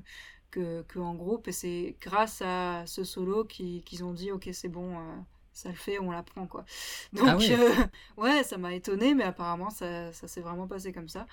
que, 0.56 0.98
en 0.98 1.14
groupe. 1.14 1.48
Et 1.48 1.52
c'est 1.52 1.96
grâce 2.00 2.42
à 2.42 2.84
ce 2.86 3.04
solo 3.04 3.44
qu'ils 3.44 4.04
ont 4.04 4.12
dit, 4.12 4.30
ok, 4.30 4.48
c'est 4.52 4.68
bon, 4.68 4.98
euh, 4.98 5.16
ça 5.52 5.68
le 5.68 5.74
fait, 5.74 5.98
on 5.98 6.10
l'apprend, 6.10 6.46
quoi. 6.46 6.64
Donc, 7.12 7.26
ah 7.28 7.36
euh, 7.50 7.74
ouais. 8.16 8.42
ça 8.42 8.58
m'a 8.58 8.74
étonné, 8.74 9.14
mais 9.14 9.24
apparemment, 9.24 9.70
ça, 9.70 10.12
ça 10.12 10.28
s'est 10.28 10.40
vraiment 10.40 10.66
passé 10.66 10.92
comme 10.92 11.08
ça. 11.08 11.26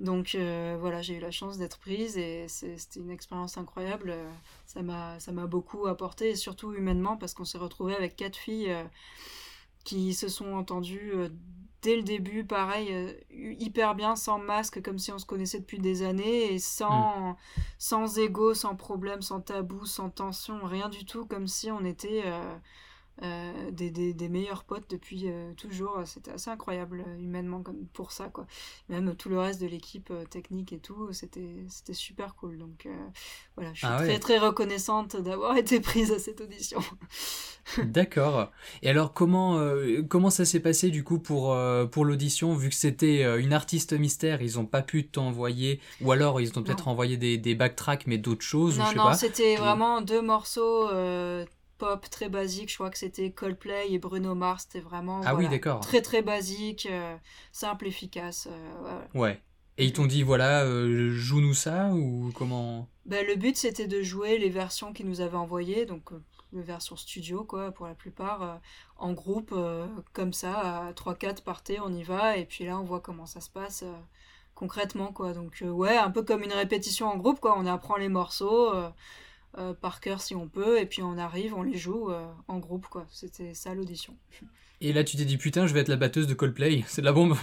Donc, 0.00 0.34
euh, 0.34 0.76
voilà, 0.80 1.02
j'ai 1.02 1.16
eu 1.16 1.20
la 1.20 1.30
chance 1.30 1.58
d'être 1.58 1.78
prise 1.78 2.16
et 2.18 2.46
c'était 2.48 3.00
une 3.00 3.10
expérience 3.10 3.58
incroyable. 3.58 4.14
Ça 4.66 4.82
m'a 4.82 5.46
beaucoup 5.46 5.86
apporté, 5.86 6.30
et 6.30 6.36
surtout 6.36 6.72
humainement, 6.72 7.16
parce 7.16 7.34
qu'on 7.34 7.44
s'est 7.44 7.58
retrouvé 7.58 7.94
avec 7.94 8.16
quatre 8.16 8.36
filles 8.36 8.74
qui 9.84 10.12
se 10.14 10.28
sont 10.28 10.52
entendues 10.52 11.12
dès 11.82 11.96
le 11.96 12.02
début, 12.02 12.44
pareil, 12.44 12.88
euh, 12.90 13.12
hyper 13.30 13.94
bien, 13.94 14.16
sans 14.16 14.38
masque, 14.38 14.82
comme 14.82 14.98
si 14.98 15.12
on 15.12 15.18
se 15.18 15.26
connaissait 15.26 15.60
depuis 15.60 15.78
des 15.78 16.02
années, 16.02 16.52
et 16.52 16.58
sans, 16.58 17.30
mm. 17.30 17.36
sans 17.78 18.18
ego, 18.18 18.54
sans 18.54 18.76
problème, 18.76 19.22
sans 19.22 19.40
tabou, 19.40 19.86
sans 19.86 20.10
tension, 20.10 20.60
rien 20.64 20.88
du 20.88 21.04
tout, 21.04 21.24
comme 21.26 21.46
si 21.46 21.70
on 21.70 21.84
était 21.84 22.22
euh, 22.26 22.56
euh, 23.22 23.70
des, 23.70 23.90
des, 23.90 24.14
des, 24.14 24.28
meilleurs 24.30 24.64
potes 24.64 24.88
depuis 24.88 25.24
euh, 25.26 25.52
toujours. 25.54 26.00
C'était 26.06 26.30
assez 26.30 26.48
incroyable 26.48 27.04
euh, 27.06 27.18
humainement 27.18 27.60
comme 27.60 27.86
pour 27.92 28.12
ça 28.12 28.28
quoi. 28.28 28.46
Même 28.88 29.14
tout 29.14 29.28
le 29.28 29.38
reste 29.38 29.60
de 29.60 29.66
l'équipe 29.66 30.10
technique 30.30 30.72
et 30.72 30.78
tout, 30.78 31.12
c'était 31.12 31.66
c'était 31.68 31.92
super 31.92 32.34
cool. 32.34 32.56
Donc 32.56 32.88
voilà, 33.56 33.74
je 33.74 33.78
suis 33.80 33.86
ah 33.86 33.98
très 33.98 34.18
très 34.18 34.38
reconnaissante 34.38 35.16
d'avoir 35.16 35.56
été 35.58 35.80
prise 35.80 36.12
à 36.12 36.18
cette 36.18 36.40
audition. 36.40 36.80
D'accord. 37.84 38.50
Et 38.80 38.88
alors 38.88 39.12
comment 39.12 39.60
comment 40.08 40.30
ça 40.30 40.46
s'est 40.46 40.60
passé 40.60 40.88
du 40.90 41.04
coup 41.04 41.18
pour 41.18 41.54
pour 41.92 42.06
l'audition 42.06 42.54
vu 42.54 42.70
que 42.70 42.74
c'était 42.74 43.38
une 43.38 43.52
artiste 43.52 43.92
mystère, 43.92 44.40
ils 44.40 44.58
ont 44.58 44.66
pas 44.66 44.80
pu 44.80 45.06
t'envoyer 45.06 45.80
ou 46.00 46.12
alors 46.12 46.40
ils 46.40 46.58
ont 46.58 46.62
peut-être 46.62 46.88
envoyé 46.88 47.18
des, 47.18 47.36
des 47.36 47.54
backtracks 47.54 48.06
mais 48.06 48.16
d'autres 48.16 48.44
choses 48.44 48.78
non, 48.78 48.84
ou 48.84 48.86
je 48.86 48.92
sais 48.92 48.96
non, 48.96 49.12
c'était 49.12 49.56
vraiment 49.56 50.00
deux 50.00 50.22
morceaux 50.22 50.88
pop 51.80 52.08
très 52.10 52.28
basique. 52.28 52.70
Je 52.70 52.74
crois 52.74 52.90
que 52.90 52.98
c'était 52.98 53.32
Coldplay 53.32 53.86
et 53.90 53.98
Bruno 53.98 54.34
Mars. 54.34 54.66
C'était 54.68 54.84
vraiment 54.84 55.22
ah 55.24 55.34
oui, 55.34 55.48
d'accord. 55.48 55.80
très 55.80 56.02
très 56.02 56.22
basique, 56.22 56.86
euh, 56.88 57.16
simple, 57.50 57.88
efficace. 57.88 58.48
Euh, 58.50 59.18
ouais. 59.18 59.42
Et 59.78 59.86
ils 59.86 59.92
t'ont 59.94 60.06
dit 60.06 60.22
voilà, 60.22 60.64
euh, 60.64 61.10
joue-nous 61.10 61.54
ça 61.54 61.88
ou 61.88 62.30
comment? 62.34 62.86
Ben, 63.06 63.26
Le 63.26 63.34
but 63.34 63.56
c'était 63.56 63.86
de 63.86 64.02
jouer 64.02 64.36
les 64.38 64.50
versions 64.50 64.92
qu'ils 64.92 65.08
nous 65.08 65.22
avaient 65.22 65.38
envoyées, 65.38 65.86
donc 65.86 66.10
les 66.52 66.62
versions 66.62 66.96
studio 66.96 67.44
quoi, 67.44 67.70
pour 67.72 67.86
la 67.86 67.94
plupart, 67.94 68.60
en 68.98 69.12
groupe, 69.14 69.54
comme 70.12 70.34
ça, 70.34 70.88
à 70.88 70.92
3-4 70.92 71.42
partez, 71.42 71.80
on 71.80 71.94
y 71.94 72.02
va, 72.02 72.36
et 72.36 72.44
puis 72.44 72.66
là 72.66 72.78
on 72.78 72.84
voit 72.84 73.00
comment 73.00 73.24
ça 73.24 73.40
se 73.40 73.48
passe 73.48 73.84
concrètement 74.54 75.12
quoi. 75.12 75.32
Donc 75.32 75.64
ouais, 75.64 75.96
un 75.96 76.10
peu 76.10 76.22
comme 76.22 76.42
une 76.42 76.52
répétition 76.52 77.06
en 77.06 77.16
groupe 77.16 77.40
quoi, 77.40 77.58
on 77.58 77.64
apprend 77.64 77.96
les 77.96 78.10
morceaux. 78.10 78.74
Euh, 79.58 79.74
par 79.74 80.00
cœur 80.00 80.20
si 80.20 80.36
on 80.36 80.46
peut, 80.46 80.80
et 80.80 80.86
puis 80.86 81.02
on 81.02 81.18
arrive, 81.18 81.54
on 81.54 81.64
les 81.64 81.76
joue 81.76 82.08
euh, 82.08 82.24
en 82.46 82.58
groupe, 82.58 82.86
quoi. 82.86 83.04
C'était 83.10 83.52
ça 83.52 83.74
l'audition. 83.74 84.14
Et 84.80 84.92
là, 84.92 85.02
tu 85.02 85.16
t'es 85.16 85.24
dit, 85.24 85.38
putain, 85.38 85.66
je 85.66 85.74
vais 85.74 85.80
être 85.80 85.88
la 85.88 85.96
batteuse 85.96 86.28
de 86.28 86.34
Coldplay, 86.34 86.84
c'est 86.86 87.00
de 87.00 87.06
la 87.06 87.12
bombe. 87.12 87.36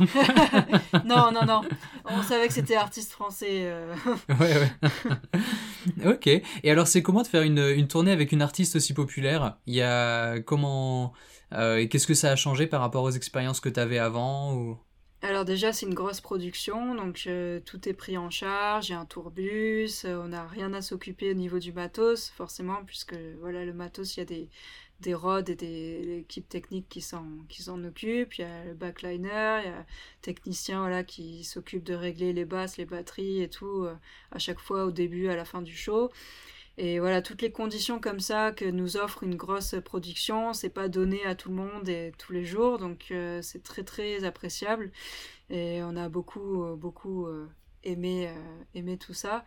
non, 1.05 1.33
non, 1.33 1.45
non. 1.45 1.61
On 2.05 2.23
savait 2.23 2.47
que 2.47 2.53
c'était 2.53 2.77
artiste 2.77 3.11
français. 3.11 3.63
Euh. 3.65 3.93
ouais, 4.39 4.55
ouais. 4.55 6.13
ok. 6.13 6.27
Et 6.27 6.71
alors, 6.71 6.87
c'est 6.87 7.01
comment 7.01 7.23
de 7.23 7.27
faire 7.27 7.41
une, 7.41 7.59
une, 7.59 7.89
tournée 7.89 8.13
avec 8.13 8.31
une 8.31 8.41
artiste 8.41 8.77
aussi 8.77 8.93
populaire? 8.93 9.57
Il 9.65 9.75
y 9.75 9.81
a 9.81 10.39
comment. 10.39 11.11
Qu'est-ce 11.51 12.07
que 12.07 12.13
ça 12.13 12.31
a 12.31 12.35
changé 12.37 12.67
par 12.67 12.79
rapport 12.79 13.03
aux 13.03 13.11
expériences 13.11 13.59
que 13.59 13.69
tu 13.69 13.79
avais 13.79 13.99
avant 13.99 14.53
ou... 14.53 14.77
Alors 15.23 15.45
déjà, 15.45 15.73
c'est 15.73 15.87
une 15.87 15.95
grosse 15.95 16.21
production, 16.21 16.93
donc 16.93 17.23
euh, 17.25 17.59
tout 17.65 17.89
est 17.89 17.93
pris 17.93 18.17
en 18.17 18.29
charge, 18.29 18.89
il 18.89 18.91
y 18.91 18.95
a 18.95 18.99
un 18.99 19.05
tourbus, 19.05 20.05
euh, 20.05 20.21
on 20.23 20.27
n'a 20.27 20.45
rien 20.47 20.73
à 20.73 20.81
s'occuper 20.83 21.31
au 21.31 21.33
niveau 21.33 21.57
du 21.57 21.73
matos, 21.73 22.29
forcément, 22.29 22.83
puisque 22.85 23.15
voilà, 23.39 23.65
le 23.65 23.73
matos, 23.73 24.15
il 24.15 24.19
y 24.19 24.21
a 24.21 24.25
des, 24.25 24.49
des 24.99 25.15
rods 25.15 25.43
et 25.47 25.55
des 25.55 26.19
équipes 26.19 26.47
techniques 26.47 26.87
qui 26.87 27.01
s'en, 27.01 27.25
qui 27.49 27.63
s'en 27.63 27.83
occupent, 27.83 28.35
il 28.37 28.41
y 28.41 28.43
a 28.43 28.65
le 28.65 28.75
backliner, 28.75 29.61
il 29.65 29.69
y 29.69 29.73
a 29.73 29.85
technicien 30.21 30.81
voilà, 30.81 31.03
qui 31.03 31.43
s'occupe 31.43 31.83
de 31.83 31.95
régler 31.95 32.31
les 32.31 32.45
basses, 32.45 32.77
les 32.77 32.85
batteries 32.85 33.41
et 33.41 33.49
tout, 33.49 33.83
euh, 33.85 33.95
à 34.31 34.37
chaque 34.37 34.59
fois 34.59 34.85
au 34.85 34.91
début, 34.91 35.29
à 35.29 35.35
la 35.35 35.45
fin 35.45 35.63
du 35.63 35.75
show. 35.75 36.11
Et 36.79 36.99
voilà, 36.99 37.23
toutes 37.23 37.41
les 37.41 37.51
conditions 37.51 37.99
comme 37.99 38.19
ça 38.19 38.51
que 38.51 38.65
nous 38.65 38.97
offre 38.97 39.23
une 39.23 39.35
grosse 39.35 39.75
production, 39.83 40.53
c'est 40.53 40.69
pas 40.69 40.89
donné 40.89 41.25
à 41.25 41.33
tout 41.33 41.49
le 41.49 41.55
monde 41.55 41.89
et 41.89 42.11
tous 42.19 42.33
les 42.33 42.45
jours, 42.45 42.77
donc 42.77 43.07
euh, 43.09 43.41
c'est 43.41 43.63
très 43.63 43.83
très 43.83 44.23
appréciable. 44.23 44.91
Et 45.49 45.81
on 45.81 45.95
a 45.95 46.07
beaucoup, 46.07 46.63
euh, 46.63 46.75
beaucoup 46.75 47.25
euh, 47.25 47.47
aimé, 47.83 48.29
aimé 48.75 48.97
tout 48.97 49.15
ça. 49.15 49.43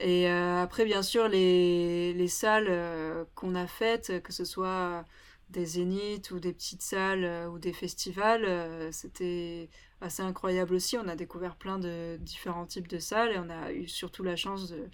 Et 0.00 0.28
après, 0.28 0.84
bien 0.84 1.02
sûr, 1.02 1.28
les, 1.28 2.12
les 2.12 2.28
salles 2.28 3.26
qu'on 3.34 3.54
a 3.54 3.66
faites, 3.66 4.22
que 4.22 4.32
ce 4.32 4.44
soit 4.44 5.04
des 5.50 5.64
zéniths 5.64 6.30
ou 6.30 6.40
des 6.40 6.52
petites 6.52 6.82
salles 6.82 7.48
ou 7.48 7.58
des 7.58 7.72
festivals, 7.72 8.92
c'était 8.92 9.68
assez 10.00 10.22
incroyable 10.22 10.74
aussi. 10.74 10.98
On 10.98 11.08
a 11.08 11.16
découvert 11.16 11.56
plein 11.56 11.78
de 11.78 12.16
différents 12.20 12.66
types 12.66 12.88
de 12.88 12.98
salles 12.98 13.32
et 13.32 13.38
on 13.38 13.48
a 13.48 13.72
eu 13.72 13.86
surtout 13.86 14.22
la 14.22 14.36
chance 14.36 14.70
de 14.70 14.88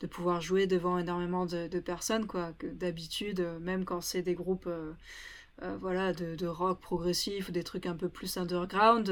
de 0.00 0.06
pouvoir 0.06 0.40
jouer 0.40 0.66
devant 0.66 0.98
énormément 0.98 1.46
de, 1.46 1.80
personnes, 1.80 2.26
quoi. 2.26 2.52
Que 2.58 2.66
d'habitude, 2.66 3.40
euh, 3.40 3.58
même 3.58 3.84
quand 3.84 4.00
c'est 4.00 4.22
des 4.22 4.34
groupes. 4.34 4.66
Euh, 4.66 4.92
euh, 5.62 5.76
voilà, 5.80 6.12
de, 6.12 6.46
rock 6.48 6.80
progressif 6.80 7.48
ou 7.48 7.52
des 7.52 7.62
trucs 7.62 7.86
un 7.86 7.94
peu 7.94 8.08
plus 8.08 8.38
underground, 8.38 9.08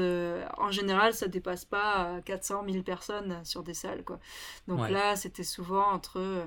en 0.57 0.71
général, 0.71 1.13
ça 1.13 1.29
dépasse 1.29 1.63
pas 1.63 2.19
400 2.25 2.65
000 2.69 2.83
personnes 2.83 3.39
sur 3.45 3.63
des 3.63 3.73
salles, 3.73 4.03
quoi. 4.03 4.19
Donc 4.67 4.89
là, 4.89 5.15
c'était 5.15 5.45
souvent 5.45 5.89
entre, 5.93 6.45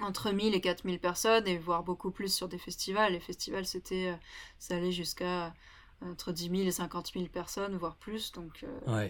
entre 0.00 0.30
1000 0.32 0.54
et 0.54 0.60
4000 0.60 0.98
personnes, 0.98 1.46
et 1.46 1.58
voire 1.58 1.82
beaucoup 1.82 2.10
plus 2.10 2.32
sur 2.32 2.48
des 2.48 2.58
festivals. 2.58 3.12
Les 3.12 3.20
festivals, 3.20 3.66
c'était, 3.66 4.14
ça 4.58 4.76
allait 4.76 4.92
jusqu'à 4.92 5.52
entre 6.02 6.32
10 6.32 6.48
000 6.48 6.54
et 6.62 6.70
50 6.70 7.12
000 7.12 7.26
personnes, 7.26 7.76
voire 7.76 7.96
plus, 7.96 8.32
donc 8.32 8.64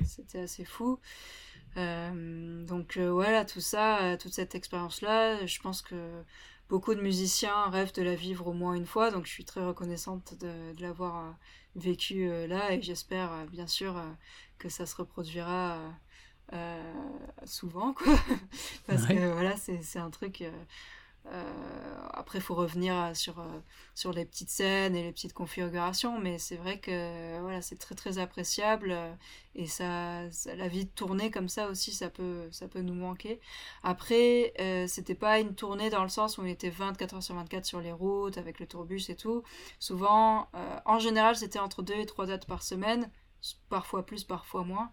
c'était 0.04 0.40
assez 0.40 0.64
fou. 0.64 0.98
Euh, 1.76 2.64
donc 2.64 2.96
euh, 2.96 3.10
voilà, 3.12 3.44
tout 3.44 3.60
ça, 3.60 4.02
euh, 4.02 4.16
toute 4.16 4.32
cette 4.32 4.54
expérience-là, 4.54 5.46
je 5.46 5.60
pense 5.60 5.82
que 5.82 6.22
beaucoup 6.68 6.94
de 6.94 7.00
musiciens 7.00 7.70
rêvent 7.70 7.92
de 7.92 8.02
la 8.02 8.14
vivre 8.14 8.48
au 8.48 8.52
moins 8.52 8.74
une 8.74 8.86
fois, 8.86 9.10
donc 9.10 9.26
je 9.26 9.30
suis 9.30 9.44
très 9.44 9.64
reconnaissante 9.64 10.34
de, 10.40 10.74
de 10.74 10.82
l'avoir 10.82 11.36
vécu 11.76 12.28
là 12.48 12.72
et 12.72 12.82
j'espère 12.82 13.46
bien 13.52 13.68
sûr 13.68 13.94
que 14.58 14.68
ça 14.68 14.86
se 14.86 14.96
reproduira 14.96 15.78
souvent, 17.44 17.92
quoi. 17.92 18.14
Parce 18.86 19.06
que 19.06 19.32
voilà, 19.32 19.56
c'est 19.56 19.98
un 19.98 20.10
truc 20.10 20.44
euh, 21.26 22.08
après, 22.12 22.38
il 22.38 22.42
faut 22.42 22.54
revenir 22.54 23.14
sur, 23.14 23.38
euh, 23.38 23.60
sur 23.94 24.12
les 24.12 24.24
petites 24.24 24.48
scènes 24.50 24.96
et 24.96 25.02
les 25.02 25.12
petites 25.12 25.34
configurations, 25.34 26.18
mais 26.18 26.38
c'est 26.38 26.56
vrai 26.56 26.78
que 26.78 27.38
voilà, 27.40 27.60
c'est 27.62 27.76
très 27.76 27.94
très 27.94 28.18
appréciable 28.18 28.96
et 29.54 29.66
ça, 29.66 30.22
la 30.56 30.68
vie 30.68 30.86
de 30.86 30.90
tournée 30.90 31.30
comme 31.30 31.48
ça 31.48 31.68
aussi, 31.68 31.92
ça 31.92 32.08
peut, 32.08 32.48
ça 32.50 32.68
peut 32.68 32.80
nous 32.80 32.94
manquer. 32.94 33.40
Après, 33.82 34.54
euh, 34.60 34.86
c'était 34.86 35.14
pas 35.14 35.40
une 35.40 35.54
tournée 35.54 35.90
dans 35.90 36.02
le 36.02 36.08
sens 36.08 36.38
où 36.38 36.42
on 36.42 36.46
était 36.46 36.70
24 36.70 37.14
heures 37.16 37.22
sur 37.22 37.34
24 37.34 37.64
sur 37.66 37.80
les 37.80 37.92
routes 37.92 38.38
avec 38.38 38.58
le 38.58 38.66
tourbus 38.66 39.10
et 39.10 39.16
tout. 39.16 39.42
Souvent, 39.78 40.48
en 40.86 40.98
général, 40.98 41.36
c'était 41.36 41.58
entre 41.58 41.82
2 41.82 41.94
et 41.94 42.06
3 42.06 42.26
dates 42.26 42.46
par 42.46 42.62
semaine, 42.62 43.10
parfois 43.68 44.04
plus, 44.04 44.24
parfois 44.24 44.64
moins. 44.64 44.90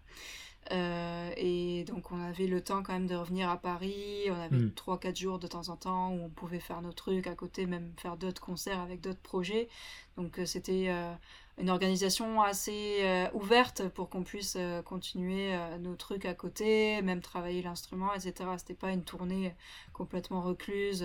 Euh, 0.70 1.30
et 1.36 1.84
donc 1.84 2.12
on 2.12 2.20
avait 2.20 2.46
le 2.46 2.60
temps 2.62 2.82
quand 2.82 2.92
même 2.92 3.06
de 3.06 3.14
revenir 3.14 3.48
à 3.48 3.56
Paris, 3.56 4.24
on 4.28 4.38
avait 4.38 4.66
3-4 4.66 5.10
hmm. 5.10 5.16
jours 5.16 5.38
de 5.38 5.46
temps 5.46 5.68
en 5.70 5.76
temps 5.76 6.10
où 6.12 6.24
on 6.24 6.28
pouvait 6.28 6.60
faire 6.60 6.82
nos 6.82 6.92
trucs 6.92 7.26
à 7.26 7.34
côté, 7.34 7.66
même 7.66 7.92
faire 7.96 8.16
d'autres 8.16 8.42
concerts 8.42 8.80
avec 8.80 9.00
d'autres 9.00 9.20
projets. 9.20 9.68
Donc 10.16 10.38
euh, 10.38 10.44
c'était 10.44 10.86
euh, 10.88 11.12
une 11.58 11.70
organisation 11.70 12.42
assez 12.42 13.28
ouverte 13.32 13.88
pour 13.88 14.10
qu'on 14.10 14.22
puisse 14.22 14.56
continuer 14.84 15.58
nos 15.80 15.96
trucs 15.96 16.24
à 16.24 16.34
côté, 16.34 17.02
même 17.02 17.20
travailler 17.20 17.62
l'instrument, 17.62 18.14
etc. 18.14 18.50
C'était 18.58 18.74
pas 18.74 18.92
une 18.92 19.02
tournée 19.02 19.54
complètement 19.92 20.40
recluse, 20.40 21.04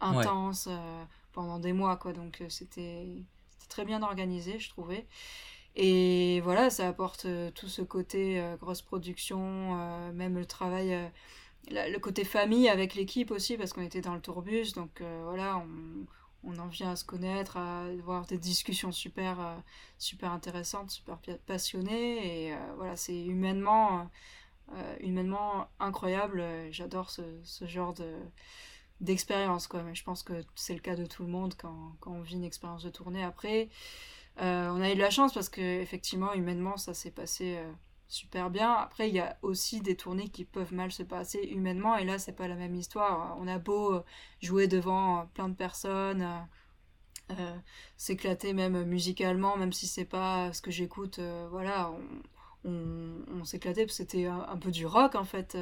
intense 0.00 0.70
pendant 1.32 1.58
des 1.58 1.74
mois, 1.74 1.98
quoi. 1.98 2.14
Donc 2.14 2.42
c'était 2.48 3.04
très 3.68 3.84
bien 3.84 4.02
organisé, 4.02 4.58
je 4.58 4.70
trouvais. 4.70 5.06
Et 5.76 6.40
voilà, 6.42 6.70
ça 6.70 6.88
apporte 6.88 7.26
euh, 7.26 7.50
tout 7.52 7.68
ce 7.68 7.82
côté 7.82 8.40
euh, 8.40 8.56
grosse 8.56 8.82
production, 8.82 9.78
euh, 9.78 10.12
même 10.12 10.36
le 10.36 10.44
travail, 10.44 11.10
le 11.70 11.98
côté 11.98 12.24
famille 12.24 12.68
avec 12.68 12.94
l'équipe 12.94 13.30
aussi, 13.30 13.56
parce 13.56 13.72
qu'on 13.72 13.82
était 13.82 14.00
dans 14.00 14.14
le 14.14 14.20
tourbus, 14.20 14.72
donc 14.74 15.02
voilà, 15.24 15.58
on, 15.58 16.50
on, 16.50 16.58
en 16.58 16.66
vient 16.68 16.90
à 16.90 16.96
se 16.96 17.04
connaître, 17.04 17.56
à 17.56 17.84
avoir 17.84 18.26
des 18.26 18.38
discussions 18.38 18.92
super, 18.92 19.62
super 19.98 20.32
intéressantes, 20.32 20.90
super 20.90 21.18
passionnées, 21.46 22.48
et 22.48 22.56
voilà, 22.76 22.96
c'est 22.96 23.24
humainement, 23.24 24.08
humainement 25.00 25.68
incroyable, 25.78 26.42
j'adore 26.70 27.10
ce, 27.10 27.22
ce, 27.44 27.66
genre 27.66 27.92
de 27.94 28.14
d'expérience, 29.00 29.66
quoi, 29.66 29.82
mais 29.82 29.94
je 29.94 30.02
pense 30.02 30.22
que 30.22 30.44
c'est 30.54 30.74
le 30.74 30.80
cas 30.80 30.96
de 30.96 31.06
tout 31.06 31.22
le 31.22 31.28
monde 31.28 31.54
quand, 31.56 31.94
quand 32.00 32.10
on 32.10 32.22
vit 32.22 32.36
une 32.36 32.44
expérience 32.44 32.82
de 32.82 32.90
tournée. 32.90 33.22
Après. 33.22 33.68
Euh, 34.40 34.70
on 34.70 34.80
a 34.80 34.90
eu 34.90 34.94
de 34.94 35.00
la 35.00 35.10
chance 35.10 35.34
parce 35.34 35.50
que 35.50 35.60
effectivement 35.60 36.32
humainement 36.32 36.76
ça 36.78 36.94
s'est 36.94 37.10
passé 37.10 37.56
euh, 37.58 37.72
super 38.08 38.50
bien. 38.50 38.72
Après 38.72 39.08
il 39.08 39.14
y 39.14 39.20
a 39.20 39.36
aussi 39.42 39.80
des 39.80 39.96
tournées 39.96 40.28
qui 40.28 40.44
peuvent 40.44 40.72
mal 40.72 40.90
se 40.92 41.02
passer 41.02 41.40
humainement 41.40 41.96
et 41.96 42.04
là 42.04 42.18
c'est 42.18 42.32
pas 42.32 42.48
la 42.48 42.54
même 42.54 42.74
histoire. 42.74 43.36
On 43.38 43.46
a 43.48 43.58
beau 43.58 43.94
euh, 43.94 44.04
jouer 44.40 44.66
devant 44.66 45.26
plein 45.34 45.48
de 45.48 45.54
personnes, 45.54 46.26
s'éclater 47.96 48.52
même 48.54 48.84
musicalement, 48.84 49.56
même 49.56 49.72
si 49.72 49.86
c'est 49.86 50.04
pas 50.04 50.52
ce 50.52 50.60
que 50.62 50.72
j'écoute, 50.72 51.20
voilà, 51.50 51.92
on, 52.64 53.44
s'éclatait 53.44 53.86
parce 53.86 53.96
que 53.96 54.02
c'était 54.04 54.26
un, 54.26 54.56
peu 54.58 54.70
du 54.70 54.86
rock 54.86 55.14
en 55.14 55.24
fait 55.24 55.56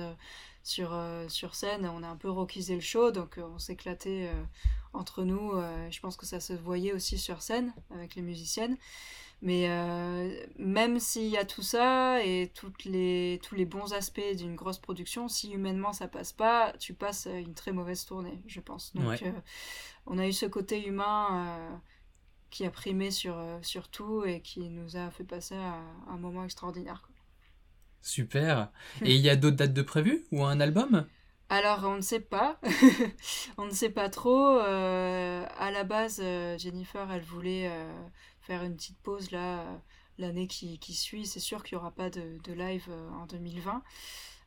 sur, 0.62 0.98
sur 1.28 1.54
scène. 1.54 1.86
On 1.86 2.02
a 2.02 2.08
un 2.08 2.16
peu 2.16 2.30
rockisé 2.30 2.74
le 2.74 2.80
show 2.80 3.10
donc 3.10 3.38
on 3.38 3.58
s'éclatait 3.58 4.30
entre 4.92 5.24
nous. 5.24 5.52
Euh, 5.52 5.90
je 5.90 6.00
pense 6.00 6.16
que 6.16 6.26
ça 6.26 6.40
se 6.40 6.52
voyait 6.52 6.92
aussi 6.92 7.18
sur 7.18 7.42
scène 7.42 7.72
avec 7.90 8.14
les 8.14 8.22
musiciennes. 8.22 8.76
Mais 9.40 9.66
euh, 9.68 10.36
même 10.58 10.98
s'il 10.98 11.28
y 11.28 11.36
a 11.36 11.44
tout 11.44 11.62
ça 11.62 12.24
et 12.24 12.50
toutes 12.54 12.84
les, 12.84 13.38
tous 13.44 13.54
les 13.54 13.66
bons 13.66 13.92
aspects 13.92 14.36
d'une 14.36 14.56
grosse 14.56 14.78
production, 14.78 15.28
si 15.28 15.52
humainement 15.52 15.92
ça 15.92 16.08
passe 16.08 16.32
pas, 16.32 16.72
tu 16.80 16.92
passes 16.92 17.26
une 17.26 17.54
très 17.54 17.70
mauvaise 17.70 18.04
tournée, 18.04 18.42
je 18.48 18.58
pense. 18.58 18.92
Donc 18.96 19.22
euh, 19.22 19.30
on 20.06 20.18
a 20.18 20.26
eu 20.26 20.32
ce 20.32 20.46
côté 20.46 20.84
humain 20.84 21.28
euh, 21.46 21.76
qui 22.50 22.64
a 22.64 22.70
primé 22.70 23.10
sur, 23.10 23.36
sur 23.62 23.88
tout 23.88 24.24
et 24.24 24.40
qui 24.40 24.68
nous 24.70 24.96
a 24.96 25.10
fait 25.10 25.24
passer 25.24 25.56
à 25.56 25.82
un 26.08 26.16
moment 26.16 26.44
extraordinaire. 26.44 27.08
Super. 28.00 28.70
Et 29.02 29.14
il 29.14 29.20
y 29.20 29.28
a 29.28 29.36
d'autres 29.36 29.56
dates 29.56 29.74
de 29.74 29.82
prévues 29.82 30.24
ou 30.32 30.44
un 30.44 30.60
album? 30.60 31.06
Alors, 31.50 31.84
on 31.84 31.96
ne 31.96 32.00
sait 32.00 32.20
pas. 32.20 32.60
on 33.58 33.66
ne 33.66 33.70
sait 33.70 33.90
pas 33.90 34.08
trop. 34.08 34.58
à 34.58 35.70
la 35.70 35.84
base, 35.84 36.22
Jennifer, 36.58 37.10
elle 37.10 37.22
voulait 37.22 37.70
faire 38.48 38.64
une 38.64 38.76
petite 38.76 38.98
pause 39.00 39.30
là 39.30 39.60
euh, 39.60 39.76
l'année 40.16 40.46
qui, 40.46 40.78
qui, 40.78 40.94
suit. 40.94 41.26
C'est 41.26 41.38
sûr 41.38 41.62
qu'il 41.62 41.76
n'y 41.76 41.80
aura 41.80 41.90
pas 41.90 42.08
de, 42.08 42.38
de 42.42 42.52
live 42.54 42.86
euh, 42.88 43.10
en 43.10 43.26
2020. 43.26 43.82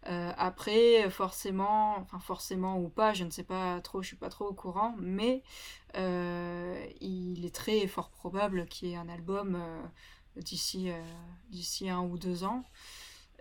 Euh, 0.08 0.32
après, 0.38 1.10
forcément, 1.10 1.98
enfin 2.00 2.20
forcément 2.20 2.80
ou 2.80 2.90
pas, 2.90 3.14
je 3.14 3.24
ne 3.24 3.30
sais 3.30 3.44
pas 3.44 3.80
trop, 3.82 4.02
je 4.02 4.08
suis 4.08 4.16
pas 4.18 4.30
trop 4.30 4.46
au 4.48 4.54
courant, 4.54 4.96
mais 5.00 5.44
il 5.96 7.46
est 7.46 7.54
très 7.54 7.88
fort 7.88 8.10
probable 8.10 8.68
qu'il 8.68 8.90
y 8.90 8.94
ait 8.94 8.96
un 8.96 9.10
album 9.10 9.62
d'ici 10.38 10.90
d'ici 11.50 11.90
un 11.90 12.02
ou 12.02 12.18
deux 12.18 12.44
ans. 12.44 12.64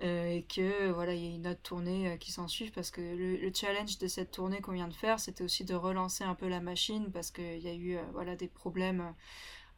et 0.03 0.47
que 0.49 0.91
voilà 0.91 1.15
il 1.15 1.23
y 1.23 1.27
ait 1.27 1.35
une 1.37 1.47
autre 1.47 1.63
tournée 1.63 2.17
qui 2.21 2.33
s'en 2.33 2.49
suive 2.49 2.73
parce 2.73 2.91
que 2.91 3.01
le, 3.01 3.37
le, 3.37 3.53
challenge 3.55 3.99
de 3.99 4.09
cette 4.09 4.31
tournée 4.33 4.61
qu'on 4.61 4.73
vient 4.73 4.89
de 4.89 4.95
faire 4.95 5.21
c'était 5.21 5.45
aussi 5.45 5.65
de 5.65 5.75
relancer 5.75 6.25
un 6.25 6.35
peu 6.35 6.49
la 6.49 6.61
machine 6.61 7.11
parce 7.13 7.31
qu'il 7.31 7.59
y 7.59 7.69
a 7.69 7.75
eu 7.75 7.99
voilà 8.13 8.35
des 8.37 8.49
problèmes 8.49 9.15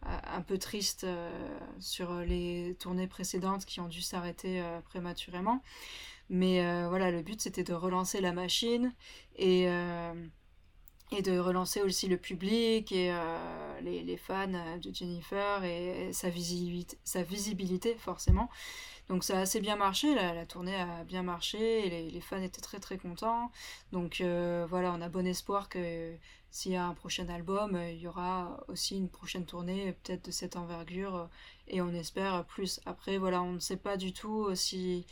un 0.05 0.43
peu 0.43 0.59
triste 0.59 1.05
euh, 1.05 1.59
sur 1.79 2.15
les 2.21 2.77
tournées 2.81 3.07
précédentes 3.07 3.65
qui 3.65 3.81
ont 3.81 3.89
dû 3.89 4.03
s'arrêter 4.03 4.61
euh, 4.61 4.81
prématurément. 4.81 5.63
Mais 6.33 6.65
euh, 6.65 6.89
voilà, 6.89 7.13
le 7.13 7.23
but 7.23 7.41
c'était 7.41 7.63
de 7.63 7.73
relancer 7.75 8.21
la 8.21 8.33
machine 8.33 8.93
et, 9.37 9.67
et 11.13 11.23
de 11.23 11.39
relancer 11.39 11.81
aussi 11.83 12.09
le 12.09 12.17
public 12.17 12.91
et 12.91 13.15
les, 13.83 14.03
les, 14.03 14.17
fans 14.17 14.49
de 14.49 14.95
Jennifer 14.95 15.63
et, 15.63 16.13
sa, 16.13 16.29
visibilité, 16.31 16.99
sa 17.05 17.23
visibilité 17.23 17.95
forcément. 17.97 18.51
Donc 19.09 19.25
ça 19.25 19.39
a 19.39 19.41
assez 19.43 19.61
bien 19.61 19.77
marché, 19.77 20.15
la, 20.15 20.47
tournée 20.47 20.75
a 20.75 21.05
bien 21.05 21.23
marché, 21.23 21.87
et 21.87 22.11
les, 22.11 22.21
fans 22.21 22.43
étaient 22.43 22.61
très 22.63 22.81
très 22.81 22.99
contents. 22.99 23.53
Donc 23.93 24.23
voilà, 24.69 24.93
on 24.93 25.01
a 25.01 25.09
bon 25.09 25.27
espoir 25.27 25.69
que 25.69 26.17
s'il 26.53 26.73
y 26.73 26.77
a 26.77 26.85
un 26.85 26.93
prochain 26.93 27.29
album, 27.31 27.77
euh, 27.77 27.91
il 27.91 27.99
y 27.99 28.07
aura 28.07 28.63
aussi 28.69 28.99
une 28.99 29.09
prochaine 29.09 29.47
tournée, 29.47 29.95
peut-être 29.95 30.27
de 30.27 30.31
cette 30.31 30.57
envergure, 30.57 31.17
euh, 31.17 31.27
et 31.67 31.81
on 31.81 31.89
espère 31.95 32.45
plus. 32.45 32.79
Après, 32.85 33.17
voilà, 33.17 33.43
on 33.43 33.53
ne 33.53 33.59
sait 33.59 33.79
pas 33.79 33.97
du 33.97 34.13
tout 34.13 34.49
euh, 34.49 34.55
si 34.55 35.07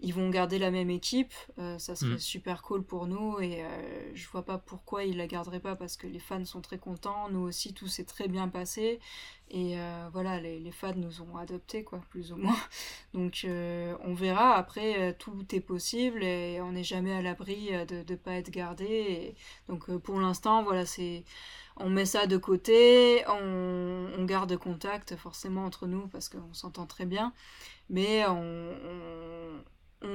ils 0.00 0.12
vont 0.12 0.28
garder 0.30 0.58
la 0.58 0.70
même 0.70 0.90
équipe. 0.90 1.32
ça 1.78 1.94
serait 1.94 2.16
mm. 2.16 2.18
super 2.18 2.62
cool 2.62 2.82
pour 2.82 3.06
nous, 3.06 3.40
et 3.40 3.64
je 4.14 4.28
vois 4.28 4.44
pas 4.44 4.58
pourquoi 4.58 5.04
ils 5.04 5.16
la 5.16 5.26
garderaient 5.26 5.60
pas, 5.60 5.76
parce 5.76 5.96
que 5.96 6.06
les 6.06 6.18
fans 6.18 6.44
sont 6.44 6.60
très 6.60 6.78
contents, 6.78 7.28
nous 7.30 7.40
aussi, 7.40 7.72
tout 7.72 7.86
s'est 7.86 8.04
très 8.04 8.28
bien 8.28 8.48
passé, 8.48 9.00
et 9.50 9.76
voilà, 10.12 10.40
les, 10.40 10.58
les, 10.58 10.72
fans 10.72 10.94
nous 10.96 11.22
ont 11.22 11.36
adoptés, 11.36 11.84
quoi, 11.84 12.00
plus 12.10 12.32
ou 12.32 12.36
moins. 12.36 12.56
Donc, 13.14 13.46
on 13.46 14.14
verra. 14.14 14.56
Après, 14.56 15.14
tout 15.14 15.44
est 15.54 15.60
possible, 15.60 16.22
et 16.22 16.60
on 16.60 16.72
n'est 16.72 16.84
jamais 16.84 17.14
à 17.14 17.22
l'abri 17.22 17.70
de 17.88 18.04
ne 18.08 18.16
pas 18.16 18.32
être 18.32 18.50
gardé. 18.50 19.34
donc, 19.68 19.90
pour 19.98 20.20
l'instant, 20.20 20.62
voilà, 20.62 20.84
c'est 20.84 21.24
on 21.76 21.90
met 21.90 22.06
ça 22.06 22.26
de 22.26 22.36
côté, 22.36 23.24
on, 23.28 24.24
garde 24.24 24.56
contact 24.56 25.16
forcément 25.16 25.64
entre 25.64 25.86
nous 25.86 26.06
parce 26.08 26.28
qu'on 26.28 26.54
s'entend 26.54 26.86
très 26.86 27.04
bien, 27.04 27.32
mais 27.90 28.24
on, 28.26 28.32
on, 28.32 29.60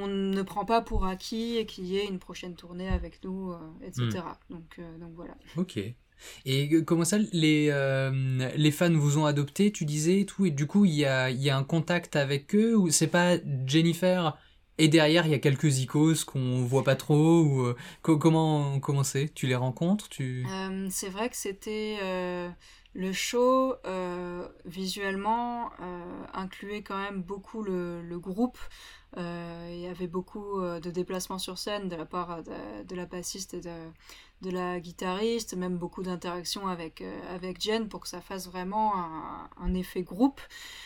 ne 0.08 0.42
prend 0.42 0.66
pas 0.66 0.82
pour 0.82 1.06
acquis 1.06 1.66
qu'il 1.66 1.86
y 1.86 1.98
ait 1.98 2.06
une 2.06 2.20
prochaine 2.20 2.56
tournée 2.56 2.90
avec 2.90 3.24
nous, 3.24 3.52
euh, 3.52 3.58
etc. 3.84 4.22
Hmm. 4.50 4.54
Donc, 4.56 4.76
euh, 4.80 4.98
donc 4.98 5.12
voilà. 5.16 5.36
Ok. 5.58 5.80
Et 6.46 6.84
comment 6.84 7.06
ça, 7.06 7.18
les, 7.32 7.70
euh, 7.72 8.50
les 8.56 8.72
fans 8.72 8.92
vous 8.92 9.18
ont 9.18 9.26
adopté, 9.26 9.72
tu 9.72 9.86
disais, 9.86 10.26
tout, 10.26 10.46
et 10.46 10.52
du 10.52 10.68
coup, 10.68 10.84
il 10.84 10.94
y 10.94 11.06
a, 11.06 11.30
y 11.30 11.50
a 11.50 11.58
un 11.58 11.64
contact 11.64 12.18
avec 12.18 12.54
eux, 12.56 12.76
ou 12.76 12.92
c'est 12.92 13.08
pas 13.08 13.38
Jennifer 13.66 14.38
et 14.80 14.88
derrière, 14.88 15.26
il 15.26 15.32
y 15.32 15.36
a 15.36 15.40
quelques 15.40 15.80
icônes 15.80 16.16
qu'on 16.26 16.64
voit 16.64 16.86
pas 16.86 16.96
trop. 16.96 17.42
Ou, 17.42 17.66
euh, 17.66 17.76
comment 18.02 18.80
comment 18.80 19.04
c'est? 19.04 19.28
Tu 19.36 19.46
les 19.46 19.56
rencontres 19.56 20.08
tu... 20.08 20.48
Euh, 20.50 20.88
c'est 20.90 21.10
vrai 21.10 21.30
que 21.30 21.36
c'était 21.36 21.98
euh, 22.02 22.50
le 22.94 23.12
show 23.12 23.76
visuellement 24.66 25.70
incluait 26.34 26.82
quand 26.82 26.98
même 26.98 27.22
beaucoup 27.22 27.62
le, 27.62 28.02
le 28.02 28.20
groupe. 28.20 28.58
Il 29.18 29.80
y 29.80 29.88
avait 29.88 30.07
beaucoup 30.07 30.62
de 30.62 30.91
déplacements 30.91 31.39
sur 31.39 31.57
scène 31.57 31.89
de 31.89 31.95
la 31.95 32.05
part 32.05 32.43
de, 32.43 32.84
de 32.88 32.95
la 32.95 33.05
bassiste 33.05 33.53
et 33.53 33.62
de, 33.62 33.89
de 34.41 34.51
la 34.51 34.80
guitariste, 34.80 35.53
même 35.55 35.78
beaucoup 35.78 36.01
d'interactions 36.01 36.68
avec, 36.68 37.01
euh, 37.01 37.36
avec 37.36 37.62
Jen 37.62 37.89
pour 37.89 37.99
que 37.99 38.07
ça 38.07 38.22
fasse 38.22 38.47
vraiment 38.47 38.93
un, 39.57 39.74
effet 39.74 40.01
groupe. 40.01 40.39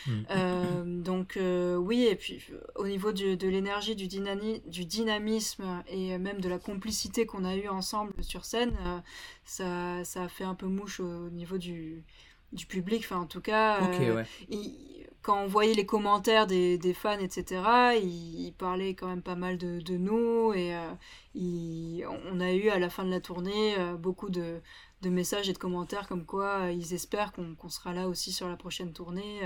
Mm. 0.06 0.12
Euh, 0.30 1.02
donc 1.02 1.36
euh, 1.36 1.76
oui, 1.76 2.04
et 2.04 2.16
puis 2.16 2.42
au 2.74 2.86
niveau 2.86 3.12
de 3.12 3.48
l'énergie, 3.48 3.94
du, 3.94 4.08
du 4.08 4.84
dynamisme 4.84 5.82
et 5.88 6.18
même 6.18 6.40
de 6.40 6.48
la 6.48 6.58
complicité 6.58 7.26
qu'on 7.26 7.44
a 7.44 7.56
eu 7.56 7.68
ensemble 7.68 8.12
sur 8.22 8.44
scène, 8.44 8.76
ça, 9.44 10.02
ça 10.04 10.24
a 10.24 10.28
fait 10.28 10.44
un 10.44 10.54
peu 10.54 10.66
mouche 10.66 11.00
au 11.00 11.30
niveau 11.30 11.58
du, 11.58 12.04
du 12.52 12.66
public. 12.66 13.02
Enfin, 13.04 13.20
en 13.20 13.26
tout 13.26 13.40
cas, 13.40 13.80
quand 15.24 15.42
on 15.42 15.46
voyait 15.46 15.72
les 15.72 15.86
commentaires 15.86 16.46
des, 16.46 16.94
fans, 16.94 17.18
etc., 17.18 17.62
ils, 18.00 18.52
parlaient 18.58 18.94
quand 18.94 19.08
même 19.08 19.22
pas 19.22 19.34
mal 19.34 19.56
de, 19.56 19.96
nous 19.96 20.52
et 20.52 20.76
euh, 20.76 22.08
on 22.30 22.40
a 22.40 22.52
eu 22.52 22.68
à 22.68 22.78
la 22.78 22.90
fin 22.90 23.04
de 23.04 23.10
la 23.10 23.20
tournée 23.20 23.74
euh, 23.78 23.94
beaucoup 23.94 24.28
de, 24.28 24.60
messages 25.02 25.48
et 25.48 25.52
de 25.52 25.58
commentaires 25.58 26.08
comme 26.08 26.24
quoi 26.24 26.60
euh, 26.60 26.72
ils 26.72 26.94
espèrent 26.94 27.32
qu'on 27.32 27.68
sera 27.68 27.92
là 27.92 28.08
aussi 28.08 28.32
sur 28.32 28.48
la 28.48 28.56
prochaine 28.56 28.92
tournée. 28.92 29.40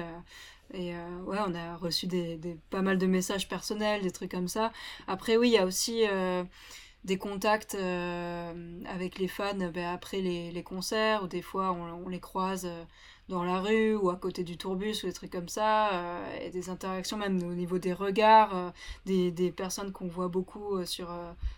et 0.75 0.95
ouais, 1.27 1.39
on 1.47 1.55
a 1.55 1.77
reçu 1.77 2.09
pas 2.71 2.83
mal 2.83 2.99
de 2.99 3.07
messages 3.07 3.49
personnels, 3.49 4.03
des 4.03 4.11
trucs 4.11 4.33
comme 4.33 4.49
ça. 4.49 4.73
Après, 5.07 5.37
oui, 5.37 5.51
il 5.51 5.53
y 5.53 5.59
a 5.59 5.65
aussi 5.65 6.03
des 7.05 7.19
contacts 7.19 7.77
avec 7.77 9.19
les 9.19 9.29
fans 9.29 9.71
ben, 9.73 9.95
après 9.95 10.21
les, 10.21 10.63
concerts, 10.65 11.23
ou 11.23 11.29
des 11.29 11.43
fois 11.43 11.73
on 11.73 12.09
les 12.09 12.21
croise 12.21 12.69
dans 13.29 13.45
la 13.45 13.61
rue 13.61 13.95
ou 13.95 14.11
à 14.11 14.17
côté 14.17 14.43
du 14.43 14.57
tourbus 14.57 15.03
ou 15.03 15.07
des 15.07 15.13
trucs 15.13 15.33
comme 15.33 15.49
ça, 15.49 15.93
euh, 15.93 16.39
et 16.41 16.51
des 16.51 16.71
interactions 16.71 17.17
même 17.17 17.43
au 17.43 17.55
niveau 17.55 17.79
des 17.79 17.93
regards, 17.93 18.57
euh, 18.57 18.71
des, 19.05 19.31
des, 19.31 19.53
personnes 19.53 19.93
qu'on 19.93 20.09
voit 20.09 20.29
beaucoup 20.29 20.77
euh, 20.77 20.87
sur, 20.87 21.11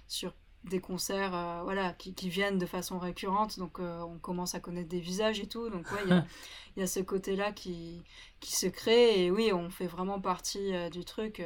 sur 0.09 0.35
des 0.65 0.81
concerts 0.81 1.63
voilà, 1.65 1.95
qui, 1.95 2.13
qui, 2.13 2.29
viennent 2.29 2.59
de 2.59 2.67
façon 2.67 2.99
récurrente, 2.99 3.59
donc 3.59 3.79
on 3.79 4.19
commence 4.19 4.55
à 4.55 4.61
connaître 4.61 4.91
des 4.91 5.01
visages 5.01 5.41
et 5.41 5.47
tout, 5.47 5.71
donc 5.71 5.91
ouais, 5.91 6.01
il 6.05 6.11
y, 6.11 6.13
a, 6.13 6.27
y, 6.77 6.83
a 6.83 6.87
ce 6.87 7.01
côté-là 7.01 7.53
qui, 7.53 8.03
qui 8.41 8.55
se 8.55 8.67
crée, 8.67 9.25
et 9.25 9.31
oui, 9.31 9.53
on 9.55 9.71
fait 9.71 9.87
vraiment 9.87 10.21
partie 10.21 10.73
du 10.91 11.03
truc. 11.07 11.43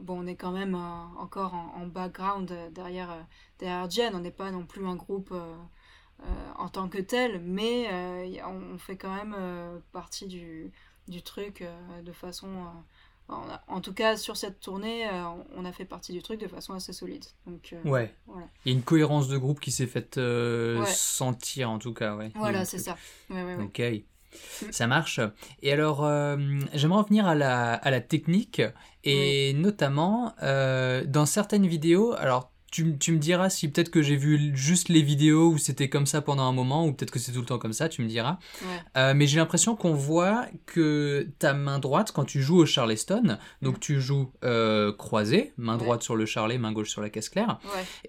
bon, 0.00 0.24
on 0.24 0.26
est 0.26 0.34
quand 0.34 0.50
même 0.50 0.74
encore 0.74 1.54
en, 1.54 1.80
en 1.80 1.86
background 1.86 2.52
derrière, 2.72 3.24
derrière 3.60 3.88
Jen, 3.88 4.16
on 4.16 4.20
n'est 4.20 4.32
pas 4.32 4.50
non 4.50 4.66
plus 4.66 4.84
un 4.84 4.96
groupe 4.96 5.32
en 6.58 6.68
tant 6.68 6.88
que 6.88 6.98
tel, 6.98 7.40
mais 7.40 7.88
euh, 7.92 8.42
on, 8.46 8.78
fait 8.78 8.96
quand 8.96 9.14
même 9.14 9.34
euh, 9.38 9.78
partie 9.92 10.26
du, 10.26 10.72
du 11.08 11.22
truc 11.22 11.64
de 12.04 12.12
façon... 12.12 12.48
En, 13.28 13.80
tout 13.80 13.92
cas, 13.92 14.16
sur 14.16 14.36
cette 14.36 14.60
tournée, 14.60 15.10
on 15.56 15.64
a 15.64 15.72
fait 15.72 15.84
partie 15.84 16.12
du 16.12 16.22
truc 16.22 16.40
de 16.40 16.46
façon 16.46 16.74
assez 16.74 16.92
solide. 16.92 17.24
Donc, 17.44 17.74
ouais. 17.84 18.14
Voilà. 18.26 18.46
Il 18.64 18.70
y 18.70 18.74
a 18.74 18.78
une 18.78 18.84
cohérence 18.84 19.26
de 19.26 19.36
groupe 19.36 19.58
qui 19.58 19.72
s'est 19.72 19.88
faite 19.88 20.20
sentir, 20.86 21.68
en 21.68 21.80
tout 21.80 21.92
cas. 21.92 22.14
Ouais. 22.14 22.30
Voilà, 22.36 22.64
c'est 22.64 22.78
ça. 22.78 22.96
ok. 23.30 23.82
Ça 24.70 24.86
marche. 24.86 25.18
Et 25.60 25.72
alors, 25.72 26.02
j'aimerais 26.72 27.02
revenir 27.02 27.26
à 27.26 27.34
la, 27.34 27.74
à 27.74 27.90
la 27.90 28.00
technique 28.00 28.62
et 29.02 29.54
notamment 29.54 30.32
dans 30.40 31.26
certaines 31.26 31.66
vidéos. 31.66 32.12
Alors, 32.12 32.52
tu, 32.76 32.98
tu, 32.98 33.12
me 33.12 33.18
diras 33.18 33.48
si 33.48 33.70
peut-être 33.70 33.88
que 33.88 34.02
j'ai 34.02 34.16
vu 34.16 34.54
juste 34.54 34.90
les 34.90 35.00
vidéos 35.00 35.48
où 35.48 35.56
c'était 35.56 35.88
comme 35.88 36.04
ça 36.04 36.20
pendant 36.20 36.42
un 36.42 36.52
moment, 36.52 36.86
ou 36.86 36.92
peut-être 36.92 37.10
que 37.10 37.18
c'est 37.18 37.32
tout 37.32 37.40
le 37.40 37.46
temps 37.46 37.58
comme 37.58 37.72
ça, 37.72 37.88
tu 37.88 38.02
me 38.02 38.06
diras. 38.06 38.38
Euh, 38.98 39.14
mais 39.16 39.26
j'ai 39.26 39.38
l'impression 39.38 39.76
qu'on 39.76 39.94
voit 39.94 40.44
que 40.66 41.26
ta 41.38 41.54
main 41.54 41.78
droite, 41.78 42.12
quand 42.12 42.26
tu 42.26 42.42
joues 42.42 42.58
au 42.58 42.66
Charleston, 42.66 43.38
donc 43.62 43.80
tu 43.80 43.98
joues 43.98 44.30
euh, 44.44 44.92
croisé, 44.92 45.54
main 45.56 45.78
droite 45.78 46.02
sur 46.02 46.16
le 46.16 46.26
charlet, 46.26 46.58
main 46.58 46.72
gauche 46.72 46.90
sur 46.90 47.00
la 47.00 47.08
caisse 47.08 47.30
claire. 47.30 47.58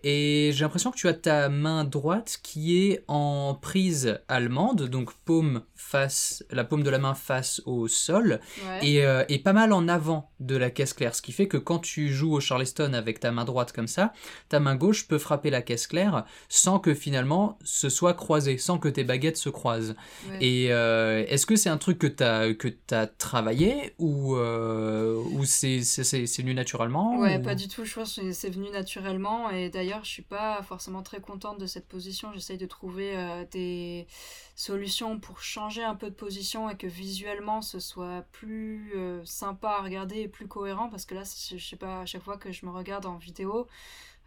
Et 0.04 0.52
j'ai 0.54 0.66
l'impression 0.66 0.92
que 0.92 0.98
tu 0.98 1.08
as 1.08 1.14
ta 1.14 1.48
main 1.48 1.86
droite 1.86 2.38
qui 2.44 2.78
est 2.78 3.06
en 3.08 3.58
prise 3.62 4.20
allemande, 4.28 4.84
donc 4.84 5.14
paume 5.24 5.62
face, 5.76 6.44
la 6.52 6.66
paume 6.66 6.84
de 6.84 6.90
la 6.90 7.00
main 7.00 7.14
face 7.14 7.62
au 7.66 7.88
sol, 7.88 8.42
et, 8.82 9.06
euh, 9.06 9.24
et 9.30 9.40
pas 9.40 9.54
mal 9.54 9.72
en 9.72 9.88
avant 9.88 10.30
de 10.42 10.58
la 10.58 10.72
caisse 10.72 10.92
claire. 10.92 11.16
Ce 11.16 11.22
qui 11.22 11.32
fait 11.32 11.48
que 11.48 11.56
quand 11.56 11.80
tu 11.80 12.10
joues 12.10 12.34
au 12.34 12.42
Charleston 12.42 12.92
avec 12.92 13.22
ta 13.22 13.32
main 13.32 13.46
droite 13.46 13.72
comme 13.72 13.88
ça, 13.88 14.12
ta 14.50 14.57
ta 14.58 14.62
main 14.62 14.76
gauche 14.76 15.08
peut 15.08 15.20
frapper 15.20 15.52
la 15.52 15.62
caisse 15.62 15.86
claire 15.86 16.26
sans 16.50 16.80
que 16.80 16.96
finalement 16.96 17.60
ce 17.64 17.90
soit 17.90 18.16
croisé, 18.16 18.58
sans 18.58 18.80
que 18.80 18.88
tes 18.88 19.04
baguettes 19.04 19.38
se 19.38 19.50
croisent. 19.50 19.96
Et 20.42 20.70
euh, 20.72 21.24
est-ce 21.28 21.46
que 21.46 21.56
c'est 21.56 21.70
un 21.70 21.78
truc 21.78 22.00
que 22.00 22.08
tu 22.08 22.24
as, 22.24 22.56
que 22.56 22.70
as 22.90 23.06
travaillé 23.06 23.94
ou, 24.00 24.36
euh, 24.36 25.16
ou 25.34 25.46
c'est 25.46 25.78
venu 25.78 26.56
naturellement 26.56 27.20
Ouais, 27.20 27.38
pas 27.38 27.54
du 27.54 27.68
tout. 27.68 27.86
Je 27.86 27.94
pense 27.94 28.16
que 28.16 28.32
c'est 28.32 28.50
venu 28.50 28.72
naturellement. 28.72 29.52
Et 29.52 29.70
d'ailleurs, 29.70 30.04
je 30.04 30.10
suis 30.10 30.24
pas 30.24 30.64
forcément 30.64 31.04
très 31.04 31.20
contente 31.20 31.60
de 31.60 31.68
cette 31.68 31.88
position. 31.88 32.34
J'essaye 32.34 32.58
de 32.58 32.66
trouver 32.66 33.16
euh, 33.16 33.46
des 33.52 34.08
solutions 34.56 35.20
pour 35.20 35.40
changer 35.40 35.84
un 35.84 35.94
peu 35.94 36.10
de 36.10 36.16
position 36.16 36.68
et 36.68 36.76
que 36.76 36.88
visuellement 36.88 37.62
ce 37.62 37.80
soit 37.80 38.26
plus 38.32 38.92
sympa 39.24 39.78
à 39.80 39.84
regarder 39.84 40.22
et 40.22 40.28
plus 40.28 40.48
cohérent. 40.48 40.90
Parce 40.90 41.06
que 41.06 41.14
là, 41.14 41.22
je 41.24 41.64
sais 41.64 41.76
pas, 41.76 42.02
à 42.02 42.06
chaque 42.08 42.24
fois 42.24 42.38
que 42.38 42.52
je 42.52 42.66
me 42.66 42.72
regarde 42.72 43.06
en 43.06 43.18
vidéo, 43.18 43.68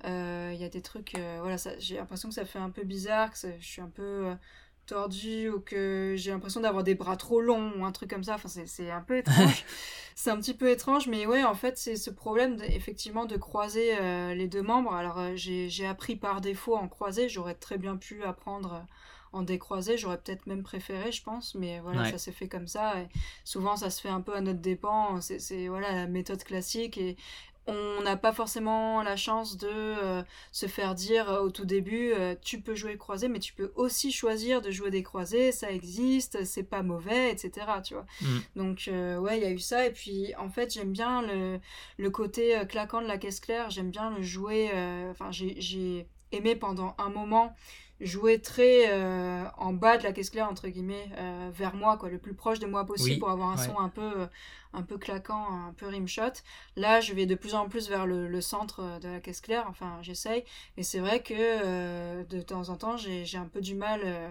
il 0.04 0.56
y 0.56 0.64
a 0.64 0.68
des 0.68 0.82
trucs. 0.82 1.14
voilà, 1.40 1.56
j'ai 1.78 1.96
l'impression 1.96 2.28
que 2.28 2.34
ça 2.34 2.44
fait 2.44 2.58
un 2.58 2.70
peu 2.70 2.84
bizarre, 2.84 3.30
que 3.30 3.36
je 3.60 3.66
suis 3.66 3.82
un 3.82 3.88
peu 3.88 4.34
tordu 4.90 5.48
ou 5.48 5.60
que 5.60 6.14
j'ai 6.16 6.32
l'impression 6.32 6.60
d'avoir 6.60 6.82
des 6.82 6.94
bras 6.94 7.16
trop 7.16 7.40
longs 7.40 7.72
ou 7.78 7.84
un 7.84 7.92
truc 7.92 8.10
comme 8.10 8.24
ça. 8.24 8.34
Enfin, 8.34 8.48
c'est 8.48 8.90
un 8.90 9.00
peu 9.00 9.18
étrange. 9.18 9.64
c'est 10.14 10.30
un 10.30 10.36
petit 10.36 10.54
peu 10.54 10.68
étrange, 10.68 11.06
mais 11.06 11.26
ouais, 11.26 11.44
en 11.44 11.54
fait, 11.54 11.78
c'est 11.78 11.96
ce 11.96 12.10
problème 12.10 12.58
effectivement 12.68 13.24
de 13.24 13.36
croiser 13.36 13.96
euh, 14.00 14.34
les 14.34 14.48
deux 14.48 14.62
membres. 14.62 14.92
Alors, 14.92 15.18
euh, 15.18 15.32
j'ai 15.34 15.86
appris 15.86 16.16
par 16.16 16.40
défaut 16.40 16.76
en 16.76 16.88
croisé. 16.88 17.28
J'aurais 17.28 17.54
très 17.54 17.78
bien 17.78 17.96
pu 17.96 18.24
apprendre 18.24 18.74
euh, 18.74 18.80
en 19.32 19.42
décroisé. 19.42 19.96
J'aurais 19.96 20.18
peut-être 20.18 20.46
même 20.46 20.64
préféré, 20.64 21.12
je 21.12 21.22
pense, 21.22 21.54
mais 21.54 21.78
voilà, 21.80 22.10
ça 22.10 22.18
s'est 22.18 22.32
fait 22.32 22.48
comme 22.48 22.66
ça. 22.66 23.00
Et 23.00 23.08
souvent, 23.44 23.76
ça 23.76 23.90
se 23.90 24.00
fait 24.00 24.08
un 24.08 24.20
peu 24.20 24.34
à 24.34 24.40
notre 24.40 24.60
dépens. 24.60 25.20
C'est 25.20 25.68
voilà 25.68 25.92
la 25.92 26.06
méthode 26.08 26.42
classique 26.42 26.98
et 26.98 27.16
on 27.70 28.02
n'a 28.02 28.16
pas 28.16 28.32
forcément 28.32 29.02
la 29.02 29.16
chance 29.16 29.56
de 29.56 29.68
euh, 29.70 30.22
se 30.52 30.66
faire 30.66 30.94
dire 30.94 31.30
euh, 31.30 31.40
au 31.40 31.50
tout 31.50 31.64
début 31.64 32.12
euh, 32.12 32.34
tu 32.42 32.60
peux 32.60 32.74
jouer 32.74 32.96
croisé 32.96 33.28
mais 33.28 33.38
tu 33.38 33.52
peux 33.52 33.72
aussi 33.76 34.12
choisir 34.12 34.60
de 34.60 34.70
jouer 34.70 34.90
des 34.90 35.02
croisés 35.02 35.52
ça 35.52 35.70
existe 35.70 36.44
c'est 36.44 36.62
pas 36.62 36.82
mauvais 36.82 37.30
etc 37.30 37.66
tu 37.84 37.94
vois 37.94 38.06
mm. 38.22 38.38
donc 38.56 38.90
ouais 38.90 39.38
il 39.38 39.42
y 39.42 39.46
a 39.46 39.50
eu 39.50 39.58
ça 39.58 39.86
et 39.86 39.92
puis 39.92 40.34
en 40.36 40.48
fait 40.48 40.72
j'aime 40.72 40.92
bien 40.92 41.22
le, 41.22 41.60
le 41.98 42.10
côté 42.10 42.60
claquant 42.68 43.02
de 43.02 43.06
la 43.06 43.18
caisse 43.18 43.40
claire 43.40 43.70
j'aime 43.70 43.90
bien 43.90 44.10
le 44.10 44.22
jouer 44.22 44.70
enfin 45.10 45.30
j'ai 45.30 46.06
aimé 46.32 46.56
pendant 46.56 46.94
un 46.98 47.08
moment 47.08 47.54
jouer 48.00 48.40
très 48.40 48.92
en 49.58 49.72
bas 49.72 49.98
de 49.98 50.02
la 50.02 50.12
caisse 50.12 50.30
claire 50.30 50.48
entre 50.48 50.68
guillemets 50.68 51.10
vers 51.52 51.74
moi 51.74 51.96
quoi 51.96 52.08
le 52.08 52.18
plus 52.18 52.34
proche 52.34 52.58
de 52.58 52.66
moi 52.66 52.84
possible 52.84 53.18
pour 53.18 53.30
avoir 53.30 53.50
un 53.50 53.56
son 53.56 53.78
un 53.78 53.88
peu 53.88 54.28
un 54.72 54.82
peu 54.82 54.98
claquant, 54.98 55.46
un 55.68 55.72
peu 55.72 55.86
rimshot. 55.86 56.42
Là, 56.76 57.00
je 57.00 57.12
vais 57.12 57.26
de 57.26 57.34
plus 57.34 57.54
en 57.54 57.68
plus 57.68 57.88
vers 57.88 58.06
le, 58.06 58.40
centre 58.40 58.80
euh, 58.80 58.98
de 58.98 59.08
la 59.08 59.20
caisse 59.20 59.40
claire, 59.40 59.66
enfin 59.68 59.98
j'essaye. 60.02 60.44
Et 60.76 60.82
c'est 60.82 61.00
vrai 61.00 61.22
que 61.22 61.34
euh, 61.36 62.24
de 62.24 62.40
temps 62.40 62.68
en 62.68 62.76
temps, 62.76 62.96
j'ai 62.96 63.36
un 63.36 63.46
peu 63.46 63.60
du 63.60 63.74
mal 63.74 64.00
euh, 64.04 64.30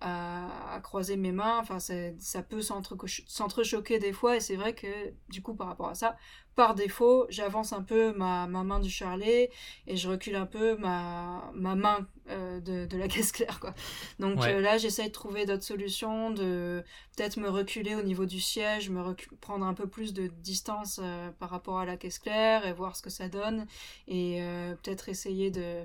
à, 0.00 0.80
croiser 0.82 1.16
mes 1.16 1.32
mains. 1.32 1.58
Enfin, 1.58 1.78
ça 1.78 2.42
peut 2.42 2.62
s'entrechoquer 2.62 3.98
des 3.98 4.12
fois. 4.12 4.36
Et 4.36 4.40
c'est 4.40 4.56
vrai 4.56 4.74
que 4.74 5.12
du 5.28 5.42
coup, 5.42 5.54
par 5.54 5.68
rapport 5.68 5.88
à 5.88 5.94
ça, 5.94 6.16
par 6.56 6.74
défaut, 6.74 7.26
j'avance 7.28 7.74
un 7.74 7.82
peu 7.82 8.12
ma, 8.14 8.46
main 8.46 8.80
du 8.80 8.88
charlet 8.88 9.50
et 9.86 9.96
je 9.96 10.08
recule 10.08 10.36
un 10.36 10.46
peu 10.46 10.74
ma, 10.76 11.50
ma 11.54 11.74
main 11.74 12.08
euh, 12.30 12.60
de, 12.60 12.96
la 12.96 13.08
caisse 13.14 13.30
claire. 13.30 13.60
Quoi. 13.60 13.74
Donc 14.18 14.42
euh, 14.42 14.60
là, 14.60 14.78
j'essaye 14.78 15.08
de 15.08 15.12
trouver 15.12 15.44
d'autres 15.44 15.62
solutions, 15.62 16.30
de 16.30 16.82
peut-être 17.14 17.36
me 17.36 17.50
reculer 17.50 17.94
au 17.94 18.02
niveau 18.02 18.24
du 18.24 18.40
siège, 18.40 18.88
me 18.88 19.14
prendre 19.40 19.66
un 19.66 19.74
peu 19.74 19.86
plus 19.86 20.14
de 20.14 20.28
distance 20.28 20.98
euh, 21.02 21.30
par 21.38 21.50
rapport 21.50 21.78
à 21.78 21.84
la 21.84 21.98
caisse 21.98 22.18
claire 22.18 22.66
et 22.66 22.72
voir 22.72 22.96
ce 22.96 23.02
que 23.02 23.10
ça 23.10 23.28
donne. 23.28 23.66
Et 24.08 24.40
peut-être 24.82 25.08
essayer 25.08 25.50
de 25.50 25.84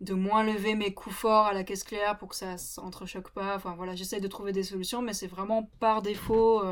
de 0.00 0.12
moins 0.12 0.42
lever 0.42 0.74
mes 0.74 0.92
coups 0.92 1.14
forts 1.14 1.46
à 1.46 1.52
la 1.54 1.62
caisse 1.62 1.84
claire 1.84 2.18
pour 2.18 2.28
que 2.28 2.34
ça 2.34 2.58
s'entrechoque 2.58 3.30
pas. 3.30 3.56
Enfin 3.56 3.74
voilà, 3.74 3.94
j'essaye 3.94 4.20
de 4.20 4.28
trouver 4.28 4.52
des 4.52 4.64
solutions, 4.64 5.00
mais 5.00 5.14
c'est 5.14 5.28
vraiment 5.28 5.70
par 5.78 6.02
défaut 6.02 6.62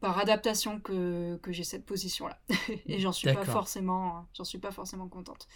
par 0.00 0.18
adaptation 0.18 0.78
que, 0.78 1.36
que 1.42 1.50
j'ai 1.50 1.64
cette 1.64 1.84
position 1.84 2.28
là 2.28 2.38
et 2.86 3.00
j'en 3.00 3.12
suis 3.12 3.32
pas 3.32 3.44
forcément 3.44 4.26
j'en 4.36 4.44
suis 4.44 4.58
pas 4.58 4.70
forcément 4.70 5.08
contente. 5.08 5.48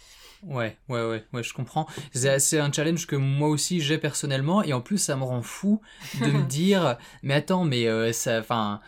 Ouais 0.43 0.77
ouais 0.89 1.01
ouais 1.05 1.23
ouais 1.31 1.43
je 1.43 1.53
comprends. 1.53 1.87
C'est 2.13 2.59
un 2.59 2.71
challenge 2.71 3.07
que 3.07 3.15
moi 3.15 3.47
aussi 3.47 3.79
j'ai 3.79 3.97
personnellement 3.97 4.61
et 4.63 4.73
en 4.73 4.81
plus 4.81 4.97
ça 4.97 5.15
me 5.15 5.23
rend 5.23 5.41
fou 5.41 5.81
de 6.19 6.27
me 6.27 6.43
dire 6.47 6.97
mais 7.21 7.35
attends 7.35 7.63
mais 7.63 7.87
euh, 7.87 8.11
ça 8.11 8.39
enfin 8.39 8.81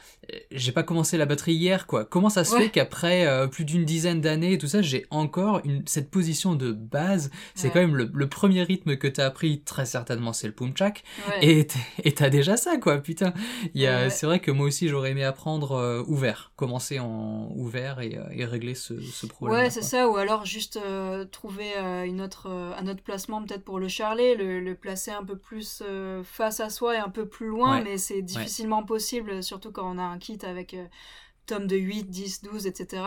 j'ai 0.51 0.71
pas 0.71 0.83
commencé 0.83 1.17
la 1.17 1.25
batterie 1.25 1.53
hier 1.53 1.87
quoi. 1.87 2.03
Comment 2.03 2.29
ça 2.29 2.43
se 2.43 2.55
fait 2.57 2.69
qu'après 2.69 3.25
euh, 3.25 3.47
plus 3.47 3.63
d'une 3.63 3.85
dizaine 3.85 4.19
d'années 4.19 4.53
et 4.53 4.57
tout 4.57 4.67
ça 4.67 4.81
j'ai 4.81 5.05
encore 5.09 5.61
une, 5.63 5.83
cette 5.87 6.09
position 6.09 6.55
de 6.55 6.73
base? 6.73 7.31
C'est 7.53 7.69
quand 7.69 7.79
même 7.79 7.95
le, 7.95 8.27
premier 8.27 8.63
rythme 8.63 8.97
que 8.97 9.07
t'as 9.07 9.27
appris 9.27 9.61
très 9.61 9.85
certainement 9.85 10.33
c'est 10.33 10.47
le 10.47 10.53
pumchak. 10.53 11.03
Et 11.41 11.67
t'as 12.15 12.29
déjà 12.29 12.57
ça 12.57 12.77
quoi 12.77 12.97
putain. 12.97 13.33
Il 13.73 13.85
c'est 14.09 14.25
vrai 14.25 14.39
que 14.39 14.51
moi 14.51 14.65
aussi 14.65 14.89
j'aurais 14.89 15.11
aimé 15.11 15.23
apprendre 15.23 15.44
euh, 15.47 16.03
ouvert, 16.07 16.51
commencer 16.55 16.99
en 16.99 17.51
ouvert 17.55 17.99
et, 17.99 18.17
euh, 18.17 18.47
régler 18.47 18.73
ce, 18.73 18.93
problème. 19.27 19.59
Ouais, 19.59 19.69
c'est 19.69 19.83
ça, 19.83 20.09
ou 20.09 20.17
alors 20.17 20.45
juste 20.45 20.77
euh, 20.77 21.25
trouver 21.25 21.75
une 22.05 22.21
autre, 22.21 22.49
un 22.49 22.87
autre 22.87 23.03
placement 23.03 23.43
peut-être 23.43 23.63
pour 23.63 23.79
le 23.79 23.87
charlet, 23.87 24.35
le, 24.35 24.75
placer 24.75 25.11
un 25.11 25.23
peu 25.23 25.37
plus 25.37 25.83
face 26.23 26.59
à 26.59 26.69
soi 26.69 26.95
et 26.95 26.97
un 26.97 27.09
peu 27.09 27.27
plus 27.27 27.47
loin, 27.47 27.81
mais 27.81 27.97
c'est 27.97 28.21
difficilement 28.21 28.83
possible, 28.83 29.43
surtout 29.43 29.71
quand 29.71 29.89
on 29.89 29.97
a 29.97 30.03
un 30.03 30.17
kit 30.17 30.39
avec 30.43 30.75
tome 31.45 31.67
de 31.67 31.75
8, 31.75 32.09
10, 32.09 32.43
12, 32.43 32.67
etc. 32.67 33.03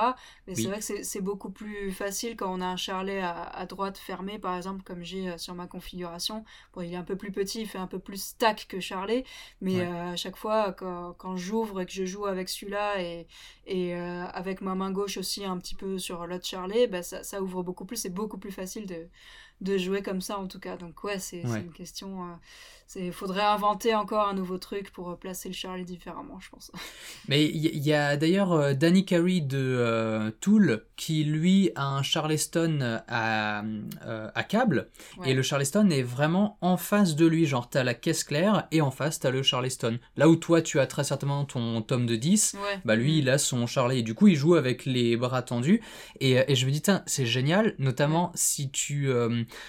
Mais 0.46 0.54
c'est 0.54 0.66
vrai 0.66 0.80
que 0.80 1.02
c'est 1.02 1.20
beaucoup 1.20 1.50
plus 1.50 1.90
facile 1.92 2.36
quand 2.36 2.52
on 2.52 2.60
a 2.60 2.66
un 2.66 2.76
charlet 2.76 3.20
à, 3.20 3.66
droite 3.66 3.98
fermé, 3.98 4.38
par 4.38 4.56
exemple, 4.56 4.82
comme 4.82 5.02
j'ai 5.02 5.28
euh, 5.28 5.38
sur 5.38 5.54
ma 5.54 5.66
configuration. 5.66 6.44
Bon, 6.72 6.80
il 6.82 6.92
est 6.92 6.96
un 6.96 7.02
peu 7.02 7.16
plus 7.16 7.32
petit, 7.32 7.62
il 7.62 7.68
fait 7.68 7.78
un 7.78 7.86
peu 7.86 7.98
plus 7.98 8.22
stack 8.22 8.66
que 8.68 8.80
charlet, 8.80 9.24
mais 9.60 9.80
euh, 9.80 10.12
à 10.12 10.16
chaque 10.16 10.36
fois, 10.36 10.72
quand, 10.72 11.14
quand 11.18 11.36
j'ouvre 11.36 11.80
et 11.80 11.86
que 11.86 11.92
je 11.92 12.04
joue 12.04 12.26
avec 12.26 12.48
celui-là 12.48 13.02
et, 13.02 13.26
et 13.66 13.94
euh, 13.94 14.24
avec 14.32 14.60
ma 14.60 14.74
main 14.74 14.90
gauche 14.90 15.16
aussi 15.16 15.44
un 15.44 15.58
petit 15.58 15.74
peu 15.74 15.98
sur 15.98 16.26
l'autre 16.26 16.46
charlet, 16.46 16.86
bah, 16.86 17.02
ça, 17.02 17.22
ça 17.22 17.42
ouvre 17.42 17.62
beaucoup 17.62 17.84
plus, 17.84 17.96
c'est 17.96 18.14
beaucoup 18.14 18.38
plus 18.38 18.52
facile 18.52 18.86
de, 18.86 19.06
de 19.60 19.76
jouer 19.76 20.02
comme 20.02 20.20
ça 20.20 20.38
en 20.38 20.46
tout 20.46 20.60
cas. 20.60 20.76
Donc 20.76 21.04
ouais, 21.04 21.18
c'est 21.18 21.42
une 21.42 21.72
question... 21.72 22.38
Il 22.96 23.12
faudrait 23.12 23.42
inventer 23.42 23.94
encore 23.94 24.26
un 24.28 24.32
nouveau 24.32 24.56
truc 24.56 24.90
pour 24.92 25.18
placer 25.18 25.50
le 25.50 25.54
Charlie 25.54 25.84
différemment, 25.84 26.40
je 26.40 26.48
pense. 26.48 26.70
Mais 27.28 27.44
il 27.44 27.86
y, 27.86 27.92
a 27.92 28.16
d'ailleurs 28.16 28.52
euh, 28.52 28.72
Danny 28.72 29.04
Carey 29.04 29.40
de 29.40 29.58
euh, 29.58 30.30
Tool 30.40 30.86
qui 30.96 31.24
lui 31.24 31.70
a 31.74 31.86
un 31.86 32.02
Charleston 32.02 33.00
à, 33.06 33.62
euh, 34.06 34.30
à 34.34 34.42
câble 34.42 34.88
et 35.24 35.34
le 35.34 35.42
Charleston 35.42 35.90
est 35.90 36.02
vraiment 36.02 36.56
en 36.62 36.78
face 36.78 37.14
de 37.14 37.26
lui. 37.26 37.44
Genre, 37.44 37.68
t'as 37.68 37.84
la 37.84 37.92
caisse 37.92 38.24
claire 38.24 38.66
et 38.70 38.80
en 38.80 38.90
face 38.90 39.20
t'as 39.20 39.30
le 39.30 39.42
Charleston. 39.42 39.98
Là 40.16 40.28
où 40.28 40.36
toi 40.36 40.62
tu 40.62 40.80
as 40.80 40.86
très 40.86 41.04
certainement 41.04 41.44
ton 41.44 41.82
tome 41.82 42.06
de 42.06 42.16
10, 42.16 42.56
bah 42.86 42.96
lui 42.96 43.12
mm. 43.12 43.18
il 43.18 43.30
a 43.30 43.38
son 43.38 43.66
Charlie 43.66 43.98
et 43.98 44.02
du 44.02 44.14
coup 44.14 44.28
il 44.28 44.36
joue 44.36 44.54
avec 44.54 44.86
les 44.86 45.16
bras 45.18 45.42
tendus. 45.42 45.82
Et, 46.20 46.42
et 46.50 46.54
je 46.54 46.64
me 46.64 46.70
dis, 46.70 46.82
c'est 47.06 47.26
génial, 47.26 47.74
notamment 47.78 48.32
si 48.34 48.70
tu, 48.70 49.10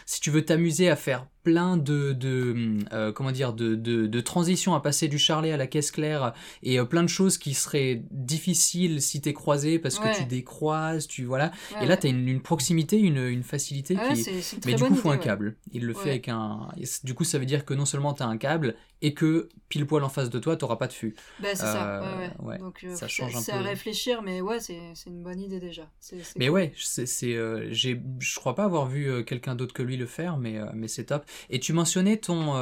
si 0.05 0.22
tu 0.22 0.32
veux 0.32 0.45
t'amuser 0.45 0.89
à 0.89 0.95
faire 0.95 1.26
plein 1.44 1.78
de, 1.78 2.14
de 2.14 2.78
euh, 2.92 3.12
comment 3.12 3.32
dire 3.32 3.54
de, 3.54 3.76
de, 3.76 4.22
transitions 4.22 4.74
à 4.76 4.82
passer 4.82 5.08
du 5.08 5.18
charlet 5.18 5.52
à 5.52 5.58
la 5.58 5.68
caisse 5.68 5.92
claire 5.92 6.34
et 6.64 6.80
euh, 6.80 6.86
plein 6.86 7.04
de 7.04 7.08
choses 7.08 7.38
qui 7.38 7.54
seraient 7.54 8.04
difficiles 8.12 9.02
si 9.02 9.22
t'es 9.22 9.34
croisé 9.34 9.80
parce 9.80 10.00
que 10.00 10.18
tu 10.18 10.26
décroises 10.26 11.08
tu 11.08 11.24
voilà. 11.24 11.52
Et 11.82 11.86
là 11.86 11.98
t'as 11.98 12.10
une, 12.10 12.28
une 12.28 12.42
proximité 12.42 12.98
une, 12.98 13.26
une 13.26 13.44
facilité 13.44 13.96
qui 13.96 14.26
mais 14.66 14.74
du 14.74 14.84
coup 14.84 14.96
faut 14.96 15.10
un 15.10 15.18
câble. 15.18 15.56
Il 15.72 15.86
le 15.86 15.94
fait 15.94 16.10
avec 16.10 16.30
un 16.30 16.68
du 17.04 17.14
coup 17.14 17.24
ça 17.24 17.40
veut 17.40 17.46
dire 17.46 17.66
que 17.66 17.74
non 17.74 17.86
seulement 17.86 18.14
t'as 18.14 18.26
un 18.26 18.38
câble 18.38 18.76
et 19.02 19.14
que 19.14 19.50
pile 19.70 19.86
poil 19.86 20.04
en 20.04 20.10
face 20.10 20.30
de 20.30 20.39
toi, 20.39 20.58
t'auras 20.58 20.76
pas 20.76 20.88
de 20.88 20.93
fût. 20.93 21.16
Bah, 21.39 21.50
c'est 21.52 21.58
ça, 21.58 22.02
ouais, 22.39 22.58
Donc, 22.58 22.84
euh, 22.84 22.95
ça 22.95 23.08
change 23.08 23.36
un 23.36 23.38
peu. 23.38 23.43
C'est 23.43 23.52
à 23.52 23.62
réfléchir, 23.62 24.22
mais 24.24 24.41
ouais, 24.41 24.60
c'est 24.60 24.80
une 25.06 25.24
bonne 25.24 25.39
idée 25.39 25.60
déjà. 25.60 25.89
mais 26.38 26.50
ouais, 26.50 26.74
c'est, 26.76 27.36
euh, 27.36 27.72
je 27.72 28.36
crois 28.36 28.56
pas 28.56 28.64
avoir 28.64 28.88
vu 28.88 29.10
euh, 29.10 29.24
quelqu'un 29.24 29.56
d'autre 29.56 29.74
que 29.74 29.84
lui 29.84 29.95
le 29.95 30.08
faire, 30.08 30.38
mais, 30.38 30.60
mais 30.74 30.88
c'est 30.88 31.06
top. 31.06 31.24
Et 31.50 31.60
tu 31.60 31.72
mentionnais 31.74 32.18
ton, 32.18 32.56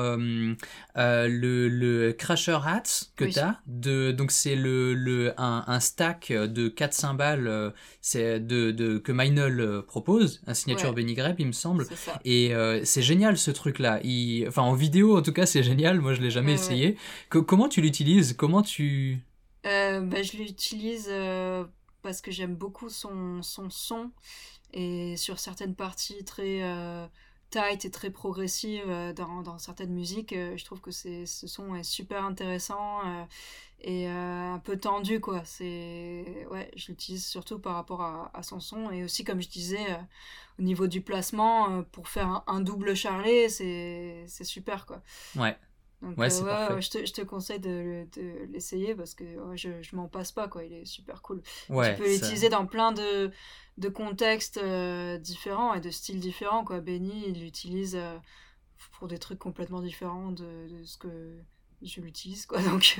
le, 0.95 1.67
le 1.67 2.11
Crasher 2.11 2.59
Hats 2.63 3.05
que 3.15 3.25
tu 3.25 3.39
as, 3.39 3.61
de, 3.65 4.11
donc 4.11 4.31
c'est 4.31 4.55
le, 4.55 4.93
le, 4.93 5.33
un, 5.37 5.63
un, 5.65 5.79
stack 5.79 6.31
de 6.31 6.67
4 6.67 6.93
cymbales 6.93 7.73
c'est 8.01 8.39
de, 8.39 8.71
de, 8.71 8.97
que 8.97 9.11
Meinl 9.11 9.81
propose, 9.87 10.41
un 10.45 10.53
signature 10.53 10.93
Benny 10.93 11.13
Greb, 11.13 11.37
il 11.39 11.47
me 11.47 11.51
semble. 11.53 11.87
Et 12.25 12.51
c'est 12.83 13.01
génial 13.01 13.37
ce 13.37 13.51
truc-là. 13.51 14.01
Enfin, 14.47 14.63
en 14.63 14.73
vidéo, 14.73 15.17
en 15.17 15.21
tout 15.21 15.33
cas, 15.33 15.45
c'est 15.45 15.63
génial. 15.63 16.01
Moi, 16.01 16.13
je 16.13 16.26
l'ai 16.27 16.31
jamais 16.31 16.53
essayé. 16.53 16.97
comment 17.29 17.67
tu 17.67 17.81
l'utilises? 17.81 18.33
Comment 18.33 18.61
tu... 18.61 19.19
Euh, 19.67 20.01
bah, 20.01 20.21
je 20.21 20.37
l'utilise 20.37 21.07
euh, 21.09 21.65
parce 22.01 22.21
que 22.21 22.31
j'aime 22.31 22.55
beaucoup 22.55 22.89
son, 22.89 23.41
son, 23.41 23.69
son 23.69 24.11
et 24.73 25.17
sur 25.17 25.39
certaines 25.39 25.75
parties 25.75 26.23
très 26.23 26.63
euh, 26.63 27.05
tight 27.49 27.83
et 27.85 27.91
très 27.91 28.09
progressives 28.09 29.13
dans, 29.15 29.41
dans, 29.41 29.57
certaines 29.57 29.93
musiques, 29.93 30.33
je 30.33 30.63
trouve 30.65 30.81
que 30.81 30.91
ce 30.91 31.25
son 31.25 31.75
est 31.75 31.83
super 31.83 32.23
intéressant 32.23 33.01
et 33.81 34.07
un 34.07 34.59
peu 34.63 34.77
tendu 34.77 35.21
quoi. 35.21 35.41
C'est 35.45 36.45
ouais, 36.51 36.69
je 36.75 36.89
l'utilise 36.89 37.25
surtout 37.25 37.59
par 37.59 37.75
rapport 37.75 38.01
à, 38.01 38.43
son 38.43 38.59
son 38.59 38.91
et 38.91 39.03
aussi 39.03 39.23
comme 39.23 39.41
je 39.41 39.47
disais 39.47 39.85
au 40.59 40.63
niveau 40.63 40.87
du 40.87 41.01
placement 41.01 41.83
pour 41.93 42.09
faire 42.09 42.43
un, 42.47 42.59
double 42.59 42.95
charlet, 42.95 43.47
c'est 43.47 44.25
c'est 44.27 44.43
super 44.43 44.85
quoi. 44.85 45.01
Ouais. 45.37 45.57
Donc, 46.01 46.17
ouais, 46.17 46.31
euh, 46.43 46.79
je, 46.79 46.89
te, 46.89 47.05
je, 47.05 47.11
te, 47.11 47.21
conseille 47.21 47.59
de, 47.59 48.05
de 48.15 48.45
l'essayer 48.51 48.93
parce 48.93 49.15
que 49.15 49.25
je, 49.55 49.81
je 49.81 49.95
m'en 49.95 50.07
passe 50.07 50.31
pas, 50.31 50.47
quoi. 50.47 50.63
Il 50.63 50.73
est 50.73 50.85
super 50.85 51.23
cool. 51.23 51.41
tu 51.41 51.73
peux 51.73 52.07
l'utiliser 52.07 52.49
dans 52.49 52.67
plein 52.67 52.91
de, 52.91 53.31
de 53.77 53.89
contextes 53.89 54.57
euh, 54.57 55.17
différents 55.17 55.73
et 55.73 55.81
de 55.81 55.89
styles 55.89 56.19
différents, 56.19 56.63
quoi. 56.63 56.81
Benny, 56.81 57.23
il 57.27 57.41
l'utilise 57.41 57.95
euh, 57.95 58.17
pour 58.99 59.07
des 59.07 59.17
trucs 59.17 59.39
complètement 59.39 59.81
différents 59.81 60.31
de, 60.31 60.67
de 60.67 60.83
ce 60.83 60.99
que 60.99 61.39
je 61.83 62.01
l'utilise 62.01 62.45
quoi 62.45 62.61
donc 62.63 62.99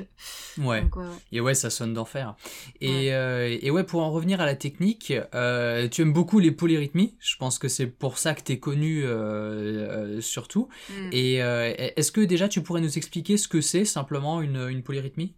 ouais. 0.59 0.83
et 1.31 1.41
ouais 1.41 1.53
ça 1.53 1.69
sonne 1.69 1.93
d'enfer. 1.93 2.35
Et, 2.81 3.13
euh, 3.13 3.57
et 3.61 3.71
ouais 3.71 3.83
pour 3.83 4.01
en 4.01 4.11
revenir 4.11 4.41
à 4.41 4.45
la 4.45 4.55
technique 4.55 5.13
euh, 5.33 5.87
tu 5.87 6.01
aimes 6.01 6.13
beaucoup 6.13 6.39
les 6.39 6.51
polyrythmies. 6.51 7.15
Je 7.19 7.35
pense 7.37 7.59
que 7.59 7.67
c'est 7.67 7.87
pour 7.87 8.17
ça 8.17 8.35
que 8.35 8.41
tu 8.41 8.51
es 8.53 8.59
connu 8.59 9.03
euh, 9.03 10.21
surtout. 10.21 10.69
Mm. 10.89 11.09
et 11.11 11.35
est-ce 11.35 12.11
que 12.11 12.21
déjà 12.21 12.47
tu 12.47 12.61
pourrais 12.61 12.81
nous 12.81 12.97
expliquer 12.97 13.37
ce 13.37 13.47
que 13.47 13.61
c'est 13.61 13.85
simplement 13.85 14.41
une, 14.41 14.69
une 14.69 14.83
polyrythmie? 14.83 15.33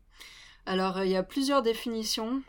Alors 0.66 1.02
il 1.04 1.10
y 1.10 1.16
a 1.16 1.24
plusieurs 1.24 1.62
définitions 1.62 2.42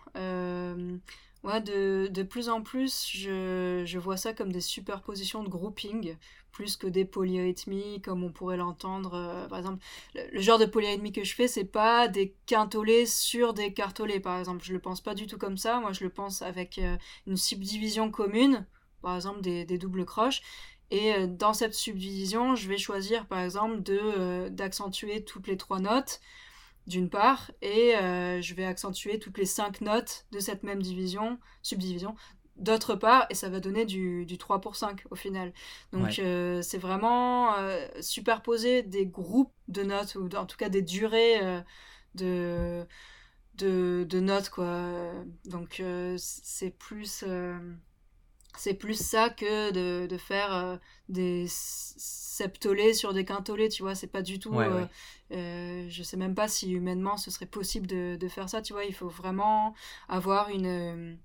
De, 1.43 2.09
de, 2.09 2.23
plus 2.23 2.51
en 2.51 2.63
plus, 2.63 3.09
je, 3.11 3.83
je, 3.87 3.99
vois 3.99 4.19
ça 4.19 4.35
comme 4.35 4.53
des 4.53 4.61
superpositions 4.61 5.43
de 5.43 5.49
grouping, 5.49 6.17
plus 6.53 6.77
que 6.77 6.87
des 6.87 7.07
polyrythmies, 7.07 8.03
comme 8.03 8.23
on 8.23 8.31
pourrait 8.31 8.59
l'entendre. 8.59 9.15
Euh, 9.15 9.49
par 9.49 9.59
exemple, 9.59 9.83
le, 10.15 10.41
genre 10.41 10.59
de 10.59 10.67
polyrythmie 10.67 11.13
que 11.13 11.25
je 11.25 11.35
fais, 11.35 11.49
c'est 11.49 11.65
pas 11.65 12.09
des 12.09 12.35
quintolés 12.45 13.07
sur 13.07 13.55
des 13.55 13.73
cartolés, 13.73 14.21
par 14.21 14.39
exemple. 14.39 14.63
Je 14.63 14.75
le 14.75 14.81
pense 14.81 15.01
pas 15.01 15.15
du 15.15 15.27
tout 15.27 15.39
comme 15.39 15.57
ça. 15.57 15.81
Moi, 15.81 15.93
je 15.93 16.05
le 16.05 16.11
pense 16.11 16.43
avec 16.43 16.79
euh, 16.79 16.97
une 17.27 17.39
subdivision 17.39 18.11
commune, 18.11 18.67
par 19.01 19.17
exemple 19.17 19.41
des, 19.41 19.65
des 19.65 19.79
doubles 19.79 20.05
croches. 20.05 20.43
Et 20.91 21.15
euh, 21.15 21.27
dans 21.27 21.55
cette 21.55 21.75
subdivision, 21.75 22.55
je 22.55 22.69
vais 22.69 22.79
choisir, 22.79 23.27
par 23.27 23.41
exemple, 23.41 23.81
d'accentuer 24.51 25.25
toutes 25.25 25.47
les 25.47 25.57
trois 25.57 25.81
notes 25.81 26.21
d'une 26.91 27.09
part, 27.09 27.53
et 27.63 27.95
euh, 27.97 28.43
je 28.43 28.55
vais 28.55 28.65
accentuer 28.65 29.19
toutes 29.21 29.39
les 29.39 29.47
cinq 29.47 29.81
notes 29.81 30.27
de 30.33 30.41
cette 30.41 30.65
même 30.65 30.83
division, 30.83 31.39
subdivision, 31.63 32.17
d'autre 32.57 32.97
part, 32.97 33.27
et 33.31 33.35
ça 33.35 33.49
va 33.49 33.61
donner 33.61 33.87
du, 33.87 34.27
du 34.27 34.37
3 34.37 34.61
pour 34.61 34.75
5 34.75 35.05
au 35.11 35.15
final. 35.15 35.55
Donc 35.93 36.19
euh, 36.19 36.61
c'est 36.63 36.79
vraiment 36.79 37.57
euh, 37.57 37.87
superposer 38.01 38.83
des 38.83 39.07
groupes 39.07 39.53
de 39.69 39.85
notes, 39.85 40.17
ou 40.17 40.29
en 40.37 40.47
tout 40.47 40.57
cas 40.57 40.69
des 40.69 40.83
durées 40.83 41.41
de, 42.17 42.85
de, 43.55 44.05
de, 44.07 44.21
notes, 44.21 44.51
quoi. 44.51 45.13
Donc 45.45 45.83
c'est 46.19 46.77
plus 46.77 47.25
c'est 48.57 48.75
plus 48.75 49.01
ça 49.01 49.31
que 49.31 49.71
de, 49.71 50.07
de 50.07 50.17
faire 50.17 50.55
euh, 50.55 50.77
des 51.09 51.47
septolés 51.49 52.95
sur 52.95 53.13
des 53.13 53.25
quintolés, 53.25 53.69
tu 53.69 53.83
vois, 53.83 53.95
c'est 53.95 54.07
pas 54.07 54.23
du 54.23 54.39
tout... 54.39 54.59
Euh, 54.59 54.87
euh, 55.33 55.87
je 55.89 56.03
sais 56.03 56.17
même 56.17 56.35
pas 56.35 56.49
si 56.49 56.73
humainement 56.73 57.17
ce 57.17 57.31
serait 57.31 57.47
possible 57.47 57.87
de, 57.87 58.17
de, 58.17 58.29
faire 58.29 58.49
ça, 58.49 58.63
tu 58.63 58.73
vois, 58.73 58.85
il 58.85 58.95
faut 58.95 59.09
vraiment 59.09 59.75
avoir 60.09 60.49
une, 60.49 61.19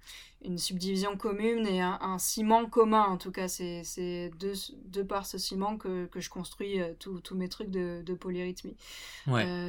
une 0.44 0.58
subdivision 0.60 1.18
commune 1.18 1.66
et 1.66 1.82
un, 1.82 2.20
ciment 2.20 2.68
commun, 2.68 3.04
en 3.04 3.18
tout 3.18 3.32
cas, 3.32 3.48
c'est 3.48 3.82
de, 4.38 4.54
de 4.86 5.02
par 5.02 5.26
ce 5.26 5.40
ciment 5.40 5.78
que, 5.78 6.06
que 6.06 6.20
je 6.20 6.30
construis 6.30 6.80
tous 7.00 7.36
mes 7.36 7.50
trucs 7.50 7.72
de, 7.72 8.04
de 8.06 8.14
polyrythmie. 8.14 8.78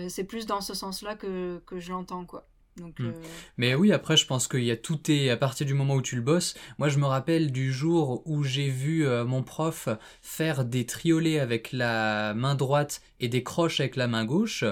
c'est 0.09 0.25
plus 0.25 0.45
dans 0.45 0.61
ce 0.61 0.75
sens-là 0.75 1.15
que, 1.15 1.63
que 1.65 1.81
je 1.81 1.93
l'entends, 1.93 2.27
quoi. 2.27 2.47
Hmm. 2.79 2.91
Euh, 3.01 3.12
Mais 3.57 3.74
oui, 3.74 3.93
après, 3.93 4.16
je 4.16 4.27
pense 4.27 4.49
qu'il 4.49 4.64
y 4.64 4.70
a 4.70 4.77
tout 4.77 5.11
est 5.11 5.31
à 5.31 5.37
partir 5.37 5.66
du 5.66 5.74
moment 5.74 5.95
où 5.95 6.03
tu 6.03 6.16
le 6.16 6.22
bosses. 6.22 6.55
Moi, 6.79 6.89
je 6.89 6.99
me 6.99 7.07
rappelle 7.07 7.53
du 7.53 7.72
jour 7.72 8.22
où 8.27 8.45
j'ai 8.45 8.68
vu 8.68 9.07
euh, 9.07 9.24
mon 9.24 9.43
prof 9.43 9.89
faire 10.22 10.64
des 10.64 10.85
triolets 10.85 11.39
avec 11.39 11.72
la 11.72 12.35
main 12.35 12.55
droite 12.55 13.01
et 13.21 13.29
des 13.29 13.43
croches 13.43 13.81
avec 13.81 13.97
la 13.97 14.07
main 14.07 14.25
gauche. 14.25 14.64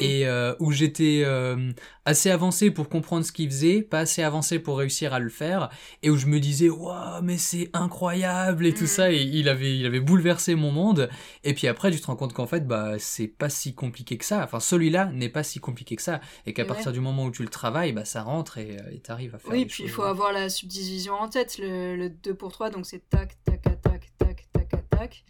Et 0.00 0.26
euh, 0.26 0.56
où 0.58 0.72
j'étais 0.72 1.22
euh, 1.24 1.70
assez 2.04 2.28
avancé 2.28 2.72
pour 2.72 2.88
comprendre 2.88 3.24
ce 3.24 3.30
qu'il 3.30 3.48
faisait, 3.48 3.80
pas 3.80 4.00
assez 4.00 4.24
avancé 4.24 4.58
pour 4.58 4.78
réussir 4.78 5.14
à 5.14 5.20
le 5.20 5.28
faire. 5.28 5.70
Et 6.02 6.10
où 6.10 6.16
je 6.16 6.26
me 6.26 6.40
disais 6.40 6.68
waouh 6.68 7.22
mais 7.22 7.38
c'est 7.38 7.70
incroyable 7.72 8.66
et 8.66 8.74
tout 8.74 8.84
mm. 8.84 8.88
ça. 8.88 9.12
Et 9.12 9.22
il 9.22 9.48
avait 9.48 9.78
il 9.78 9.86
avait 9.86 10.00
bouleversé 10.00 10.56
mon 10.56 10.72
monde. 10.72 11.08
Et 11.44 11.54
puis 11.54 11.68
après 11.68 11.92
tu 11.92 12.00
te 12.00 12.06
rends 12.06 12.16
compte 12.16 12.32
qu'en 12.32 12.48
fait 12.48 12.66
bah 12.66 12.94
c'est 12.98 13.28
pas 13.28 13.48
si 13.48 13.74
compliqué 13.74 14.18
que 14.18 14.24
ça. 14.24 14.42
Enfin 14.42 14.58
celui-là 14.58 15.12
n'est 15.12 15.28
pas 15.28 15.44
si 15.44 15.60
compliqué 15.60 15.94
que 15.94 16.02
ça. 16.02 16.20
Et 16.46 16.52
qu'à 16.52 16.64
partir 16.64 16.90
du 16.90 17.00
moment 17.00 17.26
où 17.26 17.30
tu 17.30 17.42
le 17.42 17.48
travailles 17.48 17.92
bah 17.92 18.04
ça 18.04 18.22
rentre 18.22 18.58
et 18.58 18.76
euh, 18.78 18.96
t'arrives 19.02 19.34
à 19.34 19.38
faire 19.38 19.50
oui 19.52 19.66
puis 19.66 19.84
il 19.84 19.90
faut 19.90 20.02
avoir 20.02 20.32
la 20.32 20.48
subdivision 20.48 21.14
en 21.14 21.28
tête 21.28 21.58
le, 21.58 21.96
le 21.96 22.10
2 22.10 22.34
pour 22.34 22.52
3 22.52 22.70
donc 22.70 22.86
c'est 22.86 23.08
tac 23.08 23.36
tac 23.44 23.62
tac 23.62 23.82
tac 23.82 24.12
tac 24.18 24.48
tac 24.52 24.90
tac 24.90 25.24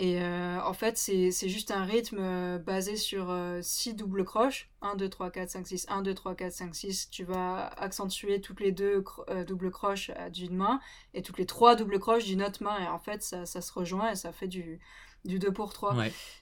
et 0.00 0.22
euh, 0.22 0.58
en 0.62 0.72
fait, 0.72 0.96
c'est 0.96 1.30
juste 1.50 1.70
un 1.70 1.84
rythme 1.84 2.16
euh, 2.20 2.58
basé 2.58 2.96
sur 2.96 3.26
6 3.60 3.90
euh, 3.90 3.92
doubles 3.92 4.24
croches. 4.24 4.69
1, 4.82 4.96
2, 4.96 5.08
3, 5.08 5.30
4, 5.30 5.50
5, 5.50 5.66
6, 5.66 5.86
1, 5.88 6.02
2, 6.02 6.14
3, 6.14 6.34
4, 6.34 6.52
5, 6.52 6.74
6. 6.74 7.10
Tu 7.10 7.24
vas 7.24 7.66
accentuer 7.66 8.40
toutes 8.40 8.60
les 8.60 8.72
deux 8.72 9.04
doubles 9.46 9.70
croches 9.70 10.10
d'une 10.32 10.56
main 10.56 10.80
et 11.14 11.22
toutes 11.22 11.38
les 11.38 11.46
trois 11.46 11.76
doubles 11.76 11.98
croches 11.98 12.24
d'une 12.24 12.42
autre 12.42 12.62
main. 12.62 12.78
Et 12.80 12.88
en 12.88 12.98
fait, 12.98 13.22
ça, 13.22 13.46
ça, 13.46 13.60
se 13.60 13.72
rejoint 13.72 14.12
et 14.12 14.16
ça 14.16 14.32
fait 14.32 14.48
du, 14.48 14.80
du 15.24 15.38
2 15.38 15.52
pour 15.52 15.72
3. 15.72 15.96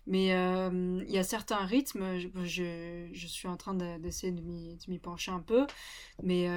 Mais 0.06 0.26
il 0.28 1.10
y 1.10 1.18
a 1.18 1.24
certains 1.24 1.64
rythmes, 1.64 2.18
je, 2.18 2.28
je, 2.44 3.08
je 3.12 3.26
suis 3.26 3.48
en 3.48 3.56
train 3.56 3.74
d'essayer 3.74 4.32
de 4.32 4.42
m'y 4.42 4.98
pencher 4.98 5.30
un 5.30 5.40
peu. 5.40 5.66
Mais 6.22 6.48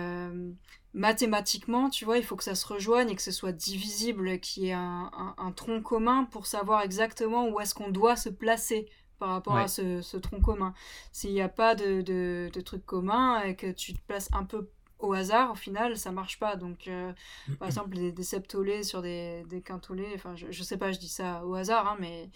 mathématiquement, 0.94 1.90
tu 1.90 2.06
vois, 2.06 2.18
il 2.18 2.24
faut 2.24 2.36
que 2.36 2.44
ça 2.44 2.56
se 2.56 2.66
rejoigne 2.66 3.10
et 3.10 3.16
que 3.16 3.22
ce 3.22 3.32
soit 3.32 3.54
divisible, 3.54 4.40
qu'il 4.40 4.64
y 4.64 4.70
ait 4.70 4.74
un, 4.74 5.12
un, 5.38 5.52
tronc 5.52 5.82
commun 5.82 6.26
pour 6.26 6.48
savoir 6.48 6.82
exactement 6.82 7.48
où 7.48 7.60
est-ce 7.60 7.74
qu'on 7.74 7.90
doit 7.90 8.16
se 8.16 8.30
placer 8.30 8.90
par 9.22 9.30
rapport 9.30 9.56
à 9.56 9.68
ce, 9.68 10.02
ce, 10.02 10.18
tronc 10.18 10.42
commun. 10.42 10.74
S'il 11.12 11.32
n'y 11.32 11.44
a 11.44 11.48
pas 11.48 11.76
de, 11.76 12.02
de, 12.02 12.50
de 12.52 12.62
truc 12.62 12.84
commun 12.88 13.44
et 13.44 13.56
que 13.56 13.72
tu 13.72 13.94
te 13.94 14.02
places 14.02 14.30
un 14.34 14.46
peu 14.46 14.68
au 14.98 15.14
hasard, 15.14 15.52
au 15.52 15.56
final, 15.56 15.96
ça 15.96 16.12
marche 16.12 16.40
pas. 16.40 16.56
Donc, 16.56 16.88
euh, 16.88 17.14
par 17.60 17.68
exemple, 17.68 17.96
des, 17.96 18.12
des, 18.12 18.24
septolés 18.24 18.82
sur 18.82 19.04
des, 19.04 19.44
des 19.48 19.62
quintolés, 19.62 20.10
enfin, 20.16 20.36
je, 20.36 20.48
je, 20.50 20.64
sais 20.64 20.76
pas, 20.76 20.92
je 20.92 20.98
dis 20.98 21.08
ça 21.08 21.46
au 21.46 21.54
hasard, 21.54 21.88
hein, 21.88 21.98
mais 22.00 22.32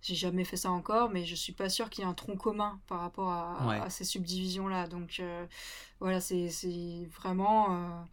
j'ai 0.00 0.14
jamais 0.14 0.44
fait 0.44 0.56
ça 0.56 0.70
encore, 0.70 1.10
mais 1.10 1.26
je 1.26 1.34
suis 1.34 1.52
pas 1.52 1.68
sûre 1.68 1.90
qu'il 1.90 2.04
y 2.04 2.06
ait 2.06 2.10
un 2.10 2.14
tronc 2.14 2.36
commun 2.36 2.80
par 2.86 3.00
rapport 3.00 3.28
à, 3.28 3.82
à, 3.82 3.90
ces 3.90 4.04
subdivisions-là. 4.04 4.86
Donc, 4.86 5.20
euh, 5.20 5.44
voilà, 6.00 6.20
c'est 6.20 6.48
vraiment 7.14 8.06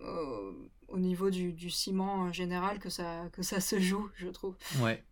euh, 0.00 0.52
au 0.88 0.98
niveau 0.98 1.30
du, 1.30 1.54
du, 1.54 1.70
ciment 1.70 2.30
général 2.32 2.78
que 2.80 2.90
ça, 2.90 3.30
que 3.32 3.40
ça 3.40 3.60
se 3.60 3.80
joue, 3.80 4.10
je 4.14 4.28
trouve. 4.28 4.56
Ouais. 4.80 5.02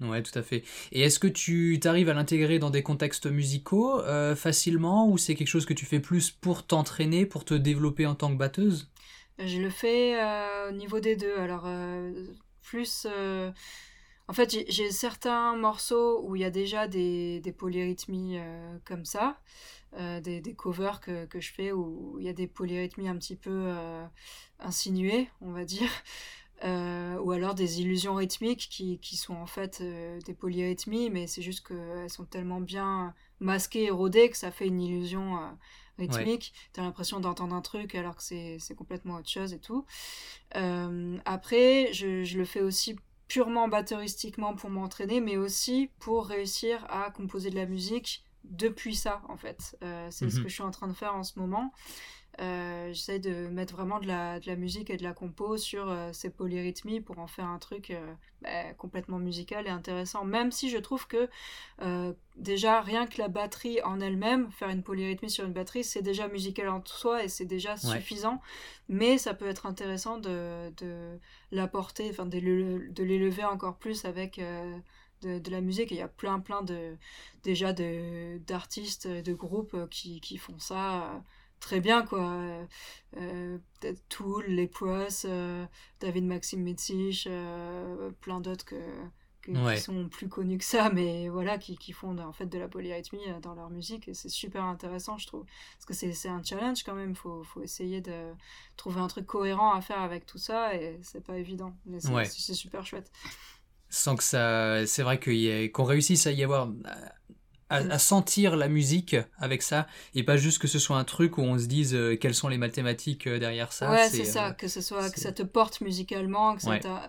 Ouais, 0.00 0.22
tout 0.22 0.36
à 0.38 0.42
fait. 0.42 0.64
Et 0.92 1.02
est-ce 1.02 1.18
que 1.18 1.26
tu 1.26 1.78
t'arrives 1.80 2.08
à 2.08 2.14
l'intégrer 2.14 2.58
dans 2.58 2.70
des 2.70 2.82
contextes 2.82 3.26
musicaux 3.26 4.00
euh, 4.00 4.34
facilement 4.34 5.08
ou 5.08 5.18
c'est 5.18 5.34
quelque 5.34 5.48
chose 5.48 5.66
que 5.66 5.74
tu 5.74 5.84
fais 5.84 6.00
plus 6.00 6.30
pour 6.30 6.66
t'entraîner, 6.66 7.26
pour 7.26 7.44
te 7.44 7.52
développer 7.54 8.06
en 8.06 8.14
tant 8.14 8.30
que 8.30 8.38
batteuse? 8.38 8.90
Je 9.38 9.58
le 9.58 9.68
fais 9.68 10.18
euh, 10.18 10.70
au 10.70 10.72
niveau 10.72 11.00
des 11.00 11.16
deux. 11.16 11.36
Alors, 11.36 11.64
euh, 11.66 12.26
plus. 12.62 13.06
En 14.26 14.32
fait, 14.32 14.56
j'ai 14.68 14.90
certains 14.92 15.56
morceaux 15.56 16.22
où 16.24 16.36
il 16.36 16.42
y 16.42 16.44
a 16.44 16.50
déjà 16.50 16.86
des, 16.86 17.40
des 17.40 17.52
polyrythmies 17.52 18.38
comme 18.84 19.04
ça, 19.04 19.40
des, 19.98 20.40
des, 20.40 20.54
covers 20.54 21.00
que, 21.00 21.26
que, 21.26 21.40
je 21.40 21.52
fais 21.52 21.72
où 21.72 22.16
il 22.20 22.26
y 22.26 22.28
a 22.28 22.32
des 22.32 22.46
polyrythmies 22.46 23.08
un 23.08 23.16
petit 23.16 23.34
peu 23.34 23.72
insinuées, 24.60 25.28
on 25.40 25.50
va 25.50 25.64
dire. 25.64 25.90
Euh, 26.62 27.18
ou 27.20 27.32
alors 27.32 27.54
des 27.54 27.80
illusions 27.80 28.14
rythmiques 28.14 28.68
qui, 28.70 28.98
qui 28.98 29.16
sont 29.16 29.34
en 29.34 29.46
fait 29.46 29.78
euh, 29.80 30.20
des 30.20 30.34
polyrythmies, 30.34 31.08
mais 31.08 31.26
c'est 31.26 31.40
juste 31.40 31.66
qu'elles 31.66 32.10
sont 32.10 32.26
tellement 32.26 32.60
bien 32.60 33.14
masquées 33.40 33.84
et 33.84 33.90
rodées 33.90 34.28
que 34.28 34.36
ça 34.36 34.50
fait 34.50 34.66
une 34.66 34.80
illusion 34.80 35.38
euh, 35.38 35.48
rythmique. 35.98 36.52
tu 36.52 36.70
T'as 36.74 36.82
l'impression 36.82 37.18
d'entendre 37.18 37.54
un 37.54 37.62
truc 37.62 37.94
alors 37.94 38.14
que 38.14 38.22
c'est 38.22 38.74
complètement 38.76 39.14
autre 39.16 39.30
chose 39.30 39.54
et 39.54 39.58
tout. 39.58 39.86
après, 40.52 41.92
je, 41.94 42.24
je, 42.24 42.36
le 42.36 42.44
fais 42.44 42.60
aussi 42.60 42.96
purement 43.26 43.68
batteristiquement 43.68 44.54
pour 44.54 44.68
m'entraîner, 44.68 45.20
mais 45.20 45.38
aussi 45.38 45.90
pour 45.98 46.26
réussir 46.26 46.84
à 46.90 47.10
composer 47.10 47.48
de 47.48 47.56
la 47.56 47.66
musique 47.66 48.22
depuis 48.44 48.94
ça, 48.94 49.22
en 49.28 49.36
fait. 49.36 49.78
c'est 50.10 50.28
ce 50.28 50.36
mhm. 50.36 50.42
que 50.42 50.48
je 50.48 50.54
suis 50.54 50.62
en 50.62 50.70
train 50.70 50.88
de 50.88 50.94
faire 50.94 51.14
en 51.14 51.22
ce 51.22 51.38
moment. 51.38 51.72
Euh, 52.38 52.92
j'essaie 52.92 53.18
de 53.18 53.48
mettre 53.48 53.74
vraiment 53.74 53.98
de 53.98 54.06
la, 54.06 54.40
de 54.40 54.46
la, 54.46 54.56
musique 54.56 54.88
et 54.88 54.96
de 54.96 55.02
la 55.02 55.12
compo 55.12 55.56
sur 55.56 55.90
euh, 55.90 56.10
ces 56.12 56.30
polyrythmies 56.30 57.00
pour 57.00 57.18
en 57.18 57.26
faire 57.26 57.46
un 57.46 57.58
truc 57.58 57.90
euh, 57.90 58.14
bah, 58.40 58.72
complètement 58.78 59.18
musical 59.18 59.66
et 59.66 59.70
intéressant. 59.70 60.24
Même 60.24 60.52
si 60.52 60.70
je 60.70 60.78
trouve 60.78 61.06
que 61.06 61.28
déjà 62.36 62.80
rien 62.80 63.06
que 63.06 63.20
la 63.20 63.28
batterie 63.28 63.82
en 63.82 64.00
elle-même, 64.00 64.50
faire 64.52 64.70
une 64.70 64.82
polyrythmie 64.82 65.28
sur 65.28 65.44
une 65.44 65.52
batterie, 65.52 65.84
c'est 65.84 66.02
déjà 66.02 66.28
musical 66.28 66.68
en 66.68 66.82
soi 66.84 67.24
et 67.24 67.28
c'est 67.28 67.44
déjà 67.44 67.76
suffisant. 67.76 68.40
Mais 68.88 69.18
ça 69.18 69.34
peut 69.34 69.48
être 69.48 69.66
intéressant 69.66 70.16
de, 70.16 70.70
de 70.78 71.18
l'apporter, 71.52 72.08
enfin 72.10 72.26
de 72.26 72.38
l'élever 72.38 73.44
encore 73.44 73.76
plus 73.76 74.04
avec 74.04 74.40
de, 75.22 75.50
la 75.50 75.60
musique. 75.60 75.90
il 75.90 75.98
y 75.98 76.02
a 76.02 76.08
plein, 76.08 76.40
plein 76.40 76.62
de, 76.62 76.96
déjà 77.42 77.74
d'artistes, 77.74 79.06
de, 79.06 79.32
groupes 79.34 79.76
qui, 79.90 80.20
qui, 80.20 80.38
font 80.38 80.58
ça 80.58 81.22
très 81.60 81.80
bien, 81.80 82.02
quoi. 82.02 82.34
Euh, 83.16 83.58
Tool, 84.08 84.46
Les 84.46 84.66
Pros, 84.66 85.26
David 86.00 86.24
Maxime 86.24 86.62
Metzich, 86.62 87.28
plein 88.20 88.40
d'autres 88.40 88.64
que, 88.64 88.76
qui 89.42 89.80
sont 89.80 90.08
plus 90.08 90.28
connus 90.28 90.58
que 90.58 90.64
ça, 90.64 90.90
mais 90.90 91.28
voilà, 91.28 91.58
qui, 91.58 91.76
qui 91.76 91.92
font 91.92 92.16
en 92.18 92.32
fait 92.32 92.46
de 92.46 92.58
la 92.58 92.68
polyrythmie 92.68 93.20
dans 93.42 93.54
leur 93.54 93.70
musique. 93.70 94.08
Et 94.08 94.14
c'est 94.14 94.28
super 94.28 94.64
intéressant, 94.64 95.18
je 95.18 95.26
trouve. 95.26 95.44
Parce 95.74 95.86
que 95.86 96.12
c'est 96.12 96.28
un 96.28 96.42
challenge 96.42 96.82
quand 96.82 96.94
même. 96.94 97.10
Il 97.10 97.16
faut, 97.16 97.42
faut, 97.44 97.62
essayer 97.62 98.00
de 98.00 98.32
trouver 98.76 99.00
un 99.00 99.08
truc 99.08 99.26
cohérent 99.26 99.72
à 99.72 99.80
faire 99.80 100.00
avec 100.00 100.26
tout 100.26 100.38
ça. 100.38 100.74
Et 100.74 100.98
c'est 101.02 101.24
pas 101.24 101.36
évident. 101.38 101.76
Mais 101.86 102.00
c'est 102.00 102.54
super 102.54 102.84
chouette 102.84 103.10
sans 103.90 104.16
que 104.16 104.24
ça. 104.24 104.86
C'est 104.86 105.02
vrai 105.02 105.20
qu'on 105.20 105.84
réussisse 105.84 106.26
à 106.26 106.32
y 106.32 106.42
avoir. 106.42 106.70
À, 107.70 107.98
sentir 107.98 108.56
la 108.56 108.68
musique 108.68 109.16
avec 109.38 109.62
ça 109.62 109.86
et 110.14 110.24
pas 110.24 110.36
juste 110.36 110.58
que 110.58 110.66
ce 110.66 110.80
soit 110.80 110.96
un 110.96 111.04
truc 111.04 111.38
où 111.38 111.42
on 111.42 111.56
se 111.56 111.66
dise 111.66 111.94
euh, 111.94 112.16
quelles 112.16 112.34
sont 112.34 112.48
les 112.48 112.58
mathématiques 112.58 113.28
euh, 113.28 113.38
derrière 113.38 113.72
ça. 113.72 113.90
Ouais, 113.90 114.08
c'est 114.08 114.24
ça, 114.24 114.48
euh, 114.48 114.52
que 114.52 114.66
ce 114.66 114.80
soit 114.80 115.08
que 115.10 115.20
ça 115.20 115.30
te 115.30 115.44
porte 115.44 115.80
musicalement, 115.80 116.56
que 116.56 116.62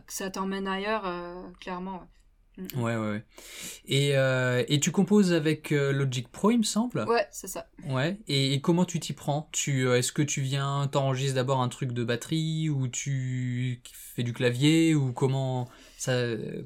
ça 0.07 0.29
t'emmène 0.29 0.67
ailleurs, 0.67 1.03
clairement. 1.59 2.07
Mm, 2.57 2.81
ouais, 2.81 2.95
ouais, 2.97 3.25
Et, 3.85 4.09
et, 4.11 4.79
tu 4.79 4.91
composes 4.91 5.33
avec 5.33 5.71
Logic 5.71 6.27
Pro, 6.27 6.51
il 6.51 6.59
me 6.59 6.63
semble? 6.63 7.05
Ouais, 7.07 7.27
c'est 7.31 7.47
ça. 7.47 7.65
Ouais. 7.87 8.19
Et, 8.27 8.61
comment 8.61 8.85
tu 8.85 8.99
t'y 8.99 9.13
prends? 9.13 9.49
Tu, 9.51 9.89
Est-ce 9.89 10.11
que 10.11 10.21
tu 10.21 10.41
viens, 10.41 10.87
t'enregistres 10.91 11.35
d'abord 11.35 11.61
un 11.61 11.69
truc 11.69 11.91
de 11.91 12.03
batterie 12.03 12.69
ou 12.69 12.87
tu 12.87 13.81
fais 13.93 14.23
du 14.23 14.33
clavier 14.33 14.93
ou 14.93 15.11
comment 15.13 15.67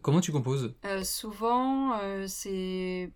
comment 0.01 0.21
tu 0.21 0.31
composes? 0.31 0.73
Euh, 0.85 1.03
Souvent, 1.03 1.99
euh, 1.99 2.25
c'est 2.27 3.11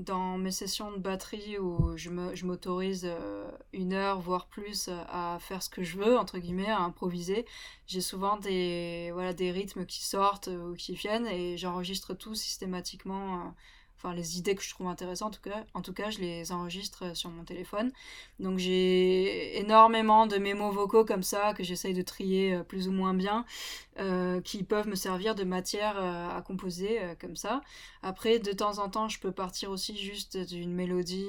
dans 0.00 0.38
mes 0.38 0.50
sessions 0.50 0.92
de 0.92 0.98
batterie 0.98 1.58
où 1.58 1.96
je 1.96 2.44
m'autorise 2.44 3.04
euh, 3.04 3.50
une 3.72 3.92
heure, 3.92 4.20
voire 4.20 4.46
plus, 4.46 4.88
à 5.08 5.38
faire 5.40 5.62
ce 5.62 5.70
que 5.70 5.82
je 5.82 5.98
veux, 5.98 6.18
entre 6.18 6.38
guillemets, 6.38 6.70
à 6.70 6.80
improviser. 6.80 7.46
J'ai 7.86 8.00
souvent 8.00 8.36
des, 8.36 9.10
voilà, 9.12 9.32
des 9.32 9.50
rythmes 9.50 9.86
qui 9.86 10.04
sortent 10.04 10.48
ou 10.48 10.74
qui 10.74 10.94
viennent 10.94 11.26
et 11.26 11.56
j'enregistre 11.56 12.14
tout 12.14 12.34
systématiquement 12.34 13.54
enfin 14.02 14.14
les 14.14 14.38
idées 14.38 14.54
que 14.54 14.62
je 14.62 14.70
trouve 14.70 14.88
intéressantes 14.88 15.40
en 15.74 15.82
tout 15.82 15.92
cas, 15.92 16.10
je 16.10 16.18
les 16.18 16.52
enregistre 16.52 17.16
sur 17.16 17.30
mon 17.30 17.44
téléphone. 17.44 17.92
Donc 18.38 18.58
j'ai 18.58 19.58
énormément 19.58 20.26
de 20.26 20.36
mémos 20.38 20.74
vocaux 20.74 21.04
comme 21.04 21.22
ça 21.22 21.54
que 21.54 21.62
j'essaye 21.62 21.94
de 21.94 22.02
trier 22.02 22.54
euh, 22.54 22.62
plus 22.62 22.88
ou 22.88 22.92
moins 22.92 23.14
bien, 23.14 23.44
euh, 23.98 24.40
qui 24.40 24.62
peuvent 24.62 24.88
me 24.88 24.94
servir 24.94 25.34
de 25.34 25.44
matière 25.44 25.96
euh, 25.98 26.36
à 26.36 26.42
composer 26.42 26.98
comme 27.20 27.36
ça. 27.36 27.60
Après 28.02 28.38
de 28.38 28.52
temps 28.52 28.78
en 28.78 28.88
temps 28.88 29.08
je 29.08 29.20
peux 29.20 29.32
partir 29.32 29.70
aussi 29.70 29.96
juste 29.96 30.36
d'une 30.36 30.72
mélodie 30.72 31.26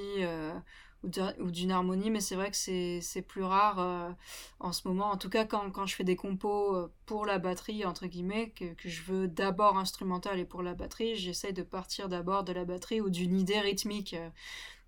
ou 1.03 1.51
d'une 1.51 1.71
harmonie, 1.71 2.11
mais 2.11 2.19
c'est 2.19 2.35
vrai 2.35 2.51
que 2.51 2.57
c'est 2.57 3.21
plus 3.27 3.43
rare 3.43 3.79
euh, 3.79 4.11
en 4.59 4.71
ce 4.71 4.87
moment. 4.87 5.11
En 5.11 5.17
tout 5.17 5.29
cas, 5.29 5.45
quand, 5.45 5.71
quand, 5.71 5.85
je 5.85 5.95
fais 5.95 6.03
des 6.03 6.15
compos 6.15 6.75
euh, 6.75 6.91
pour 7.05 7.25
la 7.25 7.39
batterie, 7.39 7.85
entre 7.85 8.07
guillemets, 8.07 8.51
que, 8.51 8.65
je 8.85 9.01
veux 9.03 9.27
d'abord 9.27 9.77
instrumental 9.77 10.39
et 10.39 10.45
pour 10.45 10.61
la 10.61 10.73
batterie, 10.73 11.15
j'essaye 11.15 11.53
de 11.53 11.63
partir 11.63 12.07
d'abord 12.09 12.43
de 12.43 12.53
la 12.53 12.65
batterie 12.65 13.01
ou 13.01 13.09
d'une 13.09 13.37
idée 13.39 13.59
rythmique. 13.59 14.13
Euh, 14.13 14.29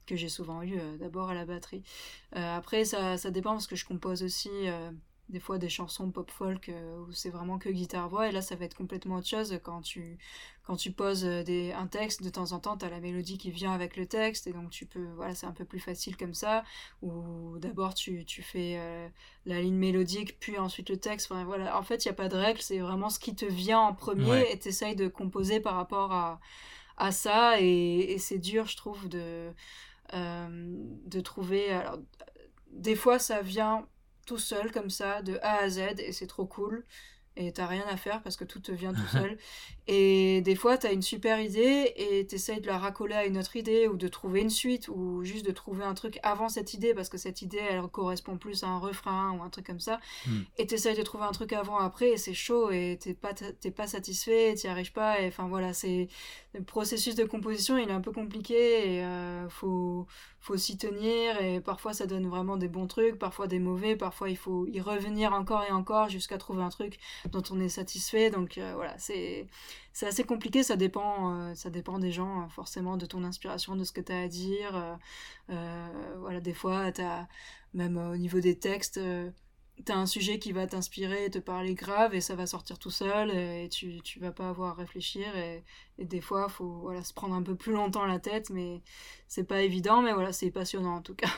que 0.06 0.18
j'ai 0.18 0.28
souvent 0.28 0.62
eu 0.64 0.78
d'abord 1.00 1.30
à 1.30 1.34
la 1.34 1.46
batterie. 1.46 1.82
après, 2.34 2.84
ça, 2.84 3.16
ça, 3.16 3.32
dépend 3.32 3.52
parce 3.52 3.68
que 3.68 3.78
je 3.78 3.86
compose 3.86 4.22
aussi 4.22 4.50
des 5.30 5.40
fois 5.40 5.58
des 5.58 5.70
chansons 5.70 6.12
pop 6.12 6.30
folk 6.30 6.70
euh, 6.70 7.00
où 7.00 7.12
c'est 7.14 7.30
vraiment 7.30 7.58
que 7.58 7.70
guitare 7.70 8.10
voix 8.10 8.28
et 8.28 8.32
là 8.32 8.42
ça 8.42 8.56
va 8.56 8.66
être 8.66 8.76
complètement 8.76 9.16
autre 9.16 9.28
chose 9.28 9.58
quand 9.64 9.82
tu 9.82 10.18
quand 10.64 10.76
tu 10.76 10.92
poses 10.92 11.26
euh, 11.26 11.44
des, 11.44 11.72
un 11.72 11.88
texte 11.88 12.24
de 12.24 12.30
temps 12.30 12.52
en 12.52 12.60
temps 12.60 12.78
tu 12.78 12.86
as 12.86 12.90
la 12.90 13.00
mélodie 13.00 13.38
qui 13.38 13.50
vient 13.50 13.72
avec 13.72 13.96
le 13.96 14.06
texte 14.06 14.48
et 14.48 14.54
donc 14.54 14.70
tu 14.70 14.86
peux 14.86 15.06
voilà 15.16 15.34
c'est 15.34 15.46
un 15.46 15.54
peu 15.54 15.64
plus 15.64 15.80
facile 15.80 16.18
comme 16.18 16.34
ça 16.34 16.64
ou 17.02 17.58
d'abord 17.60 17.94
tu, 17.94 18.26
tu 18.26 18.42
fais 18.42 18.76
euh, 18.78 19.08
la 19.46 19.62
ligne 19.62 19.76
mélodique 19.76 20.40
puis 20.40 20.58
ensuite 20.58 20.90
le 20.90 20.98
texte 20.98 21.32
enfin 21.32 21.46
voilà. 21.46 21.78
En 21.80 21.84
fait 21.84 22.04
il 22.04 22.10
n'y 22.10 22.12
a 22.12 22.16
pas 22.16 22.30
de 22.30 22.36
règle 22.36 22.62
c'est 22.62 22.80
vraiment 22.80 23.10
ce 23.10 23.20
qui 23.20 23.34
te 23.34 23.46
vient 23.46 23.80
en 23.80 23.94
premier 23.94 24.52
et 24.52 24.60
tu 24.60 24.68
essayes 24.68 24.96
de 24.96 25.08
composer 25.08 25.62
par 25.62 25.76
rapport 25.76 26.12
à, 26.12 26.42
à 26.98 27.14
ça 27.14 27.62
et, 27.62 28.12
et 28.12 28.18
c'est 28.18 28.40
dur 28.40 28.66
je 28.68 28.76
trouve 28.78 29.08
de 29.08 29.52
de 30.14 31.22
trouver 31.22 31.72
alors 31.72 31.98
des 32.70 32.96
fois 32.96 33.18
ça 33.18 33.42
vient 33.42 33.88
tout 34.26 34.38
seul 34.38 34.72
comme 34.72 34.90
ça, 34.90 35.22
de 35.22 35.38
A 35.42 35.58
à 35.60 35.70
Z, 35.70 36.00
et 36.00 36.12
c'est 36.12 36.28
trop 36.28 36.46
cool 36.46 36.86
et 37.36 37.52
t'as 37.52 37.66
rien 37.66 37.86
à 37.90 37.98
faire 37.98 38.22
parce 38.22 38.36
que 38.36 38.44
tout 38.44 38.60
te 38.60 38.72
vient 38.72 38.94
tout 38.94 39.08
seul. 39.12 39.38
et 39.88 40.42
des 40.42 40.56
fois, 40.56 40.78
t'as 40.78 40.94
une 40.94 41.02
super 41.02 41.40
idée 41.40 41.94
et 41.96 42.26
t'essayes 42.28 42.62
de 42.62 42.68
la 42.68 42.78
racoler 42.78 43.16
à 43.16 43.26
une 43.26 43.38
autre 43.38 43.56
idée 43.56 43.88
ou 43.88 43.98
de 43.98 44.08
trouver 44.08 44.42
une 44.42 44.50
suite 44.50 44.88
ou 44.88 45.24
juste 45.24 45.46
de 45.46 45.52
trouver 45.52 45.84
un 45.84 45.94
truc 45.94 46.20
avant 46.24 46.50
cette 46.50 46.74
idée 46.74 46.94
parce 46.94 47.10
que 47.10 47.18
cette 47.18 47.42
idée, 47.42 47.62
elle 47.70 47.82
correspond 47.88 48.38
plus 48.38 48.64
à 48.64 48.68
un 48.68 48.78
refrain 48.78 49.32
ou 49.32 49.44
un 49.44 49.50
truc 49.50 49.66
comme 49.66 49.80
ça. 49.80 50.00
Hmm. 50.28 50.42
Et 50.58 50.68
t'essayes 50.68 50.96
de 50.96 51.02
trouver 51.02 51.26
un 51.26 51.32
truc 51.32 51.54
avant, 51.54 51.78
après 51.78 52.12
et 52.12 52.18
c'est 52.18 52.34
chaud 52.34 52.72
et 52.72 52.98
t'es 53.00 53.14
pas, 53.14 53.34
t'es 53.34 53.72
pas 53.72 53.88
satisfait, 53.88 54.54
t'y 54.56 54.68
arrives 54.68 54.94
pas. 54.94 55.22
Et 55.22 55.28
enfin 55.28 55.48
voilà, 55.48 55.74
c'est 55.74 56.08
le 56.54 56.64
processus 56.64 57.16
de 57.16 57.24
composition, 57.24 57.78
il 57.78 57.90
est 57.90 57.94
un 57.94 58.02
peu 58.02 58.12
compliqué 58.12 58.96
et 58.96 59.04
euh, 59.04 59.50
faut 59.50 60.06
faut 60.44 60.58
s'y 60.58 60.78
tenir 60.78 61.42
et 61.42 61.62
parfois 61.62 61.94
ça 61.94 62.06
donne 62.06 62.28
vraiment 62.28 62.58
des 62.58 62.68
bons 62.68 62.86
trucs, 62.86 63.18
parfois 63.18 63.48
des 63.48 63.60
mauvais, 63.60 63.96
parfois 63.96 64.30
il 64.30 64.36
faut 64.36 64.68
y 64.68 64.82
revenir 64.82 65.32
encore 65.32 65.64
et 65.64 65.72
encore 65.72 66.10
jusqu'à 66.10 66.38
trouver 66.38 66.62
un 66.62 66.70
truc 66.70 67.00
dont 67.32 67.42
on 67.50 67.62
est 67.62 67.70
satisfait. 67.70 68.30
Donc 68.30 68.58
euh, 68.58 68.74
voilà, 68.76 68.94
c'est 68.98 69.48
c'est 69.94 70.06
assez 70.06 70.26
compliqué, 70.26 70.62
ça 70.62 70.76
dépend 70.76 71.34
euh, 71.34 71.56
ça 71.56 71.70
dépend 71.70 71.98
des 71.98 72.12
gens 72.12 72.42
euh, 72.42 72.48
forcément 72.50 72.98
de 72.98 73.06
ton 73.06 73.24
inspiration, 73.24 73.78
de 73.78 73.86
ce 73.86 73.94
que 73.94 74.02
tu 74.02 74.12
as 74.12 74.22
à 74.24 74.28
dire. 74.28 75.00
voilà, 76.20 76.42
des 76.42 76.54
fois 76.54 76.92
même 77.74 77.98
au 77.98 78.18
niveau 78.18 78.40
des 78.42 78.60
textes 78.60 79.00
t'as 79.86 79.96
un 79.96 80.06
sujet 80.06 80.40
qui 80.40 80.52
va 80.52 80.68
t'inspirer, 80.68 81.30
te 81.30 81.40
parler 81.40 81.74
grave 81.74 82.14
et 82.14 82.22
ça 82.22 82.36
va 82.36 82.46
sortir 82.46 82.78
tout 82.80 82.92
seul 82.92 83.32
et 83.32 83.70
tu, 83.70 84.02
tu 84.02 84.20
vas 84.20 84.32
pas 84.32 84.50
avoir 84.50 84.72
à 84.72 84.74
réfléchir 84.76 85.36
et, 85.36 85.64
et 85.98 86.06
des 86.06 86.22
fois 86.22 86.48
faut 86.48 86.80
voilà 86.82 87.04
se 87.04 87.14
prendre 87.14 87.34
un 87.36 87.42
peu 87.44 87.56
plus 87.56 87.74
longtemps 87.74 88.06
la 88.06 88.20
tête 88.20 88.50
mais 88.50 88.82
c'est 89.28 89.44
pas 89.44 89.62
évident 89.62 90.02
mais 90.02 90.14
voilà 90.14 90.32
c'est 90.32 90.52
passionnant 90.52 90.96
en 90.96 91.02
tout 91.02 91.16
cas. 91.16 91.30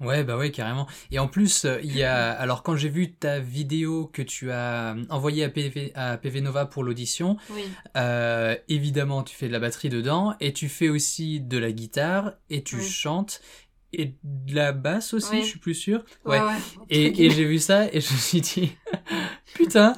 Ouais 0.00 0.24
bah 0.24 0.36
ouais 0.36 0.50
carrément 0.50 0.88
et 1.12 1.20
en 1.20 1.28
plus 1.28 1.64
euh, 1.64 1.78
il 1.84 1.96
y 1.96 2.02
a 2.02 2.32
alors 2.32 2.64
quand 2.64 2.74
j'ai 2.74 2.88
vu 2.88 3.12
ta 3.12 3.38
vidéo 3.38 4.06
que 4.12 4.22
tu 4.22 4.50
as 4.50 4.96
envoyée 5.10 5.44
à 5.44 5.48
PV, 5.48 5.92
à 5.94 6.16
PV 6.16 6.40
Nova 6.40 6.66
pour 6.66 6.82
l'audition 6.82 7.36
oui. 7.50 7.62
euh, 7.96 8.56
évidemment 8.68 9.22
tu 9.22 9.36
fais 9.36 9.46
de 9.46 9.52
la 9.52 9.60
batterie 9.60 9.90
dedans 9.90 10.34
et 10.40 10.52
tu 10.52 10.68
fais 10.68 10.88
aussi 10.88 11.40
de 11.40 11.56
la 11.56 11.70
guitare 11.70 12.32
et 12.50 12.64
tu 12.64 12.80
chantes 12.80 13.40
et 13.92 14.14
de 14.22 14.54
la 14.54 14.72
basse 14.72 15.14
aussi, 15.14 15.40
je 15.42 15.46
suis 15.46 15.58
plus 15.58 15.74
sûr. 15.74 16.04
Ouais. 16.24 16.40
et, 16.88 17.26
et 17.26 17.30
j'ai 17.30 17.44
vu 17.44 17.58
ça 17.58 17.86
et 17.92 18.00
je 18.00 18.12
me 18.12 18.18
suis 18.18 18.40
dit, 18.40 18.72
putain. 19.54 19.94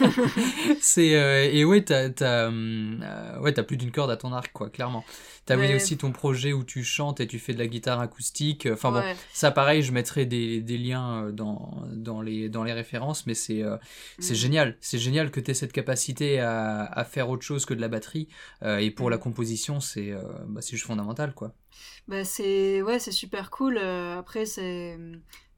c'est 0.80 1.14
euh, 1.14 1.48
et 1.50 1.64
ouais, 1.64 1.82
t'as 1.82 2.10
t'as 2.10 2.50
euh, 2.50 3.38
ouais 3.40 3.52
t'as 3.52 3.62
plus 3.62 3.76
d'une 3.76 3.90
corde 3.90 4.10
à 4.10 4.16
ton 4.16 4.32
arc 4.32 4.52
quoi, 4.52 4.70
clairement. 4.70 5.04
T'as 5.44 5.56
ouais. 5.56 5.74
aussi 5.74 5.96
ton 5.96 6.12
projet 6.12 6.52
où 6.52 6.62
tu 6.62 6.84
chantes 6.84 7.18
et 7.18 7.26
tu 7.26 7.40
fais 7.40 7.52
de 7.52 7.58
la 7.58 7.66
guitare 7.66 7.98
acoustique. 8.00 8.68
Enfin 8.72 8.92
bon, 8.92 9.02
ça 9.32 9.50
pareil, 9.50 9.82
je 9.82 9.90
mettrai 9.90 10.24
des, 10.24 10.60
des 10.60 10.78
liens 10.78 11.24
euh, 11.24 11.32
dans, 11.32 11.82
dans, 11.90 12.22
les, 12.22 12.48
dans 12.48 12.62
les 12.62 12.72
références, 12.72 13.26
mais 13.26 13.34
c'est 13.34 13.62
euh, 13.62 13.76
c'est 14.20 14.34
mm. 14.34 14.36
génial. 14.36 14.76
C'est 14.80 14.98
génial 14.98 15.32
que 15.32 15.40
tu 15.40 15.50
aies 15.50 15.54
cette 15.54 15.72
capacité 15.72 16.38
à, 16.38 16.84
à, 16.84 17.04
faire 17.04 17.28
autre 17.28 17.42
chose 17.42 17.66
que 17.66 17.74
de 17.74 17.80
la 17.80 17.88
batterie. 17.88 18.28
Et 18.64 18.92
pour 18.92 19.10
la 19.10 19.16
mm. 19.16 19.20
composition, 19.20 19.80
c'est 19.80 20.12
bah, 20.46 20.60
juste 20.60 20.84
fondamental, 20.84 21.34
quoi. 21.34 21.54
Bah 22.06 22.24
c'est 22.24 22.82
ouais, 22.82 22.98
c'est 22.98 23.12
super 23.12 23.50
cool. 23.50 23.78
après, 23.78 24.46
c'est 24.46 24.96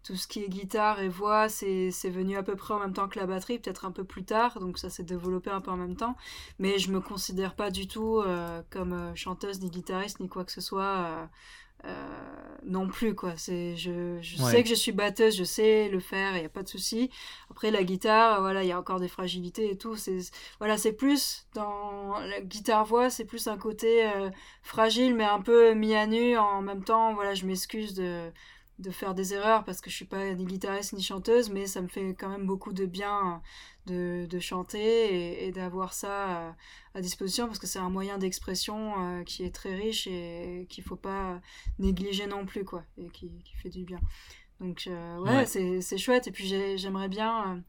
tout 0.05 0.16
ce 0.16 0.28
qui 0.28 0.44
est 0.44 0.48
guitare 0.50 1.00
et 1.00 1.09
voix, 1.09 1.48
c'est 1.48 1.90
venu 2.11 2.36
à 2.36 2.42
peu 2.42 2.57
près 2.57 2.74
en 2.74 2.78
même 2.78 2.92
temps 2.92 3.09
que 3.09 3.18
la 3.18 3.26
batterie, 3.26 3.59
peut-être 3.59 3.86
un 3.86 3.90
peu 3.90 4.05
plus 4.05 4.24
tard, 4.24 4.61
donc 4.61 4.78
ça 4.78 4.90
s'est 4.90 5.02
développé 5.02 5.50
un 5.50 5.62
peu 5.62 5.70
en 5.70 5.78
même 5.78 5.96
temps. 5.96 6.14
Mais 6.59 6.78
je 6.78 6.92
me 6.92 7.00
considère 7.00 7.55
pas 7.55 7.70
du 7.70 7.88
tout 7.88 8.18
euh, 8.18 8.61
comme 8.68 8.92
euh, 8.92 9.14
chanteuse, 9.14 9.61
ni 9.61 9.70
guitariste, 9.70 10.20
ni 10.20 10.28
quoi 10.28 10.44
que 10.44 10.52
ce 10.52 10.61
soit. 10.61 11.28
Euh, 11.86 11.92
non 12.64 12.88
plus 12.88 13.14
quoi 13.14 13.34
c'est 13.36 13.76
je, 13.76 14.18
je 14.22 14.38
sais 14.38 14.62
que 14.62 14.70
je 14.70 14.74
suis 14.74 14.92
batteuse 14.92 15.36
je 15.36 15.44
sais 15.44 15.90
le 15.90 16.00
faire 16.00 16.34
il 16.34 16.42
y 16.42 16.46
a 16.46 16.48
pas 16.48 16.62
de 16.62 16.68
souci 16.68 17.11
après 17.50 17.70
la 17.70 17.84
guitare 17.84 18.40
voilà 18.40 18.62
il 18.62 18.68
y 18.68 18.72
a 18.72 18.78
encore 18.78 19.00
des 19.00 19.09
fragilités 19.09 19.70
et 19.70 19.76
tout 19.76 19.94
c'est 19.94 20.16
voilà 20.61 20.78
c'est 20.78 20.94
plus 20.94 21.46
dans 21.52 22.18
la 22.20 22.40
guitare 22.40 22.86
voix 22.86 23.11
c'est 23.11 23.26
plus 23.26 23.48
un 23.48 23.59
côté 23.59 24.11
fragile 24.62 25.14
mais 25.14 25.24
un 25.24 25.42
peu 25.42 25.74
mis 25.74 25.94
à 25.94 26.07
nu 26.07 26.38
en 26.38 26.62
même 26.62 26.84
temps 26.84 27.12
voilà 27.12 27.34
je 27.34 27.44
m'excuse 27.44 27.92
de 27.92 28.30
de 28.79 28.91
faire 28.91 29.14
des 29.14 29.35
erreurs 29.35 29.64
parce 29.64 29.81
que 29.81 29.89
je 29.89 29.95
suis 29.95 30.05
pas 30.05 30.35
ni 30.35 30.45
guitariste 30.45 30.95
ni 30.95 31.03
chanteuse, 31.03 31.51
mais 31.51 31.66
ça 31.66 31.81
me 31.81 31.89
fait 31.89 32.14
quand 32.18 32.29
même 32.29 32.47
beaucoup 32.47 32.72
de 32.72 32.87
bien 32.87 33.41
de, 33.87 34.27
de 34.29 34.39
chanter 34.39 35.47
et, 35.47 35.53
d'avoir 35.53 35.93
ça 35.93 36.57
à, 36.95 37.01
disposition 37.01 37.47
parce 37.47 37.59
que 37.59 37.66
c'est 37.66 37.79
un 37.79 37.91
moyen 37.91 38.18
d'expression 38.18 38.95
euh, 38.99 39.22
qui 39.22 39.45
est 39.45 39.55
très 39.55 39.75
riche 39.75 40.07
et 40.07 40.66
qu'il 40.68 40.85
faut 40.85 40.97
pas 40.97 41.41
négliger 41.79 42.27
non 42.27 42.47
plus 42.47 42.64
quoi 42.64 42.85
et 42.99 43.09
qui, 43.11 43.31
qui 43.45 43.57
fait 43.57 43.70
du 43.70 43.85
bien. 43.85 44.01
Donc 44.61 44.85
euh, 44.87 45.18
ouais, 45.18 45.47
c'est 45.47 45.99
chouette 45.99 46.27
et 46.27 46.33
puis 46.33 46.47
j'aimerais 46.77 47.09
bien 47.09 47.57
euh, 47.57 47.61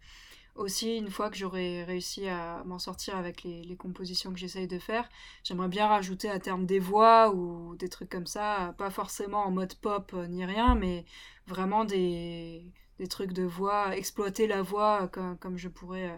aussi, 0.56 0.98
une 0.98 1.10
fois 1.10 1.30
que 1.30 1.38
j'aurai 1.38 1.84
réussi 1.84 2.28
à 2.28 2.64
m'en 2.66 2.80
sortir 2.80 3.16
avec 3.18 3.44
les, 3.44 3.76
compositions 3.78 4.32
que 4.32 4.40
j'essaye 4.40 4.68
de 4.68 4.80
faire, 4.80 5.10
j'aimerais 5.44 5.68
bien 5.68 5.88
rajouter 5.88 6.30
à 6.30 6.40
terme 6.40 6.66
des 6.66 6.80
voix 6.80 7.34
ou 7.34 7.76
des 7.76 7.90
trucs 7.90 8.10
comme 8.10 8.26
ça, 8.26 8.74
pas 8.78 8.90
forcément 8.90 9.46
en 9.46 9.52
mode 9.52 9.76
pop 9.76 10.12
euh, 10.14 10.28
ni 10.28 10.46
rien, 10.46 10.76
mais 10.76 11.06
vraiment 11.48 11.86
des, 11.86 12.72
des 13.00 13.08
trucs 13.08 13.34
de 13.34 13.44
voix, 13.44 13.96
exploiter 13.96 14.48
la 14.48 14.62
voix 14.62 15.08
comme, 15.10 15.38
comme 15.38 15.58
je 15.58 15.68
pourrais 15.68 16.10
euh, 16.10 16.18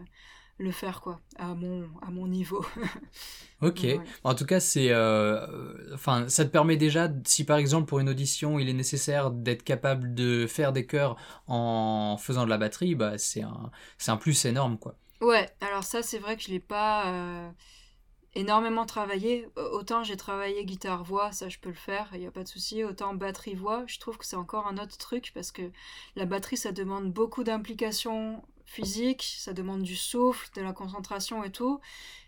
le 0.59 0.71
faire 0.71 1.01
quoi 1.01 1.19
à 1.37 1.53
mon 1.53 1.87
à 2.01 2.09
mon 2.09 2.27
niveau. 2.27 2.65
Ok. 3.59 3.87
En 4.23 4.35
tout 4.35 4.45
cas 4.45 4.59
c'est 4.59 4.91
euh, 4.91 5.93
enfin 5.95 6.29
ça 6.29 6.45
te 6.45 6.51
permet 6.51 6.77
déjà 6.77 7.09
si 7.25 7.43
par 7.43 7.57
exemple 7.57 7.87
pour 7.87 7.97
une 7.97 8.07
audition 8.07 8.59
il 8.59 8.69
est 8.69 8.73
nécessaire 8.73 9.31
d'être 9.31 9.63
capable 9.63 10.13
de 10.13 10.45
faire 10.45 10.73
des 10.73 10.85
chœurs 10.85 11.15
en 11.47 12.17
faisant 12.19 12.45
de 12.45 12.51
la 12.51 12.59
batterie 12.59 12.93
bah 12.93 13.17
c'est 13.17 13.41
un 13.41 13.71
c'est 13.97 14.11
un 14.11 14.17
plus 14.17 14.45
énorme 14.45 14.77
quoi. 14.77 14.93
Ouais 15.21 15.49
alors 15.61 15.83
ça 15.83 16.03
c'est 16.03 16.19
vrai 16.19 16.37
que 16.37 16.43
je 16.43 16.49
l'ai 16.49 16.59
pas 16.59 17.07
euh, 17.07 17.49
énormément 18.35 18.85
travaillé. 18.85 19.47
Autant 19.55 20.03
j'ai 20.03 20.17
travaillé 20.17 20.63
guitare 20.63 21.03
voix 21.03 21.31
ça 21.31 21.49
je 21.49 21.57
peux 21.57 21.69
le 21.69 21.75
faire 21.75 22.09
il 22.13 22.21
y 22.21 22.27
a 22.27 22.31
pas 22.31 22.43
de 22.43 22.47
souci. 22.47 22.83
Autant 22.83 23.15
batterie 23.15 23.55
voix 23.55 23.85
je 23.87 23.97
trouve 23.97 24.19
que 24.19 24.25
c'est 24.25 24.35
encore 24.35 24.67
un 24.67 24.77
autre 24.77 24.99
truc 24.99 25.31
parce 25.33 25.51
que 25.51 25.63
la 26.15 26.25
batterie 26.25 26.57
ça 26.57 26.71
demande 26.71 27.11
beaucoup 27.11 27.43
d'implication 27.43 28.43
physique, 28.67 29.35
ça 29.39 29.53
demande 29.53 29.81
du 29.81 29.95
souffle, 29.95 30.49
de 30.55 30.61
la 30.61 30.73
concentration 30.73 31.43
et 31.43 31.51
tout. 31.51 31.81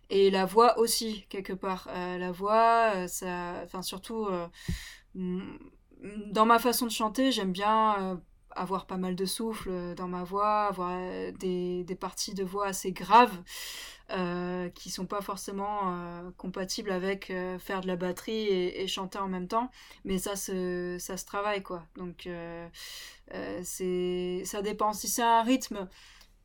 Et 0.09 0.31
la 0.31 0.45
voix 0.45 0.79
aussi, 0.79 1.25
quelque 1.29 1.53
part. 1.53 1.87
Euh, 1.91 2.17
la 2.17 2.31
voix, 2.31 2.93
euh, 2.95 3.07
ça. 3.07 3.61
Enfin, 3.63 3.81
surtout. 3.81 4.25
Euh, 4.25 4.47
dans 6.31 6.45
ma 6.45 6.59
façon 6.59 6.85
de 6.85 6.91
chanter, 6.91 7.31
j'aime 7.31 7.51
bien 7.51 8.21
avoir 8.51 8.87
pas 8.87 8.97
mal 8.97 9.15
de 9.15 9.25
souffle 9.25 9.93
dans 9.95 10.07
ma 10.07 10.23
voix, 10.23 10.67
avoir 10.67 10.97
des, 11.33 11.83
des 11.83 11.95
parties 11.95 12.33
de 12.33 12.43
voix 12.43 12.67
assez 12.67 12.91
graves 12.93 13.37
euh, 14.11 14.69
qui 14.69 14.89
sont 14.89 15.05
pas 15.05 15.21
forcément 15.21 15.93
compatibles 16.37 16.91
avec 16.91 17.33
faire 17.59 17.81
de 17.81 17.87
la 17.87 17.97
batterie 17.97 18.47
et, 18.47 18.87
chanter 18.87 19.17
en 19.17 19.27
même 19.27 19.47
temps. 19.47 19.69
Mais 20.05 20.19
ça 20.19 20.37
se, 20.37 20.95
ça 20.99 21.17
se 21.17 21.25
travaille, 21.25 21.63
quoi. 21.63 21.83
Donc, 21.97 22.29
ça 23.33 24.61
dépend. 24.61 24.93
Si 24.93 25.09
c'est 25.09 25.21
un 25.21 25.43
rythme 25.43 25.89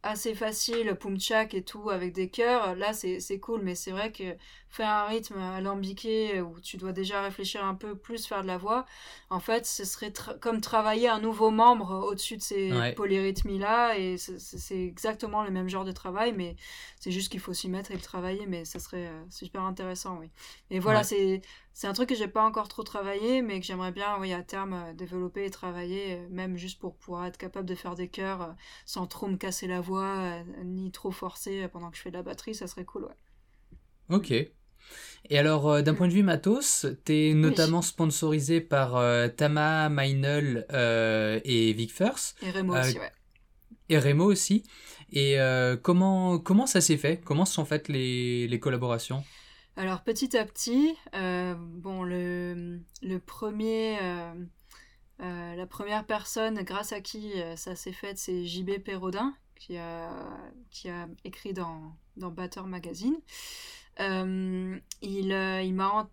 assez 0.04 0.34
facile, 0.34 0.94
pumchak 0.94 1.54
et 1.54 1.62
tout, 1.62 1.90
avec 1.90 2.12
des 2.12 2.28
chœurs, 2.28 2.76
là 2.76 2.92
c'est 2.92 3.38
cool, 3.40 3.62
mais 3.62 3.74
c'est 3.74 3.90
vrai 3.90 4.12
que 4.12 4.36
faire 4.68 4.88
un 4.88 5.04
rythme 5.06 5.38
alambiqué 5.38 6.40
où 6.42 6.60
tu 6.60 6.76
dois 6.76 6.92
déjà 6.92 7.22
réfléchir 7.22 7.64
un 7.64 7.74
peu 7.74 7.96
plus, 7.96 8.26
faire 8.26 8.42
de 8.42 8.46
la 8.46 8.58
voix, 8.58 8.84
en 9.30 9.40
fait, 9.40 9.64
ce 9.66 9.84
serait 9.84 10.12
comme 10.40 10.60
travailler 10.60 11.08
un 11.08 11.20
nouveau 11.20 11.50
membre 11.50 12.06
au-dessus 12.06 12.36
de 12.36 12.42
ces 12.42 12.92
polyrythmies-là, 12.94 13.96
et 13.98 14.16
c'est 14.18 14.84
exactement 14.84 15.42
le 15.42 15.50
même 15.50 15.68
genre 15.68 15.84
de 15.84 15.92
travail, 15.92 16.34
mais 16.36 16.56
c'est 17.00 17.10
juste 17.10 17.30
qu'il 17.30 17.40
faut 17.40 17.54
s'y 17.54 17.68
mettre 17.68 17.90
et 17.90 17.94
le 17.94 18.00
travailler, 18.00 18.46
mais 18.46 18.64
ça 18.64 18.78
serait 18.78 19.06
euh, 19.06 19.22
super 19.30 19.62
intéressant, 19.62 20.18
oui. 20.20 20.30
Et 20.70 20.80
voilà, 20.80 21.02
c'est 21.02 21.40
c'est 21.74 21.86
un 21.86 21.92
truc 21.92 22.08
que 22.08 22.14
j'ai 22.14 22.28
pas 22.28 22.42
encore 22.42 22.68
trop 22.68 22.82
travaillé, 22.82 23.42
mais 23.42 23.60
que 23.60 23.66
j'aimerais 23.66 23.92
bien, 23.92 24.16
oui, 24.18 24.32
à 24.32 24.42
terme, 24.42 24.72
euh, 24.72 24.94
développer 24.94 25.44
et 25.44 25.50
travailler, 25.50 26.14
euh, 26.14 26.28
même 26.30 26.56
juste 26.56 26.78
pour 26.78 26.96
pouvoir 26.96 27.26
être 27.26 27.36
capable 27.36 27.68
de 27.68 27.74
faire 27.74 27.94
des 27.94 28.08
chœurs 28.08 28.54
sans 28.86 29.06
trop 29.06 29.26
me 29.26 29.36
casser 29.36 29.66
la 29.66 29.82
voix, 29.82 30.42
ni 30.64 30.90
trop 30.90 31.10
forcer 31.10 31.68
pendant 31.68 31.90
que 31.90 31.98
je 31.98 32.02
fais 32.02 32.10
de 32.10 32.16
la 32.16 32.22
batterie, 32.22 32.54
ça 32.54 32.66
serait 32.66 32.86
cool, 32.86 33.04
ouais. 33.04 33.16
Ok. 34.08 34.32
Et 35.30 35.38
alors, 35.38 35.70
euh, 35.70 35.82
d'un 35.82 35.94
point 35.94 36.08
de 36.08 36.12
vue 36.12 36.22
matos, 36.22 36.86
tu 37.04 37.30
es 37.30 37.34
notamment 37.34 37.82
sponsorisé 37.82 38.60
par 38.60 38.96
euh, 38.96 39.28
Tama, 39.28 39.88
Meinl 39.88 40.66
euh, 40.72 41.40
et 41.44 41.72
Vic 41.72 41.92
First. 41.92 42.36
Et 42.42 42.50
Remo 42.50 42.76
aussi, 42.76 42.98
ouais. 42.98 43.12
Et 43.88 43.98
Remo 43.98 44.24
aussi. 44.24 44.62
Et 45.12 45.38
comment, 45.82 46.38
comment 46.38 46.66
ça 46.66 46.80
s'est 46.80 46.96
fait? 46.96 47.20
Comment 47.24 47.44
se 47.44 47.54
sont 47.54 47.64
faites 47.64 47.88
les, 47.88 48.48
les 48.48 48.58
collaborations? 48.58 49.22
Alors, 49.76 50.02
petit 50.02 50.36
à 50.36 50.44
petit, 50.44 50.94
bon, 51.12 52.04
le, 52.04 52.80
premier... 53.26 53.98
la 55.18 55.66
première 55.66 56.06
personne 56.06 56.62
grâce 56.62 56.92
à 56.92 57.00
qui 57.00 57.32
ça 57.56 57.74
s'est 57.74 57.92
fait, 57.92 58.16
c'est 58.16 58.46
JB 58.46 58.78
Perrodin, 58.84 59.34
qui 59.56 59.76
a, 59.76 60.08
écrit 61.24 61.52
dans, 61.52 61.96
dans 62.16 62.30
Batter 62.30 62.62
Magazine. 62.62 63.16
Euh, 64.00 64.76
il 65.02 65.32
euh, 65.32 65.72
m'a 65.72 66.08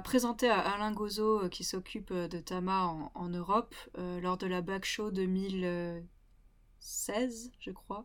présenté 0.00 0.48
à 0.48 0.60
Alain 0.60 0.92
Gozo 0.92 1.42
euh, 1.42 1.48
qui 1.48 1.64
s'occupe 1.64 2.12
de 2.12 2.38
Tama 2.38 2.86
en, 2.86 3.10
en 3.14 3.28
Europe 3.28 3.74
lors 3.96 4.36
de 4.36 4.46
la 4.46 4.60
Back 4.60 4.84
Show 4.84 5.10
2016, 5.10 7.50
je 7.58 7.70
crois. 7.70 8.04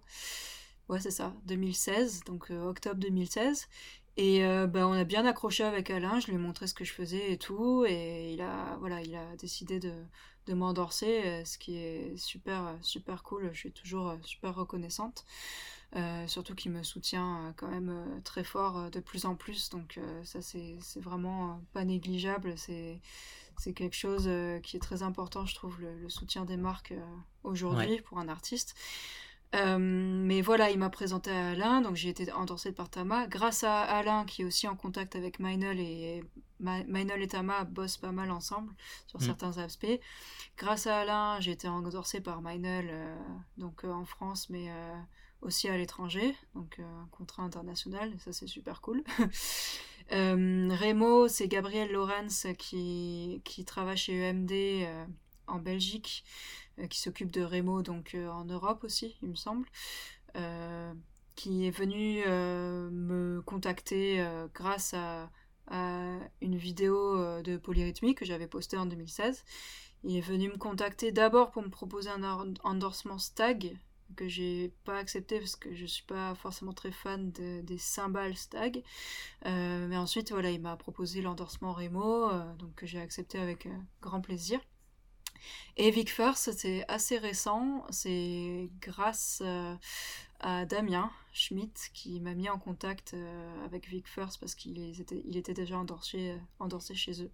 Ouais, 0.88 1.00
c'est 1.00 1.12
ça, 1.12 1.36
2016, 1.46 2.24
donc 2.26 2.50
octobre 2.50 3.00
2016. 3.00 3.68
Et 4.22 4.42
ben, 4.68 4.86
on 4.86 4.92
a 4.92 5.06
bien 5.06 5.26
accroché 5.26 5.64
avec 5.64 5.90
Alain, 5.90 6.20
je 6.20 6.28
lui 6.28 6.34
ai 6.34 6.38
montré 6.38 6.68
ce 6.68 6.74
que 6.74 6.84
je 6.84 6.92
faisais 6.92 7.32
et 7.32 7.38
tout, 7.38 7.86
et 7.88 8.34
il 8.34 8.42
a, 8.42 8.76
voilà, 8.82 9.02
il 9.02 9.16
a 9.16 9.36
décidé 9.38 9.80
de, 9.80 9.94
de 10.48 10.54
m'endorser, 10.54 11.46
ce 11.46 11.58
qui 11.58 11.78
est 11.78 12.18
super, 12.18 12.76
super 12.82 13.24
cool, 13.24 13.50
je 13.54 13.58
suis 13.58 13.72
toujours 13.72 14.18
super 14.24 14.56
reconnaissante. 14.56 15.26
Euh, 15.96 16.28
surtout 16.28 16.54
qu'il 16.54 16.72
me 16.72 16.84
soutient 16.84 17.48
euh, 17.48 17.52
quand 17.56 17.68
même 17.68 17.90
euh, 17.90 18.20
très 18.24 18.44
fort 18.44 18.92
de 18.92 19.00
plus 19.00 19.26
en 19.26 19.34
plus, 19.34 19.70
donc 19.70 20.00
ça 20.24 20.42
c'est 20.42 20.78
vraiment 20.98 21.62
pas 21.74 21.84
négligeable, 21.84 22.54
c'est 22.58 23.02
quelque 23.74 23.96
chose 23.96 24.30
qui 24.64 24.78
est 24.78 24.80
très 24.80 25.04
important, 25.04 25.46
je 25.46 25.56
trouve, 25.56 25.82
le, 25.82 26.10
soutien 26.10 26.46
des 26.46 26.58
marques 26.58 26.94
aujourd'hui 27.44 28.02
pour 28.02 28.20
un 28.20 28.28
artiste. 28.28 28.76
Mais 29.54 30.42
voilà, 30.42 30.70
il 30.70 30.78
m'a 30.78 30.90
présenté 30.90 31.32
à 31.32 31.50
Alain, 31.50 31.82
donc 31.82 31.96
j'ai 31.96 32.10
été 32.10 32.32
endorsée 32.32 32.72
par 32.72 32.90
Tama. 32.90 33.28
Grâce 33.28 33.64
à 33.64 33.82
Alain, 33.82 34.26
qui 34.26 34.44
est 34.44 34.46
aussi 34.46 34.68
en 34.68 34.76
contact 34.76 35.16
avec 35.16 35.40
Meinl, 35.40 35.80
et 35.80 36.24
Meinl 36.60 37.22
et 37.22 37.28
Tama 37.28 37.64
bossent 37.64 37.98
pas 37.98 38.12
mal 38.12 38.32
ensemble 38.32 38.74
sur 39.08 39.20
mm. 39.20 39.24
certains 39.24 39.58
aspects. 39.58 40.00
Grâce 40.58 40.88
à 40.88 41.00
Alain, 41.00 41.40
j'ai 41.40 41.52
été 41.52 41.68
endorsée 41.68 42.22
par 42.22 42.42
Meinl, 42.42 42.92
donc 43.58 43.84
en 43.84 44.06
France, 44.06 44.50
mais 44.50 44.70
aussi 45.42 45.70
à 45.70 45.78
l'étranger, 45.78 46.36
donc 46.54 46.78
euh, 46.80 46.84
un 46.84 47.08
contrat 47.12 47.44
international, 47.44 48.14
ça 48.20 48.34
c'est 48.34 48.48
super 48.48 48.82
cool. 48.82 49.04
euh, 50.12 50.70
Remo, 50.76 51.28
c'est 51.28 51.48
Gabriel 51.48 51.92
Lorenz 51.92 52.48
qui, 52.58 53.42
qui 53.46 53.66
travaille 53.66 53.98
chez 53.98 54.18
EMD 54.18 54.52
euh, 54.52 55.06
en 55.48 55.60
Belgique, 55.60 56.24
euh, 56.69 56.69
qui 56.90 57.00
s'occupe 57.00 57.32
de 57.32 57.44
Remo 57.44 57.82
donc 57.82 58.16
en 58.16 58.46
Europe 58.46 58.84
aussi, 58.84 59.18
il 59.22 59.30
me 59.30 59.36
semble, 59.36 59.68
qui 61.36 61.68
est 61.68 61.72
venu 61.72 62.24
me 62.26 63.42
contacter 63.42 64.26
grâce 64.54 64.94
à, 64.94 65.30
une 66.42 66.56
vidéo 66.56 67.42
de 67.42 67.58
polyrythmie 67.58 68.16
que 68.16 68.26
j'avais 68.26 68.48
postée 68.48 68.78
en 68.78 68.86
2016. 68.86 69.44
Il 70.04 70.16
est 70.16 70.22
venu 70.22 70.50
me 70.50 70.58
contacter 70.58 71.12
d'abord 71.12 71.52
pour 71.52 71.62
me 71.62 71.70
proposer 71.70 72.10
un 72.10 72.24
endorsement 72.64 73.18
stag 73.18 73.78
que 74.16 74.28
j'ai 74.28 74.74
pas 74.86 74.98
accepté 74.98 75.40
parce 75.40 75.56
que 75.56 75.74
je 75.74 75.86
suis 75.86 76.04
pas 76.04 76.36
forcément 76.36 76.74
très 76.74 76.92
fan 76.92 77.32
des 77.32 77.78
cymbales 77.78 78.36
stag. 78.36 78.84
Euh, 79.46 79.88
mais 79.88 79.98
ensuite, 79.98 80.32
voilà, 80.32 80.52
il 80.52 80.62
m'a 80.62 80.76
proposé 80.78 81.22
l'endorsement 81.22 81.74
Remo, 81.74 82.30
euh, 82.30 82.54
donc 82.56 82.76
que 82.76 82.86
j'ai 82.86 83.00
accepté 83.00 83.40
avec 83.40 83.66
euh, 83.66 83.78
grand 84.02 84.22
plaisir. 84.22 84.60
Et 85.78 85.92
Vic 85.92 86.10
First, 86.12 86.52
c'est 86.54 86.86
assez 86.88 87.18
récent, 87.18 87.86
c'est 87.90 88.70
grâce 88.82 89.44
à 90.42 90.66
Damien 90.66 91.12
Schmidt 91.34 91.90
qui 91.94 92.20
m'a 92.20 92.34
mis 92.34 92.50
en 92.50 92.58
contact 92.58 93.16
avec 93.66 93.88
Vic 93.88 94.08
First 94.08 94.40
parce 94.40 94.56
qu'il 94.56 95.00
était, 95.00 95.22
il 95.26 95.38
était 95.38 95.54
déjà 95.54 95.78
endorsé, 95.78 96.36
endorsé 96.60 96.96
chez 96.96 97.24
eux. 97.24 97.32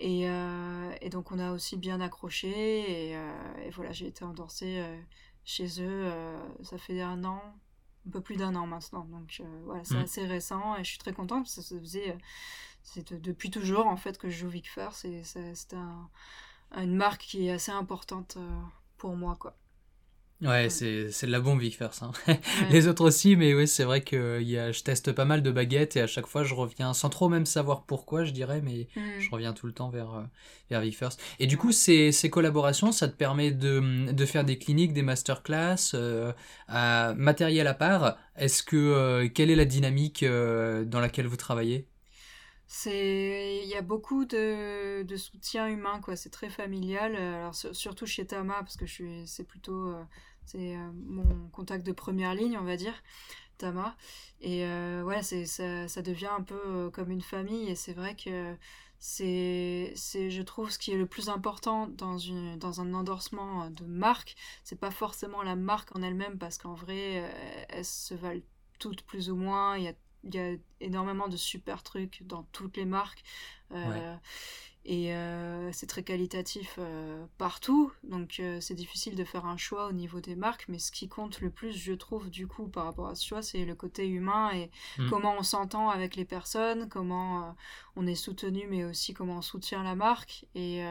Et, 0.00 0.22
et, 0.22 1.10
donc 1.10 1.32
on 1.32 1.38
a 1.38 1.52
aussi 1.52 1.76
bien 1.76 2.00
accroché 2.00 2.48
et, 2.48 3.12
et 3.12 3.70
voilà, 3.70 3.92
j'ai 3.92 4.06
été 4.06 4.24
endorsée 4.24 4.82
chez 5.48 5.80
eux, 5.80 6.04
euh, 6.04 6.38
ça 6.62 6.76
fait 6.76 7.00
un 7.00 7.24
an, 7.24 7.40
un 8.06 8.10
peu 8.10 8.20
plus 8.20 8.36
d'un 8.36 8.54
an 8.54 8.66
maintenant. 8.66 9.06
Donc 9.06 9.38
euh, 9.40 9.60
voilà, 9.64 9.82
c'est 9.82 9.94
mm. 9.94 10.02
assez 10.02 10.26
récent 10.26 10.76
et 10.76 10.84
je 10.84 10.90
suis 10.90 10.98
très 10.98 11.14
contente 11.14 11.44
parce 11.44 11.56
que 11.56 11.62
ça 11.62 11.80
faisait. 11.80 12.10
Euh, 12.10 12.18
c'est 12.82 13.14
depuis 13.14 13.50
toujours 13.50 13.86
en 13.86 13.96
fait 13.96 14.18
que 14.18 14.28
je 14.28 14.38
joue 14.38 14.48
Vic 14.48 14.70
First 14.70 15.06
et 15.06 15.22
c'est 15.24 15.74
un, 15.74 16.08
une 16.76 16.94
marque 16.94 17.22
qui 17.22 17.46
est 17.46 17.52
assez 17.52 17.72
importante 17.72 18.38
pour 18.96 19.16
moi 19.16 19.36
quoi. 19.38 19.56
Ouais, 20.40 20.70
c'est, 20.70 21.10
c'est 21.10 21.26
de 21.26 21.32
la 21.32 21.40
bombe 21.40 21.60
Vic. 21.60 21.80
Hein. 21.82 22.12
Les 22.70 22.86
autres 22.86 23.04
aussi, 23.04 23.34
mais 23.34 23.54
oui, 23.54 23.66
c'est 23.66 23.82
vrai 23.82 24.02
que 24.02 24.40
y 24.40 24.56
a, 24.56 24.70
je 24.70 24.82
teste 24.84 25.10
pas 25.10 25.24
mal 25.24 25.42
de 25.42 25.50
baguettes 25.50 25.96
et 25.96 26.00
à 26.00 26.06
chaque 26.06 26.28
fois 26.28 26.44
je 26.44 26.54
reviens, 26.54 26.94
sans 26.94 27.08
trop 27.08 27.28
même 27.28 27.44
savoir 27.44 27.82
pourquoi, 27.82 28.22
je 28.22 28.30
dirais, 28.30 28.62
mais 28.62 28.86
mm. 28.94 29.20
je 29.20 29.30
reviens 29.30 29.52
tout 29.52 29.66
le 29.66 29.72
temps 29.72 29.90
vers, 29.90 30.14
euh, 30.14 30.22
vers 30.70 30.80
Vic 30.80 30.96
First. 30.96 31.20
Et 31.40 31.48
du 31.48 31.56
coup, 31.56 31.72
ces, 31.72 32.12
ces 32.12 32.30
collaborations, 32.30 32.92
ça 32.92 33.08
te 33.08 33.16
permet 33.16 33.50
de, 33.50 34.12
de 34.12 34.26
faire 34.26 34.44
des 34.44 34.58
cliniques, 34.58 34.92
des 34.92 35.02
masterclass, 35.02 35.94
euh, 35.94 36.32
à 36.68 37.14
matériel 37.16 37.66
à 37.66 37.74
part. 37.74 38.16
Est-ce 38.36 38.62
que, 38.62 38.76
euh, 38.76 39.28
quelle 39.28 39.50
est 39.50 39.56
la 39.56 39.64
dynamique 39.64 40.22
euh, 40.22 40.84
dans 40.84 41.00
laquelle 41.00 41.26
vous 41.26 41.36
travaillez? 41.36 41.88
C'est 42.68 43.60
il 43.64 43.68
y 43.68 43.74
a 43.74 43.82
beaucoup 43.82 44.24
de, 44.24 45.02
de 45.02 45.16
soutien 45.16 45.66
humain 45.68 46.00
quoi 46.00 46.16
c'est 46.16 46.30
très 46.30 46.50
familial 46.50 47.16
alors 47.16 47.54
surtout 47.54 48.06
chez 48.06 48.26
Tama 48.26 48.54
parce 48.60 48.76
que 48.76 48.86
je 48.86 48.92
suis 48.92 49.26
c'est 49.26 49.44
plutôt 49.44 49.94
c'est 50.48 50.76
mon 50.94 51.48
contact 51.50 51.84
de 51.86 51.92
première 51.92 52.34
ligne, 52.34 52.56
on 52.56 52.64
va 52.64 52.76
dire, 52.76 52.94
Tama. 53.58 53.96
Et 54.40 54.64
voilà, 55.02 55.22
c'est 55.22 55.44
ça, 55.44 55.88
ça, 55.88 56.00
devient 56.00 56.30
un 56.34 56.42
peu 56.42 56.90
comme 56.90 57.10
une 57.10 57.20
famille. 57.20 57.68
Et 57.68 57.74
c'est 57.74 57.92
vrai 57.92 58.16
que 58.16 58.56
c'est, 58.98 59.92
c'est, 59.94 60.30
je 60.30 60.42
trouve, 60.42 60.70
ce 60.70 60.78
qui 60.78 60.92
est 60.92 60.96
le 60.96 61.06
plus 61.06 61.28
important 61.28 61.86
dans, 61.86 62.16
une, 62.16 62.58
dans 62.58 62.80
un 62.80 62.94
endorsement 62.94 63.68
de 63.70 63.84
marque. 63.84 64.36
C'est 64.64 64.80
pas 64.80 64.90
forcément 64.90 65.42
la 65.42 65.54
marque 65.54 65.94
en 65.94 66.02
elle-même, 66.02 66.38
parce 66.38 66.56
qu'en 66.56 66.74
vrai, 66.74 67.30
elles 67.68 67.84
se 67.84 68.14
valent 68.14 68.40
toutes 68.78 69.02
plus 69.02 69.28
ou 69.30 69.36
moins. 69.36 69.76
Il 69.76 69.84
y 69.84 69.88
a, 69.88 69.94
il 70.24 70.34
y 70.34 70.38
a 70.38 70.54
énormément 70.80 71.28
de 71.28 71.36
super 71.36 71.82
trucs 71.82 72.22
dans 72.26 72.44
toutes 72.52 72.76
les 72.76 72.84
marques. 72.84 73.22
Euh, 73.72 74.16
et 74.84 75.12
euh, 75.14 75.70
c'est 75.72 75.86
très 75.86 76.02
qualitatif 76.02 76.76
euh, 76.78 77.26
partout, 77.36 77.92
donc 78.04 78.40
c'est 78.60 78.74
difficile 78.74 79.16
de 79.16 79.24
faire 79.24 79.44
un 79.44 79.58
choix 79.58 79.88
au 79.88 79.92
niveau 79.92 80.20
des 80.20 80.34
marques, 80.34 80.64
mais 80.68 80.78
ce 80.78 80.90
qui 80.90 81.08
compte 81.08 81.40
le 81.40 81.50
plus, 81.50 81.72
je 81.76 81.92
trouve, 81.92 82.30
du 82.30 82.46
coup, 82.46 82.68
par 82.68 82.84
rapport 82.84 83.08
à 83.08 83.14
ce 83.14 83.26
choix, 83.26 83.42
c'est 83.42 83.66
le 83.66 83.74
côté 83.74 84.08
humain 84.08 84.50
et 84.52 84.70
mm. 84.96 85.10
comment 85.10 85.34
on 85.38 85.42
s'entend 85.42 85.90
avec 85.90 86.16
les 86.16 86.24
personnes, 86.24 86.88
comment 86.88 87.54
on 87.96 88.06
est 88.06 88.14
soutenu, 88.14 88.66
mais 88.68 88.84
aussi 88.84 89.12
comment 89.12 89.38
on 89.38 89.42
soutient 89.42 89.82
la 89.82 89.94
marque. 89.94 90.46
Et 90.54 90.82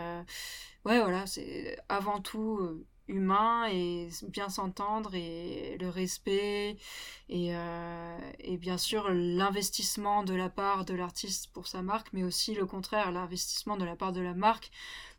ouais, 0.85 0.99
voilà, 0.99 1.25
c'est 1.25 1.79
avant 1.89 2.19
tout 2.19 2.85
humain 3.07 3.65
et 3.67 4.09
bien 4.27 4.49
s'entendre 4.49 5.15
et 5.15 5.77
le 5.79 5.89
respect 5.89 6.77
et, 7.29 7.55
euh, 7.55 8.17
et 8.39 8.57
bien 8.57 8.77
sûr 8.77 9.09
l'investissement 9.09 10.23
de 10.23 10.33
la 10.33 10.49
part 10.49 10.85
de 10.85 10.93
l'artiste 10.93 11.49
pour 11.53 11.67
sa 11.67 11.81
marque 11.81 12.07
mais 12.13 12.23
aussi 12.23 12.53
le 12.53 12.65
contraire 12.65 13.11
l'investissement 13.11 13.77
de 13.77 13.85
la 13.85 13.95
part 13.95 14.11
de 14.11 14.21
la 14.21 14.33
marque 14.33 14.71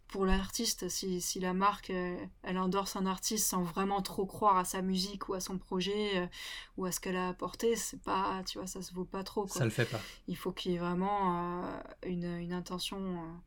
pour 0.09 0.25
l'artiste 0.25 0.89
si, 0.89 1.21
si, 1.21 1.39
la 1.39 1.53
marque 1.53 1.91
euh, 1.91 2.17
elle 2.43 2.59
endorse 2.59 2.97
un 2.97 3.07
artiste 3.07 3.47
sans 3.47 3.63
vraiment 3.63 4.01
trop 4.01 4.27
croire 4.27 4.57
à 4.57 4.65
sa 4.65 4.81
musique 4.81 5.29
ou 5.29 5.35
à 5.35 5.41
son 5.41 5.59
projet 5.59 6.19
euh, 6.19 6.27
ou 6.77 6.87
à 6.87 6.93
ce 6.93 7.01
qu'elle 7.01 7.17
a 7.17 7.29
apporté 7.29 7.77
c'est 7.77 8.03
pas 8.03 8.43
tu 8.47 8.59
vois 8.59 8.67
ça 8.67 8.83
se 8.83 8.93
vaut 8.93 9.05
pas 9.05 9.25
trop 9.25 9.47
quoi. 9.47 9.59
ça 9.59 9.65
le 9.65 9.71
fait 9.71 9.85
pas 9.85 10.01
il 10.27 10.37
faut 10.37 10.53
qu'il 10.53 10.73
y 10.73 10.75
ait 10.75 10.79
vraiment 10.79 11.65
une, 12.07 12.39
une, 12.39 12.53
intention 12.53 13.39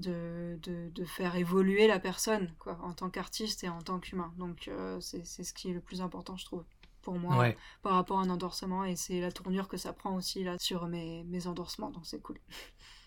de, 0.00 0.58
de, 0.62 0.90
de, 0.90 1.04
faire 1.04 1.36
évoluer 1.36 1.86
la 1.86 1.98
personne 1.98 2.52
quoi, 2.58 2.78
en 2.82 2.92
tant 2.92 3.10
qu'artiste 3.10 3.64
et 3.64 3.68
en 3.68 3.82
tant 3.82 3.98
qu'humain. 3.98 4.32
Donc 4.38 4.68
euh, 4.68 4.98
c'est 5.00 5.24
ce 5.24 5.52
qui 5.52 5.70
est 5.70 5.74
le 5.74 5.80
plus 5.80 6.00
important, 6.00 6.36
je 6.36 6.44
trouve, 6.44 6.64
pour 7.02 7.18
moi, 7.18 7.52
par 7.82 7.92
rapport 7.92 8.18
à 8.18 8.22
un 8.22 8.30
endorsement. 8.30 8.84
Et 8.84 8.96
c'est 8.96 9.20
la 9.20 9.32
tournure 9.32 9.68
que 9.68 9.76
ça 9.76 9.92
prend 9.92 10.14
aussi 10.16 10.44
là 10.44 10.56
sur 10.58 10.86
mes, 10.86 11.24
mes 11.24 11.46
endorsements, 11.46 11.90
donc 11.90 12.06
c'est 12.06 12.20
cool. 12.20 12.38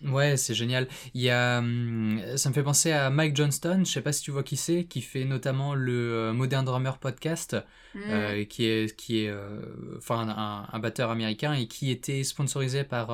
Ouais, 0.04 0.36
c'est 0.36 0.54
génial. 0.54 0.86
Il 1.14 1.22
y 1.22 1.30
a, 1.30 1.58
hum, 1.58 2.20
ça 2.36 2.48
me 2.48 2.54
fait 2.54 2.62
penser 2.62 2.92
à 2.92 3.10
Mike 3.10 3.36
Johnston, 3.36 3.82
je 3.84 3.90
sais 3.90 4.02
pas 4.02 4.12
si 4.12 4.22
tu 4.22 4.30
vois 4.30 4.42
qui 4.42 4.56
c'est, 4.56 4.84
qui 4.84 5.00
fait 5.00 5.24
notamment 5.24 5.74
le 5.74 6.14
euh, 6.14 6.32
Modern 6.32 6.64
Drummer 6.64 6.98
podcast, 6.98 7.56
mm. 7.94 8.00
euh, 8.08 8.44
qui 8.44 8.66
est, 8.66 8.94
qui 8.96 9.24
est, 9.24 9.34
enfin 9.96 10.28
un, 10.28 10.68
un, 10.70 10.78
batteur 10.78 11.10
américain 11.10 11.54
et 11.54 11.66
qui 11.66 11.90
était 11.90 12.22
sponsorisé 12.22 12.84
par 12.84 13.10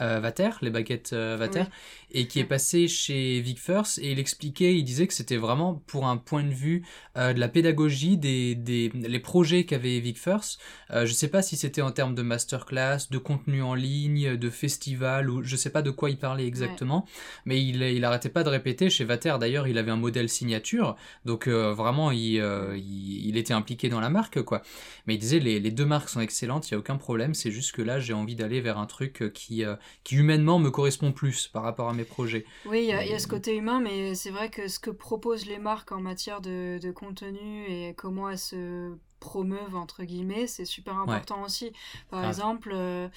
euh, 0.00 0.18
Vater, 0.20 0.50
les 0.62 0.70
baguettes 0.70 1.12
euh, 1.12 1.36
Vater, 1.38 1.64
et 2.10 2.26
qui 2.26 2.40
est 2.40 2.44
passé 2.44 2.88
chez 2.88 3.40
Vic 3.40 3.60
First, 3.60 3.98
et 3.98 4.12
il 4.12 4.18
expliquait, 4.18 4.76
il 4.76 4.82
disait 4.82 5.06
que 5.06 5.14
c'était 5.14 5.36
vraiment 5.36 5.74
pour 5.86 6.06
un 6.06 6.16
point 6.16 6.42
de 6.42 6.54
vue 6.54 6.84
euh, 7.16 7.32
de 7.32 7.40
la 7.40 7.48
pédagogie 7.48 8.16
des, 8.16 8.54
des 8.54 8.90
les 8.94 9.20
projets 9.20 9.64
qu'avait 9.64 10.00
Vic 10.00 10.18
First. 10.18 10.60
Euh, 10.90 11.06
je 11.06 11.12
sais 11.12 11.28
pas 11.28 11.42
si 11.42 11.56
c'était 11.56 11.82
en 11.82 11.90
termes 11.90 12.14
de 12.14 12.22
masterclass, 12.22 13.10
de 13.10 13.18
contenu 13.18 13.62
en 13.62 13.74
ligne, 13.74 14.36
de 14.36 14.50
festival, 14.50 15.28
ou 15.28 15.42
je 15.42 15.56
sais 15.56 15.70
pas 15.70 15.82
de 15.82 15.90
quoi 16.00 16.10
il 16.10 16.18
parlait 16.18 16.46
exactement, 16.46 17.06
mais 17.44 17.62
il, 17.62 17.82
il 17.82 18.04
arrêtait 18.04 18.28
pas 18.28 18.42
de 18.42 18.48
répéter. 18.48 18.90
Chez 18.90 19.04
Vater, 19.04 19.38
d'ailleurs, 19.38 19.68
il 19.68 19.78
avait 19.78 19.90
un 19.90 19.96
modèle 19.96 20.28
signature, 20.28 20.96
donc 21.24 21.46
vraiment, 21.48 22.10
il, 22.10 22.42
il, 22.76 23.26
il, 23.26 23.36
était 23.36 23.52
impliqué 23.52 23.88
dans 23.88 24.00
la 24.00 24.10
marque, 24.10 24.42
quoi. 24.42 24.62
Mais 25.06 25.14
il 25.14 25.18
disait, 25.18 25.38
les, 25.38 25.60
les 25.60 25.70
deux 25.70 25.84
marques 25.84 26.08
sont 26.08 26.20
excellentes, 26.20 26.68
il 26.68 26.72
y 26.72 26.74
a 26.74 26.78
aucun 26.78 26.96
problème, 26.96 27.34
c'est 27.34 27.50
juste 27.50 27.72
que 27.72 27.82
là, 27.82 28.00
j'ai 28.00 28.14
envie 28.14 28.34
d'aller 28.34 28.60
vers 28.60 28.78
un 28.78 28.86
truc 28.86 29.30
qui 29.34 29.64
qui 30.04 30.16
humainement 30.16 30.58
me 30.58 30.70
correspond 30.70 31.12
plus 31.12 31.48
par 31.48 31.62
rapport 31.62 31.88
à 31.88 31.92
mes 31.92 32.04
projets. 32.04 32.44
Oui, 32.66 32.88
il 32.88 32.88
y, 32.88 33.14
a 33.14 33.18
ce 33.18 33.26
côté 33.26 33.56
humain, 33.56 33.80
mais 33.80 34.14
c'est 34.14 34.30
vrai 34.30 34.50
que 34.50 34.68
ce 34.68 34.78
que 34.78 34.90
proposent 34.90 35.46
les 35.46 35.58
marques 35.58 35.92
en 35.92 36.00
matière 36.00 36.40
de, 36.40 36.78
de 36.78 36.90
contenu 36.90 37.66
et 37.68 37.94
comment 37.94 38.30
elles 38.30 38.38
se 38.38 38.92
promeuvent 39.20 39.76
entre 39.76 40.02
guillemets, 40.04 40.46
c'est 40.46 40.64
super 40.64 40.98
important 40.98 41.42
aussi. 41.44 41.72
Par 42.08 42.24
ah. 42.24 42.28
exemple, 42.28 42.72
euh, 42.74 43.08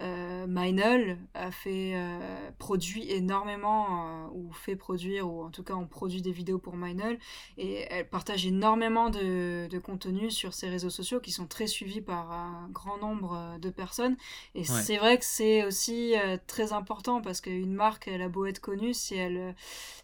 euh 0.00 0.46
a 1.34 1.50
fait 1.50 1.92
euh, 1.94 2.50
produit 2.58 3.10
énormément 3.10 3.86
euh, 3.90 4.28
ou 4.32 4.52
fait 4.52 4.76
produire 4.76 5.28
ou 5.28 5.42
en 5.42 5.50
tout 5.50 5.62
cas 5.62 5.74
on 5.74 5.86
produit 5.86 6.22
des 6.22 6.30
vidéos 6.30 6.58
pour 6.58 6.76
Minel 6.76 7.18
et 7.56 7.86
elle 7.90 8.08
partage 8.08 8.46
énormément 8.46 9.10
de, 9.10 9.66
de 9.68 9.78
contenu 9.78 10.30
sur 10.30 10.54
ses 10.54 10.68
réseaux 10.68 10.90
sociaux 10.90 11.20
qui 11.20 11.32
sont 11.32 11.46
très 11.46 11.66
suivis 11.66 12.00
par 12.00 12.30
un 12.30 12.68
grand 12.70 12.98
nombre 12.98 13.56
de 13.60 13.70
personnes 13.70 14.16
et 14.54 14.64
c'est 14.64 14.98
vrai 14.98 15.18
que 15.18 15.24
c'est 15.24 15.64
aussi 15.64 16.14
très 16.46 16.72
important 16.72 17.20
parce 17.20 17.40
qu'une 17.40 17.72
marque 17.74 18.08
elle 18.08 18.22
a 18.22 18.28
beau 18.28 18.46
être 18.46 18.60
connue 18.60 18.94
si 18.94 19.14
elle 19.14 19.54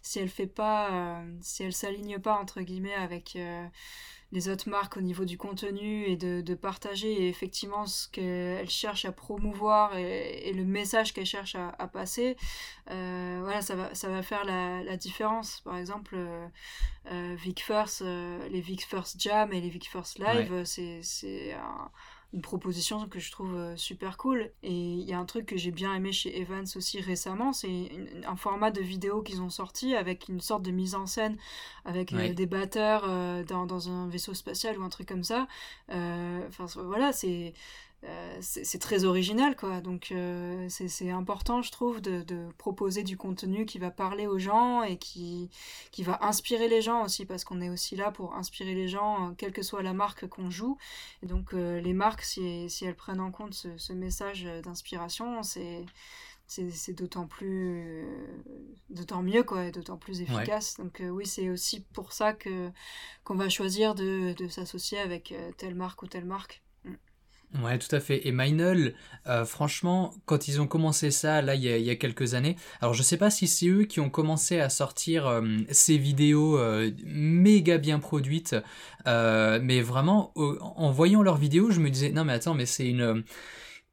si 0.01 0.19
elle 0.19 0.29
fait 0.29 0.47
pas 0.47 1.21
si 1.41 1.63
elle 1.63 1.73
s'aligne 1.73 2.19
pas 2.19 2.37
entre 2.37 2.61
guillemets 2.61 2.95
avec 2.95 3.37
les 4.31 4.49
autres 4.49 4.69
marques 4.69 4.97
au 4.97 5.01
niveau 5.01 5.25
du 5.25 5.37
contenu 5.37 6.05
et 6.05 6.17
de, 6.17 6.41
de 6.41 6.55
partager 6.55 7.27
effectivement 7.27 7.85
ce 7.85 8.07
qu'elles 8.09 8.69
cherchent 8.69 9.05
à 9.05 9.11
promouvoir 9.11 9.95
et, 9.97 10.51
le 10.53 10.63
message 10.63 11.13
qu'elles 11.13 11.25
cherchent 11.25 11.55
à, 11.55 11.69
à 11.79 11.87
passer, 11.87 12.37
euh, 12.91 13.39
voilà, 13.43 13.61
ça 13.61 13.75
va, 13.75 13.93
ça 13.93 14.09
va 14.09 14.21
faire 14.21 14.45
la, 14.45 14.83
la 14.83 14.97
différence. 14.97 15.61
Par 15.61 15.77
exemple, 15.77 16.15
euh, 16.17 16.47
euh 17.11 17.35
Vic 17.35 17.63
First, 17.63 18.01
les 18.01 18.61
Vic 18.61 18.85
First 18.85 19.19
Jam 19.19 19.53
et 19.53 19.61
les 19.61 19.69
Vic 19.69 19.89
First 19.89 20.19
Live, 20.19 20.63
c'est 20.63 21.53
un 21.53 21.91
une 22.35 22.41
proposition 22.41 23.07
que 23.07 23.17
je 23.17 23.31
trouve 23.31 23.55
euh, 23.55 23.77
super 23.77 24.17
cool. 24.17 24.51
Et 24.61 24.73
il 24.73 25.09
y 25.09 25.13
a 25.13 25.19
un 25.19 25.25
truc 25.25 25.45
que 25.45 25.55
j'ai 25.55 25.71
bien 25.71 25.95
aimé 25.95 26.11
chez 26.11 26.37
Evans 26.41 26.65
aussi 26.75 26.99
récemment, 26.99 27.53
c'est 27.53 27.89
un 28.27 28.35
format 28.35 28.71
de 28.71 28.81
vidéo 28.81 29.21
qu'ils 29.21 29.41
ont 29.41 29.49
sorti 29.49 29.95
avec 29.95 30.27
une 30.27 30.41
sorte 30.41 30.61
de 30.61 30.71
mise 30.71 30.95
en 30.95 31.05
scène, 31.05 31.37
avec 31.85 32.11
euh, 32.11 32.33
des 32.33 32.45
batteurs 32.45 33.05
euh, 33.07 33.43
dans, 33.45 33.65
dans, 33.65 33.89
un 33.89 34.09
vaisseau 34.09 34.33
spatial 34.33 34.77
ou 34.77 34.83
un 34.83 34.89
truc 34.89 35.07
comme 35.07 35.23
ça. 35.23 35.47
Enfin 35.89 36.65
voilà, 36.83 37.13
c'est 37.13 37.53
euh, 38.07 38.37
c'est 38.41 38.79
très 38.79 39.03
original 39.05 39.55
quoi. 39.55 39.81
Donc 39.81 40.11
euh, 40.11 40.67
c'est 40.69 41.09
important 41.09 41.61
je 41.61 41.71
trouve 41.71 42.01
de, 42.01 42.21
de, 42.21 42.49
proposer 42.57 43.03
du 43.03 43.17
contenu 43.17 43.65
qui 43.65 43.79
va 43.79 43.89
parler 43.89 44.27
aux 44.27 44.37
gens 44.37 44.83
et 44.83 44.97
qui, 44.97 45.49
qui 45.91 46.03
va 46.03 46.23
inspirer 46.23 46.67
les 46.67 46.81
gens 46.81 47.03
aussi 47.03 47.25
parce 47.25 47.43
qu'on 47.43 47.61
est 47.61 47.69
aussi 47.69 47.95
là 47.95 48.11
pour 48.11 48.35
inspirer 48.35 48.75
les 48.75 48.87
gens 48.87 49.29
euh, 49.29 49.33
quelle 49.37 49.53
que 49.53 49.63
soit 49.63 49.81
la 49.81 49.93
marque 49.93 50.27
qu'on 50.27 50.49
joue. 50.51 50.77
Et 51.23 51.25
donc 51.25 51.53
les 51.53 51.93
marques 51.93 52.21
si, 52.21 52.69
si, 52.69 52.85
elles 52.85 52.95
prennent 52.95 53.21
en 53.21 53.31
compte 53.31 53.53
ce, 53.53 53.75
ce 53.77 53.93
message 53.93 54.43
d'inspiration 54.63 55.41
c'est 55.43 55.85
c'est 56.47 56.93
d'autant 56.93 57.25
plus 57.25 58.05
d'autant 58.91 59.23
mieux 59.23 59.43
quoi 59.43 59.71
d'autant 59.71 59.97
plus 59.97 60.21
efficace. 60.21 60.75
Donc 60.77 61.01
oui 61.09 61.25
c'est 61.25 61.49
aussi 61.49 61.81
pour 61.93 62.13
ça 62.13 62.33
que 62.33 62.69
qu'on 63.23 63.35
va 63.35 63.49
choisir 63.49 63.95
de, 63.95 64.33
de 64.33 64.47
s'associer 64.47 64.99
avec 64.99 65.33
telle 65.57 65.75
marque 65.75 66.03
ou 66.03 66.07
telle 66.07 66.25
marque 66.25 66.61
Ouais, 67.63 67.77
tout 67.79 67.93
à 67.95 67.99
fait. 67.99 68.27
Et 68.27 68.31
Minel, 68.31 68.95
euh, 69.27 69.45
franchement, 69.45 70.13
quand 70.25 70.47
ils 70.47 70.61
ont 70.61 70.67
commencé 70.67 71.11
ça, 71.11 71.41
là, 71.41 71.55
il 71.55 71.63
y 71.63 71.69
a, 71.69 71.77
il 71.77 71.83
y 71.85 71.89
a 71.89 71.95
quelques 71.95 72.33
années, 72.33 72.55
alors 72.81 72.93
je 72.93 73.03
sais 73.03 73.17
pas 73.17 73.29
si 73.29 73.47
c'est 73.47 73.67
eux 73.67 73.83
qui 73.83 73.99
ont 73.99 74.09
commencé 74.09 74.59
à 74.59 74.69
sortir 74.69 75.27
euh, 75.27 75.41
ces 75.69 75.97
vidéos 75.97 76.57
euh, 76.57 76.91
méga 77.05 77.77
bien 77.77 77.99
produites, 77.99 78.55
mais 79.05 79.81
vraiment, 79.81 80.33
en 80.35 80.91
voyant 80.91 81.21
leurs 81.21 81.37
vidéos, 81.37 81.71
je 81.71 81.79
me 81.79 81.89
disais, 81.89 82.11
non 82.11 82.25
mais 82.25 82.33
attends, 82.33 82.53
mais 82.55 82.65
c'est 82.65 82.87
une... 82.87 83.23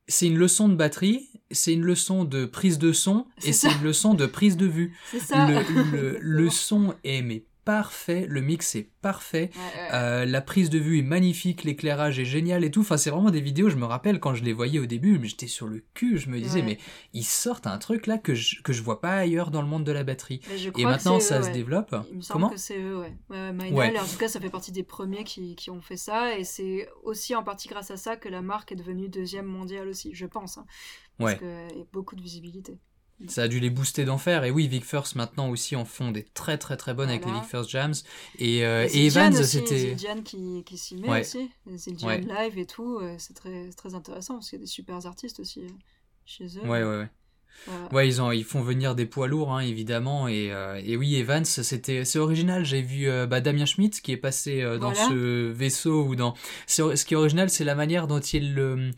C'est 0.08 0.26
une 0.26 0.36
leçon 0.36 0.68
de 0.68 0.74
batterie, 0.74 1.30
c'est 1.52 1.72
une 1.72 1.84
leçon 1.84 2.24
de 2.24 2.44
prise 2.44 2.78
de 2.78 2.92
son 2.92 3.26
et 3.44 3.52
c'est 3.52 3.70
une 3.70 3.84
leçon 3.84 4.14
de 4.14 4.26
prise 4.26 4.56
de 4.56 4.66
vue. 4.66 4.98
Ça. 5.20 5.46
Le, 5.46 5.62
le, 5.92 6.18
le 6.20 6.50
son 6.50 6.94
est 7.04 7.22
mais 7.22 7.44
parfait, 7.64 8.26
le 8.28 8.40
mix 8.40 8.74
est 8.74 8.88
parfait, 9.00 9.50
euh, 9.92 10.24
la 10.24 10.40
prise 10.40 10.70
de 10.70 10.78
vue 10.78 10.98
est 10.98 11.02
magnifique, 11.02 11.64
l'éclairage 11.64 12.18
est 12.18 12.24
génial 12.24 12.64
et 12.64 12.70
tout. 12.70 12.80
Enfin, 12.80 12.96
c'est 12.96 13.10
vraiment 13.10 13.30
des 13.30 13.40
vidéos, 13.40 13.70
je 13.70 13.76
me 13.76 13.84
rappelle 13.84 14.20
quand 14.20 14.34
je 14.34 14.42
les 14.42 14.52
voyais 14.52 14.78
au 14.78 14.86
début, 14.86 15.18
mais 15.18 15.28
j'étais 15.28 15.46
sur 15.46 15.66
le 15.66 15.84
cul, 15.94 16.18
je 16.18 16.28
me 16.28 16.40
disais, 16.40 16.62
mais 16.62 16.78
ils 17.12 17.24
sortent 17.24 17.66
un 17.66 17.78
truc 17.78 18.06
là 18.06 18.18
que 18.18 18.34
je, 18.34 18.62
que 18.62 18.72
je 18.72 18.82
vois 18.82 19.00
pas 19.00 19.14
ailleurs 19.14 19.50
dans 19.50 19.62
le 19.62 19.68
monde 19.68 19.84
de 19.84 19.92
la 19.92 20.04
batterie. 20.04 20.40
Et 20.76 20.84
maintenant, 20.84 21.20
ça 21.20 21.42
se 21.42 21.50
développe. 21.50 21.94
Il 22.10 22.16
me 22.16 22.22
semble 22.22 22.50
que 22.50 22.56
c'est 22.56 22.80
eux, 22.80 22.98
ouais. 22.98 23.98
en 23.98 24.06
tout 24.06 24.18
cas, 24.18 24.28
ça 24.28 24.40
fait 24.40 24.50
partie 24.50 24.72
des 24.72 24.82
premiers 24.82 25.24
qui, 25.24 25.54
qui 25.56 25.70
ont 25.70 25.80
fait 25.80 25.96
ça 25.96 26.38
et 26.38 26.44
c'est 26.44 26.88
aussi 27.02 27.34
en 27.34 27.42
partie 27.42 27.68
grâce 27.68 27.90
à 27.90 27.96
ça 27.96 28.16
que 28.16 28.28
la 28.28 28.42
marque 28.42 28.72
est 28.72 28.76
devenue 28.76 29.08
deuxième 29.08 29.46
mondiale 29.46 29.88
aussi, 29.88 30.14
je 30.14 30.26
pense. 30.26 30.58
Hein, 30.58 30.66
parce 31.18 31.34
qu'il 31.34 31.78
y 31.78 31.80
a 31.80 31.84
beaucoup 31.92 32.16
de 32.16 32.22
visibilité. 32.22 32.78
Ça 33.28 33.44
a 33.44 33.48
dû 33.48 33.60
les 33.60 33.70
booster 33.70 34.04
d'enfer. 34.04 34.44
Et 34.44 34.50
oui, 34.50 34.66
Vic 34.66 34.84
First 34.84 35.14
maintenant 35.14 35.48
aussi 35.48 35.76
en 35.76 35.84
font 35.84 36.10
des 36.10 36.24
très 36.24 36.58
très 36.58 36.76
très 36.76 36.92
bonnes 36.92 37.08
avec 37.08 37.24
les 37.24 37.32
Vic 37.32 37.44
First 37.44 37.70
Jams. 37.70 37.94
Et, 38.38 38.64
euh, 38.64 38.88
et 38.92 39.06
Evans, 39.06 39.32
c'était. 39.44 39.78
C'est 39.78 39.94
Diane 39.94 40.22
qui, 40.22 40.64
qui 40.64 40.76
s'y 40.76 40.96
met 40.96 41.08
ouais. 41.08 41.20
aussi. 41.20 41.50
C'est 41.76 41.92
live 41.92 42.58
et 42.58 42.66
tout. 42.66 42.98
Euh, 42.98 43.14
c'est 43.18 43.34
très, 43.34 43.70
très 43.70 43.94
intéressant 43.94 44.34
parce 44.34 44.50
qu'il 44.50 44.58
y 44.58 44.62
a 44.62 44.64
des 44.64 44.70
super 44.70 45.06
artistes 45.06 45.40
aussi 45.40 45.60
euh, 45.60 45.68
chez 46.24 46.46
eux. 46.58 46.62
Ouais, 46.62 46.82
ouais, 46.82 46.98
ouais. 46.98 47.08
Ouais, 47.92 48.08
ils, 48.08 48.20
ont, 48.20 48.32
ils 48.32 48.44
font 48.44 48.60
venir 48.60 48.94
des 48.94 49.06
poids 49.06 49.28
lourds, 49.28 49.52
hein, 49.52 49.60
évidemment. 49.60 50.26
Et, 50.28 50.50
et, 50.84 50.96
oui, 50.96 51.14
Evans, 51.16 51.44
c'était, 51.44 52.04
c'est 52.04 52.18
original. 52.18 52.64
J'ai 52.64 52.82
vu 52.82 53.08
bah, 53.28 53.40
Damien 53.40 53.66
Schmidt 53.66 54.00
qui 54.02 54.12
est 54.12 54.16
passé 54.16 54.62
dans 54.80 54.94
ce 54.94 55.50
vaisseau. 55.50 56.04
ou 56.04 56.16
dans 56.16 56.34
Ce 56.66 57.04
qui 57.04 57.14
est 57.14 57.16
original, 57.16 57.50
c'est 57.50 57.64
la 57.64 57.74
manière 57.74 58.06
dont 58.06 58.20
il... 58.20 58.92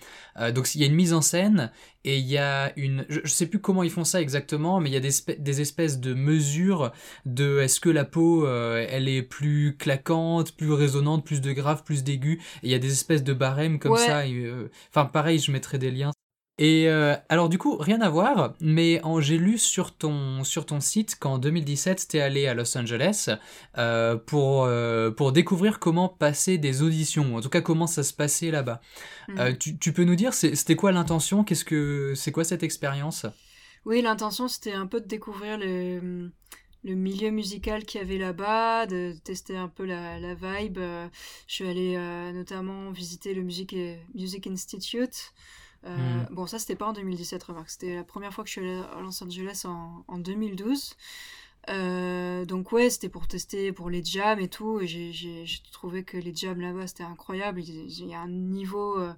donc, 0.54 0.74
il 0.74 0.80
y 0.80 0.84
a 0.84 0.86
une 0.86 0.94
mise 0.94 1.12
en 1.12 1.20
scène 1.20 1.70
et 2.04 2.18
il 2.18 2.26
y 2.26 2.38
a 2.38 2.72
une... 2.76 3.04
Je, 3.08 3.20
sais 3.26 3.46
plus 3.46 3.60
comment 3.60 3.82
ils 3.82 3.90
font 3.90 4.04
ça 4.04 4.20
exactement, 4.20 4.80
mais 4.80 4.90
il 4.90 4.92
y 4.92 4.96
a 4.96 5.00
des, 5.00 5.12
des 5.38 5.60
espèces 5.60 6.00
de 6.00 6.14
mesures 6.14 6.92
de 7.26 7.60
est-ce 7.60 7.80
que 7.80 7.90
la 7.90 8.04
peau, 8.04 8.48
elle 8.48 9.08
est 9.08 9.22
plus 9.22 9.76
claquante, 9.76 10.56
plus 10.56 10.72
résonante, 10.72 11.24
plus 11.24 11.40
de 11.40 11.52
grave, 11.52 11.82
plus 11.84 12.02
d'aigu. 12.02 12.40
Et 12.62 12.68
il 12.68 12.70
y 12.70 12.74
a 12.74 12.78
des 12.78 12.92
espèces 12.92 13.24
de 13.24 13.32
barèmes 13.32 13.78
comme 13.78 13.96
ça. 13.96 14.22
Enfin, 14.90 15.04
pareil, 15.06 15.38
je 15.38 15.52
mettrai 15.52 15.78
des 15.78 15.90
liens. 15.90 16.12
Et 16.58 16.88
euh, 16.88 17.16
alors 17.28 17.48
du 17.48 17.58
coup, 17.58 17.76
rien 17.76 18.00
à 18.00 18.08
voir, 18.08 18.54
mais 18.60 19.02
j'ai 19.18 19.38
lu 19.38 19.58
sur 19.58 19.96
ton, 19.96 20.44
sur 20.44 20.66
ton 20.66 20.78
site 20.78 21.16
qu'en 21.18 21.38
2017, 21.38 22.06
tu 22.08 22.16
es 22.16 22.20
allé 22.20 22.46
à 22.46 22.54
Los 22.54 22.78
Angeles 22.78 23.30
euh, 23.76 24.16
pour, 24.16 24.64
euh, 24.64 25.10
pour 25.10 25.32
découvrir 25.32 25.80
comment 25.80 26.08
passer 26.08 26.56
des 26.56 26.82
auditions, 26.82 27.34
en 27.34 27.40
tout 27.40 27.48
cas 27.48 27.60
comment 27.60 27.88
ça 27.88 28.04
se 28.04 28.12
passait 28.12 28.52
là-bas. 28.52 28.80
Mm. 29.28 29.56
Tu, 29.58 29.78
tu, 29.78 29.92
peux 29.92 30.04
nous 30.04 30.14
dire, 30.14 30.32
c'était 30.32 30.76
quoi 30.76 30.92
l'intention? 30.92 31.42
Qu'est-ce 31.42 31.64
que 31.64 32.12
C'est 32.14 32.30
quoi 32.30 32.44
cette 32.44 32.62
expérience? 32.62 33.26
Oui, 33.84 34.00
l'intention, 34.00 34.46
c'était 34.46 34.74
un 34.74 34.86
peu 34.86 35.00
de 35.00 35.08
découvrir 35.08 35.58
le, 35.58 36.30
le 36.84 36.94
milieu 36.94 37.30
musical 37.30 37.84
qu'il 37.84 38.00
y 38.00 38.04
avait 38.04 38.16
là-bas, 38.16 38.86
de 38.86 39.16
tester 39.24 39.56
un 39.56 39.68
peu 39.68 39.84
la, 39.84 40.20
la 40.20 40.34
vibe. 40.34 40.78
Je 40.78 41.52
suis 41.52 41.66
allée 41.66 41.98
notamment 42.32 42.92
visiter 42.92 43.34
le 43.34 43.42
Music, 43.42 43.74
Music 44.14 44.46
Institute. 44.46 45.32
Euh, 45.86 45.96
hmm. 45.96 46.26
Bon, 46.30 46.46
ça, 46.46 46.58
c'était 46.58 46.76
pas 46.76 46.86
en 46.86 46.92
2017, 46.92 47.42
remarque. 47.44 47.70
C'était 47.70 47.94
la 47.94 48.04
première 48.04 48.32
fois 48.32 48.44
que 48.44 48.48
je 48.48 48.52
suis 48.52 48.60
allée 48.60 48.82
à 48.96 49.00
Los 49.00 49.22
Angeles 49.22 49.62
en, 49.64 50.04
en 50.08 50.18
2012. 50.18 50.96
Euh, 51.70 52.44
donc 52.44 52.72
ouais, 52.72 52.90
c'était 52.90 53.08
pour 53.08 53.26
tester 53.26 53.72
pour 53.72 53.88
les 53.88 54.04
jams 54.04 54.40
et 54.40 54.48
tout. 54.48 54.80
Et 54.80 54.86
j'ai 54.86 55.44
trouvé 55.72 56.04
que 56.04 56.16
les 56.16 56.34
jams 56.34 56.60
là-bas, 56.60 56.86
c'était 56.86 57.04
incroyable. 57.04 57.62
Il 57.62 58.06
y 58.06 58.14
a 58.14 58.20
un 58.20 58.28
niveau, 58.28 58.98
euh, 58.98 59.12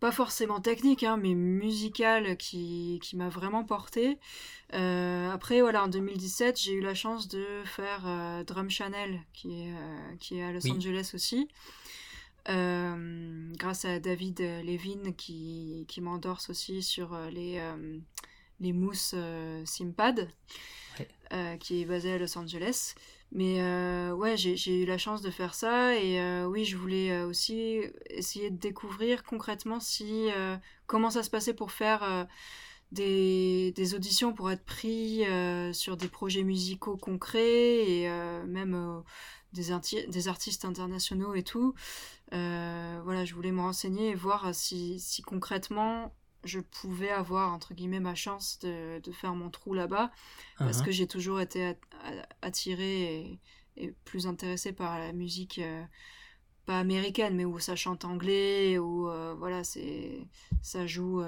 pas 0.00 0.12
forcément 0.12 0.60
technique, 0.60 1.02
hein, 1.02 1.16
mais 1.16 1.34
musical 1.34 2.36
qui, 2.36 2.98
qui 3.02 3.16
m'a 3.16 3.28
vraiment 3.28 3.64
porté. 3.64 4.18
après, 4.72 5.60
voilà, 5.60 5.84
en 5.84 5.88
2017, 5.88 6.60
j'ai 6.60 6.72
eu 6.72 6.80
la 6.80 6.94
chance 6.94 7.28
de 7.28 7.44
faire 7.64 8.44
Drum 8.46 8.70
Channel, 8.70 9.20
qui 9.32 9.62
est, 9.62 9.74
qui 10.18 10.38
est 10.38 10.44
à 10.44 10.52
Los 10.52 10.70
Angeles 10.70 11.12
aussi. 11.14 11.48
Euh, 12.48 13.52
grâce 13.56 13.84
à 13.84 13.98
David 13.98 14.40
Levin 14.40 15.12
qui, 15.12 15.84
qui 15.88 16.00
m'endorse 16.00 16.48
aussi 16.48 16.80
sur 16.80 17.12
euh, 17.12 17.28
les, 17.30 17.58
euh, 17.58 17.98
les 18.60 18.72
mousses 18.72 19.16
Simpad, 19.64 20.28
qui 21.60 21.82
est 21.82 21.84
basé 21.84 22.12
à 22.12 22.18
Los 22.18 22.38
Angeles. 22.38 22.94
Mais 23.32 23.60
ouais, 24.12 24.36
j'ai 24.36 24.82
eu 24.82 24.86
la 24.86 24.98
chance 24.98 25.20
de 25.20 25.30
faire 25.30 25.54
ça 25.54 25.96
et 25.96 26.44
oui, 26.44 26.64
je 26.64 26.76
voulais 26.76 27.22
aussi 27.22 27.80
essayer 28.08 28.50
de 28.50 28.56
découvrir 28.56 29.24
concrètement 29.24 29.80
si 29.80 30.28
comment 30.86 31.10
ça 31.10 31.24
se 31.24 31.28
passait 31.28 31.52
pour 31.52 31.72
faire 31.72 32.28
des, 32.92 33.72
des, 33.72 33.94
auditions 33.94 34.32
pour 34.32 34.50
être 34.50 34.64
pris 34.64 35.24
sur 35.72 35.96
des 35.96 36.08
projets 36.08 36.44
musicaux 36.44 36.96
concrets 36.96 37.90
et 37.90 38.08
même 38.46 39.02
des, 39.56 40.06
des, 40.08 40.28
artistes 40.28 40.64
internationaux 40.64 41.34
et 41.34 41.42
tout. 41.42 41.74
Euh, 42.32 43.00
voilà, 43.04 43.24
je 43.24 43.34
voulais 43.34 43.52
me 43.52 43.60
renseigner 43.60 44.10
et 44.10 44.14
voir 44.14 44.54
si, 44.54 45.00
si, 45.00 45.22
concrètement 45.22 46.12
je 46.44 46.60
pouvais 46.60 47.10
avoir, 47.10 47.52
entre 47.52 47.74
guillemets, 47.74 47.98
ma 47.98 48.14
chance 48.14 48.60
de, 48.60 49.00
de 49.00 49.10
faire 49.10 49.34
mon 49.34 49.50
trou 49.50 49.74
là-bas, 49.74 50.12
parce 50.58 50.78
uh-huh. 50.78 50.84
que 50.84 50.90
j'ai 50.92 51.08
toujours 51.08 51.40
été 51.40 51.74
attirée 52.40 53.40
et, 53.76 53.92
plus 54.04 54.28
intéressée 54.28 54.72
par 54.72 54.98
la 54.98 55.12
musique, 55.12 55.58
euh, 55.58 55.82
pas 56.64 56.78
américaine, 56.78 57.34
mais 57.34 57.44
où 57.44 57.58
ça 57.58 57.74
chante 57.74 58.04
anglais, 58.04 58.78
où 58.78 59.08
euh, 59.08 59.34
voilà, 59.36 59.64
c'est 59.64 60.26
ça 60.62 60.86
joue 60.86 61.22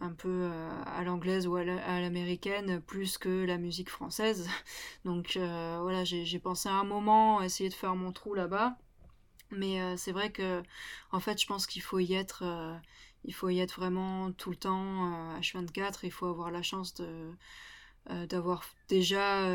un 0.00 0.12
peu 0.12 0.50
à 0.86 1.02
l'anglaise 1.04 1.46
ou 1.46 1.56
à 1.56 1.64
l'américaine 1.64 2.80
plus 2.80 3.18
que 3.18 3.44
la 3.44 3.58
musique 3.58 3.90
française. 3.90 4.48
Donc 5.04 5.36
voilà, 5.36 6.04
j'ai 6.04 6.38
pensé 6.38 6.68
à 6.68 6.74
un 6.74 6.84
moment 6.84 7.42
essayer 7.42 7.68
de 7.68 7.74
faire 7.74 7.94
mon 7.94 8.12
trou 8.12 8.34
là-bas. 8.34 8.76
Mais 9.50 9.80
euh, 9.80 9.96
c'est 9.96 10.12
vrai 10.12 10.30
que, 10.30 10.62
en 11.12 11.20
fait, 11.20 11.40
je 11.40 11.46
pense 11.46 11.66
qu'il 11.66 11.82
faut 11.82 11.98
y 11.98 12.14
être, 12.14 12.42
euh, 12.44 12.76
il 13.24 13.34
faut 13.34 13.48
y 13.48 13.60
être 13.60 13.76
vraiment 13.76 14.32
tout 14.32 14.50
le 14.50 14.56
temps, 14.56 15.34
euh, 15.34 15.40
H24. 15.40 16.00
Il 16.04 16.12
faut 16.12 16.26
avoir 16.26 16.50
la 16.50 16.62
chance 16.62 16.94
d'avoir 18.06 18.64
déjà 18.88 19.48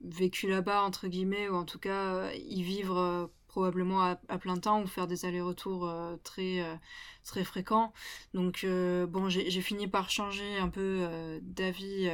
vécu 0.00 0.48
là-bas, 0.48 0.82
entre 0.82 1.08
guillemets, 1.08 1.48
ou 1.48 1.54
en 1.54 1.64
tout 1.64 1.78
cas 1.78 2.32
y 2.32 2.62
vivre 2.62 3.30
probablement 3.50 4.00
à, 4.02 4.38
plein 4.38 4.58
temps 4.58 4.80
ou 4.80 4.86
faire 4.86 5.08
des 5.08 5.24
allers-retours 5.24 5.88
euh, 5.88 6.16
très, 6.22 6.60
euh, 6.60 6.76
très 7.24 7.42
fréquents. 7.42 7.92
Donc 8.32 8.64
bon, 8.64 9.28
j'ai 9.28 9.60
fini 9.60 9.88
par 9.88 10.08
changer 10.08 10.58
un 10.58 10.68
peu 10.68 11.06
d'avis 11.42 12.08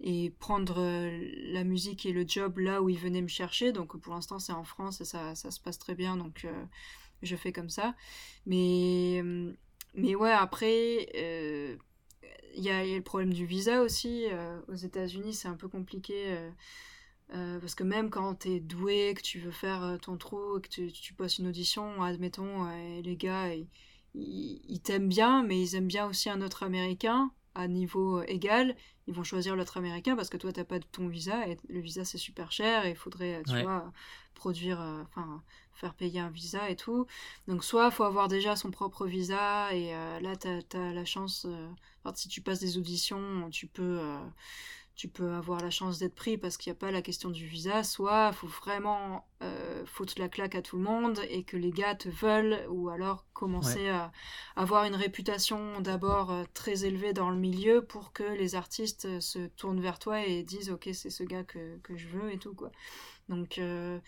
et 0.00 0.30
prendre 0.38 0.82
la 1.52 1.64
musique 1.64 2.04
et 2.04 2.12
le 2.12 2.26
job 2.28 2.58
là 2.58 2.82
où 2.82 2.90
ils 2.90 2.98
venaient 2.98 3.22
me 3.22 3.28
chercher. 3.28 3.72
Donc 3.72 3.96
pour 3.96 4.14
l'instant 4.14 4.38
c'est 4.38 4.52
en 4.52 4.64
France 4.64 5.00
et 5.00 5.04
ça, 5.04 5.34
ça, 5.34 5.50
se 5.50 5.58
passe 5.58 5.78
très 5.78 5.94
bien, 5.94 6.16
donc 6.16 6.46
je 7.22 7.36
fais 7.36 7.52
comme 7.52 7.70
ça. 7.70 7.94
Mais, 8.46 9.22
mais 9.94 10.14
ouais, 10.14 10.32
après... 10.32 11.08
Il 12.56 12.64
y, 12.64 12.70
a 12.70 12.84
le 12.84 13.02
problème 13.02 13.32
du 13.32 13.46
visa 13.46 13.82
aussi. 13.82 14.24
aux 14.66 14.74
États-Unis, 14.74 15.32
c'est 15.32 15.48
un 15.48 15.54
peu 15.54 15.68
compliqué 15.68 16.36
euh, 17.34 17.58
parce 17.60 17.74
que 17.74 17.84
même 17.84 18.08
quand 18.08 18.34
t'es 18.34 18.60
doué, 18.60 19.12
que 19.14 19.20
tu 19.20 19.38
veux 19.38 19.50
faire 19.50 19.82
euh, 19.82 19.96
ton 19.98 20.16
trou, 20.16 20.60
que 20.60 20.68
tu, 20.68 20.90
tu 20.90 21.12
passes 21.12 21.38
une 21.38 21.46
audition, 21.48 22.02
admettons, 22.02 22.66
euh, 22.66 23.02
les 23.02 23.16
gars, 23.16 23.54
ils, 23.54 23.68
ils, 24.14 24.80
t'aiment 24.80 25.08
bien, 25.08 25.42
mais 25.42 25.60
ils 25.60 25.74
aiment 25.74 25.88
bien 25.88 26.06
aussi 26.06 26.30
un 26.30 26.40
autre 26.40 26.62
américain 26.62 27.30
à 27.54 27.68
niveau 27.68 28.22
égal. 28.22 28.74
Ils 29.06 29.14
vont 29.14 29.24
choisir 29.24 29.56
l'autre 29.56 29.76
américain 29.76 30.16
parce 30.16 30.30
que 30.30 30.38
toi, 30.38 30.52
t'as 30.52 30.64
pas 30.64 30.80
ton 30.80 31.08
visa 31.08 31.46
et 31.48 31.58
le 31.68 31.80
visa 31.80 32.04
c'est 32.04 32.18
super 32.18 32.50
cher 32.52 32.86
et 32.86 32.90
il 32.90 32.96
faudrait, 32.96 33.42
tu 33.46 33.60
vois, 33.62 33.92
produire, 34.34 34.80
enfin, 34.80 35.42
faire 35.72 35.94
payer 35.94 36.20
un 36.20 36.30
visa 36.30 36.70
et 36.70 36.76
tout. 36.76 37.06
Donc, 37.46 37.64
soit 37.64 37.90
faut 37.90 38.04
avoir 38.04 38.28
déjà 38.28 38.54
son 38.54 38.70
propre 38.70 39.06
visa 39.06 39.72
et 39.74 39.92
là, 40.20 40.36
t'as 40.36 40.60
as 40.74 40.92
la 40.92 41.04
chance, 41.06 41.46
si 42.14 42.28
tu 42.28 42.42
passes 42.42 42.60
des 42.60 42.76
auditions, 42.78 43.48
tu 43.50 43.66
peux 43.66 43.98
tu 44.98 45.06
peux 45.06 45.32
avoir 45.32 45.60
la 45.60 45.70
chance 45.70 46.00
d'être 46.00 46.16
pris 46.16 46.36
parce 46.36 46.56
qu'il 46.56 46.72
n'y 46.72 46.76
a 46.76 46.80
pas 46.80 46.90
la 46.90 47.02
question 47.02 47.30
du 47.30 47.46
visa, 47.46 47.84
soit 47.84 48.30
il 48.32 48.34
faut 48.34 48.48
vraiment 48.48 49.24
euh, 49.44 49.86
foutre 49.86 50.14
la 50.18 50.28
claque 50.28 50.56
à 50.56 50.60
tout 50.60 50.76
le 50.76 50.82
monde 50.82 51.20
et 51.30 51.44
que 51.44 51.56
les 51.56 51.70
gars 51.70 51.94
te 51.94 52.08
veulent, 52.08 52.66
ou 52.68 52.88
alors 52.88 53.24
commencer 53.32 53.88
à 53.90 54.10
avoir 54.56 54.86
une 54.86 54.96
réputation 54.96 55.80
d'abord 55.80 56.32
euh, 56.32 56.42
très 56.52 56.84
élevée 56.84 57.12
dans 57.12 57.30
le 57.30 57.36
milieu 57.36 57.84
pour 57.84 58.12
que 58.12 58.24
les 58.24 58.56
artistes 58.56 59.04
euh, 59.04 59.20
se 59.20 59.46
tournent 59.46 59.80
vers 59.80 60.00
toi 60.00 60.26
et 60.26 60.42
disent 60.42 60.70
ok 60.70 60.88
c'est 60.92 61.10
ce 61.10 61.22
gars 61.22 61.44
que, 61.44 61.78
que, 61.84 61.96
je 61.96 62.08
veux 62.08 62.32
et 62.32 62.38
tout 62.38 62.54
quoi. 62.54 62.72
Donc 63.28 63.58
euh, 63.58 64.00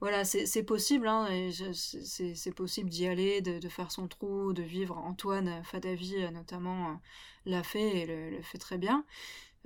voilà, 0.00 0.24
c'est 0.24 0.62
possible, 0.62 1.08
hein, 1.08 1.26
c'est 1.72 2.54
possible 2.54 2.90
d'y 2.90 3.08
aller, 3.08 3.40
de, 3.40 3.58
de, 3.58 3.68
faire 3.68 3.90
son 3.90 4.06
trou, 4.06 4.52
de 4.52 4.62
vivre. 4.62 4.96
Antoine 4.98 5.64
Fadavi 5.64 6.30
notamment 6.30 7.00
l'a 7.46 7.62
fait 7.62 8.02
et 8.02 8.06
le, 8.06 8.30
le, 8.30 8.42
fait 8.42 8.58
très 8.58 8.76
bien. 8.76 9.04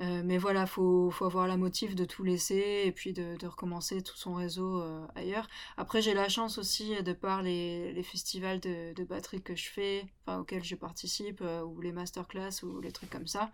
Euh, 0.00 0.22
mais 0.24 0.38
voilà, 0.38 0.66
faut, 0.66 1.10
faut 1.10 1.26
avoir 1.26 1.46
la 1.46 1.58
motive 1.58 1.94
de 1.94 2.04
tout 2.06 2.24
laisser 2.24 2.82
et 2.84 2.92
puis 2.92 3.12
de, 3.12 3.36
recommencer 3.46 4.02
tout 4.02 4.16
son 4.16 4.34
réseau 4.34 4.80
euh, 4.80 5.06
ailleurs. 5.14 5.48
Après, 5.76 6.00
j'ai 6.00 6.14
la 6.14 6.28
chance 6.28 6.56
aussi, 6.56 6.94
de 7.02 7.12
par 7.12 7.42
les, 7.42 8.02
festivals 8.02 8.60
de, 8.60 9.04
batterie 9.04 9.42
que 9.42 9.54
je 9.54 9.68
fais, 9.68 10.06
enfin, 10.24 10.38
auxquels 10.38 10.64
je 10.64 10.74
participe, 10.74 11.40
euh, 11.42 11.62
ou 11.62 11.80
les 11.80 11.92
masterclass 11.92 12.62
ou 12.62 12.80
les 12.80 12.92
trucs 12.92 13.10
comme 13.10 13.26
ça, 13.26 13.50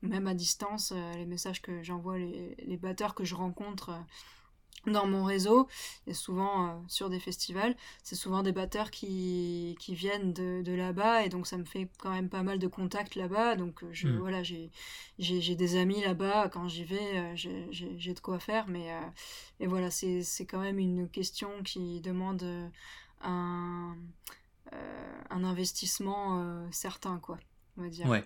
même 0.00 0.26
à 0.26 0.34
distance, 0.34 0.92
les 1.16 1.26
messages 1.26 1.60
que 1.60 1.82
j'envoie, 1.82 2.18
les 2.18 2.78
batteurs 2.80 3.14
que 3.14 3.24
je 3.24 3.34
rencontre 3.34 3.92
dans 4.86 5.06
mon 5.06 5.24
réseau, 5.24 5.68
et 6.06 6.14
souvent 6.14 6.66
euh, 6.66 6.72
sur 6.88 7.08
des 7.08 7.20
festivals, 7.20 7.76
c'est 8.02 8.16
souvent 8.16 8.42
des 8.42 8.52
batteurs 8.52 8.90
qui, 8.90 9.76
qui 9.78 9.94
viennent 9.94 10.32
de, 10.32 10.62
de 10.62 10.72
là-bas, 10.72 11.24
et 11.24 11.28
donc 11.28 11.46
ça 11.46 11.56
me 11.56 11.64
fait 11.64 11.88
quand 11.98 12.10
même 12.10 12.28
pas 12.28 12.42
mal 12.42 12.58
de 12.58 12.66
contacts 12.66 13.14
là-bas. 13.14 13.56
Donc 13.56 13.82
euh, 13.82 13.88
je, 13.92 14.08
mm. 14.08 14.18
voilà, 14.18 14.42
j'ai, 14.42 14.70
j'ai, 15.18 15.54
des 15.54 15.76
amis 15.76 16.00
là-bas, 16.00 16.48
quand 16.48 16.68
j'y 16.68 16.84
vais, 16.84 17.18
euh, 17.18 17.32
j'ai, 17.36 17.68
j'ai, 17.70 18.14
de 18.14 18.20
quoi 18.20 18.38
faire, 18.38 18.66
mais 18.68 18.88
et 19.60 19.66
voilà, 19.66 19.90
c'est, 19.90 20.22
c'est 20.22 20.46
quand 20.46 20.60
même 20.60 20.78
une 20.78 21.08
question 21.08 21.62
qui 21.62 22.00
demande 22.00 22.44
un, 23.22 23.96
un 25.30 25.44
investissement 25.44 26.66
certain, 26.72 27.18
quoi, 27.18 27.38
on 27.76 27.82
va 27.82 27.88
dire. 27.88 28.08
Ouais. 28.08 28.24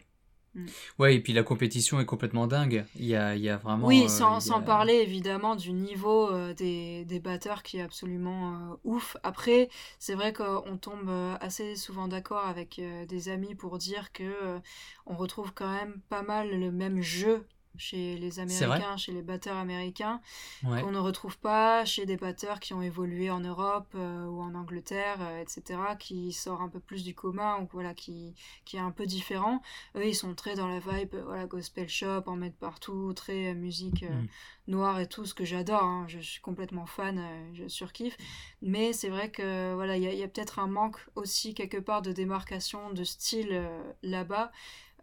Mm. 0.56 0.66
Ouais, 0.98 1.14
et 1.14 1.20
puis 1.20 1.32
la 1.32 1.42
compétition 1.42 2.00
est 2.00 2.04
complètement 2.04 2.46
dingue. 2.46 2.84
Il 2.96 3.04
y 3.04 3.14
a, 3.14 3.36
il 3.36 3.42
y 3.42 3.48
a 3.48 3.56
vraiment. 3.56 3.86
Oui, 3.86 4.08
sans, 4.08 4.40
sans, 4.40 4.62
parler 4.62 4.94
évidemment 4.94 5.54
du 5.54 5.72
niveau 5.72 6.30
des, 6.54 7.04
des, 7.04 7.20
batteurs 7.20 7.62
qui 7.62 7.76
est 7.76 7.82
absolument 7.82 8.78
ouf. 8.82 9.16
Après, 9.22 9.68
c'est 9.98 10.14
vrai 10.14 10.32
qu'on 10.32 10.78
tombe 10.78 11.10
assez 11.40 11.76
souvent 11.76 12.08
d'accord 12.08 12.46
avec 12.46 12.80
des 13.08 13.28
amis 13.28 13.54
pour 13.54 13.78
dire 13.78 14.12
que 14.12 14.58
on 15.04 15.14
retrouve 15.14 15.52
quand 15.54 15.70
même 15.70 16.00
pas 16.08 16.22
mal 16.22 16.58
le 16.58 16.72
même 16.72 17.02
jeu 17.02 17.46
chez 17.78 18.16
les 18.16 18.40
Américains, 18.40 18.96
chez 18.96 19.12
les 19.12 19.22
batteurs 19.22 19.56
américains, 19.56 20.20
qu'on 20.62 20.90
ne 20.90 20.98
retrouve 20.98 21.38
pas 21.38 21.84
chez 21.84 22.06
des 22.06 22.16
batteurs 22.16 22.60
qui 22.60 22.74
ont 22.74 22.82
évolué 22.82 23.30
en 23.30 23.40
Europe 23.40 23.88
euh, 23.94 24.26
ou 24.26 24.40
en 24.40 24.54
Angleterre, 24.54 25.18
euh, 25.20 25.40
etc., 25.40 25.80
qui 25.98 26.32
sort 26.32 26.60
un 26.62 26.68
peu 26.68 26.80
plus 26.80 27.04
du 27.04 27.14
commun 27.14 27.60
ou 27.60 27.68
voilà, 27.72 27.94
qui, 27.94 28.34
qui 28.64 28.76
est 28.76 28.80
un 28.80 28.90
peu 28.90 29.06
différent. 29.06 29.62
Eux, 29.96 30.06
ils 30.06 30.14
sont 30.14 30.34
très 30.34 30.54
dans 30.54 30.68
la 30.68 30.78
vibe, 30.78 31.14
euh, 31.14 31.24
voilà, 31.24 31.46
gospel 31.46 31.88
shop, 31.88 32.22
en 32.26 32.36
mettre 32.36 32.56
partout, 32.56 33.12
très 33.14 33.54
musique 33.54 34.02
mm. 34.02 34.26
noire 34.68 35.00
et 35.00 35.08
tout, 35.08 35.24
ce 35.24 35.34
que 35.34 35.44
j'adore. 35.44 35.82
Hein. 35.82 36.06
je 36.08 36.18
suis 36.18 36.40
complètement 36.40 36.86
fan, 36.86 37.22
je 37.54 37.68
surkiffe. 37.68 38.16
Mais 38.62 38.92
c'est 38.92 39.08
vrai 39.08 39.30
que 39.30 39.74
voilà, 39.74 39.96
il 39.96 40.02
y 40.02 40.22
a, 40.22 40.24
a 40.24 40.28
peut-être 40.28 40.58
un 40.58 40.66
manque 40.66 40.98
aussi 41.14 41.54
quelque 41.54 41.78
part 41.78 42.02
de 42.02 42.12
démarcation 42.12 42.90
de 42.90 43.04
style 43.04 43.68
là-bas. 44.02 44.50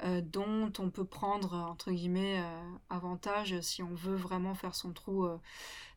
Euh, 0.01 0.21
dont 0.21 0.73
on 0.79 0.89
peut 0.89 1.05
prendre 1.05 1.53
entre 1.53 1.91
guillemets 1.91 2.39
euh, 2.39 2.71
avantage 2.89 3.61
si 3.61 3.83
on 3.83 3.93
veut 3.93 4.15
vraiment 4.15 4.55
faire 4.55 4.73
son 4.73 4.91
trou 4.91 5.25
euh, 5.25 5.37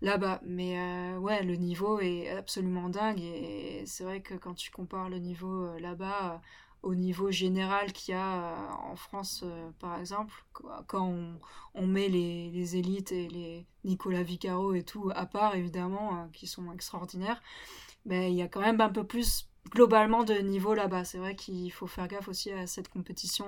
là-bas. 0.02 0.40
Mais 0.44 1.16
ouais, 1.16 1.43
le 1.43 1.56
niveau 1.56 1.98
est 2.01 2.28
absolument 2.31 2.89
dingue 2.90 3.20
et, 3.20 3.85
c'est 3.86 4.05
vrai 4.05 4.20
que 4.20 4.35
quand 4.35 4.55
tu 4.55 4.70
compares 4.70 5.09
le 5.09 5.18
niveau 5.18 5.77
là-bas 5.78 6.43
au 6.82 6.94
niveau 6.94 7.31
général 7.31 7.93
qu'il 7.93 8.14
y 8.14 8.16
a 8.16 8.55
en 8.85 8.97
France, 8.97 9.44
par 9.81 9.98
exemple, 9.98 10.44
quand 10.86 11.12
on, 11.74 11.86
met 11.86 12.09
les, 12.09 12.77
élites 12.77 13.12
et 13.12 13.28
les 13.28 13.66
Nicolas 13.85 14.23
Vicaro 14.23 14.74
et 14.74 14.85
tout 14.85 15.10
à 15.14 15.27
part, 15.27 15.56
évidemment, 15.56 16.28
qui 16.32 16.47
sont 16.47 16.70
extraordinaires, 16.73 17.43
mais 18.05 18.31
il 18.31 18.36
y 18.36 18.43
a 18.43 18.48
quand 18.48 18.60
même 18.60 18.81
un 18.81 18.90
peu 18.90 19.05
plus 19.05 19.48
globalement 19.71 20.25
de 20.25 20.35
niveau 20.35 20.75
là-bas. 20.75 21.05
C'est 21.05 21.19
vrai 21.19 21.37
qu'il 21.37 21.71
faut 21.73 21.87
faire 21.87 22.09
gaffe 22.09 22.29
aussi 22.29 22.51
à 22.53 22.67
cette 22.67 22.89
compétition. 22.89 23.47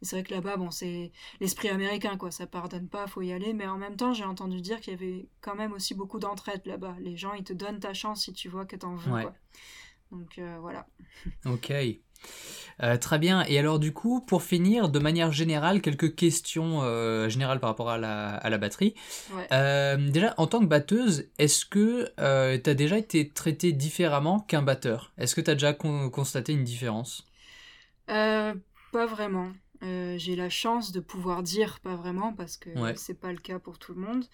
Et 0.00 0.04
c'est 0.04 0.16
vrai 0.16 0.22
que 0.22 0.34
là-bas, 0.34 0.56
bon, 0.56 0.70
c'est 0.70 1.12
l'esprit 1.40 1.68
américain, 1.68 2.16
quoi. 2.16 2.30
Ça 2.30 2.46
pardonne 2.46 2.88
pas, 2.88 3.06
faut 3.06 3.22
y 3.22 3.32
aller. 3.32 3.52
Mais 3.52 3.66
en 3.66 3.78
même 3.78 3.96
temps, 3.96 4.12
j'ai 4.12 4.24
entendu 4.24 4.60
dire 4.60 4.80
qu'il 4.80 4.92
y 4.92 4.96
avait 4.96 5.28
quand 5.40 5.54
même 5.54 5.72
aussi 5.72 5.94
beaucoup 5.94 6.18
d'entraide 6.18 6.62
là-bas. 6.66 6.96
Les 7.00 7.16
gens, 7.16 7.32
ils 7.34 7.44
te 7.44 7.52
donnent 7.52 7.80
ta 7.80 7.94
chance 7.94 8.24
si 8.24 8.32
tu 8.32 8.48
vois 8.48 8.66
que 8.66 8.76
t'en 8.76 8.94
veux, 8.94 9.10
quoi. 9.10 9.34
Donc 10.10 10.38
euh, 10.38 10.58
voilà. 10.60 10.86
Ok. 11.46 11.72
Euh, 12.82 12.96
très 12.96 13.18
bien. 13.18 13.44
Et 13.44 13.58
alors 13.58 13.78
du 13.78 13.92
coup, 13.92 14.20
pour 14.20 14.42
finir, 14.42 14.88
de 14.88 14.98
manière 14.98 15.30
générale, 15.30 15.80
quelques 15.80 16.14
questions 16.14 16.80
euh, 16.82 17.28
générales 17.28 17.60
par 17.60 17.70
rapport 17.70 17.90
à 17.90 17.98
la, 17.98 18.30
à 18.34 18.50
la 18.50 18.58
batterie. 18.58 18.94
Euh, 19.52 20.10
déjà, 20.10 20.34
en 20.36 20.46
tant 20.46 20.60
que 20.60 20.66
batteuse, 20.66 21.26
est-ce 21.38 21.64
que 21.64 22.06
tu 22.16 22.70
as 22.70 22.74
déjà 22.74 22.98
été 22.98 23.28
traitée 23.28 23.72
différemment 23.72 24.40
qu'un 24.40 24.62
batteur? 24.62 25.12
Est-ce 25.18 25.34
que 25.34 25.40
tu 25.40 25.50
as 25.50 25.54
déjà 25.54 25.74
constaté 25.74 26.52
une 26.52 26.64
différence? 26.64 27.26
Pas 28.06 29.06
vraiment. 29.06 29.52
J'ai 29.82 30.36
la 30.36 30.48
chance 30.48 30.92
de 30.92 31.00
pouvoir 31.00 31.42
dire 31.42 31.80
pas 31.80 31.94
vraiment 31.94 32.32
parce 32.32 32.56
que 32.56 32.70
c'est 32.96 33.18
pas 33.18 33.32
le 33.32 33.38
cas 33.38 33.58
pour 33.58 33.78
tout 33.78 33.94
le 33.94 34.00
monde. 34.00 34.24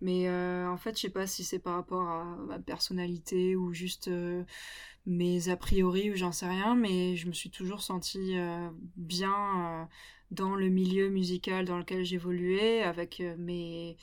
Mais 0.00 0.30
en 0.30 0.76
fait, 0.76 0.96
je 0.96 1.02
sais 1.02 1.10
pas 1.10 1.26
si 1.26 1.44
c'est 1.44 1.58
par 1.58 1.74
rapport 1.74 2.08
à 2.08 2.24
ma 2.46 2.58
personnalité 2.58 3.56
ou 3.56 3.72
juste 3.72 4.08
mes 5.08 5.48
a 5.48 5.56
priori 5.56 6.10
ou 6.10 6.16
j'en 6.16 6.32
sais 6.32 6.46
rien, 6.46 6.76
mais 6.76 7.16
je 7.16 7.26
me 7.28 7.32
suis 7.32 7.50
toujours 7.50 7.82
sentie 7.82 8.38
euh, 8.38 8.68
bien 8.96 9.32
euh, 9.82 9.84
dans 10.30 10.54
le 10.54 10.68
milieu 10.68 11.08
musical 11.08 11.64
dans 11.64 11.78
lequel 11.78 12.04
j'évoluais, 12.04 12.82
avec 12.82 13.20
euh, 13.20 13.34
mes 13.38 13.96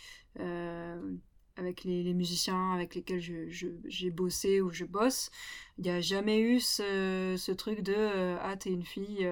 avec 1.57 1.85
les, 1.85 2.13
musiciens 2.13 2.73
avec 2.73 2.95
lesquels 2.95 3.21
j'ai 3.21 4.09
bossé 4.09 4.59
ou 4.59 4.71
je 4.71 4.83
bosse. 4.83 5.31
Il 5.77 5.85
n'y 5.85 5.89
a 5.89 6.01
jamais 6.01 6.39
eu 6.39 6.59
ce, 6.59 7.35
ce 7.37 7.51
truc 7.53 7.81
de 7.81 8.35
ah 8.41 8.57
t'es 8.57 8.71
une 8.71 8.83
fille 8.83 9.25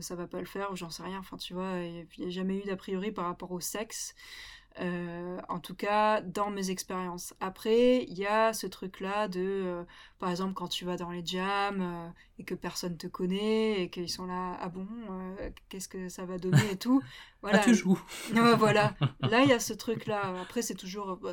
ça 0.00 0.14
va 0.14 0.26
pas 0.26 0.40
le 0.40 0.46
faire 0.46 0.70
ou 0.72 0.76
j'en 0.76 0.90
sais 0.90 1.02
rien. 1.02 1.18
Enfin 1.18 1.36
tu 1.36 1.52
vois, 1.52 1.80
il 1.82 2.06
n'y 2.18 2.26
a 2.26 2.30
jamais 2.30 2.56
eu 2.56 2.64
d'a 2.64 2.76
priori 2.76 3.12
par 3.12 3.26
rapport 3.26 3.52
au 3.52 3.60
sexe. 3.60 4.14
Euh, 4.80 5.40
en 5.48 5.58
tout 5.58 5.74
cas 5.74 6.20
dans 6.20 6.50
mes 6.50 6.70
expériences. 6.70 7.34
Après, 7.40 8.04
il 8.04 8.16
y 8.16 8.26
a 8.26 8.52
ce 8.52 8.66
truc-là 8.66 9.26
de, 9.26 9.40
euh, 9.40 9.84
par 10.20 10.30
exemple, 10.30 10.54
quand 10.54 10.68
tu 10.68 10.84
vas 10.84 10.96
dans 10.96 11.10
les 11.10 11.24
jams 11.26 11.80
euh, 11.82 12.08
et 12.38 12.44
que 12.44 12.54
personne 12.54 12.96
te 12.96 13.06
connaît 13.06 13.82
et 13.82 13.90
qu'ils 13.90 14.08
sont 14.08 14.26
là, 14.26 14.56
ah 14.60 14.68
bon, 14.68 14.86
qu'est-ce 15.68 15.88
que 15.88 16.08
ça 16.08 16.24
va 16.24 16.38
donner 16.38 16.72
et 16.72 16.76
tout? 16.76 17.02
Voilà. 17.42 17.58
Ah, 17.62 17.64
tu 17.64 17.74
joues. 17.74 18.00
voilà. 18.58 18.94
Là, 19.20 19.42
il 19.42 19.48
y 19.48 19.52
a 19.52 19.60
ce 19.60 19.72
truc-là. 19.72 20.40
Après, 20.40 20.62
c'est 20.62 20.74
toujours, 20.74 21.16
bah, 21.16 21.32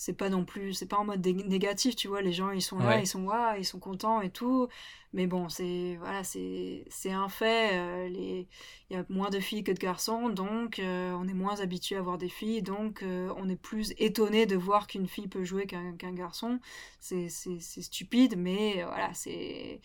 c'est 0.00 0.12
pas 0.14 0.28
non 0.28 0.44
plus, 0.44 0.74
c'est 0.74 0.86
pas 0.86 0.96
en 0.96 1.04
mode 1.04 1.24
négatif, 1.24 1.94
tu 1.94 2.08
vois. 2.08 2.22
Les 2.22 2.32
gens, 2.32 2.50
ils 2.50 2.62
sont 2.62 2.78
là, 2.78 2.98
ils 2.98 3.06
sont 3.06 3.24
waouh, 3.24 3.58
ils 3.58 3.64
sont 3.64 3.78
contents 3.78 4.20
et 4.22 4.30
tout. 4.30 4.68
Mais 5.12 5.26
bon, 5.26 5.48
c'est 5.48 5.96
voilà, 5.98 6.22
c'est 6.24 6.84
un 7.10 7.28
fait. 7.28 7.70
Euh, 7.74 8.08
les... 8.08 8.46
Il 8.88 8.96
y 8.96 8.98
a 8.98 9.04
moins 9.08 9.28
de 9.28 9.40
filles 9.40 9.64
que 9.64 9.72
de 9.72 9.78
garçons, 9.78 10.28
donc 10.30 10.78
euh, 10.78 11.12
on 11.12 11.28
est 11.28 11.34
moins 11.34 11.60
habitué 11.60 11.96
à 11.96 12.02
voir 12.02 12.16
des 12.16 12.28
filles, 12.28 12.62
donc 12.62 13.02
euh, 13.02 13.32
on 13.36 13.48
est 13.48 13.60
plus 13.60 13.92
étonné 13.98 14.46
de 14.46 14.56
voir 14.56 14.86
qu'une 14.86 15.06
fille 15.06 15.28
peut 15.28 15.44
jouer 15.44 15.66
qu'un 15.66 16.12
garçon. 16.12 16.60
C'est 17.00 17.28
stupide, 17.28 18.36
mais 18.38 18.84
voilà, 18.84 19.12
c'est 19.14 19.80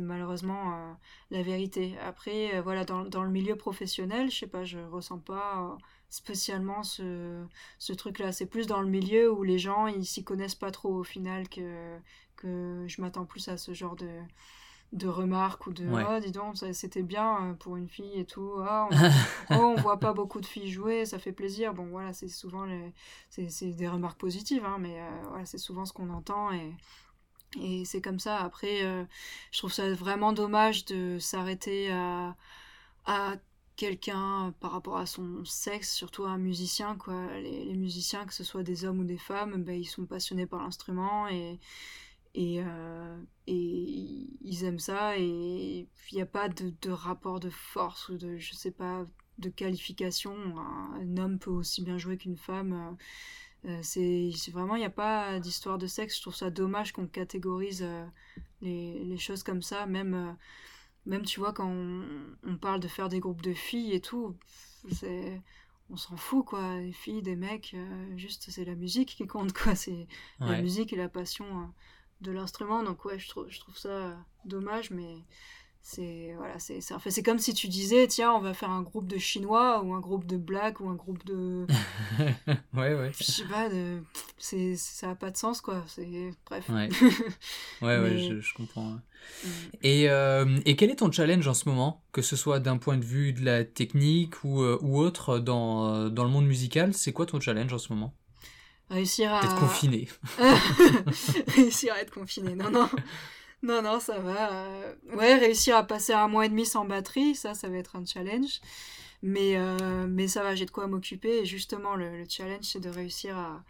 malheureusement 0.00 0.96
la 1.30 1.42
vérité. 1.42 1.96
Après, 2.04 2.60
voilà, 2.60 2.84
dans, 2.84 3.04
dans, 3.04 3.22
le 3.22 3.30
milieu 3.30 3.56
professionnel, 3.56 4.30
je 4.30 4.38
sais 4.38 4.46
pas, 4.46 4.64
je 4.64 4.78
ressens 4.78 5.18
pas 5.18 5.76
spécialement 6.10 6.82
ce, 6.82 7.44
ce 7.78 7.92
truc-là. 7.92 8.32
C'est 8.32 8.46
plus 8.46 8.66
dans 8.66 8.80
le 8.80 8.88
milieu 8.88 9.32
où 9.32 9.42
les 9.42 9.58
gens, 9.58 9.86
ils 9.86 10.06
s'y 10.06 10.24
connaissent 10.24 10.54
pas 10.54 10.70
trop 10.70 10.94
au 10.94 11.04
final 11.04 11.48
que 11.48 11.98
que 12.40 12.84
je 12.88 13.00
m'attends 13.00 13.24
plus 13.24 13.48
à 13.48 13.56
ce 13.56 13.74
genre 13.74 13.96
de, 13.96 14.08
de 14.92 15.06
remarques 15.06 15.66
ou 15.66 15.72
de 15.72 15.86
oh 15.88 16.20
dis 16.20 16.32
donc 16.32 16.56
c'était 16.72 17.02
bien 17.02 17.50
euh, 17.50 17.54
pour 17.54 17.76
une 17.76 17.88
fille 17.88 18.18
et 18.18 18.24
tout 18.24 18.52
ah, 18.60 18.88
on, 19.50 19.56
oh, 19.56 19.74
on 19.76 19.80
voit 19.80 20.00
pas 20.00 20.12
beaucoup 20.12 20.40
de 20.40 20.46
filles 20.46 20.70
jouer 20.70 21.04
ça 21.04 21.18
fait 21.18 21.32
plaisir 21.32 21.74
bon 21.74 21.86
voilà 21.86 22.12
c'est 22.12 22.28
souvent 22.28 22.64
les... 22.64 22.92
c'est 23.28 23.66
des 23.66 23.88
remarques 23.88 24.18
positives 24.18 24.64
hein, 24.64 24.78
mais 24.80 25.00
euh, 25.00 25.08
voilà 25.28 25.46
c'est 25.46 25.58
souvent 25.58 25.84
ce 25.84 25.92
qu'on 25.92 26.10
entend 26.10 26.50
et 26.50 26.72
et 27.60 27.84
c'est 27.84 28.00
comme 28.00 28.18
ça. 28.18 28.38
Après 28.38 28.84
euh, 28.84 29.04
je 29.52 29.58
trouve 29.58 29.72
ça 29.72 29.92
vraiment 29.94 30.32
dommage 30.32 30.84
de 30.86 31.18
s'arrêter 31.18 31.90
à 31.92 32.36
à 33.06 33.36
quelqu'un 33.80 34.54
par 34.60 34.72
rapport 34.72 34.98
à 34.98 35.06
son 35.06 35.42
sexe, 35.46 35.94
surtout 35.94 36.24
un 36.24 36.36
musicien, 36.36 36.96
quoi. 36.96 37.26
Les, 37.40 37.74
musiciens, 37.74 38.26
que 38.26 38.34
ce 38.34 38.44
soit 38.44 38.62
des 38.62 38.84
hommes 38.84 39.00
ou 39.00 39.04
des 39.04 39.16
femmes, 39.16 39.64
ben, 39.64 39.74
ils 39.74 39.86
sont 39.86 40.04
passionnés 40.04 40.44
par 40.46 40.62
l'instrument 40.62 41.26
et, 41.28 41.58
et, 42.34 42.60
euh, 42.62 43.18
ils 43.46 44.64
aiment 44.64 44.78
ça. 44.78 45.16
Et 45.18 45.88
il 46.10 46.14
n'y 46.14 46.20
a 46.20 46.26
pas 46.26 46.50
de, 46.50 46.74
de, 46.82 46.90
rapport 46.90 47.40
de 47.40 47.48
force 47.48 48.10
ou 48.10 48.18
de 48.18 48.36
je 48.36 48.54
sais 48.54 48.70
pas 48.70 49.06
de 49.38 49.48
qualification. 49.48 50.34
Un, 50.58 51.16
homme 51.16 51.38
peut 51.38 51.50
aussi 51.50 51.82
bien 51.82 51.96
jouer 51.96 52.18
qu'une 52.18 52.36
femme 52.36 52.72
euh, 52.74 53.04
c'est 53.82 54.32
vraiment 54.52 54.76
il 54.76 54.80
n'y 54.80 54.84
a 54.84 54.90
pas 54.90 55.38
d'histoire 55.40 55.78
de 55.78 55.86
sexe. 55.86 56.16
Je 56.16 56.22
trouve 56.22 56.34
ça 56.34 56.50
dommage 56.50 56.92
qu'on 56.92 57.06
catégorise 57.06 57.82
euh, 57.82 58.04
les, 58.62 59.04
les, 59.04 59.18
choses 59.18 59.42
comme 59.42 59.62
ça. 59.62 59.86
Même 59.86 60.36
même 61.06 61.24
tu 61.24 61.40
vois 61.40 61.52
quand 61.52 61.68
on, 61.68 62.04
on, 62.46 62.56
parle 62.56 62.80
de 62.80 62.88
faire 62.88 63.08
des 63.08 63.20
groupes 63.20 63.42
de 63.42 63.54
filles 63.54 63.92
et 63.92 64.00
tout 64.00 64.36
c'est 64.90 65.40
on 65.90 65.96
s'en 65.96 66.16
fout 66.16 66.44
quoi. 66.44 66.76
Des 66.80 66.92
filles 66.92 67.22
des 67.22 67.36
mecs 67.36 67.76
juste 68.16 68.46
c'est 68.50 68.64
la 68.64 68.74
musique 68.74 69.16
qui 69.16 69.26
compte 69.26 69.52
quoi. 69.52 69.74
C'est 69.74 70.06
la 70.40 70.60
musique 70.62 70.92
et 70.92 70.96
la 70.96 71.08
passion 71.08 71.70
de 72.20 72.32
l'instrument. 72.32 72.82
Donc 72.82 73.04
ouais, 73.04 73.18
je 73.18 73.28
trouve, 73.28 73.48
je 73.48 73.60
trouve 73.60 73.76
ça 73.76 74.16
dommage, 74.44 74.90
mais 74.90 75.24
c'est 75.82 76.34
voilà, 76.36 76.58
c'est 76.58 76.80
c'est 76.80 77.22
comme 77.22 77.38
si 77.38 77.54
tu 77.54 77.66
disais 77.66 78.06
tiens, 78.06 78.32
on 78.32 78.40
va 78.40 78.52
faire 78.52 78.70
un 78.70 78.82
groupe 78.82 79.06
de 79.06 79.18
chinois 79.18 79.82
ou 79.82 79.94
un 79.94 80.00
groupe 80.00 80.26
de 80.26 80.36
black 80.36 80.80
ou 80.80 80.88
un 80.88 80.94
groupe 80.94 81.24
de 81.24 81.66
ouais 82.74 82.94
ouais. 82.94 83.10
Je 83.18 83.24
sais 83.24 83.44
pas 83.44 83.68
de 83.68 84.02
c'est 84.36 84.76
ça 84.76 85.10
a 85.10 85.14
pas 85.14 85.30
de 85.30 85.36
sens 85.36 85.60
quoi, 85.60 85.82
c'est 85.88 86.32
bref. 86.46 86.68
Ouais. 86.68 86.88
Ouais 87.82 87.98
ouais, 87.98 88.18
je, 88.18 88.40
je, 88.40 88.54
comprends. 88.54 88.90
Mm. 88.90 89.48
Et 89.82 90.10
euh, 90.10 90.60
et 90.66 90.76
quel 90.76 90.90
est 90.90 90.96
ton 90.96 91.10
challenge 91.10 91.48
en 91.48 91.54
ce 91.54 91.68
moment, 91.68 92.04
que 92.12 92.20
ce 92.20 92.36
soit 92.36 92.60
d'un 92.60 92.76
point 92.76 92.98
de 92.98 93.04
vue 93.04 93.32
de 93.32 93.44
la 93.44 93.64
technique 93.64 94.44
ou 94.44 94.62
euh, 94.62 94.78
ou 94.82 94.98
autre 94.98 95.38
dans 95.38 96.10
dans 96.10 96.24
le 96.24 96.30
monde 96.30 96.46
musical, 96.46 96.92
c'est 96.92 97.12
quoi 97.12 97.24
ton 97.24 97.40
challenge 97.40 97.72
en 97.72 97.78
ce 97.78 97.92
moment? 97.92 98.14
Réussir 98.90 99.32
à 99.32 99.44
être 99.44 99.56
confiné 99.56 100.08
réussir 101.56 101.94
à 101.94 102.00
être 102.00 102.12
confiné 102.12 102.56
non 102.56 102.70
non 102.70 102.88
non 103.62 103.82
non 103.82 104.00
ça 104.00 104.18
va 104.18 104.52
euh, 104.52 104.94
ouais 105.14 105.34
réussir 105.34 105.76
à 105.76 105.82
passer 105.84 106.14
un 106.14 106.28
mois 106.28 106.46
et 106.46 106.48
demi 106.48 106.64
sans 106.64 106.86
batterie 106.86 107.34
ça 107.34 107.54
ça 107.54 107.68
va 107.68 107.76
être 107.76 107.96
un 107.96 108.04
challenge. 108.04 108.60
Mais 109.22 109.56
euh, 109.58 110.06
mais 110.08 110.28
ça 110.28 110.42
va 110.42 110.54
j'ai 110.54 110.64
de 110.64 110.70
quoi 110.70 110.86
m'occuper. 110.86 111.40
Et 111.40 111.44
justement 111.44 111.94
le, 111.94 112.24
challenge 112.28 112.64
c'est 112.64 112.80
de 112.80 112.88
réussir 112.88 113.36
à, 113.36 113.62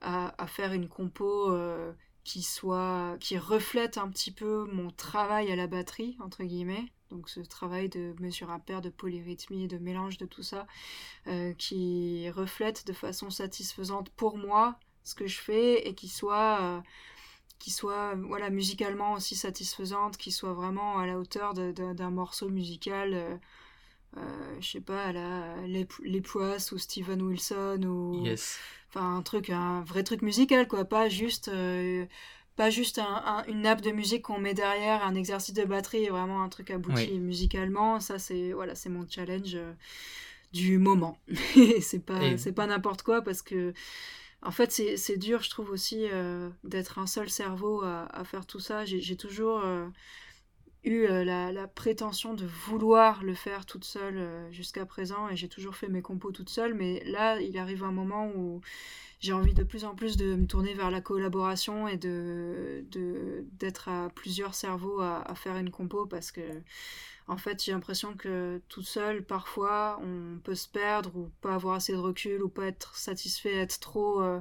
à, 0.00 0.46
faire 0.46 0.72
une 0.72 0.88
compo 0.88 1.50
euh, 1.50 1.92
qui 2.24 2.42
soit 2.42 3.16
qui 3.18 3.36
reflète 3.36 3.98
un 3.98 4.08
petit 4.08 4.30
peu 4.30 4.66
mon 4.72 4.90
travail 4.90 5.50
à 5.50 5.56
la 5.56 5.66
batterie 5.66 6.16
entre 6.20 6.44
guillemets. 6.44 6.92
Donc 7.10 7.28
ce 7.28 7.40
travail 7.40 7.88
de 7.88 8.14
mesure 8.20 8.50
impaire, 8.50 8.80
de 8.80 8.90
polyrythmie, 8.90 9.66
de 9.68 9.76
mélange 9.76 10.18
de 10.18 10.24
tout 10.24 10.42
ça, 10.42 10.66
qui 11.58 12.30
reflète 12.30 12.86
de 12.86 12.92
façon 12.94 13.28
satisfaisante 13.28 14.08
pour 14.10 14.38
moi 14.38 14.78
ce 15.04 15.14
que 15.14 15.26
je 15.26 15.38
fais 15.38 15.86
et 15.86 15.94
qui 15.94 16.08
soit 16.08 16.82
qui 17.62 17.70
soit 17.70 18.16
voilà 18.16 18.50
musicalement 18.50 19.12
aussi 19.12 19.36
satisfaisante, 19.36 20.16
qui 20.16 20.32
soit 20.32 20.52
vraiment 20.52 20.98
à 20.98 21.06
la 21.06 21.16
hauteur 21.16 21.54
d'un 21.54 22.10
morceau 22.10 22.48
musical, 22.48 23.14
euh, 23.14 23.36
euh, 24.16 24.56
je 24.60 24.68
sais 24.68 24.80
pas, 24.80 25.04
à 25.04 25.12
la 25.12 25.56
les, 25.68 25.86
les 26.02 26.20
Poisses 26.20 26.72
ou 26.72 26.78
Steven 26.78 27.22
Wilson 27.22 27.80
ou 27.84 28.26
enfin 28.88 29.16
un 29.16 29.22
truc, 29.22 29.48
un 29.50 29.82
vrai 29.82 30.02
truc 30.02 30.22
musical 30.22 30.66
quoi, 30.66 30.84
pas 30.84 31.08
juste 31.08 31.46
euh, 31.46 32.04
pas 32.56 32.68
juste 32.68 32.98
un, 32.98 33.44
une 33.46 33.60
nappe 33.60 33.80
de 33.80 33.92
musique 33.92 34.22
qu'on 34.22 34.40
met 34.40 34.54
derrière 34.54 35.04
un 35.04 35.14
exercice 35.14 35.54
de 35.54 35.64
batterie, 35.64 36.08
vraiment 36.08 36.42
un 36.42 36.48
truc 36.48 36.68
abouti 36.72 37.12
musicalement. 37.20 38.00
Ça 38.00 38.18
c'est 38.18 38.50
voilà, 38.50 38.74
c'est 38.74 38.90
mon 38.90 39.06
challenge 39.08 39.56
du 40.52 40.78
moment. 40.78 41.16
c'est 41.80 42.04
pas 42.04 42.36
c'est 42.38 42.52
pas 42.52 42.66
n'importe 42.66 43.02
quoi 43.02 43.22
parce 43.22 43.40
que 43.40 43.72
en 44.42 44.50
fait, 44.50 44.72
c'est 44.72 45.16
dur, 45.16 45.42
je 45.42 45.50
trouve 45.50 45.70
aussi, 45.70 46.08
euh, 46.10 46.50
d'être 46.64 46.98
un 46.98 47.06
seul 47.06 47.30
cerveau 47.30 47.82
à, 47.82 48.24
faire 48.24 48.44
tout 48.44 48.58
ça. 48.58 48.84
J'ai 48.84 49.16
toujours 49.16 49.60
euh, 49.64 49.86
eu 50.82 51.04
euh, 51.04 51.24
la, 51.24 51.68
prétention 51.68 52.34
de 52.34 52.44
vouloir 52.44 53.22
le 53.22 53.34
faire 53.34 53.66
toute 53.66 53.84
seule 53.84 54.48
jusqu'à 54.50 54.84
présent, 54.84 55.28
et 55.28 55.36
j'ai 55.36 55.48
toujours 55.48 55.76
fait 55.76 55.88
mes 55.88 56.02
compos 56.02 56.32
toute 56.32 56.50
seule, 56.50 56.74
mais 56.74 57.04
là, 57.04 57.40
il 57.40 57.56
arrive 57.56 57.84
un 57.84 57.92
moment 57.92 58.32
où 58.34 58.60
j'ai 59.20 59.32
envie 59.32 59.54
de 59.54 59.62
plus 59.62 59.84
en 59.84 59.94
plus 59.94 60.16
de 60.16 60.34
me 60.34 60.46
tourner 60.46 60.74
vers 60.74 60.90
la 60.90 61.00
collaboration 61.00 61.86
et 61.86 61.96
d'être 61.96 63.88
à 63.88 64.10
plusieurs 64.10 64.56
cerveaux 64.56 65.00
à, 65.00 65.22
à, 65.30 65.36
faire 65.36 65.56
une 65.56 65.70
compo, 65.70 66.06
parce 66.06 66.32
que 66.32 66.42
en 67.28 67.36
fait, 67.36 67.62
j'ai 67.62 67.72
l'impression 67.72 68.14
que 68.14 68.60
toute 68.68 68.86
seule, 68.86 69.24
parfois, 69.24 70.00
on 70.02 70.38
peut 70.42 70.54
se 70.54 70.68
perdre 70.68 71.16
ou 71.16 71.30
pas 71.40 71.54
avoir 71.54 71.74
assez 71.76 71.92
de 71.92 71.98
recul 71.98 72.42
ou 72.42 72.48
pas 72.48 72.66
être 72.66 72.96
satisfait, 72.96 73.54
être 73.54 73.78
trop 73.80 74.20
euh, 74.20 74.40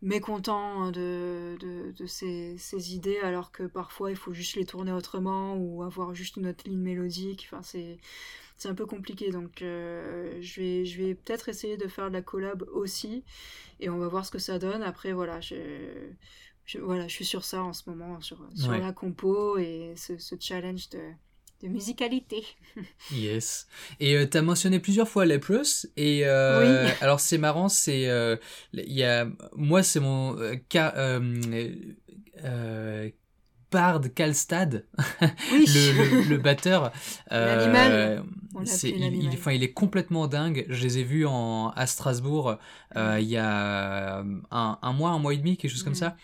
mécontent 0.00 0.90
de, 0.90 1.56
de, 1.60 2.06
ses, 2.06 2.94
idées, 2.94 3.18
alors 3.18 3.50
que 3.52 3.64
parfois, 3.64 4.10
il 4.10 4.16
faut 4.16 4.32
juste 4.32 4.56
les 4.56 4.64
tourner 4.64 4.92
autrement 4.92 5.56
ou 5.56 5.82
avoir 5.82 6.14
juste 6.14 6.36
une 6.36 6.46
autre 6.46 6.64
ligne 6.68 6.80
mélodique. 6.80 7.48
Enfin, 7.50 7.62
c'est, 7.62 7.98
c'est 8.56 8.68
un 8.68 8.74
peu 8.74 8.86
compliqué. 8.86 9.30
Donc, 9.30 9.62
euh, 9.62 10.38
je 10.40 10.60
vais, 10.60 10.84
je 10.84 11.02
vais 11.02 11.14
peut-être 11.14 11.48
essayer 11.48 11.76
de 11.76 11.88
faire 11.88 12.08
de 12.08 12.14
la 12.14 12.22
collab 12.22 12.62
aussi 12.72 13.24
et 13.80 13.90
on 13.90 13.98
va 13.98 14.08
voir 14.08 14.24
ce 14.24 14.30
que 14.30 14.38
ça 14.38 14.58
donne. 14.58 14.82
Après, 14.82 15.12
voilà, 15.12 15.40
je, 15.40 15.56
voilà, 16.80 17.08
je 17.08 17.14
suis 17.14 17.24
sur 17.24 17.44
ça 17.44 17.64
en 17.64 17.72
ce 17.72 17.90
moment, 17.90 18.20
sur, 18.20 18.38
sur 18.54 18.72
la 18.72 18.92
compo 18.92 19.58
et 19.58 19.94
ce, 19.96 20.16
ce 20.18 20.36
challenge 20.38 20.90
de 20.90 21.00
de 21.62 21.68
musicalité. 21.68 22.44
yes. 23.12 23.66
Et 24.00 24.16
euh, 24.16 24.26
tu 24.30 24.36
as 24.36 24.42
mentionné 24.42 24.80
plusieurs 24.80 25.08
fois 25.08 25.24
les 25.24 25.38
plus 25.38 25.88
et 25.96 26.22
euh, 26.24 26.88
alors 27.00 27.20
c'est 27.20 27.38
marrant, 27.38 27.68
c'est 27.68 28.08
euh, 28.08 28.36
il 28.72 28.92
y 28.92 29.04
a 29.04 29.26
moi 29.56 29.82
c'est 29.82 30.00
mon 30.00 30.36
cas 30.68 31.20
Bard 33.70 34.02
Kalstad, 34.14 34.86
le, 35.20 36.28
le, 36.28 36.36
batteur. 36.36 36.92
L'animal. 37.28 38.22
il, 38.84 39.30
enfin, 39.32 39.50
il 39.50 39.64
est 39.64 39.72
complètement 39.72 40.28
dingue. 40.28 40.64
Je 40.68 40.80
les 40.84 40.98
ai 40.98 41.02
vus 41.02 41.26
en, 41.26 41.70
à 41.70 41.86
Strasbourg 41.88 42.56
il 42.94 43.24
y 43.24 43.36
a 43.36 44.20
un, 44.20 44.78
un, 44.80 44.92
mois, 44.92 45.10
un 45.10 45.18
mois 45.18 45.34
et 45.34 45.38
demi, 45.38 45.56
quelque 45.56 45.72
chose 45.72 45.82
comme 45.82 45.96
ça. 45.96 46.16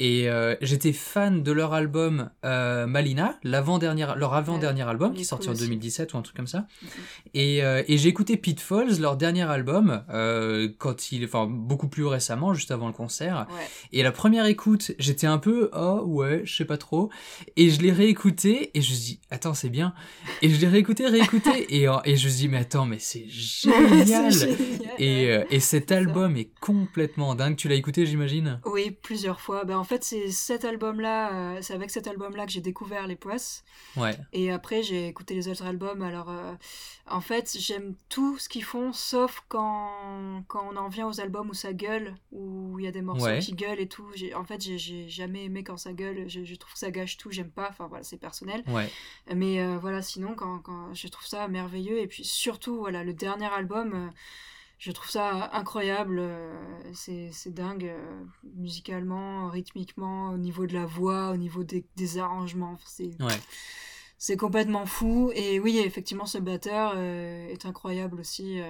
Et 0.00 0.28
euh, 0.28 0.54
j'étais 0.60 0.92
fan 0.92 1.42
de 1.42 1.50
leur 1.50 1.74
album 1.74 2.30
euh, 2.44 2.86
Malina, 2.86 3.36
l'avant-dernière, 3.42 4.14
leur 4.14 4.34
avant-dernier 4.34 4.82
album 4.82 5.12
qui 5.12 5.22
est 5.22 5.24
sorti 5.24 5.48
en 5.48 5.54
2017 5.54 6.14
ou 6.14 6.18
un 6.18 6.22
truc 6.22 6.36
comme 6.36 6.46
ça. 6.46 6.66
Mhm. 6.82 6.88
Et, 7.34 7.64
euh, 7.64 7.82
et 7.88 7.98
j'ai 7.98 8.08
écouté 8.08 8.36
Pitfalls, 8.36 9.00
leur 9.00 9.16
dernier 9.16 9.42
album, 9.42 10.04
quand 10.78 11.10
il, 11.10 11.24
enfin 11.24 11.46
beaucoup 11.50 11.88
plus 11.88 12.06
récemment, 12.06 12.54
juste 12.54 12.70
avant 12.70 12.86
le 12.86 12.92
concert. 12.92 13.48
Ouais. 13.50 13.66
Et 13.92 14.04
la 14.04 14.12
première 14.12 14.46
écoute, 14.46 14.92
j'étais 15.00 15.26
un 15.26 15.38
peu 15.38 15.68
oh 15.74 16.02
ouais, 16.06 16.42
je 16.44 16.54
sais 16.54 16.64
pas 16.64 16.78
trop. 16.78 17.10
Et 17.56 17.70
je 17.70 17.80
l'ai 17.82 17.92
réécouté 17.92 18.70
et 18.74 18.80
je 18.80 18.92
me 18.92 18.96
dis 18.96 19.20
attends 19.30 19.54
c'est 19.54 19.68
bien. 19.68 19.94
Et 20.42 20.48
je 20.48 20.60
l'ai 20.60 20.68
réécouté, 20.68 21.08
réécouté 21.08 21.74
et 21.74 21.88
et 22.04 22.16
je 22.16 22.28
me 22.28 22.32
dis 22.32 22.48
mais 22.48 22.58
attends 22.58 22.86
mais 22.86 23.00
c'est 23.00 23.28
génial. 23.28 24.30
génial. 24.32 24.56
Et 24.98 25.38
et 25.50 25.60
cet 25.60 25.90
album 25.90 26.36
est 26.36 26.50
complètement 26.60 27.34
dingue. 27.34 27.56
Tu 27.56 27.66
l'as 27.66 27.74
écouté 27.74 28.06
j'imagine? 28.06 28.60
Oui 28.64 28.92
plusieurs 29.02 29.40
fois. 29.40 29.64
Ben, 29.64 29.76
en 29.76 29.87
fait, 29.88 30.04
c'est 30.04 30.30
cet 30.30 30.64
album-là, 30.64 31.32
euh, 31.32 31.58
c'est 31.62 31.74
avec 31.74 31.90
cet 31.90 32.06
album-là 32.06 32.46
que 32.46 32.52
j'ai 32.52 32.60
découvert 32.60 33.06
les 33.06 33.16
poisses. 33.16 33.64
Ouais. 33.96 34.16
Et 34.32 34.52
après, 34.52 34.82
j'ai 34.82 35.08
écouté 35.08 35.34
les 35.34 35.48
autres 35.48 35.64
albums. 35.64 36.02
Alors, 36.02 36.30
euh, 36.30 36.54
en 37.08 37.20
fait, 37.20 37.56
j'aime 37.58 37.94
tout 38.08 38.38
ce 38.38 38.48
qu'ils 38.48 38.64
font, 38.64 38.92
sauf 38.92 39.42
quand, 39.48 40.44
quand 40.46 40.68
on 40.72 40.76
en 40.76 40.88
vient 40.88 41.08
aux 41.08 41.20
albums 41.20 41.50
où 41.50 41.54
ça 41.54 41.72
gueule, 41.72 42.14
où 42.30 42.78
il 42.78 42.84
y 42.84 42.88
a 42.88 42.92
des 42.92 43.02
morceaux 43.02 43.38
qui 43.40 43.52
gueulent 43.52 43.80
et 43.80 43.88
tout. 43.88 44.06
En 44.36 44.44
fait, 44.44 44.60
j'ai 44.60 45.08
jamais 45.08 45.44
aimé 45.44 45.64
quand 45.64 45.76
ça 45.76 45.92
gueule. 45.92 46.28
Je, 46.28 46.54
trouve 46.54 46.74
que 46.74 46.78
ça 46.78 46.90
gâche 46.90 47.16
tout. 47.16 47.30
J'aime 47.30 47.50
pas. 47.50 47.68
Enfin, 47.70 47.88
voilà, 47.88 48.04
c'est 48.04 48.18
personnel. 48.18 48.62
Ouais. 48.68 48.88
Mais 49.34 49.60
euh, 49.60 49.78
voilà, 49.78 50.02
sinon, 50.02 50.34
quand, 50.36 50.60
quand, 50.60 50.94
je 50.94 51.08
trouve 51.08 51.26
ça 51.26 51.48
merveilleux. 51.48 51.98
Et 51.98 52.06
puis 52.06 52.24
surtout, 52.24 52.78
voilà, 52.78 53.02
le 53.02 53.14
dernier 53.14 53.46
album 53.46 54.12
je 54.78 54.92
trouve 54.92 55.10
ça 55.10 55.50
incroyable. 55.52 56.18
Euh, 56.20 56.54
c'est, 56.92 57.52
dingue 57.52 57.84
euh, 57.84 58.24
musicalement, 58.54 59.48
rythmiquement, 59.48 60.30
au 60.30 60.38
niveau 60.38 60.66
de 60.66 60.74
la 60.74 60.86
voix, 60.86 61.30
au 61.30 61.36
niveau 61.36 61.64
des, 61.64 62.18
arrangements. 62.18 62.78
C'est, 62.86 63.10
c'est 64.18 64.36
complètement 64.36 64.86
fou. 64.86 65.32
Et 65.34 65.58
oui, 65.58 65.78
effectivement, 65.78 66.26
ce 66.26 66.38
batteur 66.38 66.92
euh, 66.96 67.48
est 67.48 67.66
incroyable 67.66 68.20
aussi. 68.20 68.60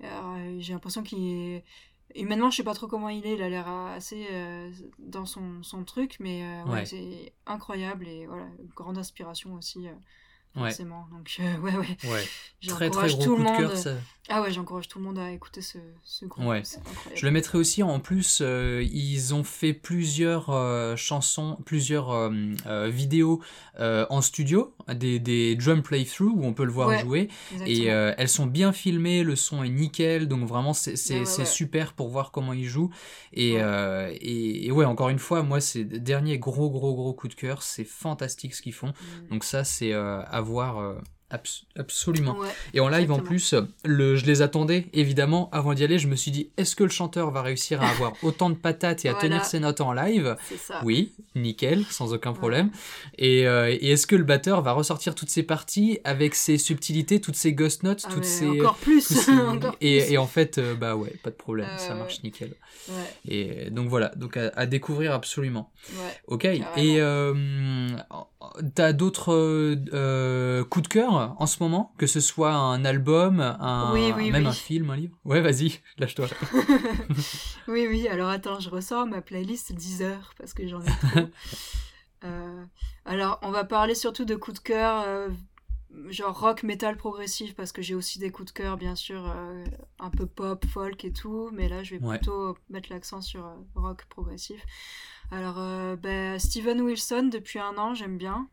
j'ai 0.00 0.72
l'impression 0.72 1.02
qu'il 1.02 1.26
est. 1.26 1.64
Humainement, 2.14 2.48
je 2.50 2.58
sais 2.58 2.62
pas 2.62 2.74
trop 2.74 2.86
comment 2.86 3.08
il 3.08 3.26
est, 3.26 3.34
il 3.34 3.42
a 3.42 3.48
l'air 3.48 3.66
assez 3.68 4.28
dans 5.00 5.26
son, 5.26 5.64
son, 5.64 5.82
truc, 5.82 6.16
mais 6.20 6.44
c'est 6.84 7.32
incroyable 7.44 8.06
et 8.06 8.26
voilà, 8.26 8.46
grande 8.76 8.98
inspiration 8.98 9.54
aussi 9.54 9.88
forcément. 10.54 11.06
Donc, 11.12 11.36
euh, 11.40 11.58
ouais, 11.62 11.76
ouais. 11.76 11.96
ouais. 12.04 12.24
Très, 12.66 12.90
très 12.90 13.08
gros 13.08 13.22
tout 13.22 13.30
coup 13.30 13.36
le 13.36 13.44
monde... 13.44 13.52
de 13.54 13.58
cœur. 13.58 13.76
Ça... 13.76 13.94
Ah 14.30 14.40
ouais, 14.40 14.50
j'encourage 14.50 14.88
tout 14.88 14.98
le 14.98 15.04
monde 15.04 15.18
à 15.18 15.32
écouter 15.32 15.60
ce, 15.60 15.76
ce 16.02 16.24
groupe. 16.24 16.46
Ouais. 16.46 16.62
Je 17.14 17.26
le 17.26 17.30
mettrai 17.30 17.58
aussi 17.58 17.82
en 17.82 18.00
plus, 18.00 18.38
euh, 18.40 18.82
ils 18.90 19.34
ont 19.34 19.44
fait 19.44 19.74
plusieurs 19.74 20.48
euh, 20.48 20.96
chansons, 20.96 21.58
plusieurs 21.66 22.10
euh, 22.10 22.88
vidéos 22.88 23.42
en 23.78 24.22
studio, 24.22 24.74
des, 24.88 25.18
des 25.18 25.56
drum 25.56 25.82
playthrough 25.82 26.32
où 26.34 26.44
on 26.44 26.54
peut 26.54 26.64
le 26.64 26.72
voir 26.72 26.98
jouer. 27.00 27.28
Et 27.66 27.84
elles 27.84 28.28
sont 28.28 28.46
bien 28.46 28.72
filmées, 28.72 29.24
le 29.24 29.36
son 29.36 29.62
est 29.62 29.68
nickel, 29.68 30.26
donc 30.26 30.48
vraiment 30.48 30.72
c'est 30.72 30.96
super 31.44 31.92
pour 31.92 32.08
voir 32.08 32.30
comment 32.30 32.54
il 32.54 32.64
joue. 32.64 32.90
Et, 33.34 33.56
et, 33.56 34.66
et, 34.66 34.72
ouais, 34.72 34.86
encore 34.86 35.10
une 35.10 35.18
fois, 35.18 35.42
moi, 35.42 35.60
c'est 35.60 35.84
dernier 35.84 36.38
gros, 36.38 36.70
gros, 36.70 36.94
gros 36.94 37.12
coup 37.12 37.28
de 37.28 37.34
cœur. 37.34 37.62
C'est 37.62 37.84
fantastique 37.84 38.54
ce 38.54 38.62
qu'ils 38.62 38.72
font. 38.72 38.88
Mm. 38.88 39.28
Donc 39.32 39.44
ça, 39.44 39.64
c'est 39.64 39.92
à 39.92 40.40
voir 40.44 40.96
absolument. 41.76 42.36
et 42.74 42.80
en 42.80 42.88
live 42.88 43.10
en 43.10 43.18
plus, 43.18 43.54
le, 43.84 44.16
je 44.16 44.26
les 44.26 44.42
attendais 44.42 44.86
évidemment 44.92 45.48
avant 45.52 45.74
d'y 45.74 45.84
aller. 45.84 45.98
Je 45.98 46.08
me 46.08 46.16
suis 46.16 46.30
dit, 46.30 46.50
est-ce 46.56 46.76
que 46.76 46.84
le 46.84 46.90
chanteur 46.90 47.30
va 47.30 47.42
réussir 47.42 47.82
à 47.82 47.88
avoir 47.88 48.12
autant 48.22 48.50
de 48.50 48.54
patates 48.54 49.04
et 49.04 49.08
à 49.08 49.14
tenir 49.14 49.44
ses 49.44 49.60
notes 49.60 49.80
en 49.80 49.92
live? 49.92 50.36
Oui, 50.82 51.12
nickel, 51.34 51.84
sans 51.90 52.12
aucun 52.12 52.32
problème. 52.32 52.70
Et, 53.18 53.46
euh, 53.46 53.68
et 53.70 53.90
est-ce 53.90 54.06
que 54.06 54.16
le 54.16 54.24
batteur 54.24 54.62
va 54.62 54.72
ressortir 54.72 55.14
toutes 55.14 55.30
ses 55.30 55.42
parties 55.42 55.98
avec 56.04 56.34
ses 56.34 56.58
subtilités, 56.58 57.20
toutes 57.20 57.36
ses 57.36 57.52
ghost 57.52 57.82
notes, 57.82 58.04
ah 58.06 58.10
toutes 58.12 58.24
ses 58.24 58.48
encore 58.48 58.76
plus. 58.76 59.28
et, 59.80 60.12
et, 60.12 60.18
en 60.18 60.26
fait, 60.26 60.58
euh, 60.58 60.74
bah 60.74 60.94
ouais, 60.94 61.14
pas 61.22 61.30
de 61.30 61.36
problème, 61.36 61.68
ça 61.78 61.94
marche 61.94 62.22
nickel. 62.22 62.54
Et 63.28 63.70
donc 63.70 63.88
voilà, 63.88 64.08
donc 64.16 64.36
à, 64.36 64.66
découvrir 64.66 65.12
absolument. 65.12 65.72
Ok. 66.26 66.44
Et 66.44 67.00
euh, 67.00 67.34
t'as 68.74 68.92
d'autres 68.92 69.32
euh, 69.32 70.64
coups 70.64 70.84
de 70.84 70.88
cœur 70.88 71.34
en 71.38 71.46
ce 71.46 71.62
moment? 71.62 71.92
Que 71.98 72.06
ce 72.06 72.20
soit 72.20 72.52
un 72.52 72.84
album, 72.84 73.40
un, 73.40 73.92
même 74.16 74.46
un 74.46 74.52
film, 74.52 74.90
un 74.90 74.96
livre? 74.96 75.16
Ouais, 75.24 75.40
vas-y, 75.40 75.80
lâche-toi. 75.98 76.26
oui, 77.68 77.86
oui, 77.88 78.08
alors 78.08 78.28
attends, 78.28 78.60
je 78.60 78.70
ressors 78.70 79.06
ma 79.06 79.20
playlist 79.20 79.72
10 79.72 80.02
heures 80.02 80.34
parce 80.38 80.54
que 80.54 80.66
j'en 80.66 80.80
ai 80.80 80.86
trop. 80.86 81.20
Euh, 82.24 82.64
alors, 83.04 83.38
on 83.42 83.50
va 83.50 83.64
parler 83.64 83.94
surtout 83.94 84.24
de 84.24 84.34
coups 84.34 84.58
de 84.58 84.62
cœur, 84.62 85.04
euh, 85.06 85.28
genre 86.08 86.38
rock, 86.38 86.62
metal 86.62 86.96
progressif, 86.96 87.54
parce 87.54 87.70
que 87.70 87.82
j'ai 87.82 87.94
aussi 87.94 88.18
des 88.18 88.30
coups 88.30 88.50
de 88.50 88.56
cœur, 88.56 88.78
bien 88.78 88.94
sûr, 88.94 89.22
euh, 89.28 89.62
un 89.98 90.08
peu 90.08 90.24
pop, 90.24 90.64
folk 90.66 91.04
et 91.04 91.12
tout, 91.12 91.50
mais 91.52 91.68
là, 91.68 91.82
je 91.82 91.96
vais 91.96 92.00
plutôt 92.00 92.56
mettre 92.70 92.90
l'accent 92.90 93.20
sur 93.20 93.44
rock 93.74 94.06
progressif. 94.08 94.64
Alors, 95.30 95.56
ben, 95.96 96.38
Steven 96.38 96.80
Wilson, 96.80 97.28
depuis 97.32 97.58
un 97.58 97.76
an, 97.76 97.94
j'aime 97.94 98.18
bien 98.18 98.48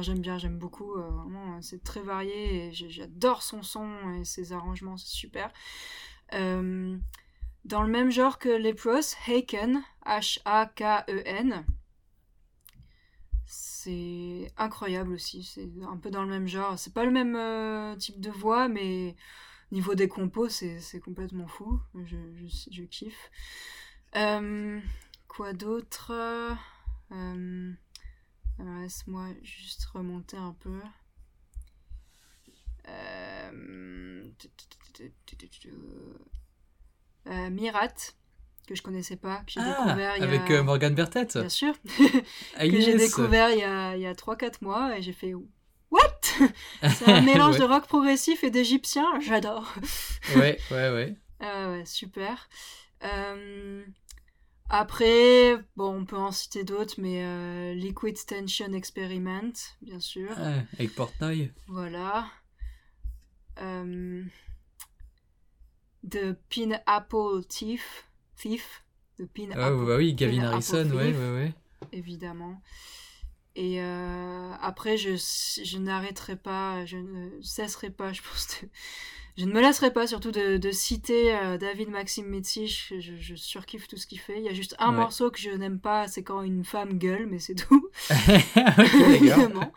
j'aime 0.00 0.20
bien, 0.20 0.38
j'aime 0.38 0.58
beaucoup. 0.58 0.94
Euh, 0.94 1.08
vraiment, 1.10 1.60
c'est 1.62 1.82
très 1.82 2.00
varié 2.02 2.68
et 2.68 2.72
j'adore 2.72 3.42
son 3.42 3.62
son 3.62 4.14
et 4.20 4.24
ses 4.24 4.52
arrangements, 4.52 4.96
c'est 4.96 5.08
super. 5.08 5.52
Euh, 6.32 6.96
dans 7.64 7.82
le 7.82 7.88
même 7.88 8.10
genre 8.10 8.38
que 8.38 8.48
les 8.48 8.74
pros, 8.74 9.00
Haken, 9.26 9.82
H-A-K-E-N. 10.06 11.64
c'est 13.46 14.52
incroyable 14.56 15.12
aussi. 15.12 15.42
C'est 15.44 15.70
un 15.88 15.96
peu 15.96 16.10
dans 16.10 16.22
le 16.22 16.28
même 16.28 16.46
genre. 16.46 16.78
C'est 16.78 16.94
pas 16.94 17.04
le 17.04 17.10
même 17.10 17.36
euh, 17.36 17.96
type 17.96 18.20
de 18.20 18.30
voix, 18.30 18.68
mais 18.68 19.16
niveau 19.72 19.94
des 19.94 20.08
compos, 20.08 20.48
c'est 20.48 21.00
complètement 21.00 21.48
fou. 21.48 21.80
Je, 22.04 22.16
je, 22.36 22.70
je 22.70 22.82
kiffe. 22.84 23.30
Euh, 24.16 24.78
quoi 25.36 25.52
d'autre 25.52 26.12
euh, 27.12 27.72
Laisse-moi 28.58 29.28
juste 29.42 29.84
remonter 29.86 30.36
un 30.36 30.54
peu. 30.60 30.80
Mirat 37.50 38.14
que 38.66 38.74
je 38.74 38.82
connaissais 38.82 39.16
pas, 39.16 39.38
que 39.38 39.52
j'ai 39.52 39.60
Ah, 39.60 39.84
découvert 39.84 40.16
il 40.16 40.20
y 40.20 40.24
a... 40.24 40.28
avec 40.28 40.50
euh, 40.50 40.62
Morgan 40.62 40.94
Bertet. 40.94 41.26
Bien 41.34 41.48
sûr. 41.48 41.74
Ah, 42.56 42.66
que 42.68 42.80
j'ai 42.80 42.96
découvert 42.96 43.50
il 43.50 43.58
y 43.58 43.62
a, 43.62 43.96
il 43.96 44.02
y 44.02 44.06
a 44.06 44.14
3-4 44.14 44.62
mois 44.62 44.96
et 44.96 45.02
j'ai 45.02 45.12
fait 45.12 45.34
What? 45.90 46.20
C'est 46.82 47.08
un 47.08 47.20
mélange 47.20 47.54
Ouais. 47.54 47.60
de 47.60 47.64
rock 47.64 47.86
progressif 47.86 48.42
et 48.42 48.50
d'égyptien, 48.50 49.06
j'adore. 49.20 49.72
Ouais, 50.36 50.58
ouais, 50.70 50.90
ouais. 50.90 51.16
Ah 51.40 51.70
ouais, 51.70 51.84
super. 51.84 52.48
Euh, 53.04 53.84
Après, 54.76 55.54
bon, 55.76 56.00
on 56.00 56.04
peut 56.04 56.16
en 56.16 56.32
citer 56.32 56.64
d'autres, 56.64 56.96
mais 56.98 57.22
euh, 57.22 57.74
Liquid 57.74 58.16
Tension 58.26 58.72
Experiment, 58.72 59.52
bien 59.82 60.00
sûr. 60.00 60.30
Ah, 60.36 60.62
avec 60.72 60.96
Portnoy. 60.96 61.52
Voilà. 61.68 62.26
Euh, 63.60 64.24
The 66.10 66.32
Pineapple 66.48 67.44
Thief. 67.48 68.08
Thief. 68.34 68.82
The 69.16 69.26
Pineapple 69.26 69.60
Ah, 69.62 69.70
bah 69.70 69.96
oui, 69.96 70.12
Gavin 70.12 70.42
Harrison, 70.42 70.90
ouais, 70.90 71.12
Thief, 71.12 71.18
ouais, 71.20 71.30
ouais. 71.30 71.54
Évidemment. 71.92 72.60
Et 73.56 73.80
euh, 73.80 74.50
après, 74.60 74.96
je, 74.96 75.10
je 75.64 75.78
n'arrêterai 75.78 76.36
pas, 76.36 76.84
je 76.86 76.96
ne 76.96 77.28
cesserai 77.40 77.90
pas, 77.90 78.12
je 78.12 78.20
pense, 78.22 78.48
de- 78.62 78.68
je 79.36 79.44
ne 79.46 79.52
me 79.52 79.60
lasserai 79.60 79.92
pas 79.92 80.06
surtout 80.06 80.30
de, 80.30 80.56
de 80.58 80.70
citer 80.70 81.34
euh, 81.36 81.58
David 81.58 81.88
Maxime 81.88 82.26
Metzich. 82.26 82.92
Je, 83.00 83.12
je 83.18 83.34
surkiffe 83.34 83.88
tout 83.88 83.96
ce 83.96 84.06
qu'il 84.06 84.20
fait. 84.20 84.38
Il 84.38 84.44
y 84.44 84.48
a 84.48 84.54
juste 84.54 84.76
un 84.78 84.90
Ouais. 84.90 84.96
morceau 84.96 85.30
que 85.30 85.38
je 85.40 85.50
n'aime 85.50 85.80
pas, 85.80 86.06
c'est 86.08 86.22
quand 86.22 86.42
une 86.42 86.64
femme 86.64 86.98
gueule, 86.98 87.26
mais 87.30 87.38
c'est 87.40 87.54
tout. 87.56 87.88
Vraiment. 88.54 89.72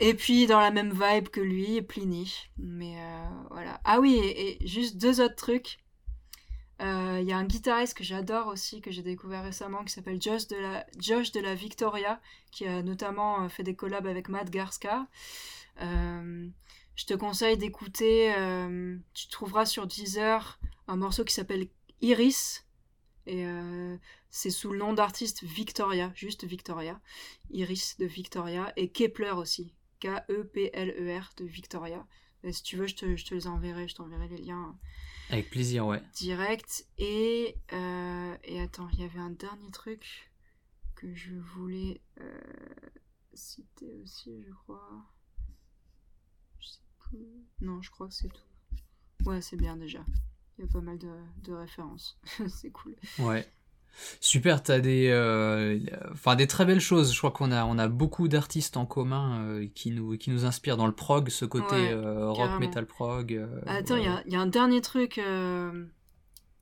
Et 0.00 0.14
puis 0.14 0.46
dans 0.46 0.60
la 0.60 0.70
même 0.70 0.92
vibe 0.92 1.28
que 1.28 1.40
lui, 1.40 1.82
Pliny. 1.82 2.48
Mais 2.58 2.96
euh, 2.98 3.24
voilà. 3.50 3.80
Ah 3.84 4.00
oui, 4.00 4.14
et, 4.16 4.62
et 4.62 4.66
juste 4.68 4.96
deux 4.98 5.20
autres 5.20 5.36
trucs. 5.36 5.78
Euh, 6.82 7.18
Il 7.22 7.26
y 7.26 7.32
a 7.32 7.38
un 7.38 7.44
guitariste 7.44 7.94
que 7.94 8.04
j'adore 8.04 8.48
aussi, 8.48 8.80
que 8.80 8.90
j'ai 8.90 9.02
découvert 9.02 9.42
récemment, 9.42 9.84
qui 9.84 9.92
s'appelle 9.92 10.20
Josh 10.20 10.46
de, 10.48 10.56
la, 10.56 10.86
Josh 10.98 11.32
de 11.32 11.40
la 11.40 11.54
Victoria, 11.54 12.20
qui 12.52 12.66
a 12.66 12.82
notamment 12.82 13.44
euh, 13.44 13.48
fait 13.48 13.62
des 13.62 13.74
collabs 13.74 14.06
avec 14.06 14.28
Matt 14.28 14.50
Garska. 14.50 15.06
Euh, 15.80 16.48
je 16.96 17.04
te 17.04 17.14
conseille 17.14 17.58
d'écouter, 17.58 18.34
euh, 18.36 18.96
tu 19.12 19.28
trouveras 19.28 19.66
sur 19.66 19.86
Deezer 19.86 20.58
un 20.88 20.96
morceau 20.96 21.24
qui 21.24 21.34
s'appelle 21.34 21.68
Iris. 22.00 22.66
Et 23.26 23.44
euh, 23.44 23.96
c'est 24.30 24.50
sous 24.50 24.70
le 24.70 24.78
nom 24.78 24.92
d'artiste 24.92 25.42
Victoria, 25.44 26.12
juste 26.14 26.44
Victoria. 26.44 27.00
Iris 27.50 27.96
de 27.98 28.06
Victoria. 28.06 28.72
Et 28.76 28.90
Kepler 28.90 29.32
aussi. 29.32 29.74
K-E-P-L-E-R 30.00 31.32
de 31.36 31.44
Victoria. 31.44 32.06
Si 32.50 32.62
tu 32.62 32.76
veux, 32.76 32.86
je 32.86 32.94
te, 32.94 33.16
je 33.16 33.24
te 33.24 33.34
les 33.34 33.46
enverrai, 33.46 33.88
je 33.88 33.94
t'enverrai 33.94 34.28
les 34.28 34.36
liens 34.36 34.76
Avec 35.30 35.50
plaisir, 35.50 35.86
ouais. 35.86 36.02
direct. 36.14 36.86
Et, 36.98 37.56
euh, 37.72 38.36
et 38.44 38.60
attends, 38.60 38.88
il 38.92 39.00
y 39.00 39.04
avait 39.04 39.18
un 39.18 39.30
dernier 39.30 39.70
truc 39.70 40.30
que 40.94 41.14
je 41.14 41.34
voulais 41.34 42.00
euh, 42.20 42.40
citer 43.34 43.92
aussi, 44.02 44.42
je 44.46 44.52
crois. 44.52 45.04
Je 46.60 46.66
sais 46.68 46.80
plus. 46.98 47.26
Non, 47.60 47.82
je 47.82 47.90
crois 47.90 48.08
que 48.08 48.14
c'est 48.14 48.28
tout. 48.28 49.28
Ouais, 49.28 49.40
c'est 49.40 49.56
bien 49.56 49.76
déjà. 49.76 50.04
Il 50.58 50.64
y 50.64 50.68
a 50.68 50.72
pas 50.72 50.80
mal 50.80 50.98
de, 50.98 51.12
de 51.42 51.52
références. 51.52 52.18
c'est 52.48 52.70
cool. 52.70 52.96
Ouais. 53.18 53.46
Super, 54.20 54.62
t'as 54.62 54.78
des, 54.80 55.08
euh, 55.10 55.78
enfin 56.12 56.36
des 56.36 56.46
très 56.46 56.64
belles 56.64 56.80
choses. 56.80 57.12
Je 57.12 57.18
crois 57.18 57.30
qu'on 57.30 57.50
a, 57.50 57.64
on 57.64 57.78
a 57.78 57.88
beaucoup 57.88 58.28
d'artistes 58.28 58.76
en 58.76 58.86
commun 58.86 59.40
euh, 59.40 59.68
qui 59.74 59.90
nous, 59.90 60.16
qui 60.18 60.30
nous 60.30 60.44
inspirent 60.44 60.76
dans 60.76 60.86
le 60.86 60.94
prog, 60.94 61.28
ce 61.30 61.44
côté 61.44 61.74
Ouais, 61.74 61.92
euh, 61.92 62.30
rock, 62.30 62.60
metal 62.60 62.86
prog. 62.86 63.46
Attends, 63.66 63.96
il 63.96 64.04
y 64.04 64.08
ouais. 64.08 64.14
a, 64.14 64.22
il 64.26 64.32
y 64.32 64.36
a 64.36 64.40
un 64.40 64.46
dernier 64.46 64.80
truc. 64.80 65.20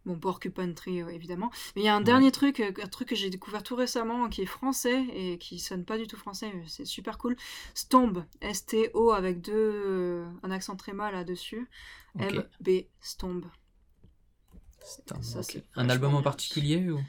Bon, 0.06 0.19
Porcupine 0.19 0.74
Tree, 0.74 0.98
évidemment. 0.98 1.51
Mais 1.74 1.82
il 1.82 1.85
y 1.86 1.89
a 1.89 1.94
un 1.97 2.05
Ouais. 2.05 2.05
dernier 2.05 2.31
truc, 2.31 2.61
un 2.61 2.89
truc 2.89 3.09
que 3.09 3.16
j'ai 3.16 3.31
découvert 3.31 3.62
tout 3.62 3.74
récemment, 3.74 4.28
qui 4.28 4.43
est 4.43 4.47
français 4.47 5.02
et 5.15 5.39
qui 5.39 5.59
sonne 5.59 5.86
pas 5.86 5.97
du 5.97 6.06
tout 6.06 6.19
français, 6.19 6.52
mais 6.55 6.65
c'est 6.69 6.85
super 6.85 7.16
cool. 7.16 7.36
Stomb, 7.74 8.23
S-T-O 8.43 9.12
avec 9.12 9.40
deux, 9.40 10.24
un 10.43 10.51
accent 10.51 10.77
très 10.77 10.93
mal 10.93 11.15
là-dessus. 11.15 11.70
M-B, 12.19 12.69
Stomb. 13.01 13.47
Ça, 15.23 15.43
c'est 15.43 15.65
Un 15.77 15.89
album 15.89 16.15
en 16.15 16.23
particulier 16.23 16.90
ou? 16.90 17.01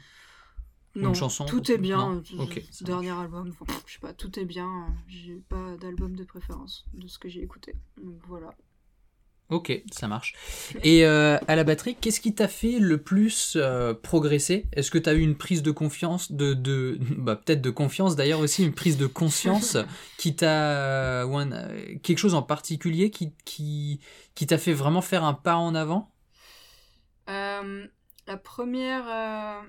Non, 0.96 1.14
chanson 1.14 1.44
tout 1.46 1.70
est 1.70 1.78
bien. 1.78 2.22
Non 2.36 2.40
euh, 2.40 2.46
Dernier 2.80 3.10
album, 3.10 3.52
enfin, 3.60 3.72
je 3.86 3.92
sais 3.94 3.98
pas, 4.00 4.12
tout 4.12 4.38
est 4.38 4.44
bien. 4.44 4.66
euh, 4.66 4.92
J'ai 5.08 5.36
pas 5.48 5.76
d'album 5.80 6.16
de 6.16 6.24
préférence 6.24 6.84
de 6.94 7.06
ce 7.06 7.18
que 7.18 7.28
j'ai 7.28 7.42
écouté. 7.42 7.74
Donc 8.02 8.16
voilà. 8.26 8.54
Ok, 9.48 9.72
ça 9.92 10.08
marche. 10.08 10.34
Et 10.82 11.04
euh, 11.06 11.38
à 11.46 11.54
la 11.54 11.62
batterie, 11.62 11.94
qu'est-ce 12.00 12.18
qui 12.20 12.34
t'a 12.34 12.48
fait 12.48 12.80
le 12.80 12.98
plus 12.98 13.52
euh, 13.54 13.94
progresser? 13.94 14.66
Est-ce 14.72 14.90
que 14.90 14.98
t'as 14.98 15.14
eu 15.14 15.20
une 15.20 15.36
prise 15.36 15.62
de 15.62 15.70
confiance, 15.70 16.32
de, 16.32 16.52
de 16.52 16.98
bah, 17.16 17.36
peut-être 17.36 17.62
de 17.62 17.70
confiance 17.70 18.16
d'ailleurs 18.16 18.40
aussi, 18.40 18.64
une 18.64 18.74
prise 18.74 18.96
de 18.96 19.06
conscience 19.06 19.76
qui 20.16 20.34
t'a 20.34 21.24
ou 21.28 21.36
un- 21.38 21.50
quelque 22.02 22.18
chose 22.18 22.34
en 22.34 22.42
particulier 22.42 23.10
qui 23.12 23.34
qui 23.44 24.00
qui 24.34 24.48
t'a 24.48 24.58
fait 24.58 24.72
vraiment 24.72 25.00
faire 25.00 25.22
un 25.22 25.34
pas 25.34 25.54
en 25.56 25.76
avant? 25.76 26.10
Euh, 27.28 27.86
la 28.26 28.36
première, 28.36 29.62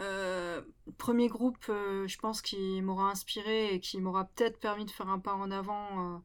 euh, 0.00 0.62
premier 0.98 1.28
groupe, 1.28 1.64
euh, 1.68 2.06
je 2.08 2.18
pense, 2.18 2.42
qui 2.42 2.82
m'aura 2.82 3.10
inspiré 3.10 3.74
et 3.74 3.80
qui 3.80 4.00
m'aura 4.00 4.24
peut-être 4.24 4.58
permis 4.58 4.84
de 4.84 4.90
faire 4.90 5.08
un 5.08 5.18
pas 5.18 5.34
en 5.34 5.50
avant 5.50 6.14
euh, 6.14 6.18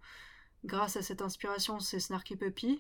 grâce 0.66 0.96
à 0.98 1.02
cette 1.02 1.22
inspiration, 1.22 1.80
c'est 1.80 2.00
Snarky 2.00 2.36
Puppy, 2.36 2.80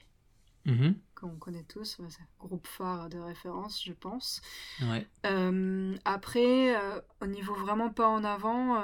Mhm. 0.66 1.00
qu'on 1.16 1.38
connaît 1.38 1.64
tous, 1.64 2.00
un 2.00 2.08
groupe 2.40 2.68
phare 2.68 3.10
de 3.10 3.18
référence, 3.18 3.84
je 3.84 3.94
pense. 3.94 4.42
Ouais. 4.82 5.08
Après, 6.06 6.76
au 7.22 7.28
niveau 7.28 7.56
vraiment 7.56 7.90
pas 7.90 8.08
en 8.08 8.24
avant, 8.24 8.84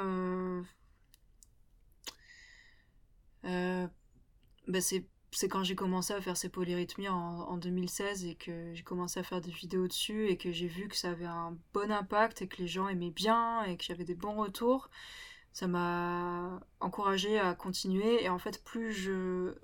bah, 3.43 4.81
c'est 4.81 5.05
c'est 5.35 5.47
quand 5.49 5.63
j'ai 5.63 5.75
commencé 5.75 6.13
à 6.13 6.21
faire 6.21 6.37
ces 6.37 6.49
polyrythmies 6.49 7.09
en, 7.09 7.15
en 7.49 7.57
2016 7.57 8.25
et 8.25 8.35
que 8.35 8.73
j'ai 8.73 8.83
commencé 8.83 9.19
à 9.19 9.23
faire 9.23 9.41
des 9.41 9.51
vidéos 9.51 9.87
dessus 9.87 10.27
et 10.29 10.37
que 10.37 10.51
j'ai 10.51 10.67
vu 10.67 10.87
que 10.87 10.95
ça 10.95 11.11
avait 11.11 11.25
un 11.25 11.57
bon 11.73 11.91
impact 11.91 12.41
et 12.41 12.47
que 12.47 12.57
les 12.57 12.67
gens 12.67 12.87
aimaient 12.87 13.11
bien 13.11 13.63
et 13.63 13.77
que 13.77 13.83
j'avais 13.83 14.05
des 14.05 14.15
bons 14.15 14.35
retours. 14.35 14.89
Ça 15.53 15.67
m'a 15.67 16.59
encouragé 16.81 17.39
à 17.39 17.53
continuer 17.55 18.23
et 18.23 18.29
en 18.29 18.39
fait 18.39 18.61
plus 18.65 18.91
je 18.91 19.55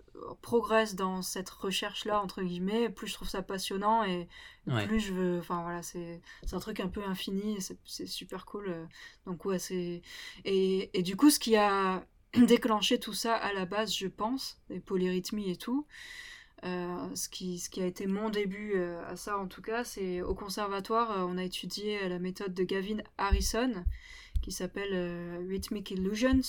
progresse 0.42 0.96
dans 0.96 1.22
cette 1.22 1.50
recherche-là, 1.50 2.22
entre 2.22 2.42
guillemets, 2.44 2.90
plus 2.90 3.08
je 3.08 3.14
trouve 3.16 3.30
ça 3.30 3.42
passionnant 3.42 4.04
et 4.04 4.28
Ouais. 4.68 4.86
plus 4.86 5.00
je 5.00 5.12
veux... 5.14 5.40
Enfin 5.40 5.64
voilà, 5.64 5.82
c'est 5.82 6.22
un 6.54 6.60
truc 6.60 6.80
un 6.80 6.88
peu 6.88 7.04
infini 7.04 7.58
et 7.58 7.60
c'est 7.84 8.06
super 8.06 8.46
cool. 8.46 8.88
Donc 9.26 9.44
ouais, 9.46 9.58
c'est... 9.58 10.04
Et, 10.46 10.98
et 10.98 11.02
du 11.02 11.16
coup, 11.16 11.32
ce 11.32 11.40
qui 11.40 11.56
a 11.56 12.06
déclenché 12.38 13.00
tout 13.00 13.14
ça 13.14 13.36
à 13.36 13.54
la 13.54 13.66
base, 13.66 13.96
je 13.96 14.08
pense, 14.08 14.60
les 14.70 14.80
polyrythmies 14.80 15.52
et 15.52 15.56
tout, 15.56 15.86
euh, 16.64 17.16
ce, 17.16 17.28
qui, 17.28 17.58
ce 17.60 17.70
qui 17.70 17.82
a 17.82 17.86
été 17.86 18.06
mon 18.06 18.30
début 18.30 18.74
euh, 18.76 19.04
à 19.08 19.16
ça 19.16 19.38
en 19.40 19.48
tout 19.48 19.62
cas, 19.62 19.84
c'est 19.84 20.22
au 20.22 20.36
conservatoire, 20.36 21.12
euh, 21.12 21.26
on 21.28 21.38
a 21.38 21.44
étudié 21.44 22.08
la 22.08 22.20
méthode 22.20 22.54
de 22.54 22.64
Gavin 22.64 22.98
Harrison 23.18 23.84
qui 24.42 24.52
s'appelle 24.52 25.46
Rhythmic 25.48 25.92
Illusions. 25.92 26.42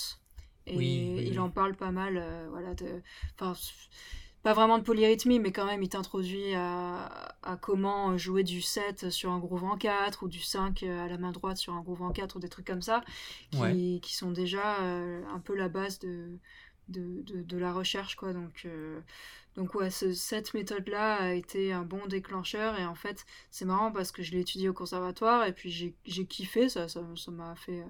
Et 0.66 0.76
Oui, 0.76 1.12
oui, 1.16 1.28
il 1.30 1.40
en 1.40 1.50
parle 1.50 1.74
pas 1.74 1.90
mal, 1.90 2.22
voilà, 2.50 2.74
de, 2.74 3.02
enfin, 3.34 3.54
pas 4.42 4.54
vraiment 4.54 4.78
de 4.78 4.82
polyrythmie, 4.82 5.38
mais 5.38 5.52
quand 5.52 5.66
même, 5.66 5.82
il 5.82 5.88
t'introduit 5.88 6.54
à, 6.54 7.36
à 7.42 7.56
comment 7.56 8.16
jouer 8.18 8.42
du 8.42 8.60
7 8.60 9.10
sur 9.10 9.30
un 9.30 9.38
groove 9.38 9.64
en 9.64 9.76
4 9.76 10.24
ou 10.24 10.28
du 10.28 10.40
5 10.40 10.82
à 10.82 11.08
la 11.08 11.18
main 11.18 11.32
droite 11.32 11.58
sur 11.58 11.74
un 11.74 11.80
groove 11.80 12.02
en 12.02 12.10
4 12.12 12.36
ou 12.36 12.38
des 12.40 12.48
trucs 12.48 12.66
comme 12.66 12.82
ça, 12.82 13.02
qui, 13.52 13.58
Ouais. 13.60 14.00
qui 14.02 14.14
sont 14.14 14.32
déjà 14.32 14.80
euh, 14.82 15.22
un 15.32 15.38
peu 15.38 15.54
la 15.54 15.68
base 15.68 15.98
de, 16.00 16.38
de, 16.88 17.22
de, 17.22 17.42
de 17.42 17.56
la 17.56 17.72
recherche, 17.72 18.16
quoi. 18.16 18.32
Donc, 18.32 18.62
euh, 18.64 19.00
donc 19.54 19.74
ouais, 19.74 19.90
ce- 19.90 20.12
cette 20.14 20.54
méthode-là 20.54 21.16
a 21.22 21.32
été 21.34 21.72
un 21.72 21.82
bon 21.84 22.06
déclencheur, 22.06 22.78
et 22.80 22.84
en 22.86 22.94
fait, 22.96 23.24
c'est 23.50 23.64
marrant 23.64 23.92
parce 23.92 24.10
que 24.12 24.22
je 24.24 24.32
l'ai 24.32 24.40
étudié 24.40 24.68
au 24.68 24.72
conservatoire, 24.74 25.46
et 25.46 25.52
puis 25.52 25.70
j'ai 26.04 26.26
kiffé, 26.26 26.68
ça 26.68 26.88
ça 26.88 27.02
ça 27.16 27.30
m'a 27.30 27.54
fait 27.54 27.80
euh, 27.80 27.84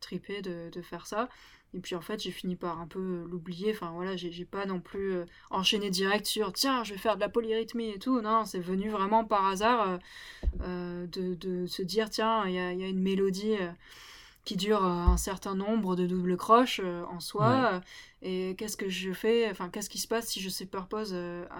triper 0.00 0.40
de, 0.42 0.70
de 0.70 0.82
faire 0.82 1.06
ça. 1.06 1.28
Et 1.76 1.80
puis 1.80 1.94
en 1.94 2.00
fait, 2.00 2.22
j'ai 2.22 2.30
fini 2.30 2.56
par 2.56 2.80
un 2.80 2.86
peu 2.86 3.26
l'oublier. 3.30 3.72
Enfin 3.72 3.92
voilà, 3.94 4.16
j'ai 4.16 4.44
pas 4.46 4.64
non 4.64 4.80
plus 4.80 5.12
euh, 5.12 5.24
enchaîné 5.50 5.90
direct 5.90 6.26
sur 6.26 6.52
tiens, 6.54 6.84
je 6.84 6.94
vais 6.94 6.98
faire 6.98 7.16
de 7.16 7.20
la 7.20 7.28
polyrythmie 7.28 7.90
et 7.90 7.98
tout. 7.98 8.20
Non, 8.22 8.46
c'est 8.46 8.60
venu 8.60 8.88
vraiment 8.88 9.24
par 9.26 9.46
hasard 9.46 9.88
euh, 9.88 9.98
euh, 10.62 11.06
de, 11.06 11.66
se 11.66 11.82
dire 11.82 12.08
tiens, 12.08 12.44
il 12.46 12.54
y 12.54 12.58
a, 12.58 12.72
y 12.72 12.82
a 12.82 12.88
une 12.88 13.02
mélodie 13.02 13.56
euh, 13.60 13.70
qui 14.46 14.56
dure 14.56 14.82
un 14.82 15.18
certain 15.18 15.54
nombre 15.54 15.94
de 15.94 16.06
doubles 16.06 16.38
croches 16.38 16.80
en 17.10 17.20
soi. 17.20 17.82
Et 18.22 18.54
qu'est-ce 18.56 18.78
que 18.78 18.88
je 18.88 19.12
fais 19.12 19.50
Enfin, 19.50 19.68
qu'est-ce 19.68 19.90
qui 19.90 19.98
se 19.98 20.08
passe 20.08 20.28
si 20.28 20.40
je 20.40 20.48
superpose 20.48 21.14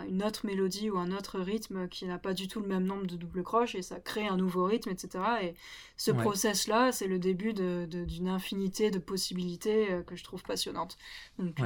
une 0.08 0.22
autre 0.22 0.46
mélodie 0.46 0.88
ou 0.88 0.96
un 0.96 1.12
autre 1.12 1.38
rythme 1.38 1.88
qui 1.88 2.06
n'a 2.06 2.16
pas 2.18 2.32
du 2.32 2.48
tout 2.48 2.60
le 2.60 2.66
même 2.66 2.84
nombre 2.84 3.06
de 3.06 3.16
doubles 3.16 3.42
croches 3.42 3.74
et 3.74 3.82
ça 3.82 4.00
crée 4.00 4.26
un 4.26 4.38
nouveau 4.38 4.64
rythme, 4.64 4.90
etc. 4.90 5.22
Et 5.42 5.54
ce 5.98 6.10
process-là, 6.12 6.92
c'est 6.92 7.08
le 7.08 7.18
début 7.18 7.52
d'une 7.52 8.28
infinité 8.28 8.90
de 8.90 8.98
possibilités 8.98 9.88
que 10.06 10.16
je 10.16 10.24
trouve 10.24 10.42
passionnantes. 10.42 10.96
Donc, 11.38 11.60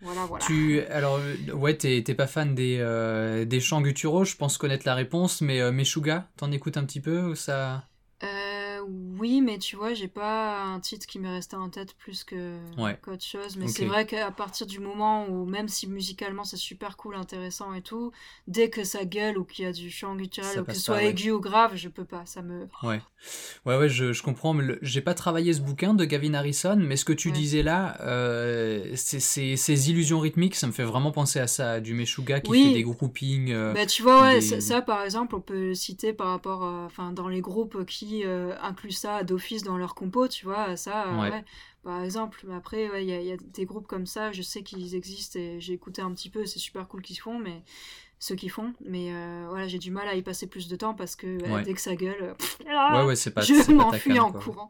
voilà, 0.00 0.26
voilà. 0.26 0.44
Tu, 0.44 0.80
alors, 0.82 1.20
ouais, 1.54 1.76
t'es 1.76 2.02
pas 2.14 2.28
fan 2.28 2.54
des, 2.54 2.78
euh, 2.78 3.44
des 3.44 3.60
chants 3.60 3.80
gutturaux, 3.80 4.24
je 4.24 4.36
pense 4.36 4.56
connaître 4.56 4.86
la 4.86 4.94
réponse, 4.94 5.40
mais 5.40 5.60
euh, 5.60 5.72
Meshuga, 5.72 6.28
t'en 6.36 6.52
écoutes 6.52 6.76
un 6.76 6.84
petit 6.84 7.00
peu 7.00 7.22
ou 7.22 7.34
ça? 7.34 7.84
Oui, 9.18 9.40
mais 9.40 9.58
tu 9.58 9.76
vois, 9.76 9.94
j'ai 9.94 10.08
pas 10.08 10.62
un 10.62 10.80
titre 10.80 11.06
qui 11.06 11.18
m'est 11.18 11.30
resté 11.30 11.56
en 11.56 11.68
tête 11.68 11.94
plus 11.94 12.24
que 12.24 12.56
qu'autre 13.02 13.24
chose. 13.24 13.56
Mais 13.56 13.68
c'est 13.68 13.84
vrai 13.84 14.06
qu'à 14.06 14.30
partir 14.30 14.66
du 14.66 14.78
moment 14.78 15.26
où, 15.28 15.44
même 15.44 15.68
si 15.68 15.86
musicalement 15.86 16.44
c'est 16.44 16.56
super 16.56 16.96
cool, 16.96 17.16
intéressant 17.16 17.72
et 17.74 17.82
tout, 17.82 18.12
dès 18.46 18.70
que 18.70 18.84
ça 18.84 19.04
gueule 19.04 19.38
ou 19.38 19.44
qu'il 19.44 19.64
y 19.64 19.68
a 19.68 19.72
du 19.72 19.90
chant 19.90 20.14
guttural, 20.14 20.60
ou 20.60 20.64
que 20.64 20.74
ce 20.74 20.80
soit 20.80 21.02
aigu 21.02 21.30
ou 21.30 21.40
grave, 21.40 21.72
je 21.74 21.88
peux 21.88 22.04
pas. 22.04 22.22
Ça 22.26 22.42
me. 22.42 22.68
Ouais, 22.82 23.00
ouais, 23.66 23.78
ouais, 23.78 23.88
je, 23.88 24.12
je 24.12 24.22
comprends. 24.22 24.54
Mais 24.54 24.78
j'ai 24.82 25.00
pas 25.00 25.14
travaillé 25.14 25.52
ce 25.52 25.60
bouquin 25.60 25.94
de 25.94 26.04
Gavin 26.04 26.34
Harrison, 26.34 26.76
mais 26.76 26.96
ce 26.96 27.04
que 27.04 27.12
tu 27.12 27.32
disais 27.32 27.62
là, 27.62 27.96
euh, 28.02 28.92
c'est 28.94 29.20
ces 29.20 29.90
illusions 29.90 30.20
rythmiques, 30.20 30.54
ça 30.54 30.66
me 30.66 30.72
fait 30.72 30.84
vraiment 30.84 31.12
penser 31.12 31.40
à 31.40 31.46
ça, 31.46 31.80
du 31.80 31.94
Meshuga 31.94 32.40
qui 32.40 32.52
fait 32.52 32.74
des 32.74 32.82
groupings. 32.82 33.52
Euh, 33.52 33.72
bah, 33.72 33.86
tu 33.86 34.02
vois, 34.02 34.22
ouais, 34.22 34.40
ça, 34.40 34.82
par 34.82 35.02
exemple, 35.02 35.34
on 35.34 35.40
peut 35.40 35.74
citer 35.74 36.12
par 36.12 36.28
rapport, 36.28 36.62
enfin, 36.62 37.12
dans 37.12 37.28
les 37.28 37.40
groupes 37.40 37.84
qui 37.86 38.24
euh, 38.24 38.54
incluent 38.62 38.90
ça 38.90 39.07
d'office 39.24 39.62
dans 39.62 39.76
leur 39.76 39.94
compo, 39.94 40.28
tu 40.28 40.44
vois, 40.44 40.76
ça, 40.76 41.08
euh, 41.08 41.20
ouais. 41.20 41.44
par 41.82 42.02
exemple. 42.02 42.44
Après, 42.54 42.88
il 43.02 43.08
y, 43.08 43.32
a 43.32 43.36
des 43.36 43.64
groupes 43.64 43.86
comme 43.86 44.06
ça, 44.06 44.32
je 44.32 44.42
sais 44.42 44.62
qu'ils 44.62 44.94
existent 44.94 45.38
et 45.38 45.60
j'ai 45.60 45.72
écouté 45.72 46.02
un 46.02 46.12
petit 46.12 46.30
peu, 46.30 46.46
c'est 46.46 46.58
super 46.58 46.88
cool 46.88 47.02
qu'ils 47.02 47.18
font, 47.18 47.38
mais 47.38 47.62
ceux 48.20 48.34
qui 48.34 48.48
font, 48.48 48.74
mais 48.84 49.12
euh, 49.12 49.46
voilà, 49.48 49.68
j'ai 49.68 49.78
du 49.78 49.90
mal 49.90 50.08
à 50.08 50.14
y 50.14 50.22
passer 50.22 50.48
plus 50.48 50.68
de 50.68 50.76
temps 50.76 50.94
parce 50.94 51.14
que 51.14 51.62
dès 51.62 51.74
que 51.74 51.80
ça 51.80 51.94
gueule, 51.94 52.34
ouais, 52.66 53.04
ouais, 53.04 53.16
c'est 53.16 53.30
pas, 53.30 53.42
je 53.42 53.72
m'enfuis 53.72 54.18
en 54.18 54.32
courant. 54.32 54.68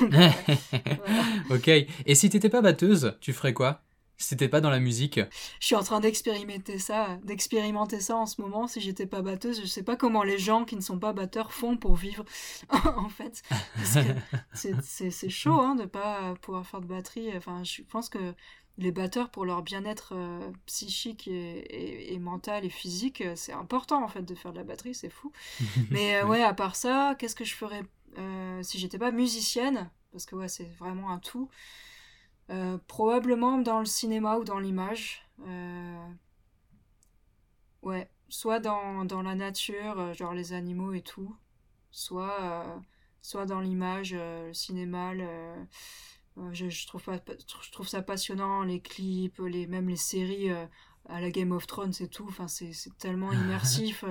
ok, 1.50 1.68
et 1.68 2.14
si 2.14 2.28
t'étais 2.30 2.48
pas 2.48 2.60
batteuse, 2.60 3.16
tu 3.20 3.32
ferais 3.32 3.54
quoi? 3.54 3.82
C'était 4.18 4.48
pas 4.48 4.60
dans 4.60 4.70
la 4.70 4.80
musique. 4.80 5.20
Je 5.60 5.66
suis 5.66 5.74
en 5.76 5.82
train 5.82 6.00
d'expérimenter 6.00 6.78
ça, 6.78 7.18
d'expérimenter 7.22 8.00
ça 8.00 8.16
en 8.16 8.26
ce 8.26 8.40
moment. 8.40 8.66
Si 8.66 8.80
j'étais 8.80 9.06
pas 9.06 9.22
batteuse, 9.22 9.60
je 9.60 9.66
sais 9.66 9.84
pas 9.84 9.96
comment 9.96 10.22
les 10.22 10.38
gens 10.38 10.64
qui 10.64 10.76
ne 10.76 10.80
sont 10.80 10.98
pas 10.98 11.12
batteurs 11.12 11.52
font 11.52 11.76
pour 11.76 11.96
vivre, 11.96 12.24
en 12.96 13.08
fait. 13.08 13.42
C'est 14.52 15.30
chaud 15.30 15.60
hein, 15.60 15.76
de 15.76 15.84
pas 15.84 16.34
pouvoir 16.42 16.66
faire 16.66 16.80
de 16.80 16.86
batterie. 16.86 17.30
Enfin, 17.36 17.62
je 17.64 17.82
pense 17.82 18.08
que 18.08 18.34
les 18.78 18.92
batteurs, 18.92 19.30
pour 19.30 19.44
leur 19.44 19.62
bien-être 19.62 20.12
euh, 20.14 20.50
psychique 20.66 21.28
et, 21.28 22.16
mental 22.20 22.64
et 22.64 22.70
physique, 22.70 23.22
c'est 23.34 23.52
important 23.52 24.02
en 24.02 24.08
fait 24.08 24.22
de 24.22 24.34
faire 24.34 24.52
de 24.52 24.58
la 24.58 24.64
batterie, 24.64 24.94
c'est 24.94 25.10
fou. 25.10 25.32
Mais 25.90 26.16
euh, 26.16 26.26
ouais, 26.26 26.42
à 26.42 26.54
part 26.54 26.76
ça, 26.76 27.14
qu'est-ce 27.18 27.34
que 27.34 27.44
je 27.44 27.54
ferais 27.54 27.82
euh, 28.18 28.62
si 28.62 28.78
j'étais 28.78 28.98
pas 28.98 29.10
musicienne? 29.10 29.90
Parce 30.12 30.26
que 30.26 30.36
ouais, 30.36 30.48
c'est 30.48 30.68
vraiment 30.78 31.10
un 31.10 31.18
tout. 31.18 31.48
Euh, 32.50 32.78
probablement 32.86 33.58
dans 33.58 33.78
le 33.78 33.84
cinéma 33.84 34.38
ou 34.38 34.44
dans 34.44 34.58
l'image. 34.58 35.22
Euh, 35.46 36.08
ouais, 37.82 38.10
soit 38.28 38.58
dans, 38.58 39.04
dans, 39.04 39.20
la 39.20 39.34
nature, 39.34 40.00
euh, 40.00 40.12
genre 40.14 40.32
les 40.32 40.54
animaux 40.54 40.94
et 40.94 41.02
tout, 41.02 41.36
soit, 41.90 42.82
soit 43.20 43.44
dans 43.44 43.60
l'image, 43.60 44.14
le 44.14 44.52
cinéma, 44.54 45.12
je, 46.52 46.70
je, 46.70 46.86
trouve 46.86 47.02
pas, 47.02 47.18
je 47.62 47.70
trouve 47.70 47.86
ça 47.86 48.00
passionnant, 48.00 48.62
les 48.62 48.80
clips, 48.80 49.38
les, 49.40 49.66
même 49.66 49.88
les 49.88 49.96
séries 49.96 50.50
à 50.50 51.20
la 51.20 51.30
Game 51.30 51.52
of 51.52 51.66
Thrones 51.66 51.94
et 52.00 52.08
tout, 52.08 52.26
enfin, 52.28 52.48
c'est 52.48 52.72
tellement 52.98 53.32
immersif. 53.44 54.04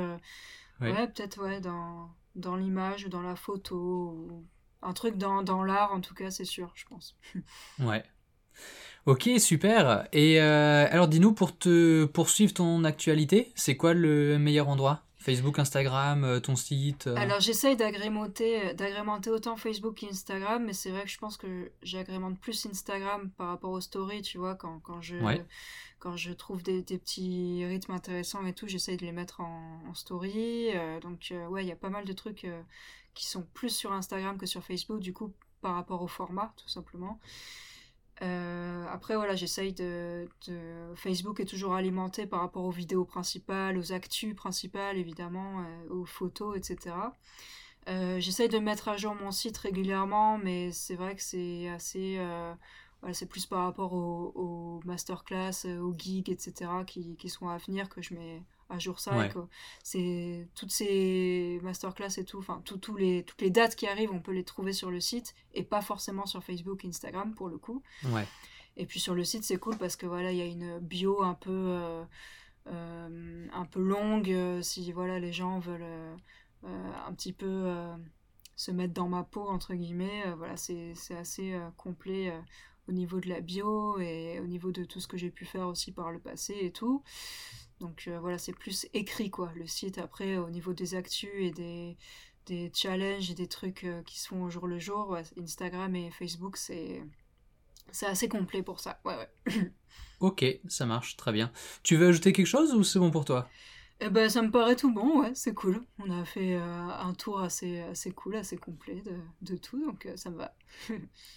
ouais, 0.79 1.07
peut-être 1.07 1.41
ouais, 1.41 1.59
dans, 1.59 2.11
dans 2.35 2.55
l'image 2.55 3.05
ou 3.05 3.09
dans 3.09 3.23
la 3.23 3.35
photo, 3.35 3.75
ou 3.75 4.45
un 4.83 4.93
truc 4.93 5.17
dans, 5.17 5.41
dans 5.41 5.63
l'art 5.63 5.91
en 5.91 6.01
tout 6.01 6.13
cas, 6.13 6.29
c'est 6.29 6.45
sûr, 6.45 6.71
je 6.75 6.85
pense. 6.85 7.17
ouais. 7.79 8.03
Ok, 9.07 9.29
super. 9.39 10.05
Et 10.11 10.41
euh, 10.41 10.85
alors 10.91 11.07
dis-nous, 11.07 11.31
pour 11.31 11.57
te 11.57 12.03
poursuivre 12.03 12.53
ton 12.53 12.83
actualité, 12.83 13.53
c'est 13.55 13.77
quoi 13.77 13.93
le 13.93 14.37
meilleur 14.37 14.67
endroit? 14.67 15.01
Facebook, 15.17 15.59
Instagram, 15.59 16.25
euh, 16.25 16.39
ton 16.41 16.57
site 16.57 17.07
euh? 17.07 17.15
Alors 17.15 17.39
j'essaye 17.39 17.77
d'agrémenter, 17.77 18.73
d'agrémenter 18.73 19.29
autant 19.29 19.55
Facebook 19.55 19.95
qu'Instagram, 19.95 20.63
mais 20.65 20.73
c'est 20.73 20.89
vrai 20.89 21.03
que 21.03 21.09
je 21.09 21.17
pense 21.19 21.37
que 21.37 21.71
j'agrémente 21.83 22.37
plus 22.39 22.65
Instagram 22.65 23.29
par 23.37 23.47
rapport 23.47 23.71
aux 23.71 23.79
stories, 23.79 24.23
tu 24.23 24.37
vois, 24.37 24.55
quand, 24.55 24.79
quand 24.79 25.01
je, 25.01 25.15
quand 25.99 26.17
je 26.17 26.33
trouve 26.33 26.61
des, 26.61 26.81
des, 26.81 26.97
petits 26.97 27.65
rythmes 27.65 27.93
intéressants 27.93 28.45
et 28.45 28.53
tout, 28.53 28.67
j'essaye 28.67 28.97
de 28.97 29.05
les 29.05 29.13
mettre 29.13 29.39
en, 29.39 29.81
en 29.89 29.93
story. 29.93 30.67
donc 31.01 31.33
ouais, 31.49 31.63
il 31.63 31.67
y 31.67 31.73
a 31.73 31.77
pas 31.77 31.89
mal 31.89 32.03
de 32.03 32.13
trucs 32.13 32.45
qui 33.13 33.25
sont 33.25 33.47
plus 33.53 33.69
sur 33.69 33.93
Instagram 33.93 34.37
que 34.37 34.45
sur 34.45 34.63
Facebook, 34.65 34.99
du 34.99 35.13
coup, 35.13 35.33
par 35.61 35.75
rapport 35.75 36.01
au 36.01 36.07
format, 36.07 36.53
tout 36.57 36.69
simplement. 36.69 37.19
Euh, 38.23 38.85
après, 38.91 39.15
voilà, 39.15 39.35
j'essaye 39.35 39.73
de, 39.73 40.27
Facebook 40.95 41.39
est 41.39 41.45
toujours 41.45 41.73
alimenté 41.73 42.25
par 42.25 42.41
rapport 42.41 42.63
aux 42.63 42.71
vidéos 42.71 43.05
principales, 43.05 43.77
aux 43.77 43.93
actus 43.93 44.35
principales, 44.35 44.97
évidemment, 44.97 45.61
euh, 45.61 45.89
aux 45.93 46.05
photos, 46.05 46.57
etc. 46.57 46.95
Euh, 47.89 48.19
j'essaye 48.19 48.49
de 48.49 48.59
mettre 48.59 48.89
à 48.89 48.97
jour 48.97 49.15
mon 49.15 49.31
site 49.31 49.57
régulièrement, 49.57 50.37
mais 50.37 50.71
c'est 50.71 50.95
vrai 50.95 51.15
que 51.15 51.21
c'est 51.21 51.69
assez. 51.69 52.17
voilà, 53.01 53.13
c'est 53.13 53.27
plus 53.27 53.45
par 53.45 53.63
rapport 53.63 53.93
aux, 53.93 54.81
masterclass, 54.85 55.65
aux 55.81 55.93
gigs, 55.97 56.29
etc., 56.29 56.71
qui, 56.85 57.15
qui, 57.17 57.29
sont 57.29 57.47
à 57.49 57.57
venir 57.57 57.89
que 57.89 58.01
je 58.01 58.13
mets 58.15 58.43
à 58.69 58.79
jour 58.79 58.99
ça. 58.99 59.29
C'est 59.83 60.47
toutes 60.55 60.71
ces 60.71 61.59
masterclass 61.63 62.17
et 62.17 62.25
tout, 62.25 62.39
enfin 62.39 62.61
tout, 62.65 62.95
les, 62.95 63.23
toutes 63.23 63.41
les 63.41 63.49
dates 63.49 63.75
qui 63.75 63.87
arrivent, 63.87 64.11
on 64.11 64.19
peut 64.19 64.33
les 64.33 64.43
trouver 64.43 64.73
sur 64.73 64.91
le 64.91 64.99
site 64.99 65.35
et 65.53 65.63
pas 65.63 65.81
forcément 65.81 66.25
sur 66.25 66.43
Facebook, 66.43 66.83
Instagram 66.85 67.33
pour 67.33 67.49
le 67.49 67.57
coup. 67.57 67.81
Ouais. 68.05 68.27
Et 68.75 68.85
puis 68.85 68.99
sur 68.99 69.15
le 69.15 69.23
site 69.23 69.43
c'est 69.43 69.57
cool 69.57 69.77
parce 69.77 69.95
que 69.95 70.05
voilà 70.05 70.31
il 70.31 70.37
y 70.37 70.41
a 70.41 70.45
une 70.45 70.79
bio 70.79 71.23
un 71.23 71.33
peu 71.33 71.51
euh, 71.51 72.03
euh, 72.67 73.47
un 73.51 73.65
peu 73.65 73.81
longue 73.81 74.31
euh, 74.31 74.61
si 74.61 74.91
voilà 74.91 75.19
les 75.19 75.33
gens 75.33 75.59
veulent 75.59 75.85
un 76.63 77.13
petit 77.13 77.33
peu 77.33 77.73
se 78.55 78.71
mettre 78.71 78.93
dans 78.93 79.07
ma 79.07 79.23
peau 79.23 79.47
entre 79.47 79.73
guillemets. 79.73 80.23
voilà 80.37 80.57
c'est 80.57 80.93
assez 81.17 81.57
complet 81.77 82.33
au 82.87 82.91
niveau 82.91 83.19
de 83.19 83.29
la 83.29 83.41
bio 83.41 83.99
et 83.99 84.39
au 84.39 84.47
niveau 84.47 84.71
de 84.71 84.83
tout 84.83 84.99
ce 84.99 85.07
que 85.07 85.17
j'ai 85.17 85.29
pu 85.29 85.45
faire 85.45 85.67
aussi 85.67 85.91
par 85.91 86.11
le 86.11 86.19
passé 86.19 86.55
et 86.59 86.71
tout. 86.71 87.03
Donc 87.79 88.05
euh, 88.07 88.19
voilà, 88.19 88.37
c'est 88.37 88.53
plus 88.53 88.87
écrit 88.93 89.29
quoi. 89.29 89.51
Le 89.55 89.67
site 89.67 89.97
après 89.97 90.37
au 90.37 90.49
niveau 90.49 90.73
des 90.73 90.95
actus 90.95 91.29
et 91.37 91.51
des, 91.51 92.71
challenges 92.73 93.29
et 93.29 93.35
des 93.35 93.47
trucs 93.47 93.83
euh, 93.83 94.01
qui 94.03 94.19
se 94.19 94.29
font 94.29 94.43
au 94.43 94.49
jour 94.49 94.67
le 94.67 94.79
jour, 94.79 95.17
Instagram 95.41 95.95
et 95.95 96.11
Facebook 96.11 96.57
c'est 96.57 97.03
c'est 97.91 98.07
assez 98.07 98.27
complet 98.27 98.63
pour 98.63 98.79
ça. 98.79 98.99
Ouais 99.05 99.15
ouais. 99.15 99.71
ok, 100.19 100.45
ça 100.67 100.85
marche 100.85 101.17
très 101.17 101.31
bien. 101.31 101.51
Tu 101.83 101.95
veux 101.95 102.07
ajouter 102.07 102.33
quelque 102.33 102.47
chose 102.47 102.73
ou 102.73 102.83
c'est 102.83 102.99
bon 102.99 103.11
pour 103.11 103.25
toi? 103.25 103.49
Eh 103.99 104.09
ben, 104.09 104.29
ça 104.29 104.41
me 104.41 104.51
paraît 104.51 104.75
tout 104.75 104.93
bon, 104.93 105.21
ouais, 105.21 105.31
c'est 105.33 105.53
cool. 105.53 105.81
On 105.99 106.11
a 106.11 106.23
fait 106.23 106.55
euh, 106.55 106.61
un 106.61 107.13
tour 107.13 107.39
assez, 107.41 107.79
assez 107.79 108.11
cool, 108.11 108.35
assez 108.35 108.57
complet 108.57 109.01
de, 109.05 109.15
de 109.41 109.57
tout, 109.57 109.83
donc 109.83 110.07
ça 110.15 110.29
me 110.29 110.37
va. 110.37 110.53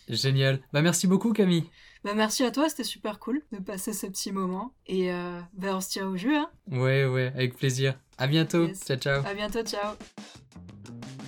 Génial. 0.09 0.61
Bah, 0.73 0.83
merci 0.83 1.07
beaucoup, 1.07 1.33
Camille. 1.33 1.65
Bah, 2.05 2.15
merci 2.15 2.45
à 2.45 2.51
toi, 2.51 2.69
c'était 2.69 2.85
super 2.85 3.19
cool 3.19 3.43
de 3.53 3.59
passer 3.59 3.93
ce 3.93 4.07
petit 4.07 4.33
moment. 4.33 4.75
Et 4.87 5.13
euh, 5.13 5.41
bah, 5.55 5.77
on 5.77 5.81
se 5.81 5.89
tient 5.89 6.07
au 6.07 6.17
jeu, 6.17 6.37
hein. 6.37 6.51
Ouais, 6.71 7.07
ouais, 7.07 7.33
avec 7.35 7.57
plaisir. 7.57 7.99
À 8.19 8.27
bientôt. 8.27 8.69
Ciao, 8.75 8.97
ciao. 8.99 9.25
À 9.25 9.35
bientôt, 9.35 9.63
ciao. 9.63 9.95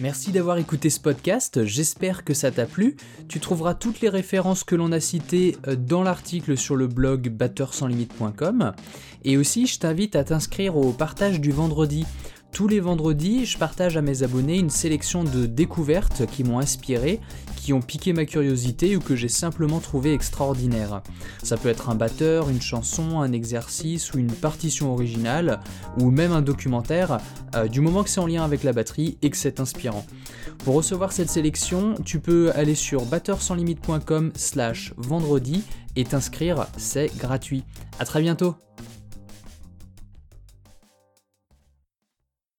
Merci 0.00 0.32
d'avoir 0.32 0.58
écouté 0.58 0.90
ce 0.90 0.98
podcast, 0.98 1.64
j'espère 1.64 2.24
que 2.24 2.34
ça 2.34 2.50
t'a 2.50 2.66
plu. 2.66 2.96
Tu 3.28 3.40
trouveras 3.40 3.74
toutes 3.74 4.00
les 4.00 4.08
références 4.08 4.64
que 4.64 4.74
l'on 4.74 4.90
a 4.90 5.00
citées 5.00 5.56
euh, 5.66 5.76
dans 5.76 6.02
l'article 6.02 6.56
sur 6.56 6.76
le 6.76 6.86
blog 6.86 7.28
batteursanslimite.com. 7.28 8.72
Et 9.24 9.36
aussi, 9.36 9.66
je 9.66 9.78
t'invite 9.78 10.16
à 10.16 10.24
t'inscrire 10.24 10.76
au 10.76 10.92
partage 10.92 11.40
du 11.40 11.52
vendredi. 11.52 12.06
Tous 12.52 12.68
les 12.68 12.80
vendredis, 12.80 13.46
je 13.46 13.56
partage 13.56 13.96
à 13.96 14.02
mes 14.02 14.22
abonnés 14.22 14.58
une 14.58 14.68
sélection 14.68 15.24
de 15.24 15.46
découvertes 15.46 16.26
qui 16.26 16.44
m'ont 16.44 16.58
inspiré, 16.58 17.18
qui 17.56 17.72
ont 17.72 17.80
piqué 17.80 18.12
ma 18.12 18.26
curiosité 18.26 18.94
ou 18.94 19.00
que 19.00 19.16
j'ai 19.16 19.28
simplement 19.28 19.80
trouvé 19.80 20.12
extraordinaire. 20.12 21.02
Ça 21.42 21.56
peut 21.56 21.70
être 21.70 21.88
un 21.88 21.94
batteur, 21.94 22.50
une 22.50 22.60
chanson, 22.60 23.20
un 23.20 23.32
exercice 23.32 24.12
ou 24.12 24.18
une 24.18 24.30
partition 24.30 24.92
originale, 24.92 25.60
ou 25.98 26.10
même 26.10 26.32
un 26.32 26.42
documentaire, 26.42 27.18
euh, 27.56 27.68
du 27.68 27.80
moment 27.80 28.04
que 28.04 28.10
c'est 28.10 28.20
en 28.20 28.26
lien 28.26 28.44
avec 28.44 28.64
la 28.64 28.74
batterie 28.74 29.16
et 29.22 29.30
que 29.30 29.36
c'est 29.38 29.58
inspirant. 29.58 30.04
Pour 30.58 30.74
recevoir 30.74 31.12
cette 31.12 31.30
sélection, 31.30 31.94
tu 32.04 32.20
peux 32.20 32.52
aller 32.54 32.74
sur 32.74 33.06
batteursanslimite.com 33.06 34.30
slash 34.36 34.92
vendredi 34.98 35.64
et 35.96 36.04
t'inscrire, 36.04 36.66
c'est 36.76 37.16
gratuit. 37.16 37.64
A 37.98 38.04
très 38.04 38.20
bientôt 38.20 38.56